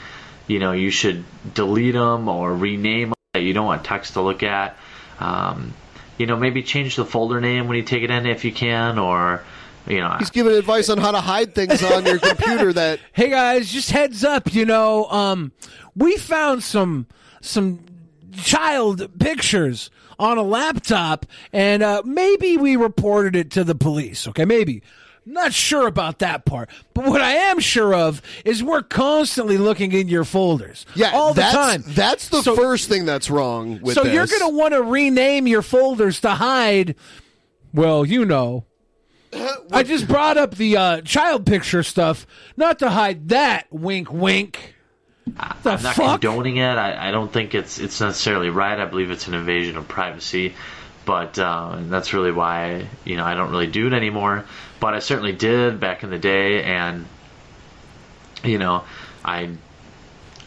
you 0.46 0.58
know 0.58 0.72
you 0.72 0.90
should 0.90 1.24
delete 1.54 1.94
them 1.94 2.28
or 2.28 2.54
rename 2.54 3.10
them 3.10 3.14
that 3.32 3.42
you 3.42 3.52
don't 3.52 3.66
want 3.66 3.84
text 3.84 4.14
to 4.14 4.20
look 4.20 4.42
at. 4.42 4.76
Um, 5.20 5.74
you 6.18 6.26
know, 6.26 6.36
maybe 6.36 6.62
change 6.62 6.96
the 6.96 7.04
folder 7.04 7.40
name 7.40 7.68
when 7.68 7.76
you 7.76 7.82
take 7.82 8.02
it 8.02 8.10
in 8.10 8.26
if 8.26 8.44
you 8.44 8.52
can, 8.52 8.98
or 8.98 9.42
you 9.86 10.00
know, 10.00 10.16
He's 10.18 10.30
giving 10.30 10.52
advice 10.52 10.88
on 10.88 10.98
how 10.98 11.12
to 11.12 11.20
hide 11.20 11.54
things 11.54 11.82
on 11.82 12.04
your 12.04 12.18
computer 12.18 12.72
that 12.72 13.00
Hey 13.12 13.30
guys, 13.30 13.70
just 13.70 13.90
heads 13.90 14.24
up, 14.24 14.52
you 14.52 14.66
know, 14.66 15.06
um, 15.06 15.52
we 15.96 16.16
found 16.16 16.62
some 16.62 17.06
some 17.40 17.84
child 18.32 19.18
pictures 19.18 19.90
on 20.18 20.36
a 20.36 20.42
laptop, 20.42 21.24
and 21.52 21.82
uh, 21.82 22.02
maybe 22.04 22.56
we 22.58 22.76
reported 22.76 23.34
it 23.34 23.50
to 23.52 23.64
the 23.64 23.74
police. 23.74 24.28
Okay, 24.28 24.44
maybe. 24.44 24.82
Not 25.26 25.52
sure 25.52 25.86
about 25.86 26.18
that 26.20 26.44
part, 26.44 26.70
but 26.94 27.04
what 27.04 27.20
I 27.20 27.32
am 27.32 27.60
sure 27.60 27.94
of 27.94 28.20
is 28.44 28.62
we're 28.62 28.82
constantly 28.82 29.58
looking 29.58 29.92
in 29.92 30.08
your 30.08 30.24
folders. 30.24 30.86
yeah, 30.94 31.10
all 31.12 31.34
the 31.34 31.42
time. 31.42 31.84
That's 31.86 32.28
the 32.30 32.42
So- 32.42 32.56
first 32.56 32.88
thing 32.88 33.04
that's 33.04 33.30
wrong 33.30 33.80
with 33.82 33.94
so 33.94 34.02
this. 34.04 34.12
you're 34.14 34.26
going 34.26 34.50
to 34.50 34.56
want 34.56 34.74
to 34.74 34.82
rename 34.82 35.46
your 35.46 35.62
folders 35.62 36.20
to 36.20 36.30
hide. 36.30 36.94
Well, 37.72 38.04
you 38.04 38.24
know. 38.24 38.64
I 39.70 39.84
just 39.84 40.08
brought 40.08 40.36
up 40.36 40.56
the 40.56 40.76
uh, 40.76 41.00
child 41.02 41.46
picture 41.46 41.84
stuff, 41.84 42.26
not 42.56 42.80
to 42.80 42.90
hide 42.90 43.28
that. 43.28 43.66
Wink, 43.70 44.10
wink. 44.12 44.74
The 45.26 45.70
I'm 45.70 45.82
not 45.82 45.94
fuck? 45.94 46.20
condoning 46.20 46.56
it. 46.56 46.64
I, 46.76 47.08
I 47.08 47.10
don't 47.12 47.32
think 47.32 47.54
it's 47.54 47.78
it's 47.78 48.00
necessarily 48.00 48.50
right. 48.50 48.76
I 48.80 48.86
believe 48.86 49.12
it's 49.12 49.28
an 49.28 49.34
invasion 49.34 49.76
of 49.76 49.86
privacy, 49.86 50.54
but 51.04 51.38
uh, 51.38 51.74
and 51.76 51.92
that's 51.92 52.12
really 52.12 52.32
why 52.32 52.88
you 53.04 53.16
know 53.16 53.24
I 53.24 53.34
don't 53.34 53.52
really 53.52 53.68
do 53.68 53.86
it 53.86 53.92
anymore. 53.92 54.44
But 54.80 54.94
I 54.94 54.98
certainly 55.00 55.32
did 55.32 55.78
back 55.78 56.02
in 56.02 56.10
the 56.10 56.18
day, 56.18 56.62
and 56.64 57.06
you 58.42 58.58
know 58.58 58.84
I, 59.24 59.50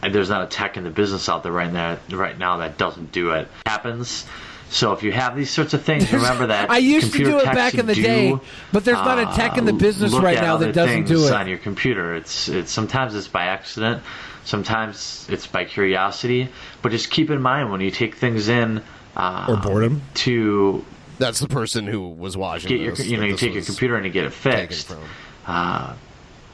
I 0.02 0.08
there's 0.08 0.28
not 0.28 0.42
a 0.42 0.46
tech 0.46 0.76
in 0.76 0.84
the 0.84 0.90
business 0.90 1.28
out 1.28 1.42
there 1.44 1.52
right 1.52 1.72
now 1.72 1.98
right 2.10 2.36
now 2.36 2.58
that 2.58 2.76
doesn't 2.76 3.12
do 3.12 3.30
it. 3.30 3.48
happens. 3.66 4.26
So 4.70 4.92
if 4.92 5.04
you 5.04 5.12
have 5.12 5.36
these 5.36 5.50
sorts 5.50 5.72
of 5.72 5.84
things, 5.84 6.12
remember 6.12 6.48
that 6.48 6.68
I 6.68 6.78
used 6.78 7.12
to 7.12 7.18
do 7.18 7.38
it 7.38 7.44
back 7.44 7.74
in 7.74 7.86
the 7.86 7.94
do, 7.94 8.02
day, 8.02 8.36
but 8.72 8.84
there's 8.84 8.96
not 8.96 9.18
a 9.20 9.36
tech 9.36 9.56
in 9.56 9.66
the 9.66 9.72
uh, 9.72 9.76
business 9.76 10.12
look 10.12 10.24
right 10.24 10.40
now 10.40 10.56
that 10.56 10.74
doesn't 10.74 11.04
do 11.06 11.26
it. 11.26 11.32
on 11.32 11.46
your 11.46 11.58
computer. 11.58 12.16
It's 12.16 12.48
it's 12.48 12.72
sometimes 12.72 13.14
it's 13.14 13.28
by 13.28 13.44
accident, 13.44 14.02
sometimes 14.44 15.26
it's 15.30 15.46
by 15.46 15.64
curiosity. 15.64 16.48
But 16.82 16.90
just 16.90 17.10
keep 17.10 17.30
in 17.30 17.40
mind 17.40 17.70
when 17.70 17.80
you 17.82 17.92
take 17.92 18.16
things 18.16 18.48
in 18.48 18.82
uh, 19.16 19.46
Or 19.48 19.56
boredom. 19.58 20.02
to 20.14 20.84
That's 21.18 21.40
the 21.40 21.48
person 21.48 21.86
who 21.86 22.08
was 22.08 22.36
watching. 22.36 22.68
get 22.68 22.80
your 22.80 22.94
this, 22.94 23.06
you 23.06 23.16
know 23.16 23.24
you 23.24 23.36
take 23.36 23.54
your 23.54 23.62
computer 23.62 23.96
and 23.96 24.04
you 24.04 24.12
get 24.12 24.24
it 24.24 24.32
fixed. 24.32 24.88
from. 24.88 25.02
Uh, 25.46 25.94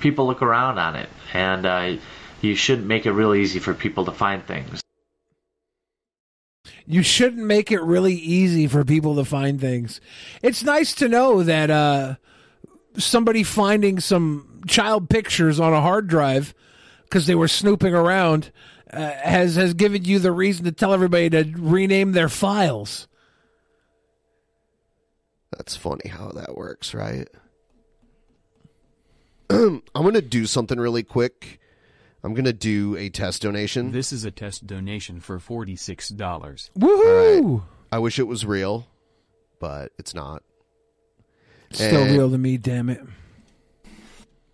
people 0.01 0.27
look 0.27 0.43
around 0.43 0.79
on 0.79 0.97
it, 0.97 1.09
and 1.33 1.67
uh, 1.67 1.97
you 2.41 2.55
should 2.55 2.85
make 2.85 3.07
it 3.07 3.13
real 3.13 3.35
easy 3.35 3.59
for 3.59 3.75
people 3.75 4.05
to 4.07 4.13
find 4.13 4.45
things. 4.47 4.83
You 6.87 7.03
shouldn't 7.03 7.47
make 7.47 7.71
it 7.71 7.81
really 7.83 8.15
easy 8.15 8.67
for 8.67 8.85
people 8.85 9.15
to 9.17 9.25
find 9.25 9.61
things. 9.61 10.01
It's 10.43 10.65
nice 10.65 10.95
to 10.97 11.09
know 11.09 11.43
that 11.45 11.71
uh, 11.71 12.17
somebody 12.99 13.45
finding 13.45 14.01
some 14.01 14.63
child 14.67 15.09
pictures 15.09 15.61
on 15.61 15.73
a 15.73 15.81
hard 15.81 16.09
drive 16.09 16.55
because 17.05 17.27
they 17.27 17.35
were 17.35 17.49
snooping 17.49 17.95
around 17.95 18.51
uh, 18.93 19.13
has 19.23 19.57
has 19.57 19.75
given 19.75 20.05
you 20.05 20.19
the 20.19 20.33
reason 20.33 20.65
to 20.65 20.73
tell 20.73 20.93
everybody 20.93 21.31
to 21.31 21.45
rename 21.57 22.13
their 22.13 22.29
files. 22.29 23.07
That's 25.57 25.77
funny 25.77 26.09
how 26.09 26.29
that 26.31 26.57
works, 26.57 26.95
right? 26.95 27.29
I'm 29.51 29.83
going 29.95 30.15
to 30.15 30.23
do 30.23 30.47
something 30.47 30.79
really 30.79 31.03
quick. 31.03 31.59
I'm 32.23 32.35
going 32.35 32.45
to 32.45 32.53
do 32.53 32.97
a 32.97 33.09
test 33.09 33.43
donation. 33.43 33.93
This 33.93 34.13
is 34.13 34.25
a 34.25 34.31
test 34.31 34.67
donation 34.67 35.21
for 35.21 35.39
$46. 35.39 36.71
Woohoo! 36.79 37.63
I 37.91 37.99
wish 37.99 38.19
it 38.19 38.29
was 38.29 38.45
real, 38.47 38.87
but 39.59 39.93
it's 39.99 40.15
not. 40.15 40.43
Still 41.73 42.03
And- 42.03 42.13
real 42.17 42.31
to 42.31 42.39
me, 42.39 42.57
damn 42.59 42.89
it. 42.91 43.01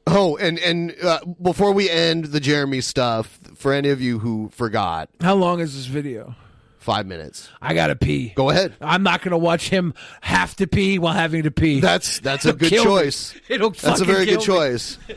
Oh, 0.08 0.36
and 0.36 0.56
and 0.60 0.94
uh, 1.02 1.18
before 1.42 1.72
we 1.72 1.90
end 1.90 2.26
the 2.26 2.38
Jeremy 2.38 2.80
stuff, 2.80 3.40
for 3.56 3.72
any 3.72 3.88
of 3.88 4.00
you 4.00 4.20
who 4.20 4.50
forgot, 4.50 5.10
How 5.20 5.34
long 5.34 5.58
is 5.58 5.74
this 5.74 5.86
video? 5.86 6.36
Five 6.86 7.04
minutes. 7.04 7.48
I 7.60 7.74
gotta 7.74 7.96
pee. 7.96 8.28
Go 8.36 8.48
ahead. 8.50 8.72
I'm 8.80 9.02
not 9.02 9.20
gonna 9.20 9.36
watch 9.36 9.68
him 9.68 9.92
have 10.20 10.54
to 10.56 10.68
pee 10.68 11.00
while 11.00 11.12
having 11.14 11.42
to 11.42 11.50
pee. 11.50 11.80
That's 11.80 12.20
that's 12.20 12.44
a 12.46 12.52
good 12.52 12.70
kill 12.70 12.84
me. 12.84 12.90
choice. 12.90 13.34
It'll 13.48 13.70
That's 13.70 13.84
a 13.84 13.90
fucking 13.90 14.06
very 14.06 14.24
good 14.24 14.38
me. 14.38 14.44
choice. 14.44 14.96
You 15.08 15.16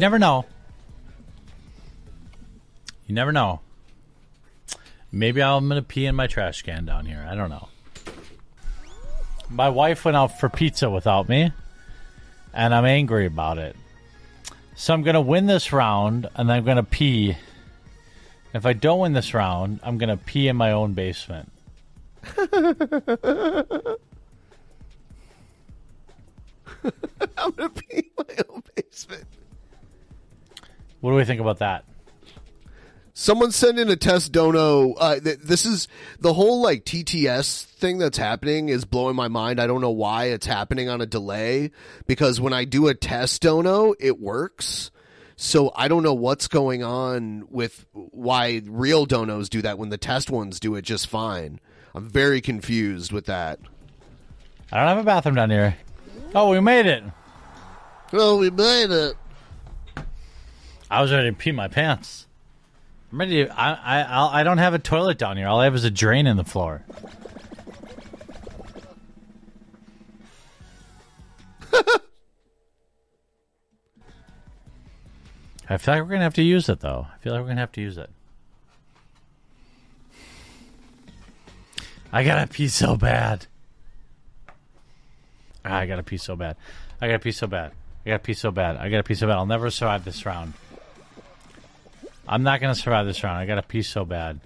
never 0.00 0.18
know. 0.20 0.46
You 3.08 3.16
never 3.16 3.32
know. 3.32 3.60
Maybe 5.10 5.42
I'm 5.42 5.68
gonna 5.68 5.82
pee 5.82 6.06
in 6.06 6.14
my 6.14 6.28
trash 6.28 6.62
can 6.62 6.84
down 6.84 7.04
here. 7.04 7.26
I 7.28 7.34
don't 7.34 7.50
know. 7.50 7.66
My 9.50 9.70
wife 9.70 10.04
went 10.04 10.16
out 10.16 10.38
for 10.38 10.48
pizza 10.48 10.88
without 10.88 11.28
me, 11.28 11.50
and 12.54 12.72
I'm 12.72 12.84
angry 12.84 13.26
about 13.26 13.58
it. 13.58 13.74
So 14.76 14.94
I'm 14.94 15.02
gonna 15.02 15.20
win 15.20 15.46
this 15.46 15.72
round, 15.72 16.28
and 16.36 16.52
I'm 16.52 16.64
gonna 16.64 16.84
pee. 16.84 17.36
If 18.54 18.64
I 18.64 18.72
don't 18.72 19.00
win 19.00 19.12
this 19.12 19.34
round, 19.34 19.80
I'm 19.82 19.98
gonna 19.98 20.16
pee 20.16 20.48
in 20.48 20.56
my 20.56 20.72
own 20.72 20.94
basement. 20.94 21.52
I'm 22.38 22.52
gonna 27.52 27.68
pee 27.70 27.98
in 27.98 28.04
my 28.16 28.34
own 28.48 28.62
basement. 28.74 29.24
What 31.00 31.10
do 31.10 31.16
we 31.16 31.24
think 31.24 31.40
about 31.40 31.58
that? 31.58 31.84
Someone 33.12 33.50
sent 33.50 33.80
in 33.80 33.90
a 33.90 33.96
test 33.96 34.30
dono. 34.30 34.92
Uh, 34.92 35.18
th- 35.18 35.40
this 35.40 35.66
is 35.66 35.88
the 36.20 36.32
whole 36.32 36.62
like 36.62 36.84
TTS 36.84 37.64
thing 37.64 37.98
that's 37.98 38.16
happening 38.16 38.68
is 38.68 38.84
blowing 38.84 39.16
my 39.16 39.26
mind. 39.26 39.60
I 39.60 39.66
don't 39.66 39.80
know 39.80 39.90
why 39.90 40.26
it's 40.26 40.46
happening 40.46 40.88
on 40.88 41.00
a 41.00 41.06
delay 41.06 41.72
because 42.06 42.40
when 42.40 42.52
I 42.52 42.64
do 42.64 42.86
a 42.86 42.94
test 42.94 43.42
dono, 43.42 43.94
it 43.98 44.20
works. 44.20 44.92
So 45.40 45.70
I 45.76 45.86
don't 45.86 46.02
know 46.02 46.14
what's 46.14 46.48
going 46.48 46.82
on 46.82 47.46
with 47.48 47.86
why 47.92 48.60
real 48.66 49.06
donos 49.06 49.48
do 49.48 49.62
that 49.62 49.78
when 49.78 49.88
the 49.88 49.96
test 49.96 50.30
ones 50.30 50.58
do 50.58 50.74
it 50.74 50.82
just 50.82 51.06
fine. 51.06 51.60
I'm 51.94 52.08
very 52.08 52.40
confused 52.40 53.12
with 53.12 53.26
that. 53.26 53.60
I 54.72 54.78
don't 54.78 54.88
have 54.88 54.98
a 54.98 55.04
bathroom 55.04 55.36
down 55.36 55.50
here. 55.50 55.76
Oh, 56.34 56.50
we 56.50 56.58
made 56.58 56.86
it. 56.86 57.04
Oh, 58.12 58.38
we 58.38 58.50
made 58.50 58.90
it. 58.90 59.14
I 60.90 61.00
was 61.02 61.12
ready 61.12 61.30
to 61.30 61.36
pee 61.36 61.52
my 61.52 61.68
pants. 61.68 62.26
I'm 63.12 63.20
ready. 63.20 63.44
To, 63.44 63.60
I 63.60 63.74
I 63.74 64.02
I'll, 64.02 64.28
I 64.30 64.42
don't 64.42 64.58
have 64.58 64.74
a 64.74 64.80
toilet 64.80 65.18
down 65.18 65.36
here. 65.36 65.46
All 65.46 65.60
I 65.60 65.64
have 65.64 65.74
is 65.76 65.84
a 65.84 65.90
drain 65.90 66.26
in 66.26 66.36
the 66.36 66.44
floor. 66.44 66.84
I 75.70 75.76
feel 75.76 75.94
like 75.94 76.02
we're 76.02 76.10
gonna 76.10 76.22
have 76.22 76.34
to 76.34 76.42
use 76.42 76.68
it 76.68 76.80
though. 76.80 77.06
I 77.12 77.18
feel 77.18 77.32
like 77.32 77.42
we're 77.42 77.48
gonna 77.48 77.60
have 77.60 77.72
to 77.72 77.80
use 77.80 77.98
it. 77.98 78.10
I 82.10 82.24
gotta 82.24 82.46
pee 82.46 82.68
so 82.68 82.96
bad. 82.96 83.46
Ah, 85.64 85.76
I 85.76 85.86
gotta 85.86 86.02
pee 86.02 86.16
so 86.16 86.36
bad. 86.36 86.56
I 87.00 87.06
gotta 87.06 87.18
pee 87.18 87.32
so 87.32 87.46
bad. 87.46 87.72
I 88.06 88.10
gotta 88.10 88.18
pee 88.20 88.32
so 88.32 88.50
bad. 88.50 88.76
I 88.76 88.88
gotta 88.88 89.02
pee 89.02 89.14
so 89.14 89.26
bad. 89.26 89.36
I'll 89.36 89.44
never 89.44 89.70
survive 89.70 90.04
this 90.04 90.24
round. 90.24 90.54
I'm 92.26 92.42
not 92.42 92.60
gonna 92.60 92.74
survive 92.74 93.04
this 93.06 93.22
round. 93.22 93.36
I 93.38 93.44
gotta 93.44 93.62
pee 93.62 93.82
so 93.82 94.06
bad. 94.06 94.40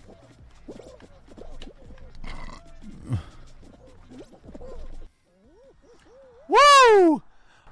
Woo! 6.49 7.23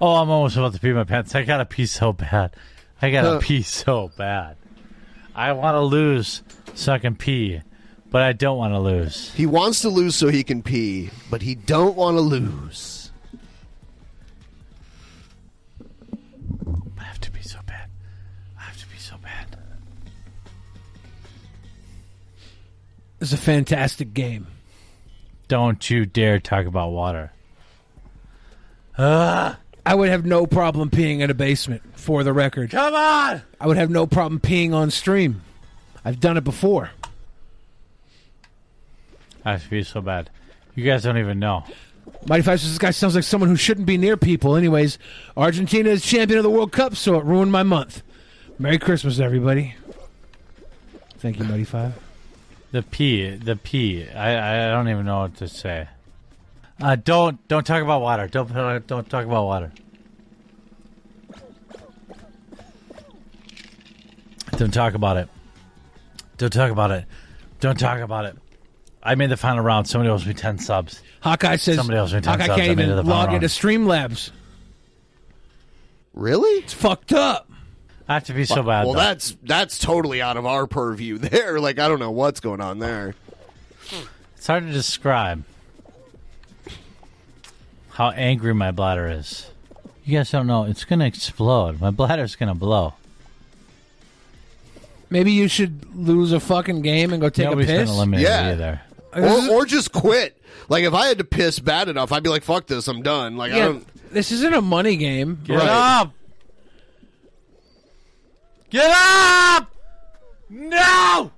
Oh, 0.00 0.14
I'm 0.16 0.30
almost 0.30 0.56
about 0.56 0.72
to 0.74 0.80
pee 0.80 0.92
my 0.92 1.04
pants. 1.04 1.34
I 1.34 1.42
gotta 1.42 1.64
pee 1.64 1.86
so 1.86 2.12
bad. 2.12 2.54
I 3.02 3.10
gotta 3.10 3.36
Uh. 3.36 3.40
pee 3.40 3.62
so 3.62 4.10
bad. 4.16 4.56
I 5.34 5.52
want 5.52 5.74
to 5.74 5.80
lose 5.80 6.42
so 6.74 6.92
I 6.92 6.98
can 6.98 7.14
pee, 7.16 7.60
but 8.10 8.22
I 8.22 8.32
don't 8.32 8.58
want 8.58 8.74
to 8.74 8.78
lose. 8.78 9.32
He 9.34 9.46
wants 9.46 9.80
to 9.82 9.88
lose 9.88 10.14
so 10.16 10.28
he 10.28 10.42
can 10.44 10.62
pee, 10.62 11.10
but 11.30 11.42
he 11.42 11.54
don't 11.54 11.96
want 11.96 12.16
to 12.16 12.20
lose. 12.20 13.10
I 16.98 17.02
have 17.04 17.20
to 17.20 17.30
pee 17.30 17.42
so 17.42 17.58
bad. 17.66 17.88
I 18.58 18.62
have 18.62 18.78
to 18.78 18.86
pee 18.86 18.98
so 18.98 19.16
bad. 19.22 19.46
It's 23.20 23.32
a 23.32 23.36
fantastic 23.38 24.12
game. 24.14 24.46
Don't 25.48 25.88
you 25.90 26.06
dare 26.06 26.38
talk 26.38 26.66
about 26.66 26.90
water. 26.90 27.32
Ah. 28.98 29.58
I 29.86 29.94
would 29.94 30.10
have 30.10 30.26
no 30.26 30.46
problem 30.46 30.90
peeing 30.90 31.20
in 31.20 31.30
a 31.30 31.34
basement, 31.34 31.82
for 32.00 32.24
the 32.24 32.32
record. 32.32 32.70
Come 32.70 32.94
on! 32.94 33.42
I 33.60 33.66
would 33.66 33.76
have 33.76 33.90
no 33.90 34.06
problem 34.06 34.40
peeing 34.40 34.72
on 34.72 34.90
stream. 34.90 35.42
I've 36.04 36.20
done 36.20 36.36
it 36.36 36.44
before. 36.44 36.90
I 39.44 39.58
feel 39.58 39.84
so 39.84 40.00
bad. 40.00 40.30
You 40.74 40.84
guys 40.84 41.02
don't 41.02 41.18
even 41.18 41.38
know. 41.38 41.64
Mighty 42.26 42.42
Five 42.42 42.60
says 42.60 42.70
this 42.70 42.78
guy 42.78 42.90
sounds 42.90 43.14
like 43.14 43.24
someone 43.24 43.48
who 43.48 43.56
shouldn't 43.56 43.86
be 43.86 43.96
near 43.96 44.16
people. 44.16 44.56
Anyways, 44.56 44.98
Argentina 45.36 45.90
is 45.90 46.04
champion 46.04 46.38
of 46.38 46.42
the 46.42 46.50
World 46.50 46.72
Cup, 46.72 46.96
so 46.96 47.16
it 47.18 47.24
ruined 47.24 47.52
my 47.52 47.62
month. 47.62 48.02
Merry 48.58 48.78
Christmas, 48.78 49.20
everybody. 49.20 49.74
Thank 51.18 51.38
you, 51.38 51.44
Mighty 51.44 51.64
Five. 51.64 51.94
The 52.72 52.82
pee, 52.82 53.30
the 53.30 53.56
pee. 53.56 54.08
I, 54.08 54.68
I 54.68 54.70
don't 54.70 54.88
even 54.88 55.06
know 55.06 55.20
what 55.20 55.36
to 55.36 55.48
say. 55.48 55.88
Uh, 56.80 56.96
don't 56.96 57.46
don't 57.48 57.66
talk 57.66 57.82
about 57.82 58.00
water. 58.00 58.26
Don't 58.26 58.86
don't 58.86 59.08
talk 59.08 59.24
about 59.24 59.44
water. 59.44 59.72
Don't 64.60 64.72
talk 64.74 64.92
about 64.92 65.16
it. 65.16 65.26
Don't 66.36 66.52
talk 66.52 66.70
about 66.70 66.90
it. 66.90 67.06
Don't 67.60 67.78
talk 67.78 68.00
about 68.00 68.26
it. 68.26 68.36
I 69.02 69.14
made 69.14 69.30
the 69.30 69.38
final 69.38 69.64
round. 69.64 69.88
Somebody 69.88 70.10
owes 70.10 70.26
me 70.26 70.34
ten 70.34 70.58
subs. 70.58 71.02
Hawkeye 71.22 71.56
says 71.56 71.76
Somebody 71.76 71.98
else 71.98 72.12
me 72.12 72.20
ten 72.20 72.32
Hawkeye 72.38 72.46
subs. 72.46 72.58
can't 72.60 72.70
I 72.72 72.74
made 72.74 72.82
it 72.82 72.92
even 72.92 72.96
final 73.04 73.10
log 73.10 73.28
round. 73.28 73.42
into 73.42 73.46
Streamlabs. 73.46 74.32
Really? 76.12 76.50
It's 76.62 76.74
fucked 76.74 77.14
up. 77.14 77.50
I 78.06 78.12
have 78.12 78.24
to 78.24 78.34
be 78.34 78.44
so 78.44 78.62
bad. 78.62 78.84
Well, 78.84 78.92
though. 78.92 78.98
that's 78.98 79.34
that's 79.42 79.78
totally 79.78 80.20
out 80.20 80.36
of 80.36 80.44
our 80.44 80.66
purview 80.66 81.16
there. 81.18 81.58
Like 81.58 81.78
I 81.78 81.88
don't 81.88 81.98
know 81.98 82.10
what's 82.10 82.40
going 82.40 82.60
on 82.60 82.80
there. 82.80 83.14
It's 84.36 84.46
hard 84.46 84.66
to 84.66 84.72
describe 84.72 85.42
how 87.92 88.10
angry 88.10 88.52
my 88.52 88.72
bladder 88.72 89.08
is. 89.08 89.50
You 90.04 90.18
guys 90.18 90.30
don't 90.30 90.46
know. 90.46 90.64
It's 90.64 90.84
gonna 90.84 91.06
explode. 91.06 91.80
My 91.80 91.90
bladder's 91.90 92.36
gonna 92.36 92.54
blow. 92.54 92.92
Maybe 95.10 95.32
you 95.32 95.48
should 95.48 95.94
lose 95.94 96.32
a 96.32 96.40
fucking 96.40 96.82
game 96.82 97.12
and 97.12 97.20
go 97.20 97.28
take 97.28 97.46
Nobody's 97.46 97.68
a 97.68 97.72
piss. 97.72 97.88
gonna 97.88 97.96
eliminate 97.98 98.24
Yeah. 98.26 98.42
me 98.44 98.52
either. 98.52 98.80
Or, 99.12 99.50
or 99.56 99.66
just 99.66 99.90
quit. 99.92 100.40
Like 100.68 100.84
if 100.84 100.94
I 100.94 101.06
had 101.06 101.18
to 101.18 101.24
piss 101.24 101.58
bad 101.58 101.88
enough, 101.88 102.12
I'd 102.12 102.22
be 102.22 102.30
like, 102.30 102.44
"Fuck 102.44 102.66
this, 102.68 102.86
I'm 102.86 103.02
done." 103.02 103.36
Like 103.36 103.52
I 103.52 103.56
Yeah, 103.56 103.64
don't. 103.66 104.12
this 104.12 104.30
isn't 104.30 104.54
a 104.54 104.60
money 104.60 104.96
game. 104.96 105.40
Get 105.44 105.58
up! 105.60 106.12
Get 108.70 108.88
up! 108.94 109.68
No! 110.48 111.32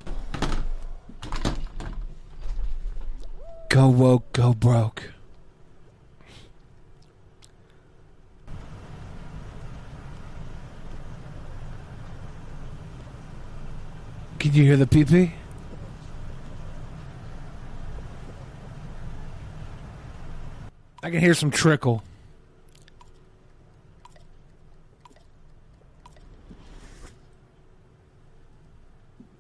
Go 3.70 3.88
woke, 3.88 4.30
go 4.34 4.52
broke. 4.52 5.11
Can 14.42 14.54
you 14.54 14.64
hear 14.64 14.76
the 14.76 14.88
pee 14.88 15.04
pee? 15.04 15.32
I 21.00 21.10
can 21.10 21.20
hear 21.20 21.32
some 21.32 21.52
trickle. 21.52 22.02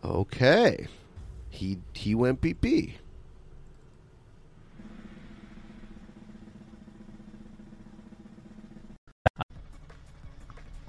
Okay. 0.04 0.86
He 1.50 1.78
he 1.94 2.14
went 2.14 2.40
PP. 2.40 2.92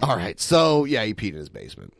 All 0.03 0.15
right. 0.15 0.39
So, 0.39 0.85
yeah, 0.85 1.03
he 1.03 1.15
peed 1.15 1.31
in 1.31 1.37
his 1.37 1.49
basement. 1.49 1.95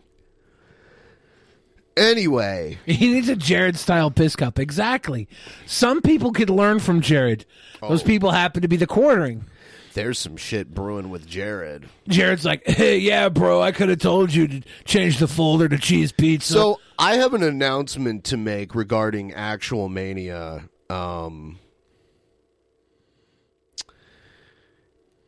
Anyway, 1.95 2.79
He 2.85 3.13
needs 3.13 3.29
a 3.29 3.35
Jared 3.35 3.77
style 3.77 4.09
piss 4.11 4.35
cup. 4.35 4.57
Exactly. 4.59 5.27
Some 5.65 6.01
people 6.01 6.31
could 6.31 6.49
learn 6.49 6.79
from 6.79 7.01
Jared. 7.01 7.45
Those 7.81 8.01
Oh. 8.01 8.05
people 8.05 8.31
happen 8.31 8.61
to 8.63 8.67
be 8.67 8.77
the 8.77 8.87
quartering. 8.87 9.45
there's 9.93 10.17
some 10.17 10.35
shit 10.37 10.73
brewing 10.73 11.11
with 11.11 11.27
Jared. 11.27 11.87
Jared's 12.07 12.43
like, 12.45 12.65
hey, 12.65 12.97
yeah, 12.97 13.29
bro, 13.29 13.61
I 13.61 13.71
could 13.71 13.89
have 13.89 13.99
told 13.99 14.33
you 14.33 14.47
to 14.47 14.61
change 14.85 15.19
the 15.19 15.27
folder 15.27 15.69
to 15.69 15.77
cheese 15.77 16.11
pizza. 16.11 16.51
So 16.53 16.79
I 16.97 17.17
have 17.17 17.35
an 17.35 17.43
announcement 17.43 18.23
to 18.25 18.37
make 18.37 18.73
regarding 18.73 19.33
actual 19.33 19.89
mania. 19.89 20.67
Um, 20.89 21.59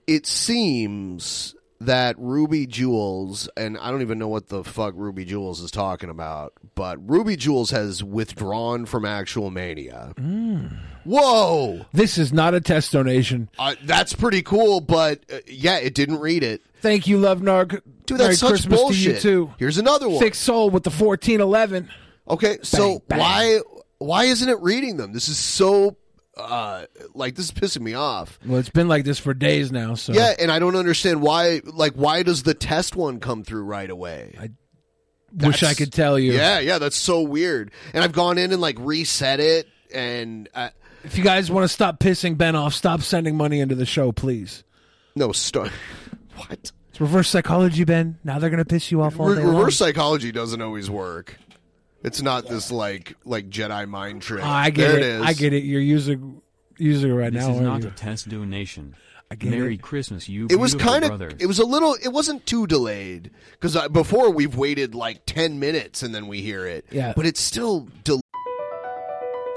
it 0.07 0.25
seems 0.25 1.54
that 1.81 2.15
Ruby 2.17 2.65
Jewels, 2.65 3.49
and 3.57 3.77
I 3.77 3.91
don't 3.91 4.01
even 4.01 4.17
know 4.17 4.27
what 4.27 4.47
the 4.47 4.63
fuck 4.63 4.93
Ruby 4.95 5.25
Jewels 5.25 5.61
is 5.61 5.71
talking 5.71 6.09
about, 6.09 6.53
but 6.73 6.97
Ruby 7.09 7.35
Jewels 7.35 7.71
has 7.71 8.03
withdrawn 8.03 8.85
from 8.85 9.05
actual 9.05 9.51
mania. 9.51 10.13
Whoa! 11.03 11.85
This 11.93 12.17
is 12.17 12.33
not 12.33 12.53
a 12.53 12.61
test 12.61 12.91
donation. 12.91 13.49
Uh, 13.59 13.75
that's 13.83 14.13
pretty 14.13 14.41
cool, 14.41 14.81
but 14.81 15.19
uh, 15.31 15.37
yeah, 15.47 15.77
it 15.77 15.93
didn't 15.93 16.19
read 16.19 16.43
it. 16.43 16.61
Thank 16.81 17.07
you, 17.07 17.17
Love 17.17 17.41
Narg. 17.41 17.81
Dude, 18.05 18.19
Merry 18.19 18.35
such 18.35 18.49
Christmas 18.49 18.79
bullshit. 18.79 19.21
to 19.21 19.29
you 19.29 19.45
too. 19.45 19.53
Here's 19.57 19.77
another 19.77 20.09
one. 20.09 20.19
Thick 20.19 20.35
soul 20.35 20.69
with 20.69 20.83
the 20.83 20.91
fourteen 20.91 21.41
eleven. 21.41 21.89
Okay, 22.27 22.57
so 22.63 23.03
bang. 23.07 23.19
why 23.19 23.59
why 23.99 24.23
isn't 24.25 24.49
it 24.49 24.59
reading 24.61 24.97
them? 24.97 25.13
This 25.13 25.27
is 25.27 25.37
so 25.37 25.97
uh 26.37 26.85
like 27.13 27.35
this 27.35 27.45
is 27.45 27.51
pissing 27.51 27.81
me 27.81 27.93
off. 27.93 28.37
Well, 28.45 28.59
it's 28.59 28.69
been 28.69 28.87
like 28.87 29.05
this 29.05 29.19
for 29.19 29.33
days 29.33 29.71
now. 29.71 29.95
So 29.95 30.13
Yeah, 30.13 30.33
and 30.39 30.51
I 30.51 30.59
don't 30.59 30.75
understand 30.75 31.21
why 31.21 31.61
like 31.63 31.93
why 31.93 32.23
does 32.23 32.43
the 32.43 32.53
test 32.53 32.95
one 32.95 33.19
come 33.19 33.43
through 33.43 33.63
right 33.63 33.89
away? 33.89 34.35
I 34.39 34.49
wish 35.47 35.63
I 35.63 35.73
could 35.73 35.93
tell 35.93 36.17
you. 36.19 36.33
Yeah, 36.33 36.59
yeah, 36.59 36.77
that's 36.79 36.97
so 36.97 37.21
weird. 37.21 37.71
And 37.93 38.03
I've 38.03 38.13
gone 38.13 38.37
in 38.37 38.51
and 38.51 38.61
like 38.61 38.77
reset 38.79 39.39
it 39.39 39.67
and 39.93 40.49
uh, 40.53 40.69
If 41.03 41.17
you 41.17 41.23
guys 41.23 41.49
want 41.51 41.63
to 41.63 41.69
stop 41.69 41.99
pissing 41.99 42.37
Ben 42.37 42.55
off, 42.55 42.73
stop 42.73 43.01
sending 43.01 43.35
money 43.37 43.59
into 43.59 43.75
the 43.75 43.85
show, 43.85 44.11
please. 44.11 44.63
no 45.15 45.31
start 45.31 45.71
what? 46.35 46.71
It's 46.89 47.01
reverse 47.01 47.29
psychology, 47.29 47.83
Ben. 47.83 48.17
Now 48.23 48.39
they're 48.39 48.49
gonna 48.49 48.65
piss 48.65 48.91
you 48.91 49.01
off 49.01 49.19
all 49.19 49.27
Re- 49.29 49.35
day 49.35 49.43
long. 49.43 49.55
reverse 49.57 49.77
psychology 49.77 50.31
doesn't 50.31 50.61
always 50.61 50.89
work. 50.89 51.37
It's 52.05 52.21
not 52.21 52.47
this 52.47 52.71
like 52.71 53.15
like 53.25 53.49
Jedi 53.49 53.87
mind 53.89 54.21
trick. 54.21 54.43
Oh, 54.43 54.47
I 54.47 54.69
get 54.69 54.87
there 54.87 54.97
it. 54.97 55.03
it 55.03 55.05
is. 55.07 55.21
I 55.23 55.33
get 55.33 55.53
it. 55.53 55.63
You're 55.63 55.81
using 55.81 56.41
using 56.77 57.11
it 57.11 57.13
right 57.15 57.33
This 57.33 57.45
now. 57.45 57.53
is 57.59 57.67
aren't 57.67 57.83
you? 57.83 57.89
a 57.89 57.93
test 57.93 58.29
donation. 58.29 58.95
get 59.37 59.49
Merry 59.49 59.73
it. 59.73 59.81
Christmas, 59.81 60.29
you 60.29 60.47
it 60.49 60.57
was 60.57 60.75
kind 60.75 61.03
of 61.03 61.21
it 61.41 61.45
was 61.47 61.59
a 61.59 61.65
little 61.65 61.95
it 62.01 62.09
wasn't 62.09 62.45
too 62.45 62.67
delayed 62.67 63.31
because 63.59 63.75
before 63.89 64.29
we've 64.29 64.55
waited 64.55 64.93
like 64.95 65.25
10 65.25 65.59
minutes 65.59 66.03
and 66.03 66.13
then 66.15 66.27
we 66.27 66.41
hear 66.41 66.65
it 66.65 66.85
Yeah. 66.91 67.11
but 67.15 67.25
it's 67.25 67.41
still 67.41 67.87
delayed 68.03 68.21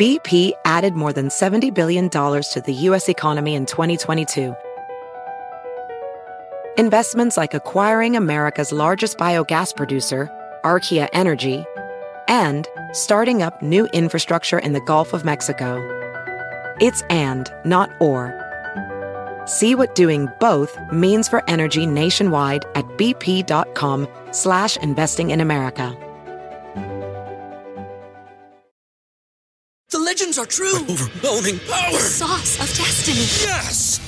BP 0.01 0.53
added 0.65 0.95
more 0.95 1.13
than 1.13 1.27
$70 1.29 1.75
billion 1.75 2.09
to 2.09 2.63
the 2.65 2.73
U.S. 2.73 3.09
economy 3.09 3.55
in 3.57 3.67
2022. 3.67 4.55
Investments 6.77 7.37
like 7.37 7.53
acquiring 7.55 8.15
America's 8.17 8.71
largest 8.71 9.19
biogas 9.19 9.75
producer, 9.75 10.31
Archaea 10.65 11.09
Energy, 11.13 11.65
and 12.29 12.69
starting 12.93 13.43
up 13.43 13.61
new 13.63 13.87
infrastructure 13.87 14.59
in 14.59 14.73
the 14.73 14.81
Gulf 14.81 15.13
of 15.13 15.25
Mexico. 15.25 15.77
It's 16.81 17.03
and, 17.11 17.53
not 17.65 17.91
or. 18.01 18.33
See 19.47 19.75
what 19.75 19.95
doing 19.95 20.29
both 20.41 20.79
means 20.93 21.29
for 21.29 21.43
energy 21.49 21.87
nationwide 21.87 22.65
at 22.75 22.85
bp.com 22.99 24.07
slash 24.31 24.77
investing 24.77 25.31
in 25.31 25.41
America. 25.41 25.97
The 29.91 29.99
legends 29.99 30.39
are 30.39 30.45
true. 30.45 30.77
Overwhelming 30.77 31.59
power! 31.61 31.93
The 31.93 31.99
sauce 31.99 32.61
of 32.61 32.69
destiny. 32.77 33.17
Yes! 33.49 34.08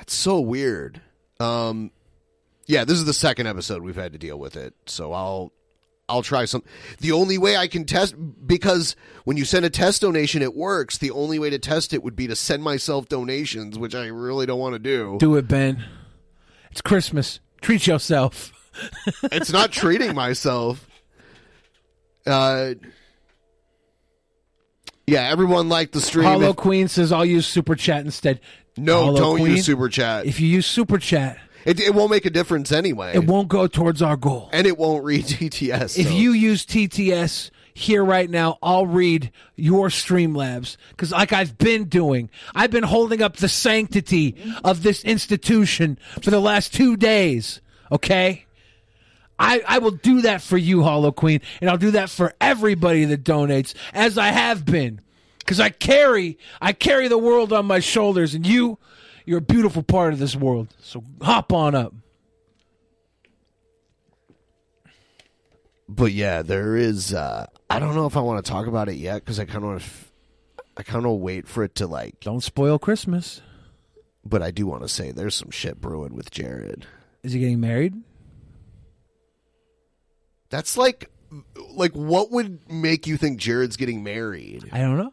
That's 0.00 0.14
so 0.14 0.40
weird 0.40 1.00
um 1.38 1.90
yeah 2.66 2.84
this 2.84 2.98
is 2.98 3.04
the 3.04 3.12
second 3.12 3.46
episode 3.46 3.82
we've 3.82 3.96
had 3.96 4.12
to 4.12 4.18
deal 4.18 4.38
with 4.38 4.56
it 4.56 4.74
so 4.86 5.12
i'll 5.12 5.52
i'll 6.08 6.22
try 6.22 6.44
some 6.46 6.62
the 7.00 7.12
only 7.12 7.36
way 7.38 7.56
i 7.56 7.68
can 7.68 7.84
test 7.84 8.14
because 8.46 8.96
when 9.24 9.36
you 9.36 9.44
send 9.44 9.64
a 9.64 9.70
test 9.70 10.00
donation 10.00 10.40
it 10.42 10.56
works 10.56 10.98
the 10.98 11.10
only 11.10 11.38
way 11.38 11.50
to 11.50 11.58
test 11.58 11.92
it 11.92 12.02
would 12.02 12.16
be 12.16 12.26
to 12.26 12.34
send 12.34 12.62
myself 12.62 13.08
donations 13.08 13.78
which 13.78 13.94
i 13.94 14.06
really 14.06 14.46
don't 14.46 14.58
want 14.58 14.72
to 14.72 14.78
do 14.78 15.16
Do 15.20 15.36
it, 15.36 15.46
Ben. 15.46 15.84
It's 16.70 16.80
Christmas. 16.80 17.40
Treat 17.60 17.86
yourself. 17.88 18.52
it's 19.24 19.52
not 19.52 19.72
treating 19.72 20.14
myself. 20.14 20.88
Uh, 22.24 22.74
yeah, 25.06 25.28
everyone 25.28 25.68
liked 25.68 25.92
the 25.92 26.00
stream. 26.00 26.26
Hollow 26.26 26.50
If- 26.50 26.56
Queen 26.56 26.86
says 26.86 27.10
I'll 27.10 27.24
use 27.24 27.44
Super 27.46 27.74
Chat 27.74 28.04
instead. 28.04 28.40
No, 28.80 29.04
Hollow 29.04 29.16
don't 29.18 29.38
Queen, 29.38 29.56
use 29.56 29.66
super 29.66 29.88
chat. 29.88 30.26
If 30.26 30.40
you 30.40 30.48
use 30.48 30.66
Super 30.66 30.98
Chat, 30.98 31.38
it, 31.64 31.78
it 31.80 31.94
won't 31.94 32.10
make 32.10 32.24
a 32.24 32.30
difference 32.30 32.72
anyway, 32.72 33.12
it 33.14 33.24
won't 33.26 33.48
go 33.48 33.66
towards 33.66 34.02
our 34.02 34.16
goal. 34.16 34.48
and 34.52 34.66
it 34.66 34.78
won't 34.78 35.04
read 35.04 35.24
TTS. 35.26 35.98
If 35.98 36.06
so- 36.08 36.12
you 36.12 36.32
use 36.32 36.64
TTS 36.66 37.50
here 37.74 38.04
right 38.04 38.28
now, 38.28 38.58
I'll 38.62 38.86
read 38.86 39.30
your 39.56 39.88
Streamlabs 39.88 40.76
because, 40.90 41.12
like 41.12 41.32
I've 41.32 41.56
been 41.56 41.84
doing, 41.84 42.28
I've 42.54 42.70
been 42.70 42.82
holding 42.84 43.22
up 43.22 43.36
the 43.36 43.48
sanctity 43.48 44.36
of 44.64 44.82
this 44.82 45.04
institution 45.04 45.98
for 46.22 46.30
the 46.30 46.40
last 46.40 46.74
two 46.74 46.96
days. 46.96 47.60
Okay. 47.92 48.46
I, 49.38 49.62
I 49.66 49.78
will 49.78 49.92
do 49.92 50.20
that 50.20 50.42
for 50.42 50.58
you, 50.58 50.82
Hollow 50.82 51.12
Queen, 51.12 51.40
and 51.62 51.70
I'll 51.70 51.78
do 51.78 51.92
that 51.92 52.10
for 52.10 52.34
everybody 52.42 53.06
that 53.06 53.24
donates, 53.24 53.72
as 53.94 54.18
I 54.18 54.26
have 54.28 54.66
been, 54.66 55.00
because 55.40 55.60
I 55.60 55.70
carry 55.70 56.38
I 56.60 56.72
carry 56.72 57.08
the 57.08 57.18
world 57.18 57.52
on 57.52 57.66
my 57.66 57.80
shoulders, 57.80 58.34
and 58.34 58.46
you, 58.46 58.78
you're 59.26 59.38
a 59.38 59.42
beautiful 59.42 59.82
part 59.82 60.12
of 60.12 60.18
this 60.18 60.36
world. 60.36 60.68
So 60.80 61.02
hop 61.20 61.52
on 61.52 61.74
up. 61.74 61.92
but 65.90 66.12
yeah, 66.12 66.42
there 66.42 66.76
is. 66.76 67.12
Uh, 67.12 67.46
I 67.68 67.78
don't 67.78 67.94
know 67.94 68.06
if 68.06 68.16
I 68.16 68.20
want 68.20 68.44
to 68.44 68.50
talk 68.50 68.66
about 68.66 68.88
it 68.88 68.94
yet 68.94 69.24
because 69.24 69.38
I 69.38 69.44
kind 69.44 69.58
of 69.58 69.64
want 69.64 69.80
to. 69.80 69.84
F- 69.84 70.12
I 70.76 70.82
kind 70.82 71.04
of 71.04 71.18
wait 71.18 71.48
for 71.48 71.64
it 71.64 71.74
to 71.76 71.86
like. 71.86 72.20
Don't 72.20 72.42
spoil 72.42 72.78
Christmas. 72.78 73.42
But 74.24 74.42
I 74.42 74.50
do 74.50 74.66
want 74.66 74.82
to 74.82 74.88
say 74.88 75.10
there's 75.10 75.34
some 75.34 75.50
shit 75.50 75.80
brewing 75.80 76.14
with 76.14 76.30
Jared. 76.30 76.86
Is 77.22 77.32
he 77.32 77.40
getting 77.40 77.60
married? 77.60 77.94
That's 80.50 80.76
like, 80.76 81.10
like 81.70 81.92
what 81.92 82.30
would 82.30 82.70
make 82.70 83.06
you 83.06 83.16
think 83.16 83.40
Jared's 83.40 83.76
getting 83.76 84.02
married? 84.02 84.68
I 84.72 84.78
don't 84.78 84.98
know. 84.98 85.12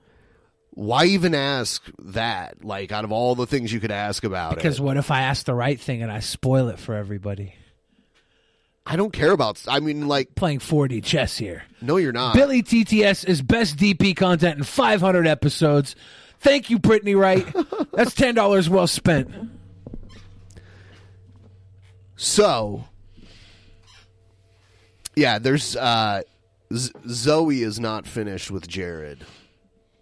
Why 0.77 1.05
even 1.05 1.33
ask 1.33 1.83
that? 1.97 2.63
Like, 2.63 2.91
out 2.91 3.03
of 3.03 3.11
all 3.11 3.33
the 3.33 3.47
things 3.47 3.73
you 3.73 3.79
could 3.79 3.89
ask 3.89 4.23
about 4.23 4.53
Because 4.53 4.77
it, 4.77 4.83
what 4.83 4.95
if 4.95 5.09
I 5.09 5.21
ask 5.21 5.43
the 5.43 5.55
right 5.55 5.79
thing 5.79 6.03
and 6.03 6.11
I 6.11 6.19
spoil 6.19 6.67
it 6.69 6.77
for 6.77 6.93
everybody? 6.93 7.55
I 8.85 8.95
don't 8.95 9.11
care 9.11 9.31
about. 9.31 9.59
I 9.67 9.79
mean, 9.79 10.07
like 10.07 10.35
playing 10.35 10.59
4D 10.59 11.03
chess 11.03 11.35
here. 11.35 11.63
No, 11.81 11.97
you're 11.97 12.11
not. 12.11 12.35
Billy 12.35 12.61
TTS 12.61 13.27
is 13.27 13.41
best 13.41 13.77
DP 13.77 14.15
content 14.15 14.59
in 14.59 14.63
500 14.63 15.25
episodes. 15.25 15.95
Thank 16.41 16.69
you, 16.69 16.77
Brittany 16.77 17.15
Wright. 17.15 17.47
That's 17.93 18.13
ten 18.13 18.35
dollars 18.35 18.69
well 18.69 18.85
spent. 18.85 19.33
So, 22.17 22.85
yeah, 25.15 25.39
there's 25.39 25.75
uh, 25.75 26.21
Z- 26.71 26.91
Zoe 27.09 27.63
is 27.63 27.79
not 27.79 28.05
finished 28.05 28.51
with 28.51 28.67
Jared. 28.67 29.25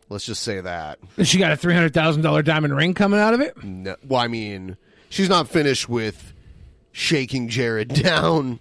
Let's 0.10 0.26
just 0.26 0.44
say 0.44 0.62
that. 0.62 1.00
She 1.24 1.40
got 1.40 1.52
a 1.52 1.58
three 1.58 1.74
hundred 1.74 1.94
thousand 1.94 2.22
dollar 2.22 2.44
diamond 2.44 2.76
ring 2.76 2.94
coming 2.94 3.20
out 3.20 3.34
of 3.34 3.42
it. 3.42 3.62
No, 3.64 3.96
well, 4.08 4.22
I 4.22 4.28
mean, 4.28 4.78
she's 5.10 5.30
not 5.30 5.48
finished 5.48 5.90
with 5.90 6.34
shaking 6.92 7.50
Jared 7.50 7.88
down. 8.04 8.60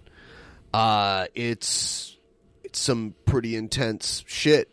Uh, 0.73 1.27
it's 1.35 2.17
it's 2.63 2.79
some 2.79 3.13
pretty 3.25 3.55
intense 3.55 4.23
shit. 4.27 4.69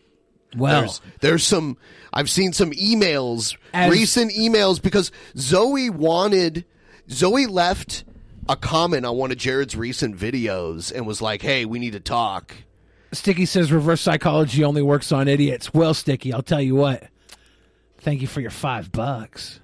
Well. 0.57 0.81
there's, 0.81 1.01
there's 1.20 1.44
some. 1.44 1.77
I've 2.12 2.28
seen 2.28 2.53
some 2.53 2.73
emails, 2.73 3.57
As- 3.73 3.90
recent 3.90 4.32
emails, 4.32 4.81
because 4.82 5.11
Zoe 5.36 5.90
wanted 5.90 6.65
Zoe 7.11 7.47
left 7.47 8.05
a 8.49 8.57
comment 8.57 9.07
on 9.07 9.16
one 9.16 9.31
of 9.31 9.39
Jared's 9.39 9.77
recent 9.77 10.16
videos 10.16 10.93
and 10.93 11.07
was 11.07 11.23
like, 11.23 11.43
"Hey, 11.43 11.65
we 11.65 11.78
need 11.78 11.93
to 11.93 12.01
talk." 12.01 12.55
Sticky 13.12 13.47
says 13.47 13.70
reverse 13.70 14.01
psychology 14.01 14.64
only 14.64 14.82
works 14.82 15.12
on 15.12 15.28
idiots. 15.28 15.72
Well, 15.74 15.94
Sticky, 15.94 16.32
I'll 16.32 16.43
tell 16.43 16.60
you 16.60 16.74
what. 16.74 17.05
Thank 17.98 18.20
you 18.20 18.26
for 18.26 18.40
your 18.40 18.51
five 18.51 18.90
bucks. 18.90 19.60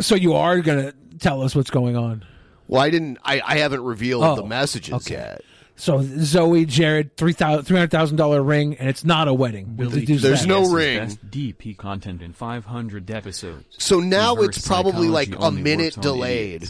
So 0.00 0.14
you 0.14 0.34
are 0.34 0.60
gonna 0.60 0.92
tell 1.20 1.42
us 1.42 1.54
what's 1.54 1.70
going 1.70 1.96
on? 1.96 2.24
Well, 2.68 2.82
I 2.82 2.90
didn't. 2.90 3.18
I, 3.24 3.40
I 3.44 3.58
haven't 3.58 3.82
revealed 3.84 4.24
Oh, 4.24 4.36
the 4.36 4.44
messages 4.44 4.92
okay. 4.94 5.14
yet. 5.14 5.42
So 5.76 6.02
Zoe, 6.02 6.64
Jared, 6.64 7.16
three 7.16 7.32
hundred 7.34 7.90
thousand 7.90 8.16
dollar 8.16 8.42
ring, 8.42 8.76
and 8.78 8.88
it's 8.88 9.04
not 9.04 9.28
a 9.28 9.34
wedding. 9.34 9.76
We'll 9.76 9.90
There's 9.90 10.22
that. 10.22 10.46
no 10.48 10.60
Guess's 10.60 10.74
ring. 10.74 10.98
Best 11.00 11.30
DP 11.30 11.76
content 11.76 12.22
in 12.22 12.32
500 12.32 13.10
episodes. 13.10 13.64
So 13.78 14.00
now 14.00 14.34
Reverse 14.34 14.56
it's 14.56 14.66
probably 14.66 15.08
like 15.08 15.34
a 15.38 15.50
minute 15.50 15.96
works 15.96 15.96
on 15.98 16.02
delayed. 16.02 16.68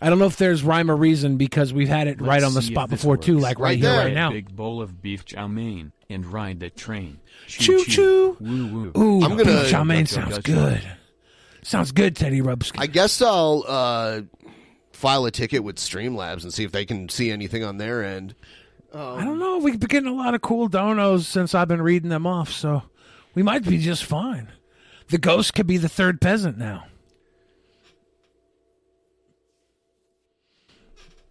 Idiots. 0.00 0.06
I 0.06 0.10
don't 0.10 0.18
know 0.18 0.26
if 0.26 0.36
there's 0.36 0.62
rhyme 0.62 0.90
or 0.90 0.96
reason 0.96 1.36
because 1.36 1.72
we've 1.72 1.88
had 1.88 2.08
it 2.08 2.20
right 2.20 2.42
Let's 2.42 2.44
on 2.44 2.54
the 2.54 2.62
spot 2.62 2.90
this 2.90 3.00
before 3.00 3.16
too, 3.16 3.38
like 3.38 3.58
right, 3.58 3.78
here, 3.78 3.90
right 3.90 4.14
now. 4.14 4.30
Big 4.30 4.54
bowl 4.54 4.82
of 4.82 5.00
beef 5.02 5.24
chow 5.24 5.46
mein 5.46 5.92
and 6.08 6.26
ride 6.26 6.60
the 6.60 6.70
train. 6.70 7.20
Choo 7.46 7.84
choo. 7.84 8.36
Woo 8.40 8.66
woo. 8.66 9.00
Ooh, 9.00 9.22
I'm 9.24 9.36
gonna- 9.36 9.44
beef 9.44 9.70
chow 9.70 9.84
mein 9.84 10.06
sounds 10.06 10.36
gotcha. 10.38 10.42
good. 10.42 10.82
Sounds 11.62 11.92
good, 11.92 12.16
Teddy 12.16 12.40
Rubs. 12.40 12.72
I 12.78 12.86
guess 12.86 13.20
I'll 13.20 13.64
uh, 13.68 14.22
file 14.92 15.26
a 15.26 15.30
ticket 15.30 15.62
with 15.62 15.76
Streamlabs 15.76 16.42
and 16.42 16.52
see 16.54 16.64
if 16.64 16.72
they 16.72 16.86
can 16.86 17.08
see 17.10 17.30
anything 17.30 17.62
on 17.64 17.76
their 17.76 18.02
end. 18.02 18.34
I 18.94 19.24
don't 19.24 19.38
know. 19.38 19.58
We've 19.58 19.78
been 19.78 19.86
getting 19.88 20.08
a 20.08 20.14
lot 20.14 20.34
of 20.34 20.40
cool 20.40 20.68
donos 20.68 21.24
since 21.24 21.54
I've 21.54 21.68
been 21.68 21.82
reading 21.82 22.08
them 22.08 22.26
off, 22.26 22.50
so 22.50 22.82
we 23.34 23.42
might 23.42 23.62
be 23.64 23.78
just 23.78 24.04
fine. 24.04 24.48
The 25.10 25.18
ghost 25.18 25.54
could 25.54 25.66
be 25.66 25.76
the 25.76 25.88
third 25.88 26.20
peasant 26.20 26.58
now. 26.58 26.84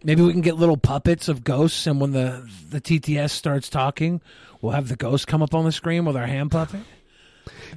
Maybe 0.02 0.22
we 0.22 0.32
can 0.32 0.40
get 0.40 0.56
little 0.56 0.78
puppets 0.78 1.28
of 1.28 1.44
ghosts, 1.44 1.86
and 1.86 2.00
when 2.00 2.12
the 2.12 2.48
the 2.70 2.80
TTS 2.80 3.30
starts 3.30 3.68
talking, 3.68 4.20
we'll 4.62 4.72
have 4.72 4.88
the 4.88 4.96
ghost 4.96 5.26
come 5.26 5.42
up 5.42 5.54
on 5.54 5.64
the 5.64 5.72
screen 5.72 6.04
with 6.06 6.16
our 6.16 6.26
hand 6.26 6.50
puppet. 6.50 6.80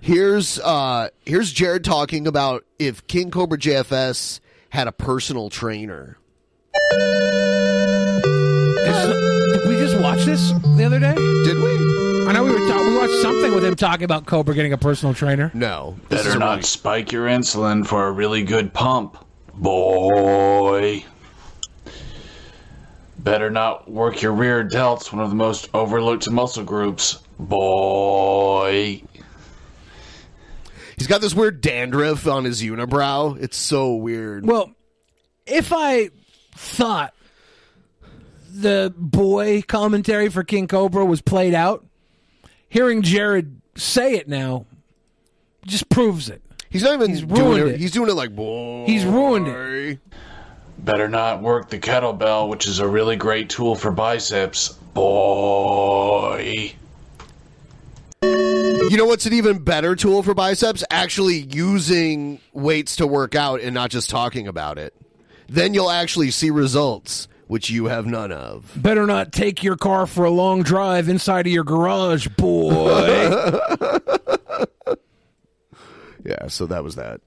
Here's 0.01 0.57
uh, 0.59 1.09
here's 1.25 1.51
Jared 1.51 1.83
talking 1.83 2.25
about 2.27 2.63
if 2.79 3.05
King 3.07 3.29
Cobra 3.29 3.57
JFS 3.57 4.39
had 4.69 4.87
a 4.87 4.91
personal 4.93 5.49
trainer. 5.49 6.17
Is- 8.85 9.33
did 9.53 9.67
we 9.69 9.75
just 9.75 9.99
watch 9.99 10.23
this 10.25 10.51
the 10.77 10.83
other 10.85 10.99
day? 10.99 11.13
Did 11.15 11.57
we? 11.57 12.27
I 12.27 12.31
know 12.33 12.43
we 12.45 12.51
were 12.51 12.67
talking. 12.69 12.87
We 12.87 12.97
watched 12.97 13.21
something 13.21 13.53
with 13.53 13.65
him 13.65 13.75
talking 13.75 14.05
about 14.05 14.25
Cobra 14.25 14.55
getting 14.55 14.71
a 14.73 14.77
personal 14.77 15.13
trainer. 15.13 15.51
No, 15.53 15.97
Better 16.09 16.37
not 16.39 16.63
spike 16.63 17.11
your 17.11 17.27
insulin 17.27 17.85
for 17.85 18.07
a 18.07 18.11
really 18.11 18.43
good 18.43 18.73
pump, 18.73 19.17
boy. 19.53 21.03
Better 23.23 23.49
not 23.49 23.89
work 23.89 24.21
your 24.21 24.33
rear 24.33 24.67
delts, 24.67 25.13
one 25.13 25.23
of 25.23 25.29
the 25.29 25.35
most 25.35 25.69
overlooked 25.73 26.29
muscle 26.29 26.63
groups, 26.63 27.19
boy. 27.39 29.01
He's 30.97 31.07
got 31.07 31.21
this 31.21 31.33
weird 31.33 31.61
dandruff 31.61 32.27
on 32.27 32.43
his 32.43 32.61
unibrow. 32.61 33.41
It's 33.41 33.57
so 33.57 33.95
weird. 33.95 34.45
Well, 34.45 34.71
if 35.45 35.71
I 35.73 36.09
thought 36.55 37.13
the 38.53 38.93
boy 38.97 39.61
commentary 39.63 40.29
for 40.29 40.43
King 40.43 40.67
Cobra 40.67 41.05
was 41.05 41.21
played 41.21 41.53
out, 41.53 41.85
hearing 42.67 43.01
Jared 43.01 43.61
say 43.75 44.15
it 44.15 44.27
now 44.27 44.65
just 45.65 45.87
proves 45.89 46.29
it. 46.29 46.41
He's 46.69 46.83
not 46.83 46.93
even 46.95 47.09
He's 47.09 47.21
doing 47.21 47.41
ruined 47.41 47.69
it. 47.69 47.75
it. 47.75 47.79
He's 47.79 47.91
doing 47.91 48.09
it 48.09 48.13
like 48.13 48.35
boy. 48.35 48.85
He's 48.85 49.05
ruined 49.05 49.47
it. 49.47 49.99
Better 50.83 51.07
not 51.07 51.41
work 51.41 51.69
the 51.69 51.79
kettlebell, 51.79 52.49
which 52.49 52.67
is 52.67 52.79
a 52.79 52.87
really 52.87 53.15
great 53.15 53.49
tool 53.49 53.73
for 53.75 53.89
biceps, 53.89 54.69
boy. 54.93 56.73
You 58.21 58.97
know 58.97 59.05
what's 59.05 59.25
an 59.25 59.33
even 59.33 59.59
better 59.59 59.95
tool 59.95 60.23
for 60.23 60.33
biceps? 60.33 60.83
Actually 60.91 61.37
using 61.37 62.41
weights 62.51 62.97
to 62.97 63.07
work 63.07 63.33
out 63.33 63.61
and 63.61 63.73
not 63.73 63.91
just 63.91 64.09
talking 64.09 64.47
about 64.47 64.77
it. 64.77 64.93
Then 65.47 65.73
you'll 65.73 65.89
actually 65.89 66.31
see 66.31 66.49
results, 66.49 67.29
which 67.47 67.69
you 67.69 67.85
have 67.85 68.05
none 68.05 68.33
of. 68.33 68.69
Better 68.75 69.05
not 69.05 69.31
take 69.31 69.63
your 69.63 69.77
car 69.77 70.05
for 70.05 70.25
a 70.25 70.29
long 70.31 70.63
drive 70.63 71.07
inside 71.07 71.47
of 71.47 71.53
your 71.53 71.63
garage, 71.63 72.27
boy. 72.27 73.59
Yeah, 76.25 76.47
so 76.47 76.65
that 76.67 76.85
was 76.85 76.95
that. 76.95 77.19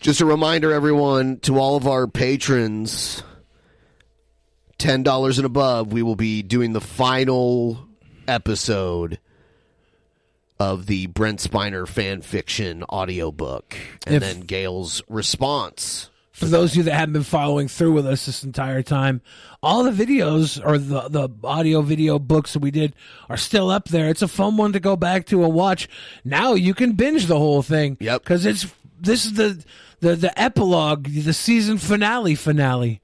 Just 0.00 0.20
a 0.22 0.26
reminder, 0.26 0.72
everyone, 0.72 1.38
to 1.40 1.58
all 1.58 1.76
of 1.76 1.86
our 1.86 2.06
patrons, 2.06 3.22
ten 4.78 5.02
dollars 5.02 5.38
and 5.38 5.44
above, 5.44 5.92
we 5.92 6.02
will 6.02 6.16
be 6.16 6.42
doing 6.42 6.72
the 6.72 6.80
final 6.80 7.86
episode 8.26 9.18
of 10.58 10.86
the 10.86 11.06
Brent 11.06 11.40
Spiner 11.40 11.86
fan 11.86 12.22
fiction 12.22 12.82
audiobook. 12.84 13.76
And 14.06 14.16
If- 14.16 14.22
then 14.22 14.40
Gail's 14.40 15.02
response. 15.08 16.08
For 16.32 16.46
those 16.46 16.70
of 16.70 16.76
you 16.78 16.82
that 16.84 16.94
haven't 16.94 17.12
been 17.12 17.22
following 17.22 17.68
through 17.68 17.92
with 17.92 18.06
us 18.06 18.24
this 18.24 18.42
entire 18.44 18.82
time, 18.82 19.20
all 19.62 19.84
the 19.84 19.90
videos 19.90 20.58
or 20.64 20.78
the 20.78 21.08
the 21.10 21.28
audio 21.44 21.82
video 21.82 22.18
books 22.18 22.54
that 22.54 22.60
we 22.60 22.70
did 22.70 22.94
are 23.28 23.36
still 23.36 23.68
up 23.68 23.88
there. 23.88 24.08
It's 24.08 24.22
a 24.22 24.28
fun 24.28 24.56
one 24.56 24.72
to 24.72 24.80
go 24.80 24.96
back 24.96 25.26
to 25.26 25.44
and 25.44 25.52
watch. 25.52 25.86
Now 26.24 26.54
you 26.54 26.72
can 26.72 26.92
binge 26.92 27.26
the 27.26 27.36
whole 27.36 27.60
thing. 27.60 27.98
Yep. 28.00 28.22
Because 28.22 28.46
it's 28.46 28.66
this 28.98 29.26
is 29.26 29.34
the 29.34 29.62
the 30.00 30.16
the 30.16 30.40
epilogue, 30.40 31.04
the 31.04 31.32
season 31.32 31.78
finale 31.78 32.34
finale. 32.34 33.00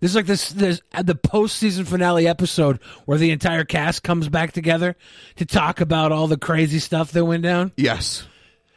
This 0.00 0.12
is 0.12 0.16
like 0.16 0.26
this 0.26 0.50
this 0.50 0.80
the 1.02 1.14
post 1.14 1.56
season 1.56 1.84
finale 1.84 2.28
episode 2.28 2.80
where 3.04 3.18
the 3.18 3.30
entire 3.30 3.64
cast 3.64 4.02
comes 4.02 4.28
back 4.28 4.52
together 4.52 4.96
to 5.36 5.44
talk 5.44 5.80
about 5.80 6.12
all 6.12 6.28
the 6.28 6.38
crazy 6.38 6.78
stuff 6.78 7.12
that 7.12 7.24
went 7.24 7.42
down. 7.42 7.72
Yes. 7.76 8.26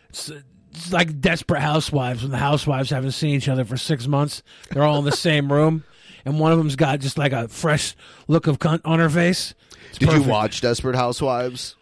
It's, 0.09 0.31
it's 0.71 0.91
like 0.91 1.19
desperate 1.19 1.61
housewives 1.61 2.23
when 2.23 2.31
the 2.31 2.37
housewives 2.37 2.89
haven't 2.89 3.11
seen 3.11 3.35
each 3.35 3.49
other 3.49 3.65
for 3.65 3.77
six 3.77 4.07
months. 4.07 4.41
They're 4.71 4.83
all 4.83 4.99
in 4.99 5.05
the 5.05 5.11
same 5.15 5.51
room, 5.51 5.83
and 6.25 6.39
one 6.39 6.51
of 6.51 6.57
them's 6.57 6.75
got 6.75 6.99
just 6.99 7.17
like 7.17 7.33
a 7.33 7.47
fresh 7.49 7.95
look 8.27 8.47
of 8.47 8.59
cunt 8.59 8.81
on 8.85 8.99
her 8.99 9.09
face. 9.09 9.53
It's 9.89 9.99
Did 9.99 10.07
perfect. 10.09 10.25
you 10.25 10.31
watch 10.31 10.61
Desperate 10.61 10.95
Housewives? 10.95 11.75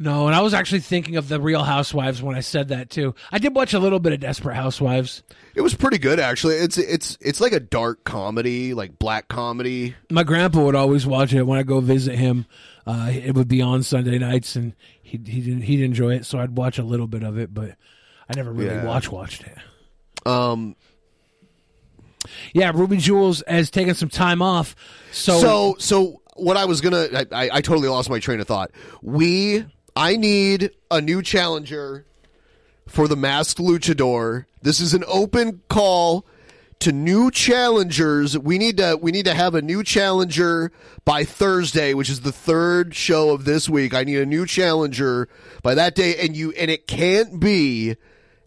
No, 0.00 0.26
and 0.28 0.36
I 0.36 0.42
was 0.42 0.54
actually 0.54 0.80
thinking 0.80 1.16
of 1.16 1.28
the 1.28 1.40
Real 1.40 1.64
Housewives 1.64 2.22
when 2.22 2.36
I 2.36 2.40
said 2.40 2.68
that 2.68 2.88
too. 2.88 3.16
I 3.32 3.38
did 3.38 3.54
watch 3.54 3.74
a 3.74 3.80
little 3.80 3.98
bit 3.98 4.12
of 4.12 4.20
Desperate 4.20 4.54
Housewives. 4.54 5.24
It 5.56 5.60
was 5.60 5.74
pretty 5.74 5.98
good 5.98 6.20
actually. 6.20 6.54
It's 6.54 6.78
it's 6.78 7.18
it's 7.20 7.40
like 7.40 7.52
a 7.52 7.58
dark 7.58 8.04
comedy, 8.04 8.74
like 8.74 8.98
black 8.98 9.26
comedy. 9.26 9.96
My 10.10 10.22
grandpa 10.22 10.62
would 10.64 10.76
always 10.76 11.04
watch 11.04 11.32
it 11.34 11.42
when 11.42 11.58
I 11.58 11.64
go 11.64 11.80
visit 11.80 12.14
him. 12.16 12.46
Uh, 12.86 13.10
it 13.12 13.34
would 13.34 13.48
be 13.48 13.60
on 13.60 13.82
Sunday 13.82 14.18
nights, 14.18 14.54
and 14.54 14.72
he 15.02 15.18
he 15.26 15.40
didn't 15.40 15.62
he'd 15.62 15.82
enjoy 15.82 16.14
it, 16.14 16.24
so 16.26 16.38
I'd 16.38 16.56
watch 16.56 16.78
a 16.78 16.84
little 16.84 17.08
bit 17.08 17.24
of 17.24 17.36
it, 17.36 17.52
but 17.52 17.70
I 18.30 18.36
never 18.36 18.52
really 18.52 18.74
Yeah. 18.76 18.84
watch 18.84 19.10
watched 19.10 19.42
it. 19.42 19.58
Um, 20.26 20.76
yeah, 22.52 22.70
Ruby 22.74 22.98
Jules 22.98 23.42
has 23.48 23.70
taken 23.70 23.94
some 23.94 24.08
time 24.08 24.42
off, 24.42 24.76
so 25.12 25.40
so 25.40 25.76
so 25.78 26.22
what 26.36 26.56
I 26.56 26.66
was 26.66 26.80
gonna 26.80 27.08
I, 27.12 27.26
I, 27.32 27.50
I 27.54 27.60
totally 27.62 27.88
lost 27.88 28.10
my 28.10 28.18
train 28.20 28.40
of 28.40 28.46
thought. 28.46 28.70
We 29.02 29.64
I 29.98 30.14
need 30.14 30.70
a 30.92 31.00
new 31.00 31.22
challenger 31.22 32.06
for 32.86 33.08
the 33.08 33.16
masked 33.16 33.58
luchador. 33.58 34.44
This 34.62 34.78
is 34.78 34.94
an 34.94 35.02
open 35.08 35.62
call 35.68 36.24
to 36.78 36.92
new 36.92 37.32
challengers. 37.32 38.38
We 38.38 38.58
need 38.58 38.76
to 38.76 38.96
we 39.02 39.10
need 39.10 39.24
to 39.24 39.34
have 39.34 39.56
a 39.56 39.60
new 39.60 39.82
challenger 39.82 40.70
by 41.04 41.24
Thursday, 41.24 41.94
which 41.94 42.08
is 42.08 42.20
the 42.20 42.30
third 42.30 42.94
show 42.94 43.30
of 43.30 43.44
this 43.44 43.68
week. 43.68 43.92
I 43.92 44.04
need 44.04 44.20
a 44.20 44.24
new 44.24 44.46
challenger 44.46 45.28
by 45.64 45.74
that 45.74 45.96
day 45.96 46.14
and 46.14 46.36
you 46.36 46.52
and 46.52 46.70
it 46.70 46.86
can't 46.86 47.40
be 47.40 47.96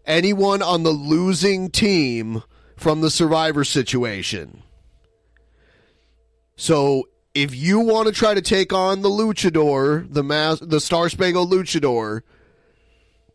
anyone 0.06 0.62
on 0.62 0.84
the 0.84 0.90
losing 0.90 1.68
team 1.68 2.42
from 2.78 3.02
the 3.02 3.10
survivor 3.10 3.62
situation. 3.62 4.62
So 6.56 7.08
if 7.34 7.54
you 7.54 7.80
want 7.80 8.08
to 8.08 8.12
try 8.12 8.34
to 8.34 8.42
take 8.42 8.72
on 8.72 9.02
the 9.02 9.08
luchador, 9.08 10.06
the 10.12 10.22
mas- 10.22 10.60
the 10.60 10.80
Star 10.80 11.08
Spangled 11.08 11.50
Luchador 11.50 12.22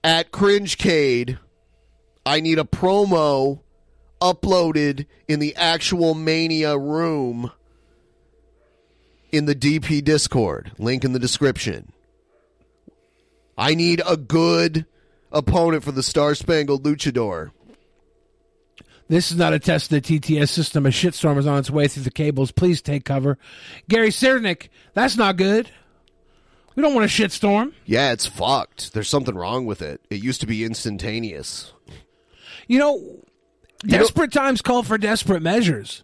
at 0.04 0.32
Cringecade, 0.32 1.40
I 2.26 2.40
need 2.40 2.60
a 2.60 2.64
promo 2.64 3.62
uploaded 4.22 5.06
in 5.28 5.40
the 5.40 5.56
actual 5.56 6.14
Mania 6.14 6.78
room 6.78 7.52
in 9.32 9.46
the 9.46 9.56
DP 9.56 10.04
Discord. 10.04 10.72
Link 10.78 11.04
in 11.04 11.14
the 11.14 11.20
description. 11.20 11.92
I 13.58 13.74
need 13.74 14.02
a 14.08 14.18
good 14.18 14.86
opponent 15.32 15.84
for 15.84 15.92
the 15.92 16.04
Star 16.04 16.36
Spangled 16.36 16.84
Luchador. 16.84 17.52
This 19.10 19.32
is 19.32 19.38
not 19.38 19.54
a 19.54 19.60
test 19.60 19.92
of 19.92 20.02
the 20.02 20.20
TTS 20.20 20.50
system. 20.50 20.86
A 20.86 20.90
shitstorm 20.90 21.38
is 21.38 21.48
on 21.48 21.60
its 21.60 21.70
way 21.70 21.88
through 21.88 22.04
the 22.04 22.12
cables. 22.12 22.52
Please 22.52 22.82
take 22.82 23.06
cover. 23.06 23.38
Gary 23.88 24.10
Sirnick, 24.10 24.68
that's 24.94 25.16
not 25.16 25.38
good. 25.38 25.70
We 26.76 26.84
don't 26.84 26.94
want 26.94 27.06
a 27.06 27.10
shitstorm. 27.10 27.74
Yeah, 27.86 28.12
it's 28.12 28.28
fucked. 28.28 28.94
There's 28.94 29.10
something 29.10 29.34
wrong 29.34 29.66
with 29.66 29.82
it. 29.82 30.02
It 30.10 30.22
used 30.22 30.42
to 30.42 30.48
be 30.48 30.64
instantaneous. 30.64 31.74
You 32.68 32.80
know, 32.80 33.26
desperate 33.80 34.32
times 34.32 34.62
call 34.62 34.84
for 34.84 34.98
desperate 34.98 35.42
measures. 35.42 36.04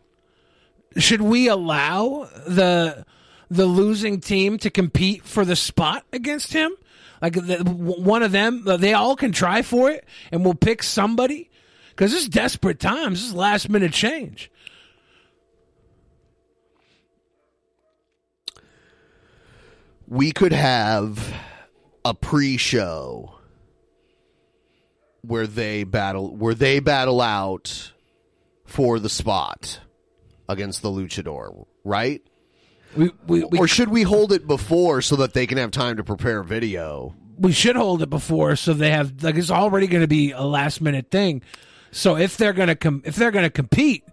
Should 0.98 1.22
we 1.22 1.48
allow 1.48 2.30
the 2.48 3.06
the 3.52 3.66
losing 3.66 4.20
team 4.20 4.58
to 4.60 4.70
compete 4.70 5.26
for 5.26 5.46
the 5.46 5.56
spot 5.56 6.06
against 6.14 6.54
him? 6.54 6.72
Like 7.22 7.34
the, 7.34 7.58
one 7.64 8.24
of 8.24 8.32
them, 8.32 8.64
they 8.66 8.94
all 8.94 9.16
can 9.16 9.32
try 9.32 9.62
for 9.62 9.92
it, 9.92 10.06
and 10.32 10.44
we'll 10.44 10.56
pick 10.56 10.82
somebody 10.82 11.50
because 11.96 12.14
it's 12.14 12.28
desperate 12.28 12.80
times. 12.80 13.20
This 13.20 13.30
is 13.30 13.36
last 13.36 13.70
minute 13.70 13.94
change. 13.94 14.52
We 20.08 20.32
could 20.32 20.54
have 20.54 21.34
a 22.06 22.14
pre-show 22.14 23.36
where 25.22 25.48
they 25.48 25.84
battle 25.84 26.36
where 26.36 26.54
they 26.54 26.80
battle 26.80 27.22
out 27.22 27.94
for 28.66 29.00
the 29.00 29.10
spot 29.10 29.80
against 30.50 30.82
the 30.82 30.90
luchador, 30.90 31.66
right? 31.84 32.22
We, 32.96 33.12
we, 33.26 33.44
we 33.46 33.58
or 33.58 33.68
should 33.68 33.90
we 33.90 34.04
hold 34.04 34.34
it 34.34 34.46
before 34.46 35.02
so 35.02 35.16
that 35.16 35.34
they 35.34 35.48
can 35.48 35.58
have 35.58 35.72
time 35.72 35.98
to 35.98 36.04
prepare 36.04 36.44
video? 36.44 37.16
we 37.38 37.52
should 37.52 37.76
hold 37.76 38.02
it 38.02 38.10
before 38.10 38.56
so 38.56 38.74
they 38.74 38.92
have 38.92 39.24
like 39.24 39.36
it's 39.36 39.52
already 39.52 39.88
going 39.88 40.02
to 40.02 40.08
be 40.08 40.32
a 40.32 40.44
last 40.44 40.82
minute 40.82 41.10
thing. 41.10 41.42
So 41.94 42.18
if 42.18 42.38
they're 42.38 42.54
going 42.54 42.68
to 42.68 42.76
com- 42.76 43.02
if 43.06 43.16
they're 43.16 43.32
to 43.32 43.50
compete, 43.50 44.04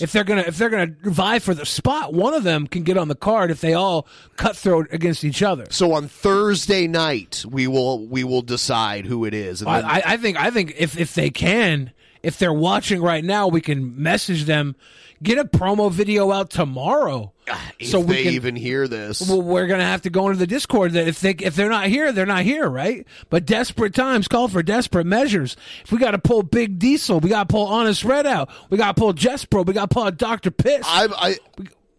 if 0.00 0.12
they're 0.12 0.24
going 0.24 0.42
to 0.42 0.48
if 0.48 0.58
they're 0.58 0.68
to 0.88 1.10
vie 1.10 1.38
for 1.38 1.54
the 1.54 1.64
spot, 1.66 2.12
one 2.12 2.34
of 2.34 2.44
them 2.44 2.66
can 2.66 2.82
get 2.82 2.96
on 2.98 3.08
the 3.08 3.14
card 3.14 3.50
if 3.50 3.60
they 3.60 3.72
all 3.74 4.06
cutthroat 4.36 4.88
against 4.92 5.24
each 5.24 5.42
other. 5.42 5.66
So 5.70 5.92
on 5.94 6.06
Thursday 6.06 6.86
night, 6.86 7.44
we 7.48 7.66
will 7.66 8.06
we 8.06 8.22
will 8.22 8.42
decide 8.42 9.06
who 9.06 9.24
it 9.24 9.34
is. 9.34 9.62
And 9.62 9.70
I, 9.70 9.80
then- 9.80 9.90
I, 9.90 10.02
I 10.04 10.16
think 10.18 10.36
I 10.38 10.50
think 10.50 10.74
if 10.78 10.98
if 10.98 11.14
they 11.14 11.30
can, 11.30 11.92
if 12.22 12.38
they're 12.38 12.52
watching 12.52 13.00
right 13.02 13.24
now, 13.24 13.48
we 13.48 13.60
can 13.62 14.00
message 14.00 14.44
them, 14.44 14.76
get 15.22 15.38
a 15.38 15.44
promo 15.44 15.90
video 15.90 16.30
out 16.32 16.50
tomorrow. 16.50 17.32
Ah, 17.48 17.72
if 17.78 17.88
so 17.88 18.00
we 18.00 18.06
they 18.14 18.22
can, 18.24 18.32
even 18.34 18.56
hear 18.56 18.86
this. 18.88 19.28
Well, 19.28 19.42
we're 19.42 19.66
gonna 19.66 19.84
have 19.84 20.02
to 20.02 20.10
go 20.10 20.26
into 20.28 20.38
the 20.38 20.46
Discord. 20.46 20.92
That 20.92 21.08
if 21.08 21.20
they 21.20 21.30
if 21.32 21.56
they're 21.56 21.68
not 21.68 21.86
here, 21.88 22.12
they're 22.12 22.26
not 22.26 22.42
here, 22.42 22.68
right? 22.68 23.06
But 23.28 23.44
desperate 23.46 23.94
times 23.94 24.28
call 24.28 24.48
for 24.48 24.62
desperate 24.62 25.06
measures. 25.06 25.56
If 25.84 25.92
we 25.92 25.98
got 25.98 26.12
to 26.12 26.18
pull 26.18 26.42
Big 26.42 26.78
Diesel, 26.78 27.20
we 27.20 27.28
got 27.30 27.48
to 27.48 27.52
pull 27.52 27.66
Honest 27.66 28.04
Red 28.04 28.26
out. 28.26 28.50
We 28.70 28.78
got 28.78 28.94
to 28.96 29.00
pull 29.00 29.12
Jespro. 29.14 29.66
We 29.66 29.72
got 29.74 29.90
to 29.90 29.94
pull 29.94 30.10
Doctor 30.12 30.50
Piss. 30.50 30.84
I 30.86 31.06
I 31.16 31.36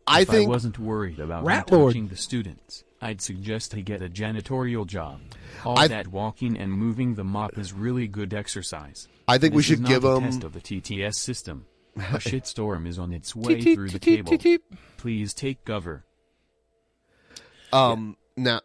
I 0.07 0.22
if 0.22 0.30
think 0.30 0.48
I 0.48 0.49
wasn't 0.49 0.80
worried 0.80 1.19
about 1.19 1.43
Rat 1.45 1.69
him 1.69 1.77
Lord. 1.77 1.91
touching 1.93 2.07
the 2.07 2.15
students, 2.18 2.84
I'd 3.02 3.22
suggest 3.22 3.73
he 3.73 3.81
get 3.81 4.02
a 4.02 4.10
janitorial 4.10 4.85
job. 4.88 5.19
All 5.65 5.77
I- 5.77 5.88
that 5.89 6.07
walking 6.07 6.57
and 6.57 6.72
moving 6.72 7.15
the 7.15 7.23
mop 7.23 7.57
is 7.57 7.72
really 7.73 8.07
good 8.07 8.34
exercise. 8.34 9.07
I 9.27 9.38
think 9.38 9.53
we 9.53 9.60
This 9.60 9.65
is 9.65 9.69
should 9.76 9.80
not 9.81 9.89
give 9.89 10.03
a 10.06 10.18
him- 10.18 10.23
test 10.23 10.43
of 10.43 10.53
the 10.53 10.60
TTS 10.61 11.15
system. 11.18 11.65
A 11.98 12.00
shitstorm 12.20 12.88
is 12.88 12.98
on 12.98 13.12
its 13.12 13.36
way 13.36 13.62
through 13.62 13.90
the 13.90 14.00
teep, 14.00 14.26
cable. 14.26 14.30
teep, 14.32 14.42
teep. 14.42 14.76
Please 14.98 15.34
take 15.34 15.66
cover. 15.66 16.06
um 17.74 18.16
now 18.38 18.62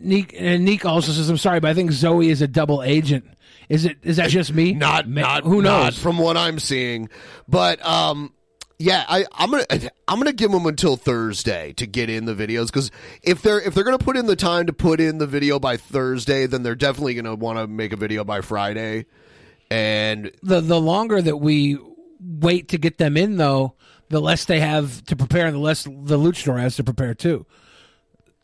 Neek 0.00 0.34
and 0.38 0.64
Neek 0.64 0.84
also 0.86 1.12
says, 1.12 1.28
"I'm 1.28 1.36
sorry, 1.36 1.60
but 1.60 1.70
I 1.70 1.74
think 1.74 1.90
Zoe 1.92 2.30
is 2.30 2.40
a 2.40 2.48
double 2.48 2.82
agent. 2.82 3.24
Is 3.68 3.84
it? 3.84 3.98
Is 4.02 4.16
that 4.16 4.30
just 4.30 4.52
me? 4.54 4.72
not 4.72 5.08
Ma- 5.08 5.20
not 5.20 5.44
who 5.44 5.60
not 5.60 5.84
knows? 5.84 5.98
from 5.98 6.18
what 6.18 6.36
I'm 6.36 6.58
seeing, 6.58 7.08
but 7.48 7.84
um. 7.84 8.32
Yeah, 8.80 9.04
I, 9.08 9.26
I'm 9.32 9.50
gonna 9.50 9.64
I'm 10.08 10.18
gonna 10.18 10.32
give 10.32 10.52
them 10.52 10.64
until 10.66 10.96
Thursday 10.96 11.72
to 11.72 11.86
get 11.86 12.08
in 12.08 12.26
the 12.26 12.34
videos 12.34 12.66
because 12.66 12.92
if 13.24 13.42
they're 13.42 13.60
if 13.60 13.74
they're 13.74 13.82
gonna 13.82 13.98
put 13.98 14.16
in 14.16 14.26
the 14.26 14.36
time 14.36 14.66
to 14.66 14.72
put 14.72 15.00
in 15.00 15.18
the 15.18 15.26
video 15.26 15.58
by 15.58 15.76
Thursday, 15.76 16.46
then 16.46 16.62
they're 16.62 16.76
definitely 16.76 17.14
gonna 17.14 17.34
want 17.34 17.58
to 17.58 17.66
make 17.66 17.92
a 17.92 17.96
video 17.96 18.22
by 18.22 18.40
Friday. 18.40 19.06
And 19.70 20.32
the 20.42 20.60
the 20.60 20.80
longer 20.80 21.20
that 21.20 21.36
we 21.36 21.78
wait 22.20 22.68
to 22.68 22.78
get 22.78 22.98
them 22.98 23.16
in, 23.16 23.36
though, 23.36 23.74
the 24.08 24.20
less 24.20 24.44
they 24.46 24.60
have 24.60 25.04
to 25.04 25.16
prepare, 25.16 25.46
and 25.46 25.54
the 25.54 25.60
less 25.60 25.84
the 25.84 26.18
luchador 26.18 26.58
has 26.58 26.76
to 26.76 26.84
prepare 26.84 27.14
too. 27.14 27.44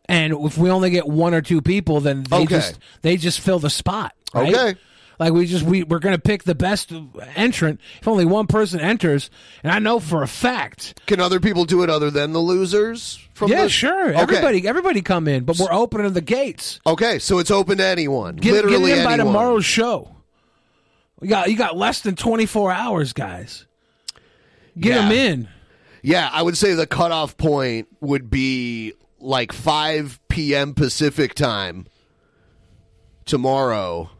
And 0.06 0.34
if 0.34 0.58
we 0.58 0.68
only 0.70 0.90
get 0.90 1.06
one 1.08 1.32
or 1.32 1.40
two 1.40 1.62
people, 1.62 2.00
then 2.00 2.24
they 2.24 2.36
Okay. 2.42 2.46
just 2.56 2.78
they 3.02 3.16
just 3.16 3.40
fill 3.40 3.58
the 3.58 3.70
spot. 3.70 4.12
Right? 4.34 4.54
Okay. 4.54 4.78
Like 5.18 5.32
we 5.32 5.46
just 5.46 5.64
we 5.64 5.82
we're 5.84 6.00
gonna 6.00 6.18
pick 6.18 6.42
the 6.42 6.54
best 6.56 6.92
entrant. 7.36 7.80
If 8.00 8.08
only 8.08 8.24
one 8.26 8.46
person 8.48 8.80
enters, 8.80 9.30
and 9.62 9.72
I 9.72 9.78
know 9.78 10.00
for 10.00 10.22
a 10.22 10.28
fact. 10.28 11.00
can 11.06 11.20
other 11.20 11.38
people 11.40 11.64
do 11.64 11.82
it 11.84 11.88
other 11.88 12.10
than 12.10 12.32
the 12.32 12.40
losers? 12.40 13.18
From 13.32 13.50
yeah, 13.50 13.62
the- 13.62 13.68
sure. 13.70 14.08
Okay. 14.10 14.18
Everybody, 14.20 14.68
everybody 14.68 15.00
come 15.02 15.28
in, 15.28 15.44
but 15.44 15.56
we're 15.58 15.72
opening 15.72 16.12
the 16.12 16.20
gates. 16.20 16.80
Okay, 16.86 17.18
so 17.20 17.38
it's 17.38 17.50
open 17.52 17.78
to 17.78 17.84
anyone. 17.86 18.36
Get, 18.36 18.52
Literally 18.52 18.88
get 18.90 18.98
in 18.98 19.04
by 19.04 19.16
tomorrow's 19.16 19.64
show. 19.64 20.10
You 21.24 21.30
got 21.30 21.50
you 21.50 21.56
got 21.56 21.76
less 21.76 22.00
than 22.02 22.16
twenty 22.16 22.44
four 22.46 22.70
hours, 22.70 23.12
guys. 23.14 23.66
Get 24.78 24.90
Yeah. 24.94 25.02
them 25.08 25.12
in. 25.12 25.48
Yeah, 26.02 26.28
I 26.30 26.42
would 26.42 26.56
say 26.56 26.74
the 26.74 26.86
cutoff 26.86 27.36
point 27.38 27.88
would 28.02 28.28
be 28.28 28.92
like 29.20 29.52
5 29.52 30.20
p.m. 30.28 30.74
Pacific 30.74 31.32
time 31.34 31.86
tomorrow. 33.24 34.10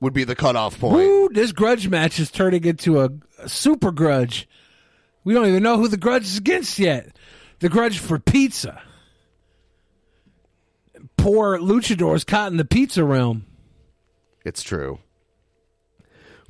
Would 0.00 0.14
be 0.14 0.24
the 0.24 0.34
cutoff 0.34 0.78
point. 0.80 0.94
Woo, 0.94 1.28
this 1.30 1.52
grudge 1.52 1.88
match 1.88 2.18
is 2.18 2.30
turning 2.30 2.64
into 2.64 3.02
a, 3.02 3.10
a 3.38 3.48
super 3.50 3.92
grudge. 3.92 4.48
We 5.24 5.34
don't 5.34 5.46
even 5.46 5.62
know 5.62 5.76
who 5.76 5.88
the 5.88 5.98
grudge 5.98 6.24
is 6.24 6.38
against 6.38 6.78
yet. 6.78 7.14
The 7.58 7.68
grudge 7.68 7.98
for 7.98 8.18
pizza. 8.18 8.80
Poor 11.18 11.58
luchadors 11.58 12.26
caught 12.26 12.50
in 12.50 12.56
the 12.56 12.64
pizza 12.64 13.04
realm. 13.04 13.44
It's 14.46 14.62
true. 14.62 15.00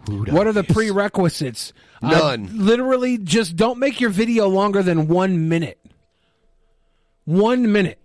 What 0.07 0.47
are 0.47 0.53
the 0.53 0.63
prerequisites? 0.63 1.73
Uh, 2.03 2.11
None. 2.11 2.51
literally, 2.53 3.17
just 3.17 3.57
don't 3.57 3.79
make 3.79 4.03
your 4.03 4.11
video 4.11 4.49
longer 4.49 4.83
than 4.83 5.09
one 5.09 5.49
minute. 5.49 5.81
One 7.25 7.73
minute. 7.73 7.99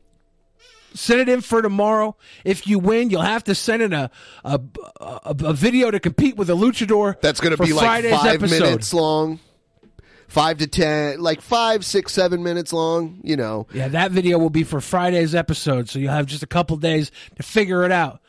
Send 0.93 1.19
it 1.19 1.27
in 1.27 1.41
for 1.41 1.61
tomorrow. 1.61 2.15
If 2.45 2.67
you 2.67 2.79
win, 2.79 3.09
you'll 3.09 3.21
have 3.21 3.43
to 3.43 3.53
send 3.53 3.81
in 3.81 3.91
a 3.91 4.09
a, 4.45 4.61
a, 5.01 5.35
a 5.43 5.53
video 5.53 5.91
to 5.91 5.99
compete 5.99 6.37
with 6.37 6.49
a 6.49 6.53
luchador. 6.53 7.19
That's 7.19 7.41
going 7.41 7.51
to 7.51 7.57
for 7.57 7.65
be 7.65 7.73
like 7.73 7.83
Friday's 7.83 8.17
5 8.17 8.35
episode. 8.35 8.63
minutes 8.63 8.93
long. 8.93 9.39
5 10.29 10.59
to 10.59 10.67
10, 10.67 11.19
like 11.19 11.41
five, 11.41 11.83
six, 11.83 12.13
seven 12.13 12.41
minutes 12.41 12.71
long, 12.71 13.19
you 13.21 13.35
know. 13.35 13.67
Yeah, 13.73 13.89
that 13.89 14.11
video 14.11 14.37
will 14.37 14.49
be 14.49 14.63
for 14.63 14.79
Friday's 14.79 15.35
episode, 15.35 15.89
so 15.89 15.99
you'll 15.99 16.13
have 16.13 16.25
just 16.25 16.41
a 16.41 16.47
couple 16.47 16.77
days 16.77 17.11
to 17.35 17.43
figure 17.43 17.83
it 17.83 17.91
out. 17.91 18.21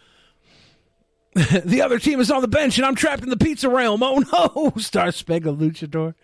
the 1.64 1.80
other 1.82 1.98
team 1.98 2.20
is 2.20 2.30
on 2.30 2.42
the 2.42 2.48
bench, 2.48 2.76
and 2.78 2.84
I'm 2.86 2.94
trapped 2.94 3.22
in 3.22 3.30
the 3.30 3.36
pizza 3.36 3.68
realm. 3.68 4.02
Oh 4.02 4.22
no, 4.32 4.72
Star 4.80 5.10
Spangled 5.12 5.60
Luchador. 5.60 6.14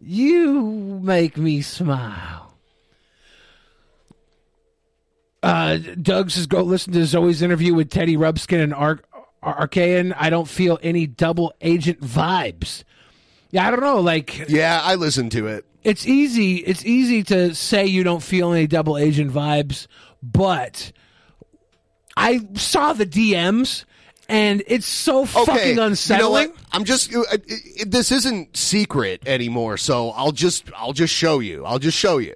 You 0.00 1.00
make 1.02 1.36
me 1.36 1.60
smile. 1.62 2.54
Uh, 5.42 5.78
Doug 6.00 6.30
says, 6.30 6.46
go 6.46 6.62
listen 6.62 6.92
to 6.92 7.04
Zoe's 7.06 7.40
interview 7.42 7.74
with 7.74 7.88
Teddy 7.90 8.16
Rubskin 8.16 8.62
and 8.62 8.74
Ar- 8.74 9.00
Ar- 9.42 9.60
Archaean. 9.60 10.12
I 10.12 10.28
don't 10.28 10.48
feel 10.48 10.78
any 10.82 11.06
double 11.06 11.52
agent 11.62 12.00
vibes. 12.00 12.84
Yeah, 13.50 13.66
I 13.66 13.70
don't 13.70 13.80
know. 13.80 14.00
Like, 14.00 14.48
Yeah, 14.48 14.80
I 14.82 14.96
listened 14.96 15.32
to 15.32 15.46
it. 15.46 15.64
it's 15.82 16.06
easy 16.06 16.56
it's 16.58 16.84
easy 16.84 17.22
to 17.24 17.54
say 17.54 17.86
you 17.86 18.04
don't 18.04 18.22
feel 18.22 18.52
any 18.52 18.66
double 18.66 18.98
agent 18.98 19.32
vibes 19.32 19.86
but 20.22 20.92
i 22.18 22.38
saw 22.54 22.92
the 22.92 23.06
dms 23.06 23.86
and 24.30 24.62
it's 24.68 24.86
so 24.86 25.26
fucking 25.26 25.78
unsettling 25.78 26.42
You 26.42 26.48
know? 26.48 26.54
I'm 26.72 26.84
just 26.84 27.14
uh, 27.14 27.22
it, 27.32 27.42
it, 27.48 27.90
this 27.90 28.12
isn't 28.12 28.56
secret 28.56 29.22
anymore, 29.26 29.76
so 29.76 30.10
I'll 30.10 30.32
just 30.32 30.70
I'll 30.76 30.92
just 30.92 31.12
show 31.12 31.40
you. 31.40 31.64
I'll 31.64 31.80
just 31.80 31.98
show 31.98 32.18
you 32.18 32.34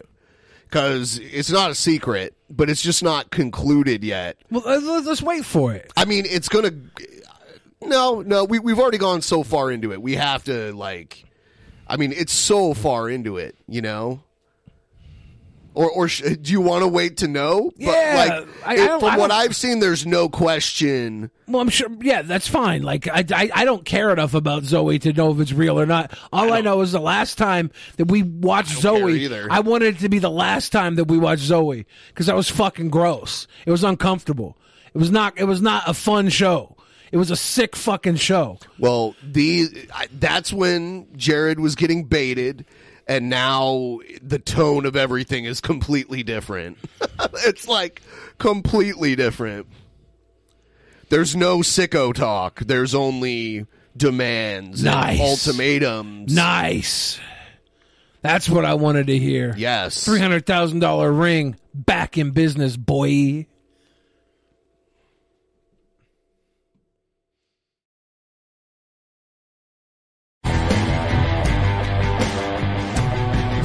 because 0.64 1.18
it's 1.18 1.50
not 1.50 1.70
a 1.70 1.74
secret, 1.74 2.34
but 2.50 2.68
it's 2.68 2.82
just 2.82 3.02
not 3.02 3.30
concluded 3.30 4.02
yet. 4.02 4.36
well 4.50 4.66
uh, 4.66 4.80
let's 4.80 5.06
let's 5.06 5.22
wait 5.22 5.44
for 5.44 5.72
it 5.72 5.90
I 5.96 6.04
mean, 6.04 6.26
it's 6.28 6.48
gonna. 6.48 6.72
No, 7.80 8.22
no, 8.22 8.44
we 8.44 8.58
we've 8.58 8.78
already 8.78 8.98
gone 8.98 9.22
so 9.22 9.42
far 9.44 9.70
into 9.70 9.92
it. 9.92 10.02
We 10.02 10.16
have 10.16 10.44
to 10.44 10.72
like. 10.72 11.24
I 11.86 11.96
mean, 11.96 12.12
it's 12.12 12.32
so 12.32 12.74
far 12.74 13.08
into 13.08 13.36
it, 13.36 13.56
you 13.68 13.82
know. 13.82 14.22
Or, 15.76 15.90
or 15.90 16.06
sh- 16.08 16.22
do 16.40 16.52
you 16.52 16.60
want 16.60 16.82
to 16.82 16.88
wait 16.88 17.16
to 17.16 17.26
know? 17.28 17.72
Yeah, 17.76 17.90
like 18.16 18.30
I- 18.64 18.70
I 18.70 18.74
it- 18.74 18.86
don't- 18.86 19.00
from 19.00 19.08
I 19.10 19.16
what 19.18 19.32
I've 19.32 19.56
seen, 19.56 19.80
there's 19.80 20.06
no 20.06 20.28
question. 20.28 21.30
Well, 21.48 21.60
I'm 21.60 21.68
sure. 21.68 21.88
Yeah, 22.00 22.22
that's 22.22 22.46
fine. 22.46 22.82
Like, 22.82 23.08
I, 23.08 23.24
I, 23.34 23.50
I 23.52 23.64
don't 23.64 23.84
care 23.84 24.10
enough 24.12 24.34
about 24.34 24.62
Zoe 24.64 24.98
to 25.00 25.12
know 25.12 25.32
if 25.32 25.40
it's 25.40 25.52
real 25.52 25.78
or 25.80 25.84
not. 25.84 26.16
All 26.32 26.52
I, 26.52 26.60
know 26.60 26.80
is 26.80 26.92
the 26.92 27.00
last 27.00 27.36
time 27.38 27.70
that 27.96 28.06
we 28.06 28.22
watched 28.22 28.78
Zoe. 28.80 29.28
I 29.50 29.60
wanted 29.60 29.96
it 29.96 29.98
to 30.00 30.08
be 30.08 30.20
the 30.20 30.30
last 30.30 30.70
time 30.70 30.94
that 30.94 31.04
we 31.06 31.18
watched 31.18 31.42
Zoe 31.42 31.86
because 32.08 32.26
that 32.26 32.36
was 32.36 32.48
fucking 32.48 32.90
gross. 32.90 33.46
It 33.66 33.70
was 33.72 33.82
uncomfortable. 33.82 34.56
It 34.94 34.98
was 34.98 35.10
not. 35.10 35.36
It 35.36 35.44
was 35.44 35.60
not 35.60 35.82
a 35.88 35.92
fun 35.94 36.28
show. 36.28 36.76
It 37.10 37.16
was 37.16 37.30
a 37.30 37.36
sick 37.36 37.76
fucking 37.76 38.16
show. 38.16 38.58
Well, 38.78 39.14
the 39.22 39.68
I- 39.92 40.06
that's 40.18 40.52
when 40.52 41.06
Jared 41.16 41.58
was 41.60 41.74
getting 41.74 42.04
baited, 42.04 42.64
and 43.06 43.28
now 43.28 43.98
the 44.22 44.38
tone 44.38 44.86
of 44.86 44.96
everything 44.96 45.44
is 45.44 45.60
completely 45.60 46.22
different. 46.22 46.78
it's 47.46 47.68
like 47.68 48.02
completely 48.38 49.16
different. 49.16 49.66
There's 51.10 51.36
no 51.36 51.58
sicko 51.58 52.14
talk. 52.14 52.60
There's 52.60 52.94
only 52.94 53.66
demands, 53.96 54.82
and 54.82 54.90
Nice. 54.94 55.20
ultimatums. 55.20 56.34
Nice. 56.34 57.20
That's 58.22 58.48
what 58.48 58.64
I 58.64 58.74
wanted 58.74 59.08
to 59.08 59.18
hear. 59.18 59.54
Yes. 59.56 60.02
Three 60.04 60.18
hundred 60.18 60.46
thousand 60.46 60.78
dollar 60.80 61.12
ring 61.12 61.56
back 61.74 62.16
in 62.16 62.30
business, 62.30 62.76
boy. 62.76 63.46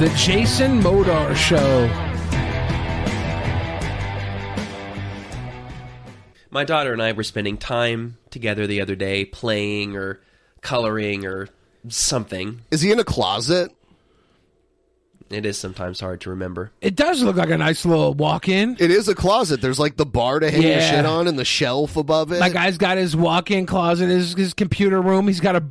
The 0.00 0.08
Jason 0.16 0.80
Modar 0.80 1.36
Show. 1.36 1.86
My 6.50 6.64
daughter 6.64 6.94
and 6.94 7.02
I 7.02 7.12
were 7.12 7.22
spending 7.22 7.58
time 7.58 8.16
together 8.30 8.66
the 8.66 8.80
other 8.80 8.96
day 8.96 9.26
playing 9.26 9.94
or 9.94 10.22
coloring 10.62 11.26
or 11.26 11.50
something. 11.90 12.62
Is 12.70 12.80
he 12.80 12.90
in 12.90 12.98
a 12.98 13.04
closet? 13.04 13.72
It 15.30 15.46
is 15.46 15.56
sometimes 15.56 16.00
hard 16.00 16.20
to 16.22 16.30
remember. 16.30 16.72
It 16.80 16.96
does 16.96 17.22
look 17.22 17.36
like 17.36 17.50
a 17.50 17.56
nice 17.56 17.84
little 17.86 18.14
walk-in. 18.14 18.76
It 18.80 18.90
is 18.90 19.06
a 19.08 19.14
closet. 19.14 19.60
There's 19.60 19.78
like 19.78 19.96
the 19.96 20.04
bar 20.04 20.40
to 20.40 20.50
hang 20.50 20.60
your 20.62 20.72
Yeah. 20.72 20.90
shit 20.90 21.06
on 21.06 21.28
and 21.28 21.38
the 21.38 21.44
shelf 21.44 21.96
above 21.96 22.32
it. 22.32 22.40
That 22.40 22.52
guy's 22.52 22.76
got 22.78 22.98
his 22.98 23.14
walk-in 23.16 23.64
closet, 23.64 24.08
his 24.08 24.34
his 24.34 24.54
computer 24.54 25.00
room. 25.00 25.28
He's 25.28 25.38
got 25.38 25.54
a 25.54 25.62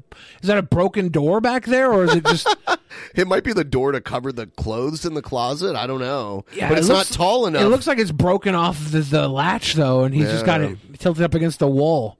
is 0.41 0.47
that 0.47 0.57
a 0.57 0.61
broken 0.61 1.09
door 1.09 1.41
back 1.41 1.65
there, 1.65 1.91
or 1.91 2.05
is 2.05 2.15
it 2.15 2.25
just? 2.25 2.47
it 3.15 3.27
might 3.27 3.43
be 3.43 3.51
the 3.51 3.65
door 3.65 3.91
to 3.91 3.99
cover 3.99 4.31
the 4.31 4.47
clothes 4.47 5.03
in 5.03 5.13
the 5.13 5.21
closet. 5.21 5.75
I 5.75 5.87
don't 5.87 5.99
know. 5.99 6.45
Yeah, 6.55 6.69
but 6.69 6.77
it 6.77 6.79
it's 6.81 6.87
looks- 6.87 7.09
not 7.11 7.17
tall 7.17 7.45
enough. 7.45 7.61
It 7.61 7.67
looks 7.67 7.85
like 7.85 7.99
it's 7.99 8.11
broken 8.13 8.55
off 8.55 8.91
the, 8.91 9.01
the 9.01 9.27
latch 9.27 9.73
though, 9.73 10.05
and 10.05 10.15
he's 10.15 10.29
just 10.31 10.45
got 10.45 10.61
Yeah. 10.61 10.67
it 10.69 10.99
tilted 10.99 11.23
up 11.23 11.33
against 11.33 11.59
the 11.59 11.67
wall. 11.67 12.17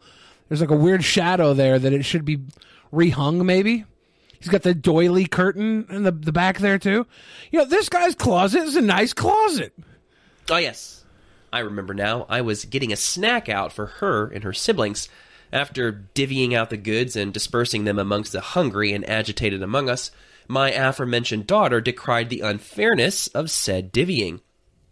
There's 0.50 0.60
like 0.60 0.72
a 0.72 0.76
weird 0.76 1.06
shadow 1.06 1.54
there 1.54 1.80
that 1.80 1.94
it 1.94 2.04
should 2.04 2.26
be 2.26 2.40
rehung. 2.94 3.46
Maybe 3.46 3.86
he's 4.40 4.50
got 4.50 4.64
the 4.64 4.74
doily 4.74 5.26
curtain 5.26 5.86
in 5.90 6.04
the 6.04 6.12
the 6.12 6.32
back 6.32 6.60
there 6.60 6.80
too. 6.80 7.06
You 7.52 7.60
know, 7.60 7.66
this 7.66 7.90
guy's 7.90 8.16
closet 8.16 8.64
is 8.64 8.76
a 8.76 8.82
nice 8.82 9.14
closet. 9.14 9.74
Oh, 10.50 10.58
yes. 10.58 11.06
I 11.52 11.60
remember 11.60 11.94
now. 11.94 12.26
I 12.30 12.42
was 12.42 12.66
getting 12.66 12.92
a 12.92 12.98
snack 12.98 13.50
out 13.50 13.72
for 13.72 13.86
her 13.86 14.28
and 14.28 14.44
her 14.44 14.54
siblings. 14.54 15.10
After 15.52 16.06
divvying 16.14 16.54
out 16.54 16.70
the 16.70 16.78
goods 16.78 17.16
and 17.16 17.34
dispersing 17.34 17.84
them 17.84 17.98
amongst 17.98 18.34
the 18.34 18.42
hungry 18.42 18.94
and 18.94 19.08
agitated 19.10 19.64
among 19.64 19.90
us, 19.90 20.12
my 20.48 20.72
aforementioned 20.72 21.48
daughter 21.48 21.82
decried 21.82 22.30
the 22.30 22.42
unfairness 22.42 23.28
of 23.30 23.50
said 23.50 23.92
divvying. 23.92 24.42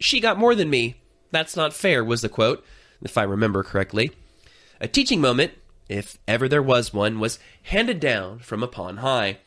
She 0.00 0.20
got 0.20 0.38
more 0.38 0.54
than 0.54 0.70
me. 0.70 1.00
That's 1.30 1.56
not 1.56 1.74
fair, 1.74 2.04
was 2.04 2.22
the 2.22 2.28
quote, 2.28 2.64
if 3.02 3.18
I 3.18 3.22
remember 3.22 3.62
correctly. 3.62 4.10
A 4.80 4.88
teaching 4.88 5.20
moment, 5.20 5.52
if 5.88 6.18
ever 6.26 6.48
there 6.48 6.62
was 6.62 6.92
one, 6.92 7.20
was 7.20 7.38
handed 7.64 8.00
down 8.00 8.40
from 8.40 8.62
upon 8.62 8.98
high. 8.98 9.38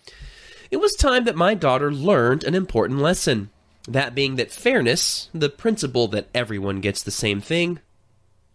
It 0.69 0.77
was 0.77 0.93
time 0.93 1.25
that 1.25 1.35
my 1.35 1.53
daughter 1.53 1.91
learned 1.91 2.43
an 2.43 2.55
important 2.55 2.99
lesson. 2.99 3.49
That 3.87 4.15
being 4.15 4.35
that 4.35 4.51
fairness, 4.51 5.29
the 5.33 5.49
principle 5.49 6.07
that 6.09 6.29
everyone 6.33 6.81
gets 6.81 7.03
the 7.03 7.11
same 7.11 7.41
thing, 7.41 7.79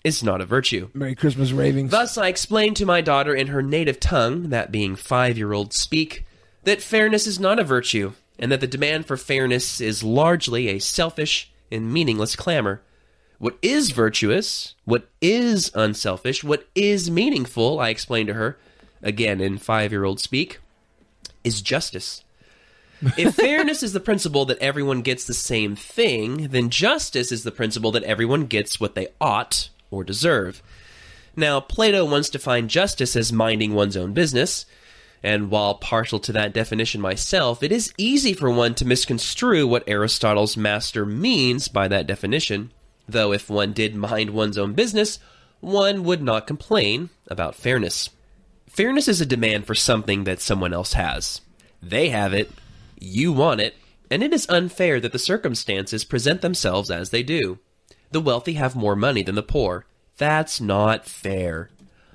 is 0.04 0.22
not 0.22 0.40
a 0.40 0.46
virtue. 0.46 0.88
Merry 0.94 1.16
Christmas 1.16 1.50
ravings. 1.50 1.90
Thus, 1.90 2.16
I 2.16 2.28
explained 2.28 2.76
to 2.76 2.86
my 2.86 3.00
daughter 3.00 3.34
in 3.34 3.48
her 3.48 3.60
native 3.60 3.98
tongue, 3.98 4.50
that 4.50 4.70
being 4.70 4.94
five 4.94 5.36
year 5.36 5.52
old 5.52 5.72
speak, 5.72 6.24
that 6.62 6.80
fairness 6.80 7.26
is 7.26 7.40
not 7.40 7.58
a 7.58 7.64
virtue, 7.64 8.12
and 8.38 8.52
that 8.52 8.60
the 8.60 8.68
demand 8.68 9.06
for 9.06 9.16
fairness 9.16 9.80
is 9.80 10.04
largely 10.04 10.68
a 10.68 10.78
selfish 10.78 11.50
and 11.72 11.92
meaningless 11.92 12.36
clamor. 12.36 12.82
What 13.38 13.58
is 13.60 13.90
virtuous, 13.90 14.74
what 14.84 15.08
is 15.20 15.70
unselfish, 15.74 16.42
what 16.42 16.66
is 16.74 17.10
meaningful, 17.10 17.78
I 17.78 17.90
explained 17.90 18.28
to 18.28 18.34
her, 18.34 18.58
again 19.02 19.40
in 19.40 19.58
five 19.58 19.92
year 19.92 20.04
old 20.04 20.20
speak, 20.20 20.58
is 21.44 21.60
justice. 21.60 22.24
if 23.18 23.34
fairness 23.34 23.82
is 23.82 23.92
the 23.92 24.00
principle 24.00 24.46
that 24.46 24.58
everyone 24.58 25.02
gets 25.02 25.26
the 25.26 25.34
same 25.34 25.76
thing, 25.76 26.48
then 26.48 26.70
justice 26.70 27.30
is 27.30 27.42
the 27.42 27.50
principle 27.50 27.92
that 27.92 28.04
everyone 28.04 28.46
gets 28.46 28.80
what 28.80 28.94
they 28.94 29.08
ought 29.20 29.68
or 29.90 30.02
deserve. 30.02 30.62
Now, 31.36 31.60
Plato 31.60 32.06
once 32.06 32.30
defined 32.30 32.70
justice 32.70 33.14
as 33.14 33.32
minding 33.32 33.74
one's 33.74 33.96
own 33.96 34.14
business, 34.14 34.64
and 35.22 35.50
while 35.50 35.74
partial 35.74 36.18
to 36.20 36.32
that 36.32 36.54
definition 36.54 37.00
myself, 37.02 37.62
it 37.62 37.72
is 37.72 37.92
easy 37.98 38.32
for 38.32 38.50
one 38.50 38.74
to 38.76 38.86
misconstrue 38.86 39.66
what 39.66 39.86
Aristotle's 39.86 40.56
master 40.56 41.04
means 41.04 41.68
by 41.68 41.88
that 41.88 42.06
definition, 42.06 42.72
though 43.08 43.32
if 43.32 43.48
one 43.48 43.72
did 43.72 43.94
mind 43.94 44.30
one's 44.30 44.58
own 44.58 44.74
business, 44.74 45.18
one 45.60 46.04
would 46.04 46.22
not 46.22 46.46
complain 46.46 47.10
about 47.28 47.54
fairness. 47.54 48.10
Fairness 48.68 49.08
is 49.08 49.20
a 49.20 49.26
demand 49.26 49.66
for 49.66 49.74
something 49.74 50.24
that 50.24 50.40
someone 50.40 50.72
else 50.72 50.92
has. 50.94 51.40
They 51.82 52.10
have 52.10 52.34
it, 52.34 52.50
you 52.98 53.32
want 53.32 53.60
it, 53.60 53.74
and 54.10 54.22
it 54.22 54.32
is 54.32 54.48
unfair 54.48 55.00
that 55.00 55.12
the 55.12 55.18
circumstances 55.18 56.04
present 56.04 56.40
themselves 56.40 56.90
as 56.90 57.10
they 57.10 57.22
do. 57.22 57.58
The 58.10 58.20
wealthy 58.20 58.54
have 58.54 58.76
more 58.76 58.96
money 58.96 59.22
than 59.22 59.34
the 59.34 59.42
poor. 59.42 59.86
That's 60.18 60.60
not 60.60 61.06
fair. 61.06 61.70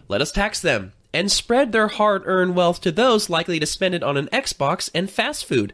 Let 0.08 0.22
us 0.22 0.32
tax 0.32 0.62
them 0.62 0.94
and 1.14 1.32
spread 1.32 1.72
their 1.72 1.88
hard 1.88 2.24
earned 2.26 2.56
wealth 2.56 2.82
to 2.82 2.92
those 2.92 3.30
likely 3.30 3.60
to 3.60 3.66
spend 3.66 3.96
it 3.96 4.04
on 4.04 4.18
an 4.18 4.30
Xbox 4.32 4.90
and 4.94 5.10
fast 5.10 5.46
food. 5.46 5.74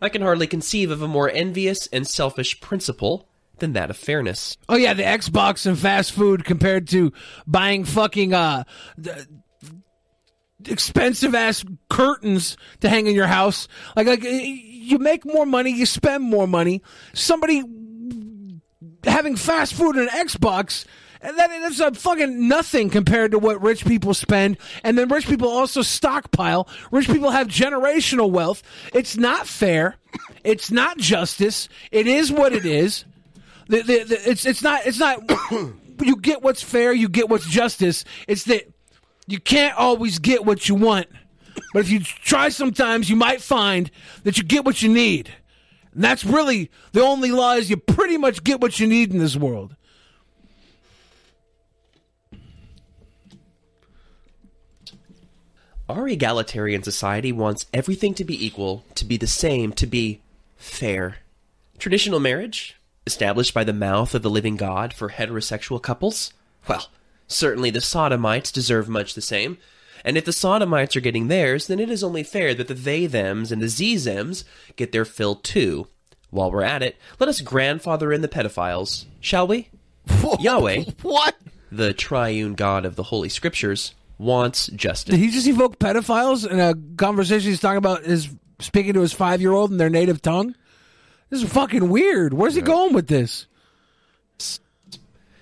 I 0.00 0.08
can 0.08 0.22
hardly 0.22 0.46
conceive 0.46 0.90
of 0.90 1.02
a 1.02 1.08
more 1.08 1.30
envious 1.30 1.86
and 1.88 2.06
selfish 2.06 2.60
principle 2.60 3.28
than 3.58 3.74
that 3.74 3.90
of 3.90 3.96
fairness. 3.96 4.56
Oh 4.68 4.76
yeah, 4.76 4.94
the 4.94 5.02
Xbox 5.02 5.66
and 5.66 5.78
fast 5.78 6.12
food 6.12 6.44
compared 6.44 6.88
to 6.88 7.12
buying 7.46 7.84
fucking 7.84 8.34
uh 8.34 8.64
expensive 10.66 11.34
ass 11.34 11.64
curtains 11.90 12.56
to 12.80 12.88
hang 12.88 13.06
in 13.06 13.14
your 13.14 13.26
house. 13.26 13.68
Like 13.96 14.06
like 14.06 14.22
you 14.22 14.98
make 14.98 15.24
more 15.24 15.46
money, 15.46 15.70
you 15.70 15.86
spend 15.86 16.24
more 16.24 16.46
money. 16.46 16.82
Somebody 17.12 17.62
having 19.04 19.36
fast 19.36 19.74
food 19.74 19.96
and 19.96 20.08
an 20.08 20.26
Xbox 20.26 20.86
that, 21.24 21.48
that's 21.48 21.80
a 21.80 21.92
fucking 21.94 22.48
nothing 22.48 22.90
compared 22.90 23.30
to 23.30 23.38
what 23.38 23.62
rich 23.62 23.84
people 23.86 24.14
spend. 24.14 24.58
And 24.82 24.98
then 24.98 25.08
rich 25.08 25.26
people 25.26 25.48
also 25.48 25.82
stockpile. 25.82 26.68
Rich 26.90 27.08
people 27.08 27.30
have 27.30 27.48
generational 27.48 28.30
wealth. 28.30 28.62
It's 28.92 29.16
not 29.16 29.46
fair. 29.46 29.96
It's 30.44 30.70
not 30.70 30.98
justice. 30.98 31.68
It 31.90 32.06
is 32.06 32.30
what 32.30 32.52
it 32.52 32.66
is. 32.66 33.04
The, 33.68 33.82
the, 33.82 34.04
the, 34.04 34.30
it's 34.30 34.44
it's 34.46 34.62
not 34.62 34.86
it's 34.86 34.98
not. 34.98 35.22
you 36.00 36.16
get 36.16 36.42
what's 36.42 36.62
fair. 36.62 36.92
You 36.92 37.08
get 37.08 37.28
what's 37.28 37.46
justice. 37.46 38.04
It's 38.28 38.44
that 38.44 38.68
you 39.26 39.40
can't 39.40 39.76
always 39.76 40.18
get 40.18 40.44
what 40.44 40.68
you 40.68 40.74
want, 40.74 41.06
but 41.72 41.80
if 41.80 41.90
you 41.90 42.00
try, 42.00 42.50
sometimes 42.50 43.08
you 43.08 43.16
might 43.16 43.40
find 43.40 43.90
that 44.24 44.36
you 44.36 44.44
get 44.44 44.64
what 44.64 44.82
you 44.82 44.88
need. 44.88 45.32
And 45.94 46.02
that's 46.02 46.24
really 46.24 46.70
the 46.92 47.02
only 47.02 47.30
law 47.30 47.54
is 47.54 47.70
you 47.70 47.76
pretty 47.76 48.18
much 48.18 48.44
get 48.44 48.60
what 48.60 48.78
you 48.78 48.86
need 48.86 49.12
in 49.12 49.18
this 49.18 49.36
world. 49.36 49.76
Our 55.88 56.08
egalitarian 56.08 56.82
society 56.82 57.30
wants 57.30 57.66
everything 57.72 58.14
to 58.14 58.24
be 58.24 58.44
equal, 58.44 58.84
to 58.94 59.04
be 59.04 59.18
the 59.18 59.26
same, 59.26 59.72
to 59.74 59.86
be 59.86 60.22
fair. 60.56 61.18
Traditional 61.78 62.20
marriage, 62.20 62.76
established 63.06 63.54
by 63.54 63.64
the 63.64 63.72
mouth 63.72 64.14
of 64.14 64.22
the 64.22 64.30
living 64.30 64.56
God 64.56 64.92
for 64.92 65.10
heterosexual 65.10 65.82
couples? 65.82 66.32
Well, 66.68 66.88
certainly 67.26 67.70
the 67.70 67.80
Sodomites 67.80 68.52
deserve 68.52 68.88
much 68.88 69.14
the 69.14 69.20
same. 69.20 69.58
And 70.04 70.18
if 70.18 70.24
the 70.24 70.32
Sodomites 70.32 70.96
are 70.96 71.00
getting 71.00 71.28
theirs, 71.28 71.66
then 71.66 71.80
it 71.80 71.90
is 71.90 72.04
only 72.04 72.22
fair 72.22 72.54
that 72.54 72.68
the 72.68 72.74
they 72.74 73.06
thems 73.06 73.50
and 73.50 73.62
the 73.62 73.68
ze 73.68 73.94
zems 73.94 74.44
get 74.76 74.92
their 74.92 75.04
fill 75.04 75.34
too. 75.34 75.88
While 76.30 76.50
we're 76.50 76.62
at 76.62 76.82
it, 76.82 76.96
let 77.18 77.28
us 77.28 77.40
grandfather 77.40 78.12
in 78.12 78.20
the 78.20 78.28
pedophiles, 78.28 79.06
shall 79.20 79.46
we? 79.46 79.68
Yahweh, 80.40 80.84
what? 81.02 81.36
The 81.70 81.94
triune 81.94 82.54
God 82.54 82.84
of 82.84 82.96
the 82.96 83.04
Holy 83.04 83.28
Scriptures 83.28 83.94
wants 84.18 84.66
justice. 84.68 85.12
Did 85.12 85.20
he 85.20 85.30
just 85.30 85.46
evoke 85.46 85.78
pedophiles 85.78 86.48
in 86.48 86.60
a 86.60 86.74
conversation 86.96 87.50
he's 87.50 87.60
talking 87.60 87.78
about 87.78 88.02
is 88.02 88.28
speaking 88.58 88.94
to 88.94 89.00
his 89.00 89.12
five 89.12 89.40
year 89.40 89.52
old 89.52 89.70
in 89.70 89.76
their 89.76 89.90
native 89.90 90.22
tongue. 90.22 90.54
This 91.34 91.42
is 91.42 91.52
fucking 91.52 91.88
weird. 91.88 92.32
Where's 92.32 92.54
he 92.54 92.60
going 92.60 92.92
with 92.92 93.08
this? 93.08 93.48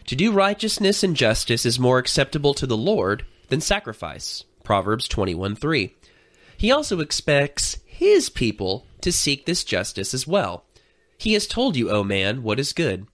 To 0.06 0.16
do 0.16 0.32
righteousness 0.32 1.02
and 1.02 1.14
justice 1.14 1.66
is 1.66 1.78
more 1.78 1.98
acceptable 1.98 2.54
to 2.54 2.66
the 2.66 2.78
Lord 2.78 3.26
than 3.50 3.60
sacrifice. 3.60 4.44
Proverbs 4.64 5.06
21 5.06 5.54
3. 5.54 5.94
He 6.56 6.70
also 6.70 7.00
expects 7.00 7.76
his 7.84 8.30
people 8.30 8.86
to 9.02 9.12
seek 9.12 9.44
this 9.44 9.64
justice 9.64 10.14
as 10.14 10.26
well. 10.26 10.64
He 11.18 11.34
has 11.34 11.46
told 11.46 11.76
you, 11.76 11.90
O 11.90 12.02
man, 12.02 12.42
what 12.42 12.58
is 12.58 12.72
good. 12.72 13.06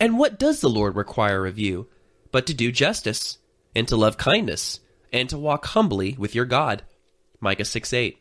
And 0.00 0.18
what 0.18 0.36
does 0.36 0.60
the 0.60 0.68
Lord 0.68 0.96
require 0.96 1.46
of 1.46 1.56
you? 1.56 1.86
But 2.32 2.48
to 2.48 2.54
do 2.54 2.72
justice, 2.72 3.38
and 3.76 3.86
to 3.86 3.94
love 3.94 4.18
kindness, 4.18 4.80
and 5.12 5.28
to 5.28 5.38
walk 5.38 5.66
humbly 5.66 6.16
with 6.18 6.34
your 6.34 6.46
God. 6.46 6.82
Micah 7.38 7.64
6 7.64 7.92
8. 7.92 8.20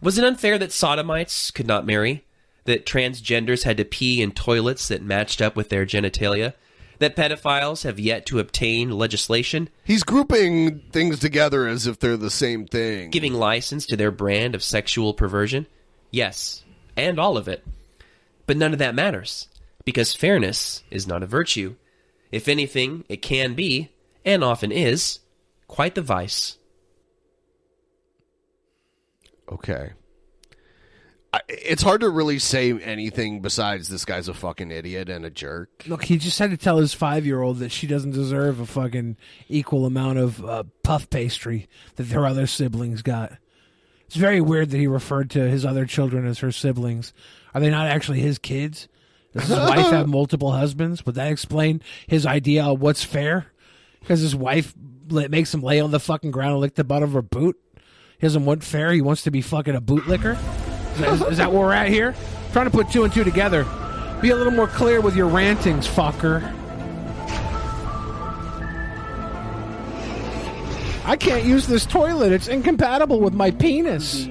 Was 0.00 0.16
it 0.16 0.24
unfair 0.24 0.56
that 0.56 0.72
sodomites 0.72 1.50
could 1.50 1.66
not 1.66 1.84
marry? 1.84 2.24
That 2.64 2.86
transgenders 2.86 3.64
had 3.64 3.76
to 3.78 3.84
pee 3.84 4.22
in 4.22 4.32
toilets 4.32 4.88
that 4.88 5.02
matched 5.02 5.42
up 5.42 5.56
with 5.56 5.68
their 5.68 5.84
genitalia? 5.84 6.54
That 7.00 7.16
pedophiles 7.16 7.82
have 7.82 7.98
yet 7.98 8.26
to 8.26 8.38
obtain 8.38 8.90
legislation? 8.90 9.68
He's 9.82 10.04
grouping 10.04 10.78
things 10.92 11.18
together 11.18 11.66
as 11.66 11.88
if 11.88 11.98
they're 11.98 12.16
the 12.16 12.30
same 12.30 12.66
thing. 12.66 13.10
Giving 13.10 13.34
license 13.34 13.86
to 13.86 13.96
their 13.96 14.12
brand 14.12 14.54
of 14.54 14.62
sexual 14.62 15.12
perversion? 15.12 15.66
Yes, 16.12 16.62
and 16.96 17.18
all 17.18 17.36
of 17.36 17.48
it. 17.48 17.64
But 18.46 18.56
none 18.56 18.72
of 18.72 18.78
that 18.78 18.94
matters, 18.94 19.48
because 19.84 20.14
fairness 20.14 20.84
is 20.90 21.08
not 21.08 21.24
a 21.24 21.26
virtue. 21.26 21.74
If 22.30 22.46
anything, 22.46 23.04
it 23.08 23.22
can 23.22 23.54
be, 23.54 23.90
and 24.24 24.44
often 24.44 24.70
is, 24.70 25.18
quite 25.66 25.96
the 25.96 26.02
vice. 26.02 26.58
Okay. 29.50 29.92
It's 31.48 31.82
hard 31.82 32.02
to 32.02 32.10
really 32.10 32.38
say 32.38 32.72
anything 32.72 33.40
besides 33.40 33.88
this 33.88 34.04
guy's 34.04 34.28
a 34.28 34.34
fucking 34.34 34.70
idiot 34.70 35.08
and 35.08 35.24
a 35.24 35.30
jerk. 35.30 35.84
Look, 35.86 36.04
he 36.04 36.18
just 36.18 36.38
had 36.38 36.50
to 36.50 36.58
tell 36.58 36.76
his 36.76 36.92
five 36.92 37.24
year 37.24 37.40
old 37.40 37.58
that 37.58 37.72
she 37.72 37.86
doesn't 37.86 38.10
deserve 38.10 38.60
a 38.60 38.66
fucking 38.66 39.16
equal 39.48 39.86
amount 39.86 40.18
of 40.18 40.44
uh, 40.44 40.64
puff 40.82 41.08
pastry 41.08 41.68
that 41.96 42.04
their 42.04 42.26
other 42.26 42.46
siblings 42.46 43.00
got. 43.00 43.38
It's 44.06 44.16
very 44.16 44.42
weird 44.42 44.70
that 44.70 44.76
he 44.76 44.86
referred 44.86 45.30
to 45.30 45.48
his 45.48 45.64
other 45.64 45.86
children 45.86 46.26
as 46.26 46.40
her 46.40 46.52
siblings. 46.52 47.14
Are 47.54 47.62
they 47.62 47.70
not 47.70 47.86
actually 47.86 48.20
his 48.20 48.38
kids? 48.38 48.88
Does 49.32 49.48
his 49.48 49.58
wife 49.58 49.90
have 49.90 50.08
multiple 50.10 50.52
husbands? 50.52 51.06
Would 51.06 51.14
that 51.14 51.32
explain 51.32 51.80
his 52.06 52.26
idea 52.26 52.64
of 52.64 52.82
what's 52.82 53.04
fair? 53.04 53.46
Because 54.00 54.20
his 54.20 54.36
wife 54.36 54.74
makes 55.08 55.54
him 55.54 55.62
lay 55.62 55.80
on 55.80 55.92
the 55.92 56.00
fucking 56.00 56.30
ground 56.30 56.52
and 56.52 56.60
lick 56.60 56.74
the 56.74 56.84
butt 56.84 57.02
of 57.02 57.14
her 57.14 57.22
boot. 57.22 57.58
He 58.18 58.26
doesn't 58.26 58.44
want 58.44 58.62
fair. 58.62 58.92
He 58.92 59.00
wants 59.00 59.22
to 59.22 59.30
be 59.30 59.40
fucking 59.40 59.74
a 59.74 59.80
bootlicker. 59.80 60.38
Is 61.02 61.20
that, 61.20 61.32
is, 61.32 61.38
that 61.38 61.52
where 61.52 61.62
we're 61.62 61.72
at 61.72 61.88
here? 61.88 62.14
trying 62.52 62.66
to 62.66 62.70
put 62.70 62.90
two 62.90 63.04
and 63.04 63.12
two 63.12 63.24
together. 63.24 63.66
Be 64.20 64.30
a 64.30 64.36
little 64.36 64.52
more 64.52 64.68
clear 64.68 65.00
with 65.00 65.16
your 65.16 65.26
rantings, 65.26 65.88
fucker. 65.88 66.42
I 71.04 71.16
can't 71.16 71.44
use 71.44 71.66
this 71.66 71.84
toilet. 71.84 72.30
It's 72.30 72.46
incompatible 72.46 73.20
with 73.20 73.34
my 73.34 73.50
penis. 73.50 74.28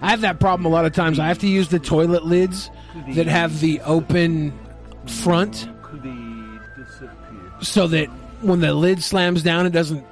I 0.00 0.10
have 0.10 0.22
that 0.22 0.40
problem 0.40 0.64
a 0.64 0.68
lot 0.68 0.86
of 0.86 0.94
times. 0.94 1.18
I 1.18 1.28
have 1.28 1.38
to 1.40 1.48
use 1.48 1.68
the 1.68 1.78
toilet 1.78 2.24
lids 2.24 2.70
that 3.14 3.26
have 3.26 3.60
the 3.60 3.80
open 3.82 4.58
front 5.06 5.68
so 7.60 7.86
that 7.88 8.06
when 8.40 8.60
the 8.60 8.72
lid 8.72 9.02
slams 9.02 9.42
down, 9.42 9.66
it 9.66 9.70
doesn't 9.70 10.06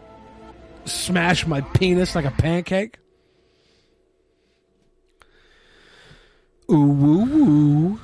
smash 0.84 1.46
my 1.46 1.62
penis 1.62 2.14
like 2.14 2.24
a 2.24 2.30
pancake. 2.30 2.98
Ooh, 6.70 6.88
woo, 6.88 7.24
woo. 7.24 8.00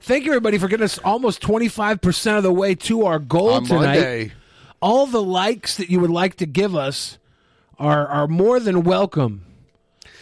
Thank 0.00 0.24
you, 0.24 0.30
everybody, 0.30 0.58
for 0.58 0.68
getting 0.68 0.84
us 0.84 0.98
almost 0.98 1.42
25% 1.42 2.38
of 2.38 2.42
the 2.42 2.52
way 2.52 2.74
to 2.74 3.04
our 3.04 3.18
goal 3.18 3.50
On 3.50 3.64
tonight. 3.64 3.84
Monday. 3.84 4.32
All 4.80 5.06
the 5.06 5.22
likes 5.22 5.76
that 5.76 5.90
you 5.90 6.00
would 6.00 6.10
like 6.10 6.36
to 6.36 6.46
give 6.46 6.74
us 6.74 7.18
are, 7.78 8.06
are 8.06 8.26
more 8.26 8.58
than 8.58 8.84
welcome 8.84 9.42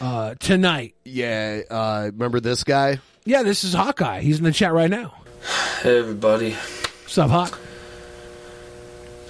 uh, 0.00 0.34
tonight. 0.40 0.94
Yeah, 1.04 1.60
uh, 1.70 2.10
remember 2.12 2.40
this 2.40 2.64
guy? 2.64 2.98
Yeah, 3.24 3.42
this 3.42 3.64
is 3.64 3.74
Hawkeye. 3.74 4.20
He's 4.20 4.38
in 4.38 4.44
the 4.44 4.52
chat 4.52 4.72
right 4.72 4.90
now. 4.90 5.14
Hey 5.80 5.98
everybody. 5.98 6.52
What's 6.52 7.18
up, 7.18 7.30
Hawk? 7.30 7.58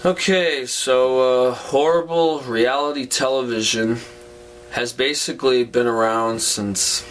Okay, 0.04 0.66
so 0.66 1.48
uh, 1.48 1.54
horrible 1.54 2.40
reality 2.40 3.06
television 3.06 3.98
has 4.70 4.92
basically 4.92 5.64
been 5.64 5.86
around 5.86 6.40
since 6.40 7.04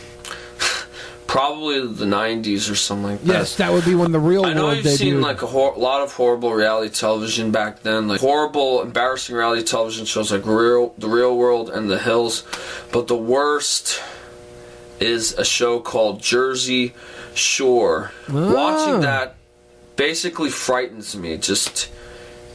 probably 1.27 1.81
the 1.87 2.05
90s 2.05 2.69
or 2.71 2.75
something 2.75 3.11
like 3.11 3.23
that. 3.23 3.33
Yes, 3.33 3.55
that 3.57 3.71
would 3.71 3.85
be 3.85 3.95
when 3.95 4.11
the 4.11 4.19
real 4.19 4.45
I 4.45 4.53
know 4.53 4.65
world 4.65 4.77
you've 4.77 4.85
debuted. 4.85 4.97
seen 4.97 5.21
like 5.21 5.41
a 5.41 5.47
hor- 5.47 5.75
lot 5.77 6.01
of 6.01 6.13
horrible 6.13 6.53
reality 6.53 6.93
television 6.93 7.51
back 7.51 7.81
then, 7.83 8.07
like 8.07 8.21
horrible, 8.21 8.81
embarrassing 8.81 9.35
reality 9.35 9.63
television 9.63 10.05
shows 10.05 10.31
like 10.31 10.45
Real, 10.45 10.93
The 10.97 11.09
Real 11.09 11.35
World 11.35 11.69
and 11.69 11.89
The 11.89 11.99
Hills. 11.99 12.43
But 12.91 13.07
the 13.07 13.17
worst 13.17 14.01
is 14.99 15.33
a 15.33 15.43
show 15.45 15.79
called 15.79 16.21
Jersey 16.21 16.93
Shore. 17.33 18.11
Ah. 18.29 18.53
Watching 18.53 19.01
that 19.01 19.35
basically 19.95 20.49
frightens 20.49 21.15
me. 21.15 21.37
Just 21.37 21.89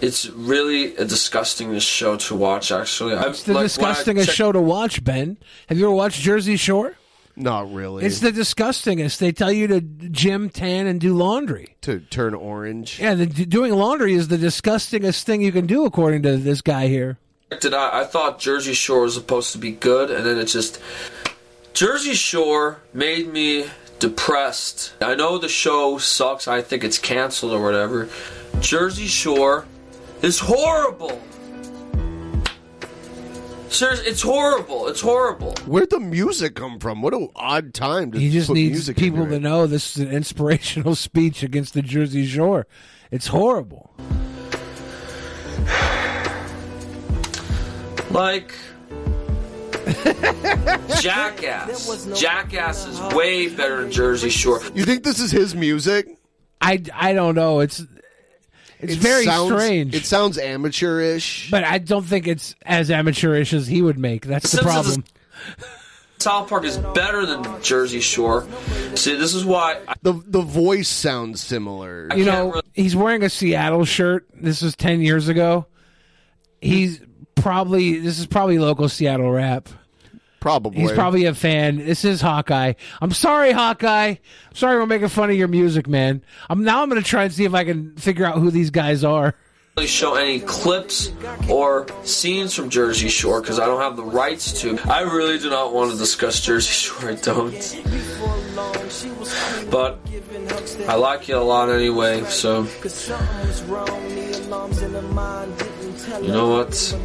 it's 0.01 0.29
really 0.31 0.97
a 0.97 1.05
disgusting 1.05 1.79
show 1.81 2.17
to 2.17 2.35
watch. 2.35 2.73
Actually, 2.73 3.15
It's 3.15 3.43
the 3.43 3.53
disgustingest 3.55 4.31
show 4.31 4.53
to 4.53 4.61
watch, 4.61 5.05
Ben. 5.05 5.37
Have 5.69 5.77
you 5.79 5.87
ever 5.87 5.95
watched 5.95 6.21
Jersey 6.21 6.57
Shore? 6.57 6.95
Not 7.41 7.73
really. 7.73 8.05
It's 8.05 8.21
the 8.21 8.33
disgustingest. 8.33 9.19
They 9.19 9.33
tell 9.33 9.51
you 9.51 9.67
to 9.69 9.81
gym, 9.81 10.51
tan, 10.51 10.87
and 10.87 11.01
do 11.01 11.15
laundry. 11.17 11.77
to 11.81 12.01
turn 12.01 12.35
orange. 12.35 13.01
Yeah, 13.01 13.15
the, 13.15 13.27
doing 13.27 13.73
laundry 13.73 14.13
is 14.13 14.29
the 14.29 14.37
disgustingest 14.37 15.25
thing 15.27 15.41
you 15.41 15.51
can 15.51 15.67
do, 15.67 15.87
according 15.87 16.23
to 16.25 16.37
this 16.37 16.61
guy 16.61 16.89
here. 16.89 17.19
Did 17.61 17.73
I, 17.73 18.01
I 18.01 18.05
thought 18.05 18.39
Jersey 18.39 18.75
Shore 18.75 19.03
was 19.03 19.15
supposed 19.15 19.53
to 19.53 19.59
be 19.59 19.73
good, 19.73 20.11
and 20.11 20.25
then 20.25 20.39
it 20.39 20.45
just 20.47 20.81
Jersey 21.73 22.15
Shore 22.15 22.81
made 22.93 23.33
me 23.33 23.67
depressed. 23.99 24.93
I 25.01 25.15
know 25.15 25.39
the 25.39 25.49
show 25.49 25.99
sucks. 25.99 26.47
I 26.47 26.61
think 26.63 26.85
it's 26.85 26.99
canceled 26.99 27.53
or 27.53 27.63
whatever. 27.63 28.09
Jersey 28.61 29.07
Shore 29.07 29.67
is 30.23 30.39
horrible. 30.41 31.21
Seriously, 33.71 34.07
it's 34.07 34.23
horrible. 34.23 34.89
It's 34.89 35.01
horrible. 35.01 35.55
Where'd 35.65 35.91
the 35.91 36.01
music 36.01 36.57
come 36.57 36.81
from? 36.81 37.03
What 37.03 37.15
an 37.15 37.29
odd 37.37 37.73
time 37.73 38.11
to 38.13 38.19
He 38.19 38.31
just 38.31 38.49
put 38.49 38.55
needs 38.55 38.73
music 38.73 38.97
people 38.97 39.23
into 39.23 39.37
to 39.37 39.41
know 39.41 39.67
this 39.69 39.97
is 39.97 40.03
an 40.05 40.11
inspirational 40.11 40.95
speech 40.97 41.45
against 41.45 41.75
the 41.75 41.83
Jersey 41.83 42.27
Shore. 42.27 42.67
It's 43.13 43.29
horrible. 43.29 43.91
Like 48.11 48.53
Jackass. 51.01 52.07
Jackass 52.21 52.87
is 52.87 53.01
way 53.15 53.49
better 53.49 53.83
than 53.83 53.93
Jersey 53.93 54.31
Shore. 54.31 54.61
You 54.75 54.85
think 54.85 55.05
this 55.05 55.21
is 55.21 55.31
his 55.31 55.55
music? 55.55 56.09
I, 56.61 56.83
I 56.93 57.13
don't 57.13 57.37
know. 57.37 57.61
It's 57.61 57.85
it's 58.83 58.95
It 58.95 58.99
very 58.99 59.25
sounds- 59.25 59.51
strange. 59.53 59.95
It 59.95 60.07
sounds 60.07 60.39
amateurish. 60.39 61.49
but 61.51 61.65
I 61.65 61.79
don't 61.79 62.05
think 62.05 62.27
it's 62.27 62.55
as 62.65 62.91
amateurish 62.91 63.53
as 63.53 63.67
he 63.67 63.83
would 63.83 63.99
make. 63.99 64.27
That's 64.27 64.51
the 64.51 64.59
Since 64.59 64.63
it's 64.63 64.71
a- 64.71 64.73
problem. 64.75 65.05
South 66.19 66.49
Park 66.51 66.65
is 66.67 66.77
better 66.77 67.25
than 67.25 67.63
Jersey 67.63 68.01
Shore. 68.01 68.47
See, 68.95 69.17
this 69.17 69.33
is 69.35 69.43
why 69.45 69.79
I, 69.89 69.95
the 70.03 70.13
the 70.27 70.43
voice 70.43 70.89
sounds 70.89 71.41
similar. 71.41 72.09
you 72.15 72.27
know, 72.27 72.61
he's 72.75 72.95
wearing 72.95 73.23
a 73.23 73.31
Seattle 73.31 73.87
shirt. 73.87 74.27
This 74.35 74.61
was 74.61 74.77
10 74.77 75.01
years 75.01 75.29
ago. 75.29 75.65
He's 76.61 77.01
probably, 77.37 78.01
this 78.01 78.19
is 78.19 78.27
probably 78.27 78.59
local 78.59 78.91
Seattle 78.91 79.31
rap. 79.31 79.71
Probably. 80.41 80.81
He's 80.81 80.93
probably 80.93 81.27
a 81.27 81.35
fan. 81.35 81.77
This 81.77 82.05
is 82.05 82.23
Hawkeye. 82.23 82.73
I'm 83.01 83.13
sorry, 83.13 83.53
Hawkeye. 83.53 84.09
I'm 84.09 84.55
sorry 84.55 84.77
we're 84.77 84.87
making 84.87 85.09
fun 85.09 85.29
of 85.29 85.37
your 85.37 85.49
music, 85.49 85.87
man. 85.87 86.23
I'm 86.49 86.65
now 86.65 86.83
I'm 86.83 86.89
going 86.89 87.01
to 87.03 87.07
try 87.07 87.25
and 87.25 87.33
see 87.33 87.45
if 87.45 87.53
I 87.53 87.65
can 87.65 87.95
figure 87.97 88.25
out 88.25 88.39
who 88.39 88.51
these 88.51 88.71
guys 88.71 89.05
are. 89.05 89.35
show 89.85 90.15
any 90.15 90.41
clips 90.41 91.13
or 91.49 91.87
scenes 92.05 92.55
from 92.55 92.71
Jersey 92.71 93.09
Shore 93.09 93.43
because 93.43 93.59
I 93.59 93.67
don't 93.67 93.81
have 93.81 93.97
the 93.97 94.03
rights 94.03 94.61
to. 94.63 94.79
I 94.91 95.03
really 95.03 95.39
do 95.39 95.51
not 95.51 95.75
want 95.75 95.93
to 95.93 95.99
discuss 95.99 96.41
Jersey 96.41 96.73
Shore. 96.73 97.11
I 97.11 97.15
don't. 97.17 97.53
But 99.71 99.99
I 100.89 100.95
like 100.95 101.29
it 101.29 101.33
a 101.33 101.43
lot 101.43 101.69
anyway, 101.69 102.25
so. 102.25 102.67
You 106.23 106.33
know 106.33 106.49
what? 106.49 106.97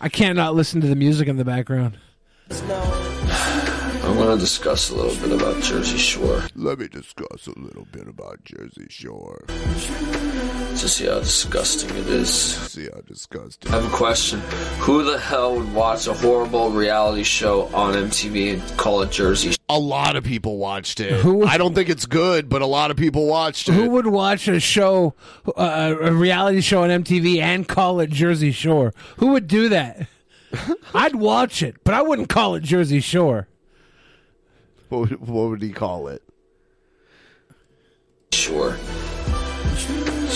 I 0.00 0.08
can't 0.08 0.36
not 0.36 0.54
listen 0.54 0.80
to 0.82 0.86
the 0.86 0.96
music 0.96 1.28
in 1.28 1.36
the 1.36 1.44
background. 1.44 1.98
I'm 2.50 4.16
want 4.16 4.30
to 4.30 4.38
discuss 4.38 4.90
a 4.90 4.94
little 4.94 5.28
bit 5.28 5.40
about 5.40 5.62
Jersey 5.62 5.98
Shore. 5.98 6.42
Let 6.54 6.78
me 6.78 6.88
discuss 6.88 7.46
a 7.46 7.58
little 7.58 7.86
bit 7.92 8.06
about 8.06 8.44
Jersey 8.44 8.86
Shore. 8.88 9.44
To 10.76 10.88
see 10.90 11.06
how 11.06 11.20
disgusting 11.20 11.88
it 11.90 12.06
is. 12.06 12.28
See 12.30 12.84
how 12.84 13.00
disgusting. 13.00 13.72
I 13.72 13.76
have 13.80 13.86
a 13.92 13.96
question. 13.96 14.40
Who 14.80 15.04
the 15.04 15.18
hell 15.18 15.56
would 15.56 15.72
watch 15.72 16.06
a 16.06 16.12
horrible 16.12 16.70
reality 16.70 17.22
show 17.22 17.62
on 17.74 17.94
MTV 17.94 18.52
and 18.54 18.76
call 18.78 19.00
it 19.00 19.10
Jersey? 19.10 19.54
A 19.70 19.78
lot 19.78 20.16
of 20.16 20.22
people 20.24 20.58
watched 20.58 21.00
it. 21.00 21.12
Who- 21.20 21.44
I 21.46 21.56
don't 21.56 21.74
think 21.74 21.88
it's 21.88 22.04
good, 22.04 22.50
but 22.50 22.60
a 22.60 22.66
lot 22.66 22.90
of 22.90 22.98
people 22.98 23.26
watched 23.26 23.68
it. 23.70 23.72
Who 23.72 23.88
would 23.90 24.06
watch 24.06 24.48
a 24.48 24.60
show, 24.60 25.14
uh, 25.56 25.94
a 25.98 26.12
reality 26.12 26.60
show 26.60 26.82
on 26.82 26.90
MTV, 26.90 27.40
and 27.40 27.66
call 27.66 27.98
it 28.00 28.10
Jersey 28.10 28.52
Shore? 28.52 28.92
Who 29.16 29.28
would 29.28 29.48
do 29.48 29.70
that? 29.70 30.06
I'd 30.94 31.14
watch 31.16 31.62
it, 31.62 31.76
but 31.84 31.94
I 31.94 32.02
wouldn't 32.02 32.28
call 32.28 32.54
it 32.54 32.62
Jersey 32.62 33.00
Shore. 33.00 33.48
What 34.90 34.98
would, 35.10 35.20
what 35.26 35.48
would 35.48 35.62
he 35.62 35.72
call 35.72 36.08
it? 36.08 36.22
Sure. 38.32 38.76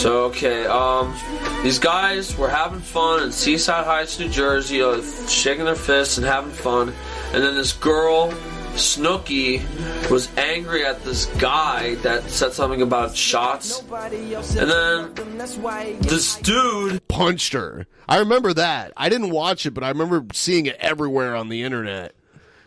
So 0.00 0.24
okay, 0.28 0.64
um, 0.64 1.14
these 1.62 1.78
guys 1.78 2.34
were 2.38 2.48
having 2.48 2.80
fun 2.80 3.22
in 3.22 3.32
Seaside 3.32 3.84
Heights, 3.84 4.18
New 4.18 4.30
Jersey, 4.30 4.80
uh, 4.80 5.02
shaking 5.28 5.66
their 5.66 5.74
fists 5.74 6.16
and 6.16 6.26
having 6.26 6.52
fun, 6.52 6.94
and 7.34 7.42
then 7.44 7.54
this 7.54 7.74
girl, 7.74 8.32
Snooki, 8.76 9.60
was 10.10 10.34
angry 10.38 10.86
at 10.86 11.04
this 11.04 11.26
guy 11.38 11.96
that 11.96 12.22
said 12.30 12.54
something 12.54 12.80
about 12.80 13.14
shots, 13.14 13.80
and 13.90 14.70
then 14.70 15.14
this 16.00 16.36
dude 16.36 17.06
punched 17.06 17.52
her. 17.52 17.86
I 18.08 18.20
remember 18.20 18.54
that. 18.54 18.94
I 18.96 19.10
didn't 19.10 19.28
watch 19.28 19.66
it, 19.66 19.72
but 19.72 19.84
I 19.84 19.90
remember 19.90 20.24
seeing 20.32 20.64
it 20.64 20.76
everywhere 20.80 21.36
on 21.36 21.50
the 21.50 21.62
internet. 21.62 22.14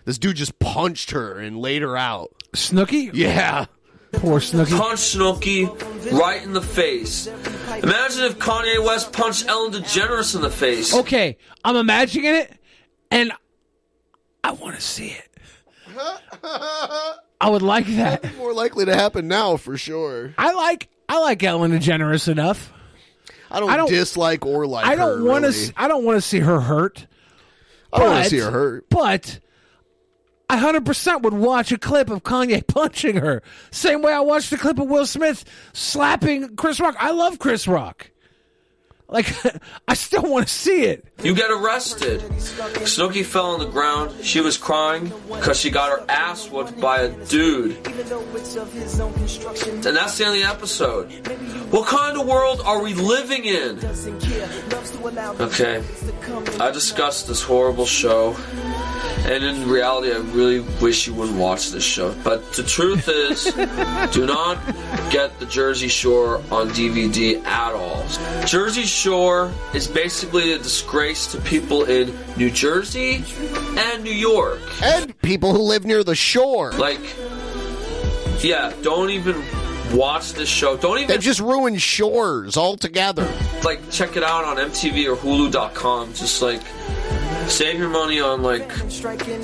This 0.05 0.19
dude 0.19 0.35
just 0.35 0.59
punched 0.59 1.09
her 1.09 1.39
and 1.39 1.57
laid 1.57 1.81
her 1.81 1.97
out. 1.97 2.31
Snooki? 2.53 3.09
Yeah. 3.11 3.65
Poor 4.13 4.39
Snooki. 4.39 4.77
punched 4.77 5.15
Snooki 5.15 6.11
right 6.11 6.41
in 6.43 6.53
the 6.53 6.61
face. 6.61 7.27
Imagine 7.27 8.23
if 8.25 8.37
Kanye 8.39 8.83
West 8.83 9.11
punched 9.11 9.47
Ellen 9.47 9.71
DeGeneres 9.73 10.35
in 10.35 10.41
the 10.41 10.49
face. 10.49 10.93
Okay, 10.95 11.37
I'm 11.65 11.75
imagining 11.75 12.33
it, 12.35 12.53
and 13.11 13.31
I 14.43 14.51
want 14.51 14.75
to 14.75 14.81
see 14.81 15.07
it. 15.07 15.29
I 17.41 17.49
would 17.49 17.61
like 17.61 17.87
that. 17.87 18.35
More 18.37 18.53
likely 18.53 18.85
to 18.85 18.93
happen 18.95 19.27
now 19.27 19.57
for 19.57 19.77
sure. 19.77 20.33
I 20.37 20.53
like 20.53 20.87
I 21.09 21.19
like 21.19 21.43
Ellen 21.43 21.71
DeGeneres 21.71 22.27
enough. 22.29 22.71
I 23.51 23.59
don't, 23.59 23.69
I 23.69 23.77
don't- 23.77 23.89
dislike 23.89 24.45
or 24.45 24.65
like 24.65 24.85
I 24.85 24.95
don't 24.95 25.19
her, 25.19 25.23
want 25.25 25.43
really. 25.43 25.67
to. 25.67 25.73
I 25.75 25.87
don't 25.87 26.03
want 26.05 26.17
to 26.17 26.21
see 26.21 26.39
her 26.39 26.59
hurt. 26.61 27.05
I 27.91 27.99
don't 27.99 28.09
want 28.11 28.23
to 28.23 28.29
see 28.29 28.39
her 28.39 28.49
hurt. 28.51 28.89
But 28.89 29.39
I 30.49 30.57
hundred 30.57 30.85
percent 30.85 31.23
would 31.23 31.33
watch 31.33 31.71
a 31.71 31.77
clip 31.77 32.09
of 32.09 32.23
Kanye 32.23 32.65
punching 32.67 33.17
her. 33.17 33.41
Same 33.71 34.01
way 34.01 34.13
I 34.13 34.19
watched 34.19 34.49
the 34.49 34.57
clip 34.57 34.79
of 34.79 34.87
Will 34.87 35.05
Smith 35.05 35.45
slapping 35.73 36.55
Chris 36.55 36.79
Rock. 36.79 36.95
I 36.99 37.11
love 37.11 37.39
Chris 37.39 37.67
Rock. 37.67 38.11
Like 39.13 39.31
I 39.87 39.93
still 39.93 40.23
want 40.23 40.47
to 40.47 40.53
see 40.53 40.85
it. 40.85 41.05
You 41.23 41.35
get 41.35 41.51
arrested. 41.51 42.19
Snooki 42.21 43.23
fell 43.23 43.51
on 43.51 43.59
the 43.59 43.67
ground. 43.67 44.11
She 44.25 44.41
was 44.41 44.57
crying 44.57 45.13
because 45.29 45.59
she 45.59 45.69
got 45.69 45.91
her 45.97 46.05
ass 46.09 46.49
whooped 46.49 46.81
by 46.81 47.01
a 47.01 47.09
dude. 47.27 47.75
And 47.75 47.93
that's 49.95 50.17
the 50.17 50.25
end 50.25 50.35
of 50.35 50.41
the 50.41 50.47
episode. 50.49 51.11
What 51.71 51.87
kind 51.87 52.17
of 52.17 52.27
world 52.27 52.61
are 52.65 52.81
we 52.81 52.95
living 52.95 53.45
in? 53.45 53.79
Okay. 55.39 55.83
I 56.59 56.71
discussed 56.71 57.27
this 57.27 57.43
horrible 57.43 57.85
show. 57.85 58.35
And 59.25 59.43
in 59.43 59.69
reality, 59.69 60.11
I 60.11 60.17
really 60.17 60.59
wish 60.81 61.07
you 61.07 61.13
wouldn't 61.13 61.37
watch 61.37 61.69
this 61.69 61.83
show. 61.83 62.13
But 62.23 62.53
the 62.53 62.63
truth 62.63 63.07
is, 63.07 63.45
do 64.11 64.25
not 64.25 64.57
get 65.11 65.39
the 65.39 65.45
Jersey 65.45 65.87
Shore 65.87 66.37
on 66.51 66.69
DVD 66.69 67.41
at 67.45 67.73
all. 67.73 68.03
Jersey 68.45 68.83
Shore 68.83 69.02
is 69.05 69.87
basically 69.87 70.53
a 70.53 70.57
disgrace 70.57 71.27
to 71.33 71.41
people 71.41 71.83
in 71.85 72.13
New 72.37 72.49
Jersey 72.49 73.23
and 73.77 74.03
New 74.03 74.13
York. 74.13 74.59
And 74.81 75.19
people 75.21 75.51
who 75.53 75.61
live 75.61 75.83
near 75.85 76.03
the 76.03 76.15
shore. 76.15 76.71
Like, 76.73 77.01
yeah, 78.41 78.71
don't 78.81 79.09
even 79.09 79.43
watch 79.93 80.33
this 80.33 80.47
show. 80.49 80.77
Don't 80.77 80.97
even 80.97 81.07
They've 81.09 81.19
just 81.19 81.39
ruined 81.39 81.81
shores 81.81 82.55
altogether. 82.57 83.29
like 83.63 83.89
check 83.91 84.15
it 84.15 84.23
out 84.23 84.45
on 84.45 84.57
MTV 84.57 85.11
or 85.11 85.15
Hulu.com. 85.17 86.13
Just 86.13 86.41
like 86.41 86.61
save 87.49 87.77
your 87.79 87.89
money 87.89 88.19
on 88.19 88.41
like 88.41 88.67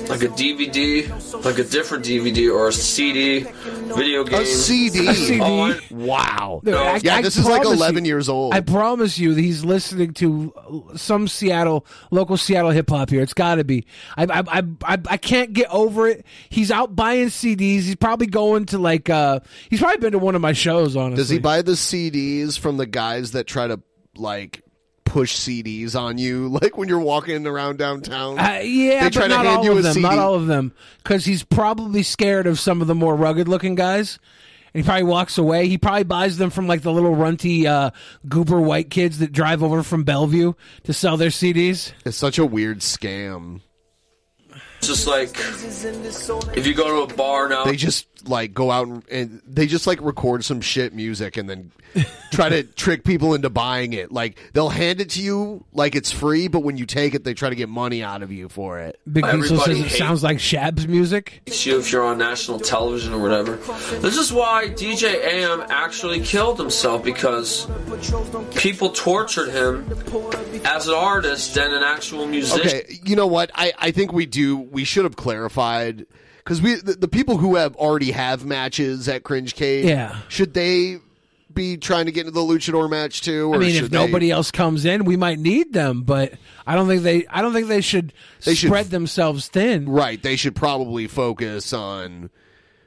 like 0.08 0.22
a 0.22 0.28
DVD, 0.28 1.44
like 1.44 1.58
a 1.58 1.64
different 1.64 2.04
DVD 2.04 2.52
or 2.52 2.68
a 2.68 2.72
CD, 2.72 3.40
video 3.40 4.24
game. 4.24 4.40
A 4.40 4.44
CD. 4.46 5.06
A 5.08 5.14
CD. 5.14 5.40
Oh, 5.40 5.60
I- 5.62 5.80
Wow. 5.90 6.60
Dude, 6.64 6.74
I- 6.74 7.00
yeah, 7.02 7.16
I 7.16 7.22
this 7.22 7.36
is 7.36 7.44
like 7.46 7.64
11 7.64 8.04
you- 8.04 8.08
years 8.10 8.28
old. 8.28 8.54
I 8.54 8.60
promise 8.60 9.18
you, 9.18 9.34
that 9.34 9.40
he's 9.40 9.64
listening 9.64 10.12
to 10.14 10.52
some 10.96 11.28
Seattle, 11.28 11.84
local 12.10 12.36
Seattle 12.36 12.70
hip 12.70 12.88
hop 12.90 13.10
here. 13.10 13.22
It's 13.22 13.34
got 13.34 13.56
to 13.56 13.64
be. 13.64 13.86
I, 14.16 14.24
I, 14.24 14.42
I, 14.58 14.62
I, 14.84 14.98
I 15.08 15.16
can't 15.16 15.52
get 15.52 15.68
over 15.70 16.08
it. 16.08 16.24
He's 16.48 16.70
out 16.70 16.94
buying 16.96 17.26
CDs. 17.28 17.82
He's 17.82 17.96
probably 17.96 18.26
going 18.26 18.66
to 18.66 18.78
like. 18.78 19.10
uh 19.10 19.40
He's 19.68 19.80
probably 19.80 19.98
been 19.98 20.12
to 20.12 20.18
one 20.18 20.34
of 20.34 20.40
my 20.40 20.52
shows. 20.52 20.96
Honestly, 20.96 21.16
Does 21.22 21.28
he 21.28 21.38
buy 21.38 21.62
the 21.62 21.72
CDs 21.72 22.58
from 22.58 22.76
the 22.76 22.86
guys 22.86 23.32
that 23.32 23.46
try 23.46 23.66
to 23.66 23.80
like 24.16 24.62
push 25.10 25.36
CDs 25.36 25.98
on 25.98 26.16
you, 26.18 26.48
like 26.62 26.76
when 26.78 26.88
you're 26.88 27.00
walking 27.00 27.46
around 27.46 27.78
downtown? 27.78 28.38
Uh, 28.38 28.60
yeah, 28.62 29.04
they 29.04 29.10
try 29.10 29.22
but 29.22 29.28
to 29.28 29.28
not 29.28 29.44
hand 29.44 29.58
all 29.58 29.64
you 29.64 29.72
of 29.72 29.78
a 29.78 29.82
them. 29.82 29.92
CD. 29.94 30.02
Not 30.02 30.18
all 30.18 30.34
of 30.34 30.46
them, 30.46 30.72
because 31.02 31.24
he's 31.24 31.42
probably 31.42 32.02
scared 32.02 32.46
of 32.46 32.58
some 32.58 32.80
of 32.80 32.86
the 32.86 32.94
more 32.94 33.14
rugged-looking 33.16 33.74
guys. 33.74 34.18
And 34.72 34.84
he 34.84 34.86
probably 34.86 35.02
walks 35.02 35.36
away. 35.36 35.66
He 35.66 35.78
probably 35.78 36.04
buys 36.04 36.36
them 36.38 36.50
from 36.50 36.68
like 36.68 36.82
the 36.82 36.92
little 36.92 37.14
runty 37.16 37.66
uh, 37.66 37.90
goober 38.28 38.60
white 38.60 38.88
kids 38.88 39.18
that 39.18 39.32
drive 39.32 39.64
over 39.64 39.82
from 39.82 40.04
Bellevue 40.04 40.52
to 40.84 40.92
sell 40.92 41.16
their 41.16 41.30
CDs. 41.30 41.92
It's 42.04 42.16
such 42.16 42.38
a 42.38 42.46
weird 42.46 42.78
scam. 42.78 43.62
Just 44.80 45.06
like 45.06 45.30
if 46.56 46.66
you 46.66 46.74
go 46.74 47.06
to 47.06 47.12
a 47.12 47.16
bar 47.16 47.48
now, 47.48 47.64
They 47.64 47.76
just 47.76 48.06
like 48.28 48.52
go 48.52 48.70
out 48.70 48.86
and, 48.88 49.02
and 49.10 49.42
they 49.46 49.66
just 49.66 49.86
like 49.86 50.00
record 50.00 50.44
some 50.44 50.60
shit 50.60 50.92
music 50.94 51.36
and 51.36 51.48
then 51.48 51.70
try 52.30 52.48
to 52.48 52.62
trick 52.76 53.04
people 53.04 53.34
into 53.34 53.50
buying 53.50 53.92
it. 53.92 54.12
Like 54.12 54.38
they'll 54.52 54.68
hand 54.68 55.00
it 55.00 55.10
to 55.10 55.22
you 55.22 55.64
like 55.72 55.94
it's 55.94 56.10
free, 56.12 56.48
but 56.48 56.60
when 56.60 56.76
you 56.76 56.86
take 56.86 57.14
it, 57.14 57.24
they 57.24 57.34
try 57.34 57.48
to 57.50 57.54
get 57.54 57.68
money 57.68 58.02
out 58.02 58.22
of 58.22 58.32
you 58.32 58.48
for 58.48 58.78
it. 58.80 58.98
Big 59.10 59.24
Diesel 59.24 59.58
says 59.58 59.78
it 59.78 59.82
hates- 59.82 59.98
sounds 59.98 60.22
like 60.22 60.38
Shab's 60.38 60.86
music. 60.88 61.42
you 61.46 61.78
if 61.78 61.92
you're 61.92 62.04
on 62.04 62.18
national 62.18 62.60
television 62.60 63.12
or 63.12 63.20
whatever. 63.20 63.56
This 64.00 64.16
is 64.16 64.32
why 64.32 64.68
DJ 64.68 65.22
AM 65.24 65.64
actually 65.68 66.20
killed 66.20 66.58
himself 66.58 67.04
because 67.04 67.66
people 68.56 68.90
tortured 68.90 69.50
him 69.50 69.86
as 70.64 70.88
an 70.88 70.94
artist 70.94 71.56
and 71.56 71.72
an 71.72 71.82
actual 71.82 72.26
musician. 72.26 72.66
Okay, 72.66 73.00
you 73.04 73.16
know 73.16 73.26
what? 73.26 73.50
I, 73.54 73.72
I 73.78 73.90
think 73.90 74.12
we 74.12 74.26
do. 74.26 74.56
We 74.70 74.84
should 74.84 75.04
have 75.04 75.16
clarified 75.16 76.06
because 76.38 76.62
we 76.62 76.76
the, 76.76 76.94
the 76.94 77.08
people 77.08 77.36
who 77.38 77.56
have 77.56 77.74
already 77.76 78.12
have 78.12 78.44
matches 78.44 79.08
at 79.08 79.22
Cringe 79.24 79.54
Cave. 79.54 79.84
Yeah. 79.84 80.18
should 80.28 80.54
they 80.54 80.98
be 81.52 81.76
trying 81.76 82.06
to 82.06 82.12
get 82.12 82.20
into 82.26 82.30
the 82.30 82.40
luchador 82.40 82.88
match 82.88 83.22
too? 83.22 83.52
Or 83.52 83.56
I 83.56 83.58
mean, 83.58 83.72
should 83.74 83.84
if 83.86 83.90
nobody 83.92 84.30
else 84.30 84.50
comes 84.52 84.84
in, 84.84 85.04
we 85.04 85.16
might 85.16 85.38
need 85.40 85.72
them, 85.72 86.02
but 86.02 86.34
I 86.66 86.76
don't 86.76 86.86
think 86.86 87.02
they. 87.02 87.26
I 87.26 87.42
don't 87.42 87.52
think 87.52 87.66
they 87.68 87.80
should 87.80 88.12
They 88.44 88.54
should- 88.54 88.68
spread 88.68 88.86
themselves 88.86 89.48
thin. 89.48 89.88
right, 89.88 90.22
they 90.22 90.36
should 90.36 90.54
probably 90.54 91.08
focus 91.08 91.72
on 91.72 92.30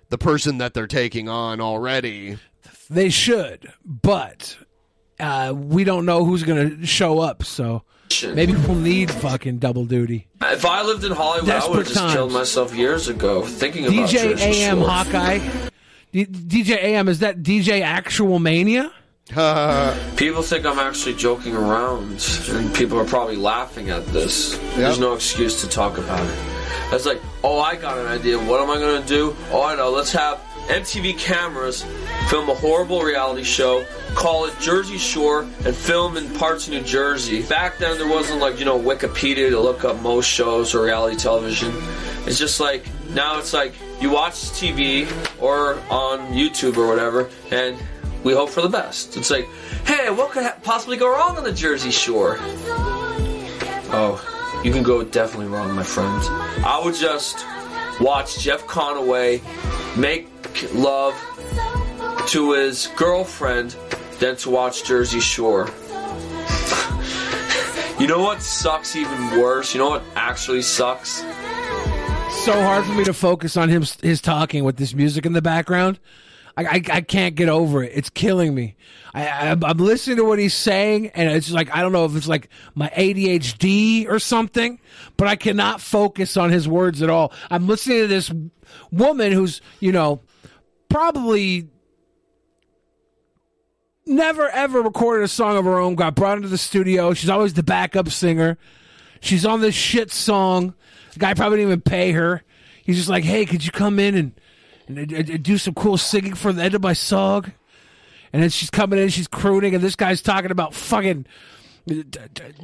the 0.09 0.17
person 0.17 0.59
that 0.59 0.73
they're 0.73 0.87
taking 0.87 1.27
on 1.27 1.59
already. 1.59 2.37
They 2.89 3.09
should, 3.09 3.71
but 3.85 4.57
uh, 5.19 5.53
we 5.55 5.83
don't 5.83 6.05
know 6.05 6.23
who's 6.23 6.43
going 6.43 6.79
to 6.81 6.85
show 6.85 7.19
up, 7.19 7.43
so 7.43 7.83
maybe 8.33 8.53
we'll 8.53 8.75
need 8.75 9.09
fucking 9.11 9.57
double 9.57 9.85
duty. 9.85 10.27
If 10.41 10.65
I 10.65 10.83
lived 10.83 11.03
in 11.03 11.11
Hollywood, 11.11 11.49
I 11.49 11.67
would 11.67 11.77
have 11.77 11.85
Desperate 11.87 12.01
just 12.01 12.15
killed 12.15 12.31
myself 12.31 12.75
years 12.75 13.07
ago 13.07 13.43
thinking 13.43 13.85
about 13.85 14.09
this. 14.09 14.13
DJ 14.13 14.37
AM 14.39 14.79
Shore. 14.79 14.87
Hawkeye. 14.89 15.39
D- 16.11 16.25
DJ 16.25 16.75
AM 16.83 17.07
is 17.09 17.19
that 17.19 17.41
DJ 17.41 17.81
Actual 17.81 18.39
Mania? 18.39 18.91
People 20.17 20.41
think 20.43 20.65
I'm 20.65 20.79
actually 20.79 21.15
joking 21.15 21.55
around, 21.55 22.23
and 22.49 22.75
people 22.75 22.99
are 22.99 23.05
probably 23.05 23.37
laughing 23.37 23.89
at 23.89 24.05
this. 24.07 24.57
There's 24.75 24.99
no 24.99 25.13
excuse 25.13 25.61
to 25.61 25.69
talk 25.69 25.97
about 25.97 26.23
it. 26.27 26.37
It's 26.93 27.05
like, 27.05 27.21
oh, 27.43 27.59
I 27.59 27.75
got 27.75 27.97
an 27.97 28.05
idea. 28.07 28.37
What 28.37 28.59
am 28.61 28.69
I 28.69 28.77
going 28.77 29.01
to 29.01 29.07
do? 29.07 29.35
Oh, 29.49 29.63
I 29.63 29.75
know. 29.75 29.89
Let's 29.89 30.11
have 30.11 30.39
MTV 30.67 31.17
cameras 31.17 31.83
film 32.29 32.49
a 32.49 32.53
horrible 32.53 33.01
reality 33.01 33.43
show, 33.43 33.85
call 34.15 34.45
it 34.45 34.57
Jersey 34.59 34.97
Shore, 34.97 35.41
and 35.65 35.75
film 35.75 36.17
in 36.17 36.29
parts 36.35 36.67
of 36.67 36.73
New 36.73 36.81
Jersey. 36.81 37.43
Back 37.43 37.77
then, 37.77 37.97
there 37.97 38.07
wasn't 38.07 38.39
like, 38.39 38.59
you 38.59 38.65
know, 38.65 38.79
Wikipedia 38.79 39.49
to 39.49 39.59
look 39.59 39.83
up 39.83 40.01
most 40.01 40.27
shows 40.27 40.73
or 40.73 40.85
reality 40.85 41.17
television. 41.17 41.73
It's 42.25 42.39
just 42.39 42.59
like, 42.59 42.85
now 43.09 43.39
it's 43.39 43.53
like 43.53 43.73
you 43.99 44.09
watch 44.09 44.33
TV 44.33 45.05
or 45.41 45.75
on 45.89 46.31
YouTube 46.31 46.77
or 46.77 46.87
whatever, 46.87 47.29
and 47.51 47.77
we 48.23 48.33
hope 48.33 48.49
for 48.49 48.61
the 48.61 48.69
best. 48.69 49.17
It's 49.17 49.29
like, 49.29 49.49
hey, 49.85 50.09
what 50.09 50.31
could 50.31 50.43
ha- 50.43 50.57
possibly 50.63 50.97
go 50.97 51.09
wrong 51.09 51.37
on 51.37 51.43
the 51.43 51.51
Jersey 51.51 51.91
Shore? 51.91 52.37
Oh, 53.95 54.61
you 54.63 54.71
can 54.71 54.81
go 54.81 55.03
definitely 55.03 55.47
wrong, 55.47 55.75
my 55.75 55.83
friend. 55.83 56.21
I 56.65 56.81
would 56.83 56.95
just 56.95 57.45
watch 57.99 58.39
Jeff 58.39 58.65
Conaway 58.65 59.41
make 59.97 60.32
love 60.73 61.15
to 62.29 62.53
his 62.53 62.87
girlfriend 62.95 63.75
than 64.19 64.35
to 64.37 64.49
watch 64.49 64.83
Jersey 64.83 65.19
Shore. 65.19 65.67
you 67.99 68.07
know 68.07 68.21
what 68.21 68.41
sucks 68.41 68.95
even 68.95 69.39
worse? 69.39 69.73
You 69.73 69.79
know 69.79 69.89
what 69.89 70.03
actually 70.15 70.61
sucks? 70.61 71.23
so 72.43 72.61
hard 72.61 72.83
for 72.83 72.91
me 72.91 73.05
to 73.05 73.13
focus 73.13 73.55
on 73.55 73.69
him 73.69 73.85
his 74.01 74.19
talking 74.19 74.65
with 74.65 74.75
this 74.75 74.93
music 74.93 75.25
in 75.25 75.31
the 75.31 75.41
background. 75.41 75.97
I, 76.57 76.65
I, 76.65 76.83
I 76.91 77.01
can't 77.01 77.35
get 77.35 77.47
over 77.47 77.81
it. 77.83 77.93
It's 77.95 78.09
killing 78.09 78.53
me. 78.53 78.75
I, 79.13 79.51
I'm 79.51 79.77
listening 79.77 80.17
to 80.17 80.25
what 80.25 80.39
he's 80.39 80.53
saying, 80.53 81.11
and 81.11 81.29
it's 81.29 81.51
like 81.51 81.73
I 81.73 81.81
don't 81.81 81.93
know 81.93 82.03
if 82.03 82.17
it's 82.17 82.27
like 82.27 82.49
my 82.75 82.89
ADHD 82.89 84.09
or 84.09 84.19
something, 84.19 84.81
but 85.15 85.29
I 85.29 85.37
cannot 85.37 85.79
focus 85.79 86.35
on 86.35 86.49
his 86.49 86.67
words 86.67 87.01
at 87.01 87.09
all. 87.09 87.31
I'm 87.49 87.65
listening 87.65 87.99
to 87.99 88.07
this 88.07 88.29
woman 88.91 89.31
who's 89.31 89.61
you 89.79 89.93
know 89.93 90.19
probably 90.93 91.67
never 94.05 94.47
ever 94.49 94.79
recorded 94.79 95.23
a 95.23 95.27
song 95.27 95.57
of 95.57 95.65
her 95.65 95.79
own. 95.79 95.95
Got 95.95 96.13
brought 96.13 96.37
into 96.37 96.49
the 96.49 96.57
studio. 96.57 97.15
She's 97.15 97.31
always 97.31 97.55
the 97.55 97.63
backup 97.63 98.09
singer. 98.09 98.59
She's 99.19 99.43
on 99.43 99.61
this 99.61 99.73
shit 99.73 100.11
song. 100.11 100.75
The 101.13 101.19
guy 101.19 101.33
probably 101.33 101.57
didn't 101.57 101.69
even 101.69 101.81
pay 101.81 102.11
her. 102.11 102.43
He's 102.83 102.97
just 102.97 103.09
like, 103.09 103.23
"Hey, 103.23 103.45
could 103.45 103.65
you 103.65 103.71
come 103.71 103.97
in 103.97 104.15
and, 104.15 104.31
and, 104.87 105.31
uh, 105.31 105.37
do 105.41 105.57
some 105.57 105.73
cool 105.73 105.97
singing 105.97 106.35
for 106.35 106.53
the 106.53 106.61
end 106.61 106.75
of 106.75 106.83
my 106.83 106.93
song?" 106.93 107.51
And 108.31 108.43
then 108.43 108.51
she's 108.51 108.69
coming 108.69 108.99
in, 108.99 109.09
she's 109.09 109.27
crooning, 109.27 109.73
and 109.73 109.83
this 109.83 109.95
guy's 109.95 110.21
talking 110.21 110.51
about 110.51 110.75
fucking 110.75 111.25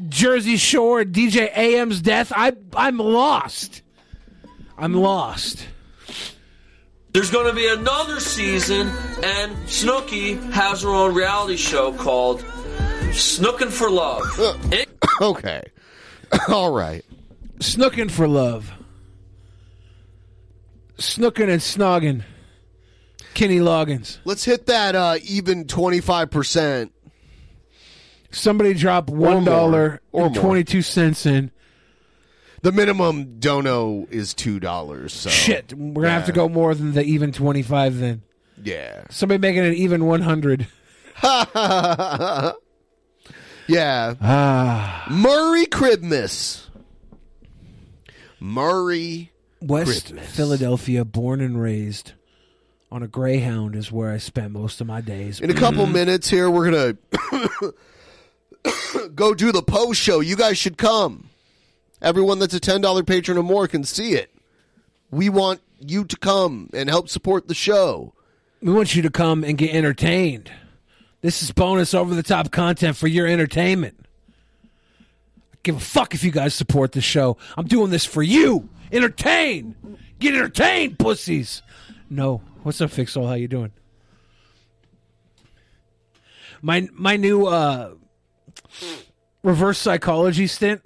Jersey 0.08 0.58
Shore, 0.58 1.02
and 1.02 1.16
DJ 1.16 1.50
AM's 1.58 2.00
death. 2.02 2.32
I 2.36 2.54
I'm 2.76 3.00
lost. 3.00 3.82
I'm 4.78 4.94
lost. 4.94 5.66
There's 7.12 7.32
going 7.32 7.48
to 7.48 7.54
be 7.54 7.68
another 7.68 8.20
season, 8.20 8.88
and 8.88 9.56
Snooki 9.66 10.40
has 10.52 10.84
her 10.84 10.90
own 10.90 11.16
reality 11.16 11.58
show 11.58 11.92
called 11.94 12.42
Snookin' 13.12 13.70
for 13.72 13.90
Love. 13.90 14.24
It- 14.72 14.90
okay. 15.22 15.64
All 16.50 16.72
right. 16.72 17.04
Snookin' 17.60 18.10
for 18.12 18.28
love. 18.28 18.72
Snookin' 20.98 21.50
and 21.50 21.62
snoggin'. 21.62 22.24
Kenny 23.34 23.60
Loggins. 23.60 24.20
Let's 24.26 24.44
hit 24.46 24.66
that 24.68 24.96
uh, 24.96 25.18
even 25.24 25.66
25%. 25.66 26.92
Somebody 28.32 28.74
drop 28.76 29.10
one 29.10 29.44
dollar 29.44 30.02
Or 30.12 30.28
and 30.28 30.36
twenty 30.36 30.64
two 30.64 30.82
cents 30.84 31.26
in. 31.26 31.50
The 32.62 32.72
minimum 32.72 33.40
dono 33.40 34.06
is 34.12 34.34
$2. 34.34 35.10
So. 35.10 35.30
Shit, 35.30 35.74
we're 35.74 36.04
gonna 36.04 36.14
have 36.14 36.26
to 36.26 36.32
go 36.32 36.50
more 36.50 36.76
than 36.76 36.94
the 36.94 37.04
even 37.04 37.32
twenty 37.32 37.62
five 37.62 37.98
then. 38.00 38.22
Yeah. 38.62 39.04
Somebody 39.10 39.40
making 39.40 39.64
it 39.64 39.76
even 39.76 40.06
one 40.06 40.22
hundred. 40.22 40.68
yeah. 41.24 42.54
Ah. 44.22 45.06
Murray 45.10 45.66
Cribmas. 45.66 46.66
Murray 48.40 49.32
West 49.62 49.86
Christmas. 49.90 50.36
Philadelphia, 50.36 51.04
born 51.06 51.42
and 51.42 51.62
raised 51.62 52.14
on 52.92 53.04
a 53.04 53.08
Greyhound 53.08 53.76
is 53.76 53.92
where 53.92 54.12
I 54.12 54.18
spent 54.18 54.52
most 54.52 54.82
of 54.82 54.88
my 54.88 55.02
days. 55.02 55.40
In 55.40 55.50
a 55.50 55.54
couple 55.54 55.86
Mhm. 55.86 55.92
minutes 55.94 56.30
here, 56.30 56.50
we're 56.50 56.72
going 56.72 56.98
to 58.64 59.10
go 59.16 59.34
do 59.34 59.52
the 59.52 59.62
post 59.62 60.00
show. 60.02 60.20
You 60.22 60.36
guys 60.36 60.58
should 60.58 60.78
come. 60.78 61.29
Everyone 62.02 62.40
that's 62.40 62.54
a 62.54 62.60
$10 62.60 63.06
patron 63.06 63.38
or 63.38 63.44
more 63.44 63.68
can 63.68 63.84
see 63.84 64.14
it. 64.14 64.34
We 65.12 65.30
want 65.30 65.62
you 65.80 66.06
to 66.06 66.18
come 66.18 66.70
and 66.74 66.90
help 66.90 67.10
support 67.10 67.48
the 67.48 67.56
show. 67.56 68.14
We 68.62 68.72
want 68.74 68.96
you 68.96 69.02
to 69.04 69.10
come 69.10 69.44
and 69.44 69.58
get 69.58 69.74
entertained. 69.74 70.52
This 71.22 71.44
is 71.44 71.52
bonus 71.52 71.94
over 71.94 72.16
the 72.16 72.24
top 72.24 72.52
content 72.52 72.96
for 72.96 73.08
your 73.08 73.28
entertainment. 73.28 74.06
I 75.54 75.58
give 75.64 75.76
a 75.76 75.80
fuck 75.80 76.14
if 76.14 76.24
you 76.24 76.32
guys 76.32 76.54
support 76.54 76.94
the 76.94 77.02
show. 77.02 77.38
I'm 77.58 77.68
doing 77.68 77.92
this 77.92 78.06
for 78.06 78.24
you. 78.24 78.70
Entertain. 78.92 79.76
Get 80.20 80.36
entertained, 80.36 81.00
pussies. 81.00 81.62
No. 82.10 82.42
What's 82.64 82.82
up, 82.82 82.92
Fixol? 82.92 83.28
How 83.28 83.34
you 83.34 83.48
doing? 83.48 83.72
My 86.62 86.90
my 86.92 87.16
new 87.16 87.46
uh 87.46 87.94
reverse 89.44 89.78
psychology 89.78 90.48
stint. 90.48 90.82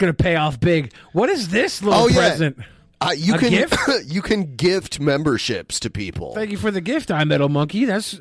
It's 0.00 0.06
gonna 0.06 0.14
pay 0.14 0.36
off 0.36 0.58
big. 0.58 0.94
What 1.12 1.28
is 1.28 1.48
this 1.50 1.82
little 1.82 2.04
Oh, 2.04 2.08
yeah. 2.08 2.14
present? 2.30 2.56
Uh, 3.02 3.10
you 3.14 3.34
A 3.34 3.38
can 3.38 3.50
gift? 3.50 3.76
you 4.06 4.22
can 4.22 4.56
gift 4.56 4.98
memberships 4.98 5.78
to 5.80 5.90
people. 5.90 6.32
Thank 6.34 6.50
you 6.50 6.56
for 6.56 6.70
the 6.70 6.80
gift, 6.80 7.10
I 7.10 7.22
Metal 7.24 7.50
Monkey. 7.50 7.84
That's 7.84 8.18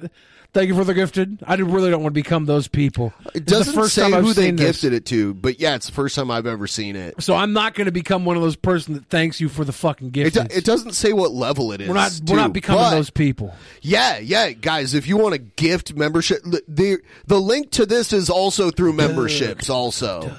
thank 0.53 0.68
you 0.68 0.76
for 0.76 0.84
the 0.84 0.93
gifted. 0.93 1.39
I 1.47 1.56
really 1.56 1.89
don't 1.89 2.01
want 2.03 2.14
to 2.14 2.22
become 2.22 2.45
those 2.47 2.68
people. 2.68 3.14
It 3.34 3.45
This 3.45 3.57
doesn't 3.60 3.76
the 3.76 3.81
first 3.81 3.95
say 3.95 4.10
time 4.11 4.23
who 4.26 4.34
they 4.34 4.47
seen 4.47 4.56
this. 4.57 4.65
gifted 4.81 4.91
it 4.93 5.06
to, 5.06 5.34
but 5.35 5.61
yeah, 5.61 5.76
it's 5.76 5.85
the 5.85 5.91
first 5.93 6.15
time 6.18 6.30
I've 6.31 6.45
ever 6.47 6.68
seen 6.68 6.97
it. 6.97 7.22
So 7.23 7.34
I'm 7.34 7.53
not 7.53 7.76
going 7.76 7.85
to 7.85 7.91
become 7.93 8.26
one 8.26 8.35
of 8.35 8.41
those 8.41 8.57
person 8.57 8.93
that 8.95 9.06
thanks 9.07 9.39
you 9.39 9.47
for 9.47 9.64
the 9.64 9.72
fucking 9.73 10.07
It, 10.10 10.11
gift. 10.11 10.34
do- 10.35 10.47
it 10.53 10.65
doesn't 10.65 10.93
say 10.95 11.14
what 11.14 11.31
level 11.31 11.72
it 11.72 11.80
is. 11.80 11.88
We're 11.88 11.93
not 11.95 12.19
we're 12.27 12.35
not 12.35 12.51
becoming 12.51 12.81
but- 12.84 12.91
those 12.91 13.10
people. 13.10 13.56
Yeah, 13.81 14.18
yeah, 14.19 14.51
guys. 14.51 14.93
If 14.95 15.07
you 15.07 15.15
want 15.15 15.34
to 15.34 15.39
gift 15.39 15.93
membership, 15.95 16.41
the- 16.43 16.64
the 16.68 16.97
the 17.26 17.39
link 17.39 17.72
to 17.72 17.85
this 17.85 18.11
is 18.11 18.30
also 18.30 18.69
through 18.69 18.93
memberships. 18.93 19.69
Also, 19.69 20.35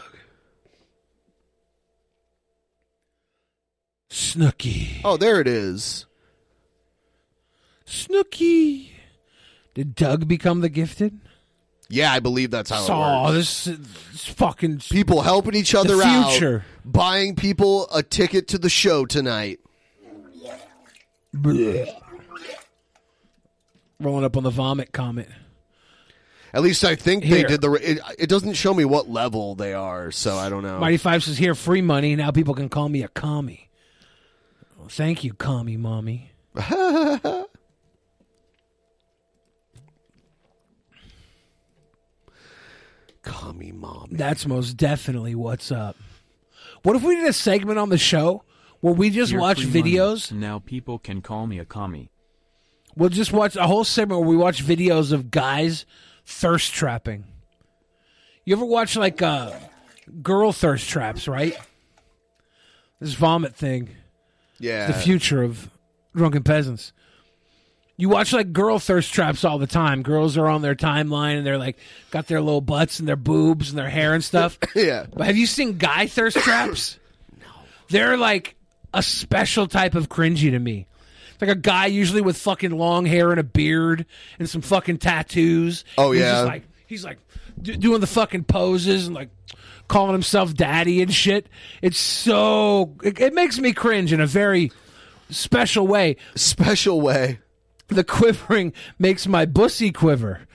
Snooki. 4.10 5.00
oh, 5.04 5.16
there 5.16 5.40
it 5.40 5.46
is. 5.46 6.06
Snooki. 7.86 8.90
Did 9.74 9.94
Doug 9.94 10.26
become 10.28 10.60
the 10.60 10.68
gifted? 10.68 11.20
Yeah, 11.88 12.12
I 12.12 12.20
believe 12.20 12.50
that's 12.50 12.70
how 12.70 12.84
it 12.84 12.90
Oh, 12.90 13.22
works. 13.24 13.64
this 13.64 13.66
is 13.66 14.26
fucking 14.26 14.78
People 14.90 15.22
helping 15.22 15.54
each 15.56 15.74
other 15.74 15.96
the 15.96 16.02
out, 16.04 16.62
buying 16.84 17.34
people 17.34 17.88
a 17.92 18.02
ticket 18.02 18.48
to 18.48 18.58
the 18.58 18.68
show 18.68 19.06
tonight. 19.06 19.58
Blech. 21.34 21.88
Rolling 24.00 24.24
up 24.24 24.36
on 24.36 24.42
the 24.44 24.50
vomit 24.50 24.92
comment. 24.92 25.28
At 26.52 26.62
least 26.62 26.84
I 26.84 26.96
think 26.96 27.24
they 27.24 27.44
did 27.44 27.60
the. 27.60 27.72
It, 27.74 28.00
it 28.18 28.28
doesn't 28.28 28.54
show 28.54 28.74
me 28.74 28.84
what 28.84 29.08
level 29.08 29.54
they 29.54 29.72
are, 29.72 30.10
so 30.10 30.36
I 30.36 30.48
don't 30.48 30.64
know. 30.64 30.80
Mighty 30.80 30.96
Five 30.96 31.22
says 31.22 31.38
here 31.38 31.54
free 31.54 31.82
money. 31.82 32.16
Now 32.16 32.32
people 32.32 32.54
can 32.54 32.68
call 32.68 32.88
me 32.88 33.04
a 33.04 33.08
commie. 33.08 33.69
Well, 34.80 34.88
thank 34.88 35.24
you, 35.24 35.34
commie 35.34 35.76
mommy. 35.76 36.30
Commie 43.22 43.72
mom. 43.72 44.08
That's 44.12 44.46
most 44.46 44.74
definitely 44.76 45.34
what's 45.34 45.70
up. 45.70 45.96
What 46.82 46.96
if 46.96 47.02
we 47.02 47.16
did 47.16 47.28
a 47.28 47.32
segment 47.32 47.78
on 47.78 47.90
the 47.90 47.98
show 47.98 48.42
where 48.80 48.94
we 48.94 49.10
just 49.10 49.32
Your 49.32 49.42
watch 49.42 49.62
free 49.62 49.80
money. 49.82 49.92
videos? 49.92 50.32
Now 50.32 50.58
people 50.58 50.98
can 50.98 51.20
call 51.20 51.46
me 51.46 51.58
a 51.58 51.66
commie. 51.66 52.10
We'll 52.96 53.10
just 53.10 53.32
watch 53.32 53.56
a 53.56 53.66
whole 53.66 53.84
segment 53.84 54.20
where 54.22 54.28
we 54.30 54.36
watch 54.36 54.64
videos 54.64 55.12
of 55.12 55.30
guys 55.30 55.84
thirst 56.24 56.72
trapping. 56.72 57.24
You 58.46 58.56
ever 58.56 58.64
watch 58.64 58.96
like 58.96 59.20
uh, 59.20 59.52
girl 60.22 60.52
thirst 60.52 60.88
traps, 60.88 61.28
right? 61.28 61.56
This 63.00 63.12
vomit 63.12 63.54
thing. 63.54 63.90
Yeah. 64.60 64.86
The 64.86 64.92
future 64.94 65.42
of 65.42 65.68
drunken 66.14 66.42
peasants. 66.44 66.92
You 67.96 68.08
watch 68.08 68.32
like 68.32 68.52
girl 68.52 68.78
thirst 68.78 69.12
traps 69.12 69.44
all 69.44 69.58
the 69.58 69.66
time. 69.66 70.02
Girls 70.02 70.36
are 70.38 70.46
on 70.46 70.62
their 70.62 70.74
timeline 70.74 71.36
and 71.36 71.46
they're 71.46 71.58
like 71.58 71.76
got 72.10 72.26
their 72.28 72.40
little 72.40 72.60
butts 72.62 72.98
and 72.98 73.06
their 73.08 73.16
boobs 73.16 73.70
and 73.70 73.78
their 73.78 73.90
hair 73.90 74.14
and 74.14 74.22
stuff. 74.24 74.58
yeah. 74.74 75.04
But 75.14 75.26
have 75.26 75.36
you 75.36 75.46
seen 75.46 75.76
guy 75.76 76.06
thirst 76.06 76.36
traps? 76.40 76.98
no. 77.38 77.46
They're 77.88 78.16
like 78.16 78.54
a 78.94 79.02
special 79.02 79.66
type 79.66 79.94
of 79.94 80.08
cringy 80.08 80.50
to 80.50 80.58
me. 80.58 80.86
It's 81.32 81.42
like 81.42 81.50
a 81.50 81.54
guy 81.60 81.86
usually 81.86 82.22
with 82.22 82.36
fucking 82.38 82.70
long 82.70 83.04
hair 83.04 83.30
and 83.32 83.40
a 83.40 83.44
beard 83.44 84.06
and 84.38 84.48
some 84.48 84.62
fucking 84.62 84.98
tattoos. 84.98 85.84
Oh, 85.98 86.12
He's 86.12 86.20
yeah? 86.22 86.32
just 86.32 86.46
like 86.46 86.62
he's 86.86 87.04
like 87.04 87.18
d- 87.60 87.76
doing 87.76 88.00
the 88.00 88.06
fucking 88.06 88.44
poses 88.44 89.06
and 89.08 89.14
like 89.14 89.28
calling 89.90 90.12
himself 90.12 90.54
daddy 90.54 91.02
and 91.02 91.12
shit. 91.12 91.48
It's 91.82 91.98
so 91.98 92.96
it, 93.02 93.20
it 93.20 93.34
makes 93.34 93.58
me 93.58 93.72
cringe 93.74 94.12
in 94.12 94.20
a 94.20 94.26
very 94.26 94.72
special 95.28 95.86
way. 95.86 96.16
Special 96.36 97.00
way. 97.00 97.40
The 97.88 98.04
quivering 98.04 98.72
makes 98.98 99.26
my 99.26 99.44
bussy 99.44 99.90
quiver. 99.90 100.46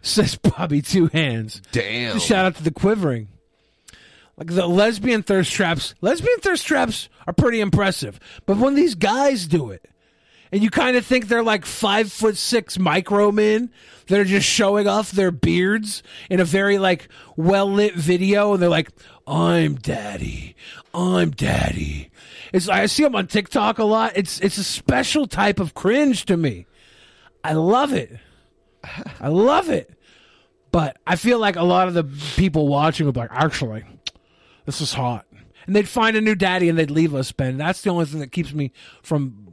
Says 0.00 0.36
Bobby 0.36 0.80
Two 0.80 1.08
Hands. 1.08 1.60
Damn. 1.72 2.18
Shout 2.20 2.46
out 2.46 2.56
to 2.56 2.62
the 2.62 2.70
quivering. 2.70 3.28
Like 4.36 4.48
the 4.48 4.66
lesbian 4.66 5.22
thirst 5.22 5.52
traps, 5.52 5.94
lesbian 6.00 6.38
thirst 6.40 6.66
traps 6.66 7.08
are 7.26 7.32
pretty 7.32 7.60
impressive. 7.60 8.18
But 8.46 8.56
when 8.58 8.74
these 8.74 8.94
guys 8.94 9.46
do 9.46 9.70
it, 9.70 9.88
and 10.54 10.62
you 10.62 10.70
kind 10.70 10.96
of 10.96 11.04
think 11.04 11.26
they're 11.26 11.42
like 11.42 11.66
five 11.66 12.12
foot 12.12 12.36
six 12.36 12.78
micro 12.78 13.32
men 13.32 13.72
that 14.06 14.20
are 14.20 14.24
just 14.24 14.46
showing 14.46 14.86
off 14.86 15.10
their 15.10 15.32
beards 15.32 16.04
in 16.30 16.38
a 16.38 16.44
very 16.44 16.78
like 16.78 17.08
well 17.36 17.68
lit 17.68 17.96
video, 17.96 18.52
and 18.52 18.62
they're 18.62 18.70
like, 18.70 18.92
"I'm 19.26 19.74
daddy, 19.74 20.54
I'm 20.94 21.32
daddy." 21.32 22.12
It's 22.52 22.68
I 22.68 22.86
see 22.86 23.02
them 23.02 23.16
on 23.16 23.26
TikTok 23.26 23.78
a 23.78 23.84
lot. 23.84 24.12
It's 24.14 24.38
it's 24.38 24.56
a 24.56 24.62
special 24.62 25.26
type 25.26 25.58
of 25.58 25.74
cringe 25.74 26.24
to 26.26 26.36
me. 26.36 26.66
I 27.42 27.54
love 27.54 27.92
it. 27.92 28.16
I 29.20 29.26
love 29.26 29.70
it. 29.70 29.90
But 30.70 30.98
I 31.04 31.16
feel 31.16 31.40
like 31.40 31.56
a 31.56 31.64
lot 31.64 31.88
of 31.88 31.94
the 31.94 32.04
people 32.36 32.68
watching 32.68 33.06
would 33.06 33.14
be 33.14 33.20
like, 33.20 33.32
actually, 33.32 33.82
this 34.66 34.80
is 34.80 34.92
hot. 34.92 35.26
And 35.66 35.74
they'd 35.74 35.88
find 35.88 36.16
a 36.16 36.20
new 36.20 36.36
daddy 36.36 36.68
and 36.68 36.78
they'd 36.78 36.92
leave 36.92 37.12
us, 37.12 37.32
Ben. 37.32 37.56
That's 37.56 37.82
the 37.82 37.90
only 37.90 38.04
thing 38.04 38.20
that 38.20 38.30
keeps 38.30 38.52
me 38.52 38.70
from 39.02 39.43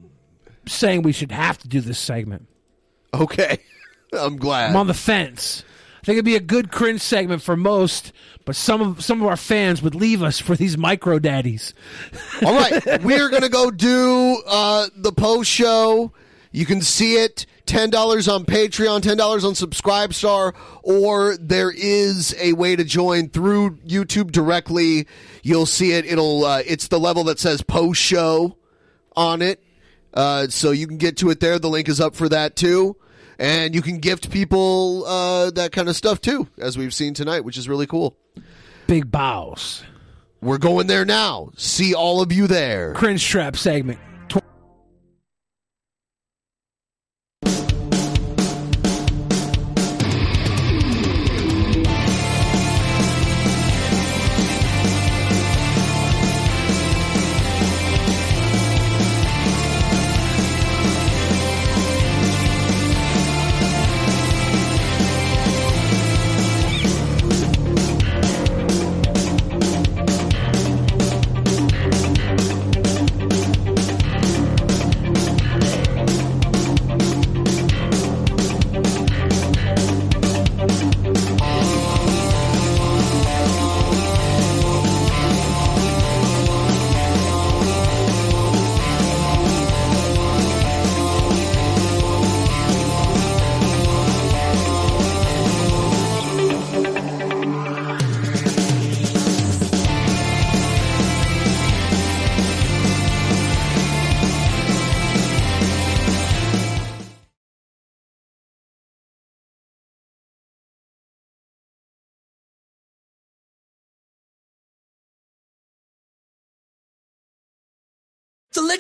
saying 0.68 1.04
we 1.04 1.12
should 1.12 1.32
have 1.32 1.58
to 1.60 1.68
do 1.68 1.82
this 1.82 2.00
segment. 2.00 2.48
Okay. 3.14 3.58
I'm 4.14 4.38
glad. 4.38 4.72
I'm 4.72 4.76
on 4.76 4.88
the 4.88 4.94
fence. 4.94 5.64
I 6.02 6.06
think 6.06 6.16
it'd 6.16 6.26
be 6.26 6.36
a 6.36 6.40
good 6.40 6.72
cringe 6.72 7.02
segment 7.02 7.44
for 7.44 7.56
most, 7.56 8.12
but 8.44 8.56
some 8.56 8.82
of 8.82 9.04
some 9.04 9.22
of 9.22 9.28
our 9.28 9.38
fans 9.38 9.84
would 9.84 9.94
leave 9.94 10.24
us 10.24 10.40
for 10.40 10.56
these 10.56 10.76
micro 10.76 11.20
daddies. 11.20 11.76
All 12.46 12.56
right, 12.56 13.04
we're 13.04 13.30
gonna 13.30 13.50
go 13.50 13.70
do 13.70 14.42
uh, 14.48 14.88
the 14.96 15.12
post 15.12 15.50
show. 15.50 16.12
You 16.52 16.66
can 16.66 16.82
see 16.82 17.16
it 17.16 17.46
ten 17.68 17.92
dollars 17.92 18.28
on 18.28 18.46
Patreon, 18.46 19.04
ten 19.04 19.16
dollars 19.16 19.46
on 19.46 19.54
Subscribestar, 19.54 20.56
or 20.82 21.38
there 21.38 21.72
is 21.72 22.36
a 22.40 22.54
way 22.54 22.76
to 22.76 22.84
join 22.84 23.30
through 23.30 23.78
YouTube 23.88 24.32
directly. 24.32 25.08
You'll 25.44 25.68
see 25.68 25.92
it. 25.94 26.06
It'll 26.06 26.46
uh, 26.46 26.64
it's 26.66 26.88
the 26.88 27.00
level 27.00 27.26
that 27.26 27.38
says 27.40 27.62
post 27.62 28.02
show 28.02 28.58
on 29.16 29.44
it, 29.44 29.64
uh, 30.14 30.48
so 30.48 30.72
you 30.72 30.88
can 30.88 30.98
get 30.98 31.18
to 31.18 31.30
it 31.30 31.40
there. 31.40 31.60
The 31.60 31.70
link 31.70 31.90
is 31.90 32.00
up 32.00 32.16
for 32.16 32.30
that 32.30 32.56
too. 32.56 32.98
And 33.40 33.74
you 33.74 33.82
can 33.82 33.98
gift 33.98 34.30
people 34.30 35.04
uh, 35.08 35.50
that 35.52 35.72
kind 35.72 35.90
of 35.90 35.96
stuff 35.96 36.22
too, 36.22 36.48
as 36.60 36.78
we've 36.78 36.94
seen 36.94 37.16
tonight, 37.16 37.44
which 37.44 37.58
is 37.58 37.68
really 37.68 37.88
cool. 37.88 38.16
Big 38.86 39.10
bows. 39.10 39.84
We're 40.42 40.60
going 40.60 40.88
there 40.88 41.06
now. 41.06 41.50
See 41.56 41.96
all 41.96 42.22
of 42.22 42.32
you 42.32 42.46
there. 42.46 42.94
Cringe 42.94 43.24
trap 43.24 43.56
segment. 43.56 44.00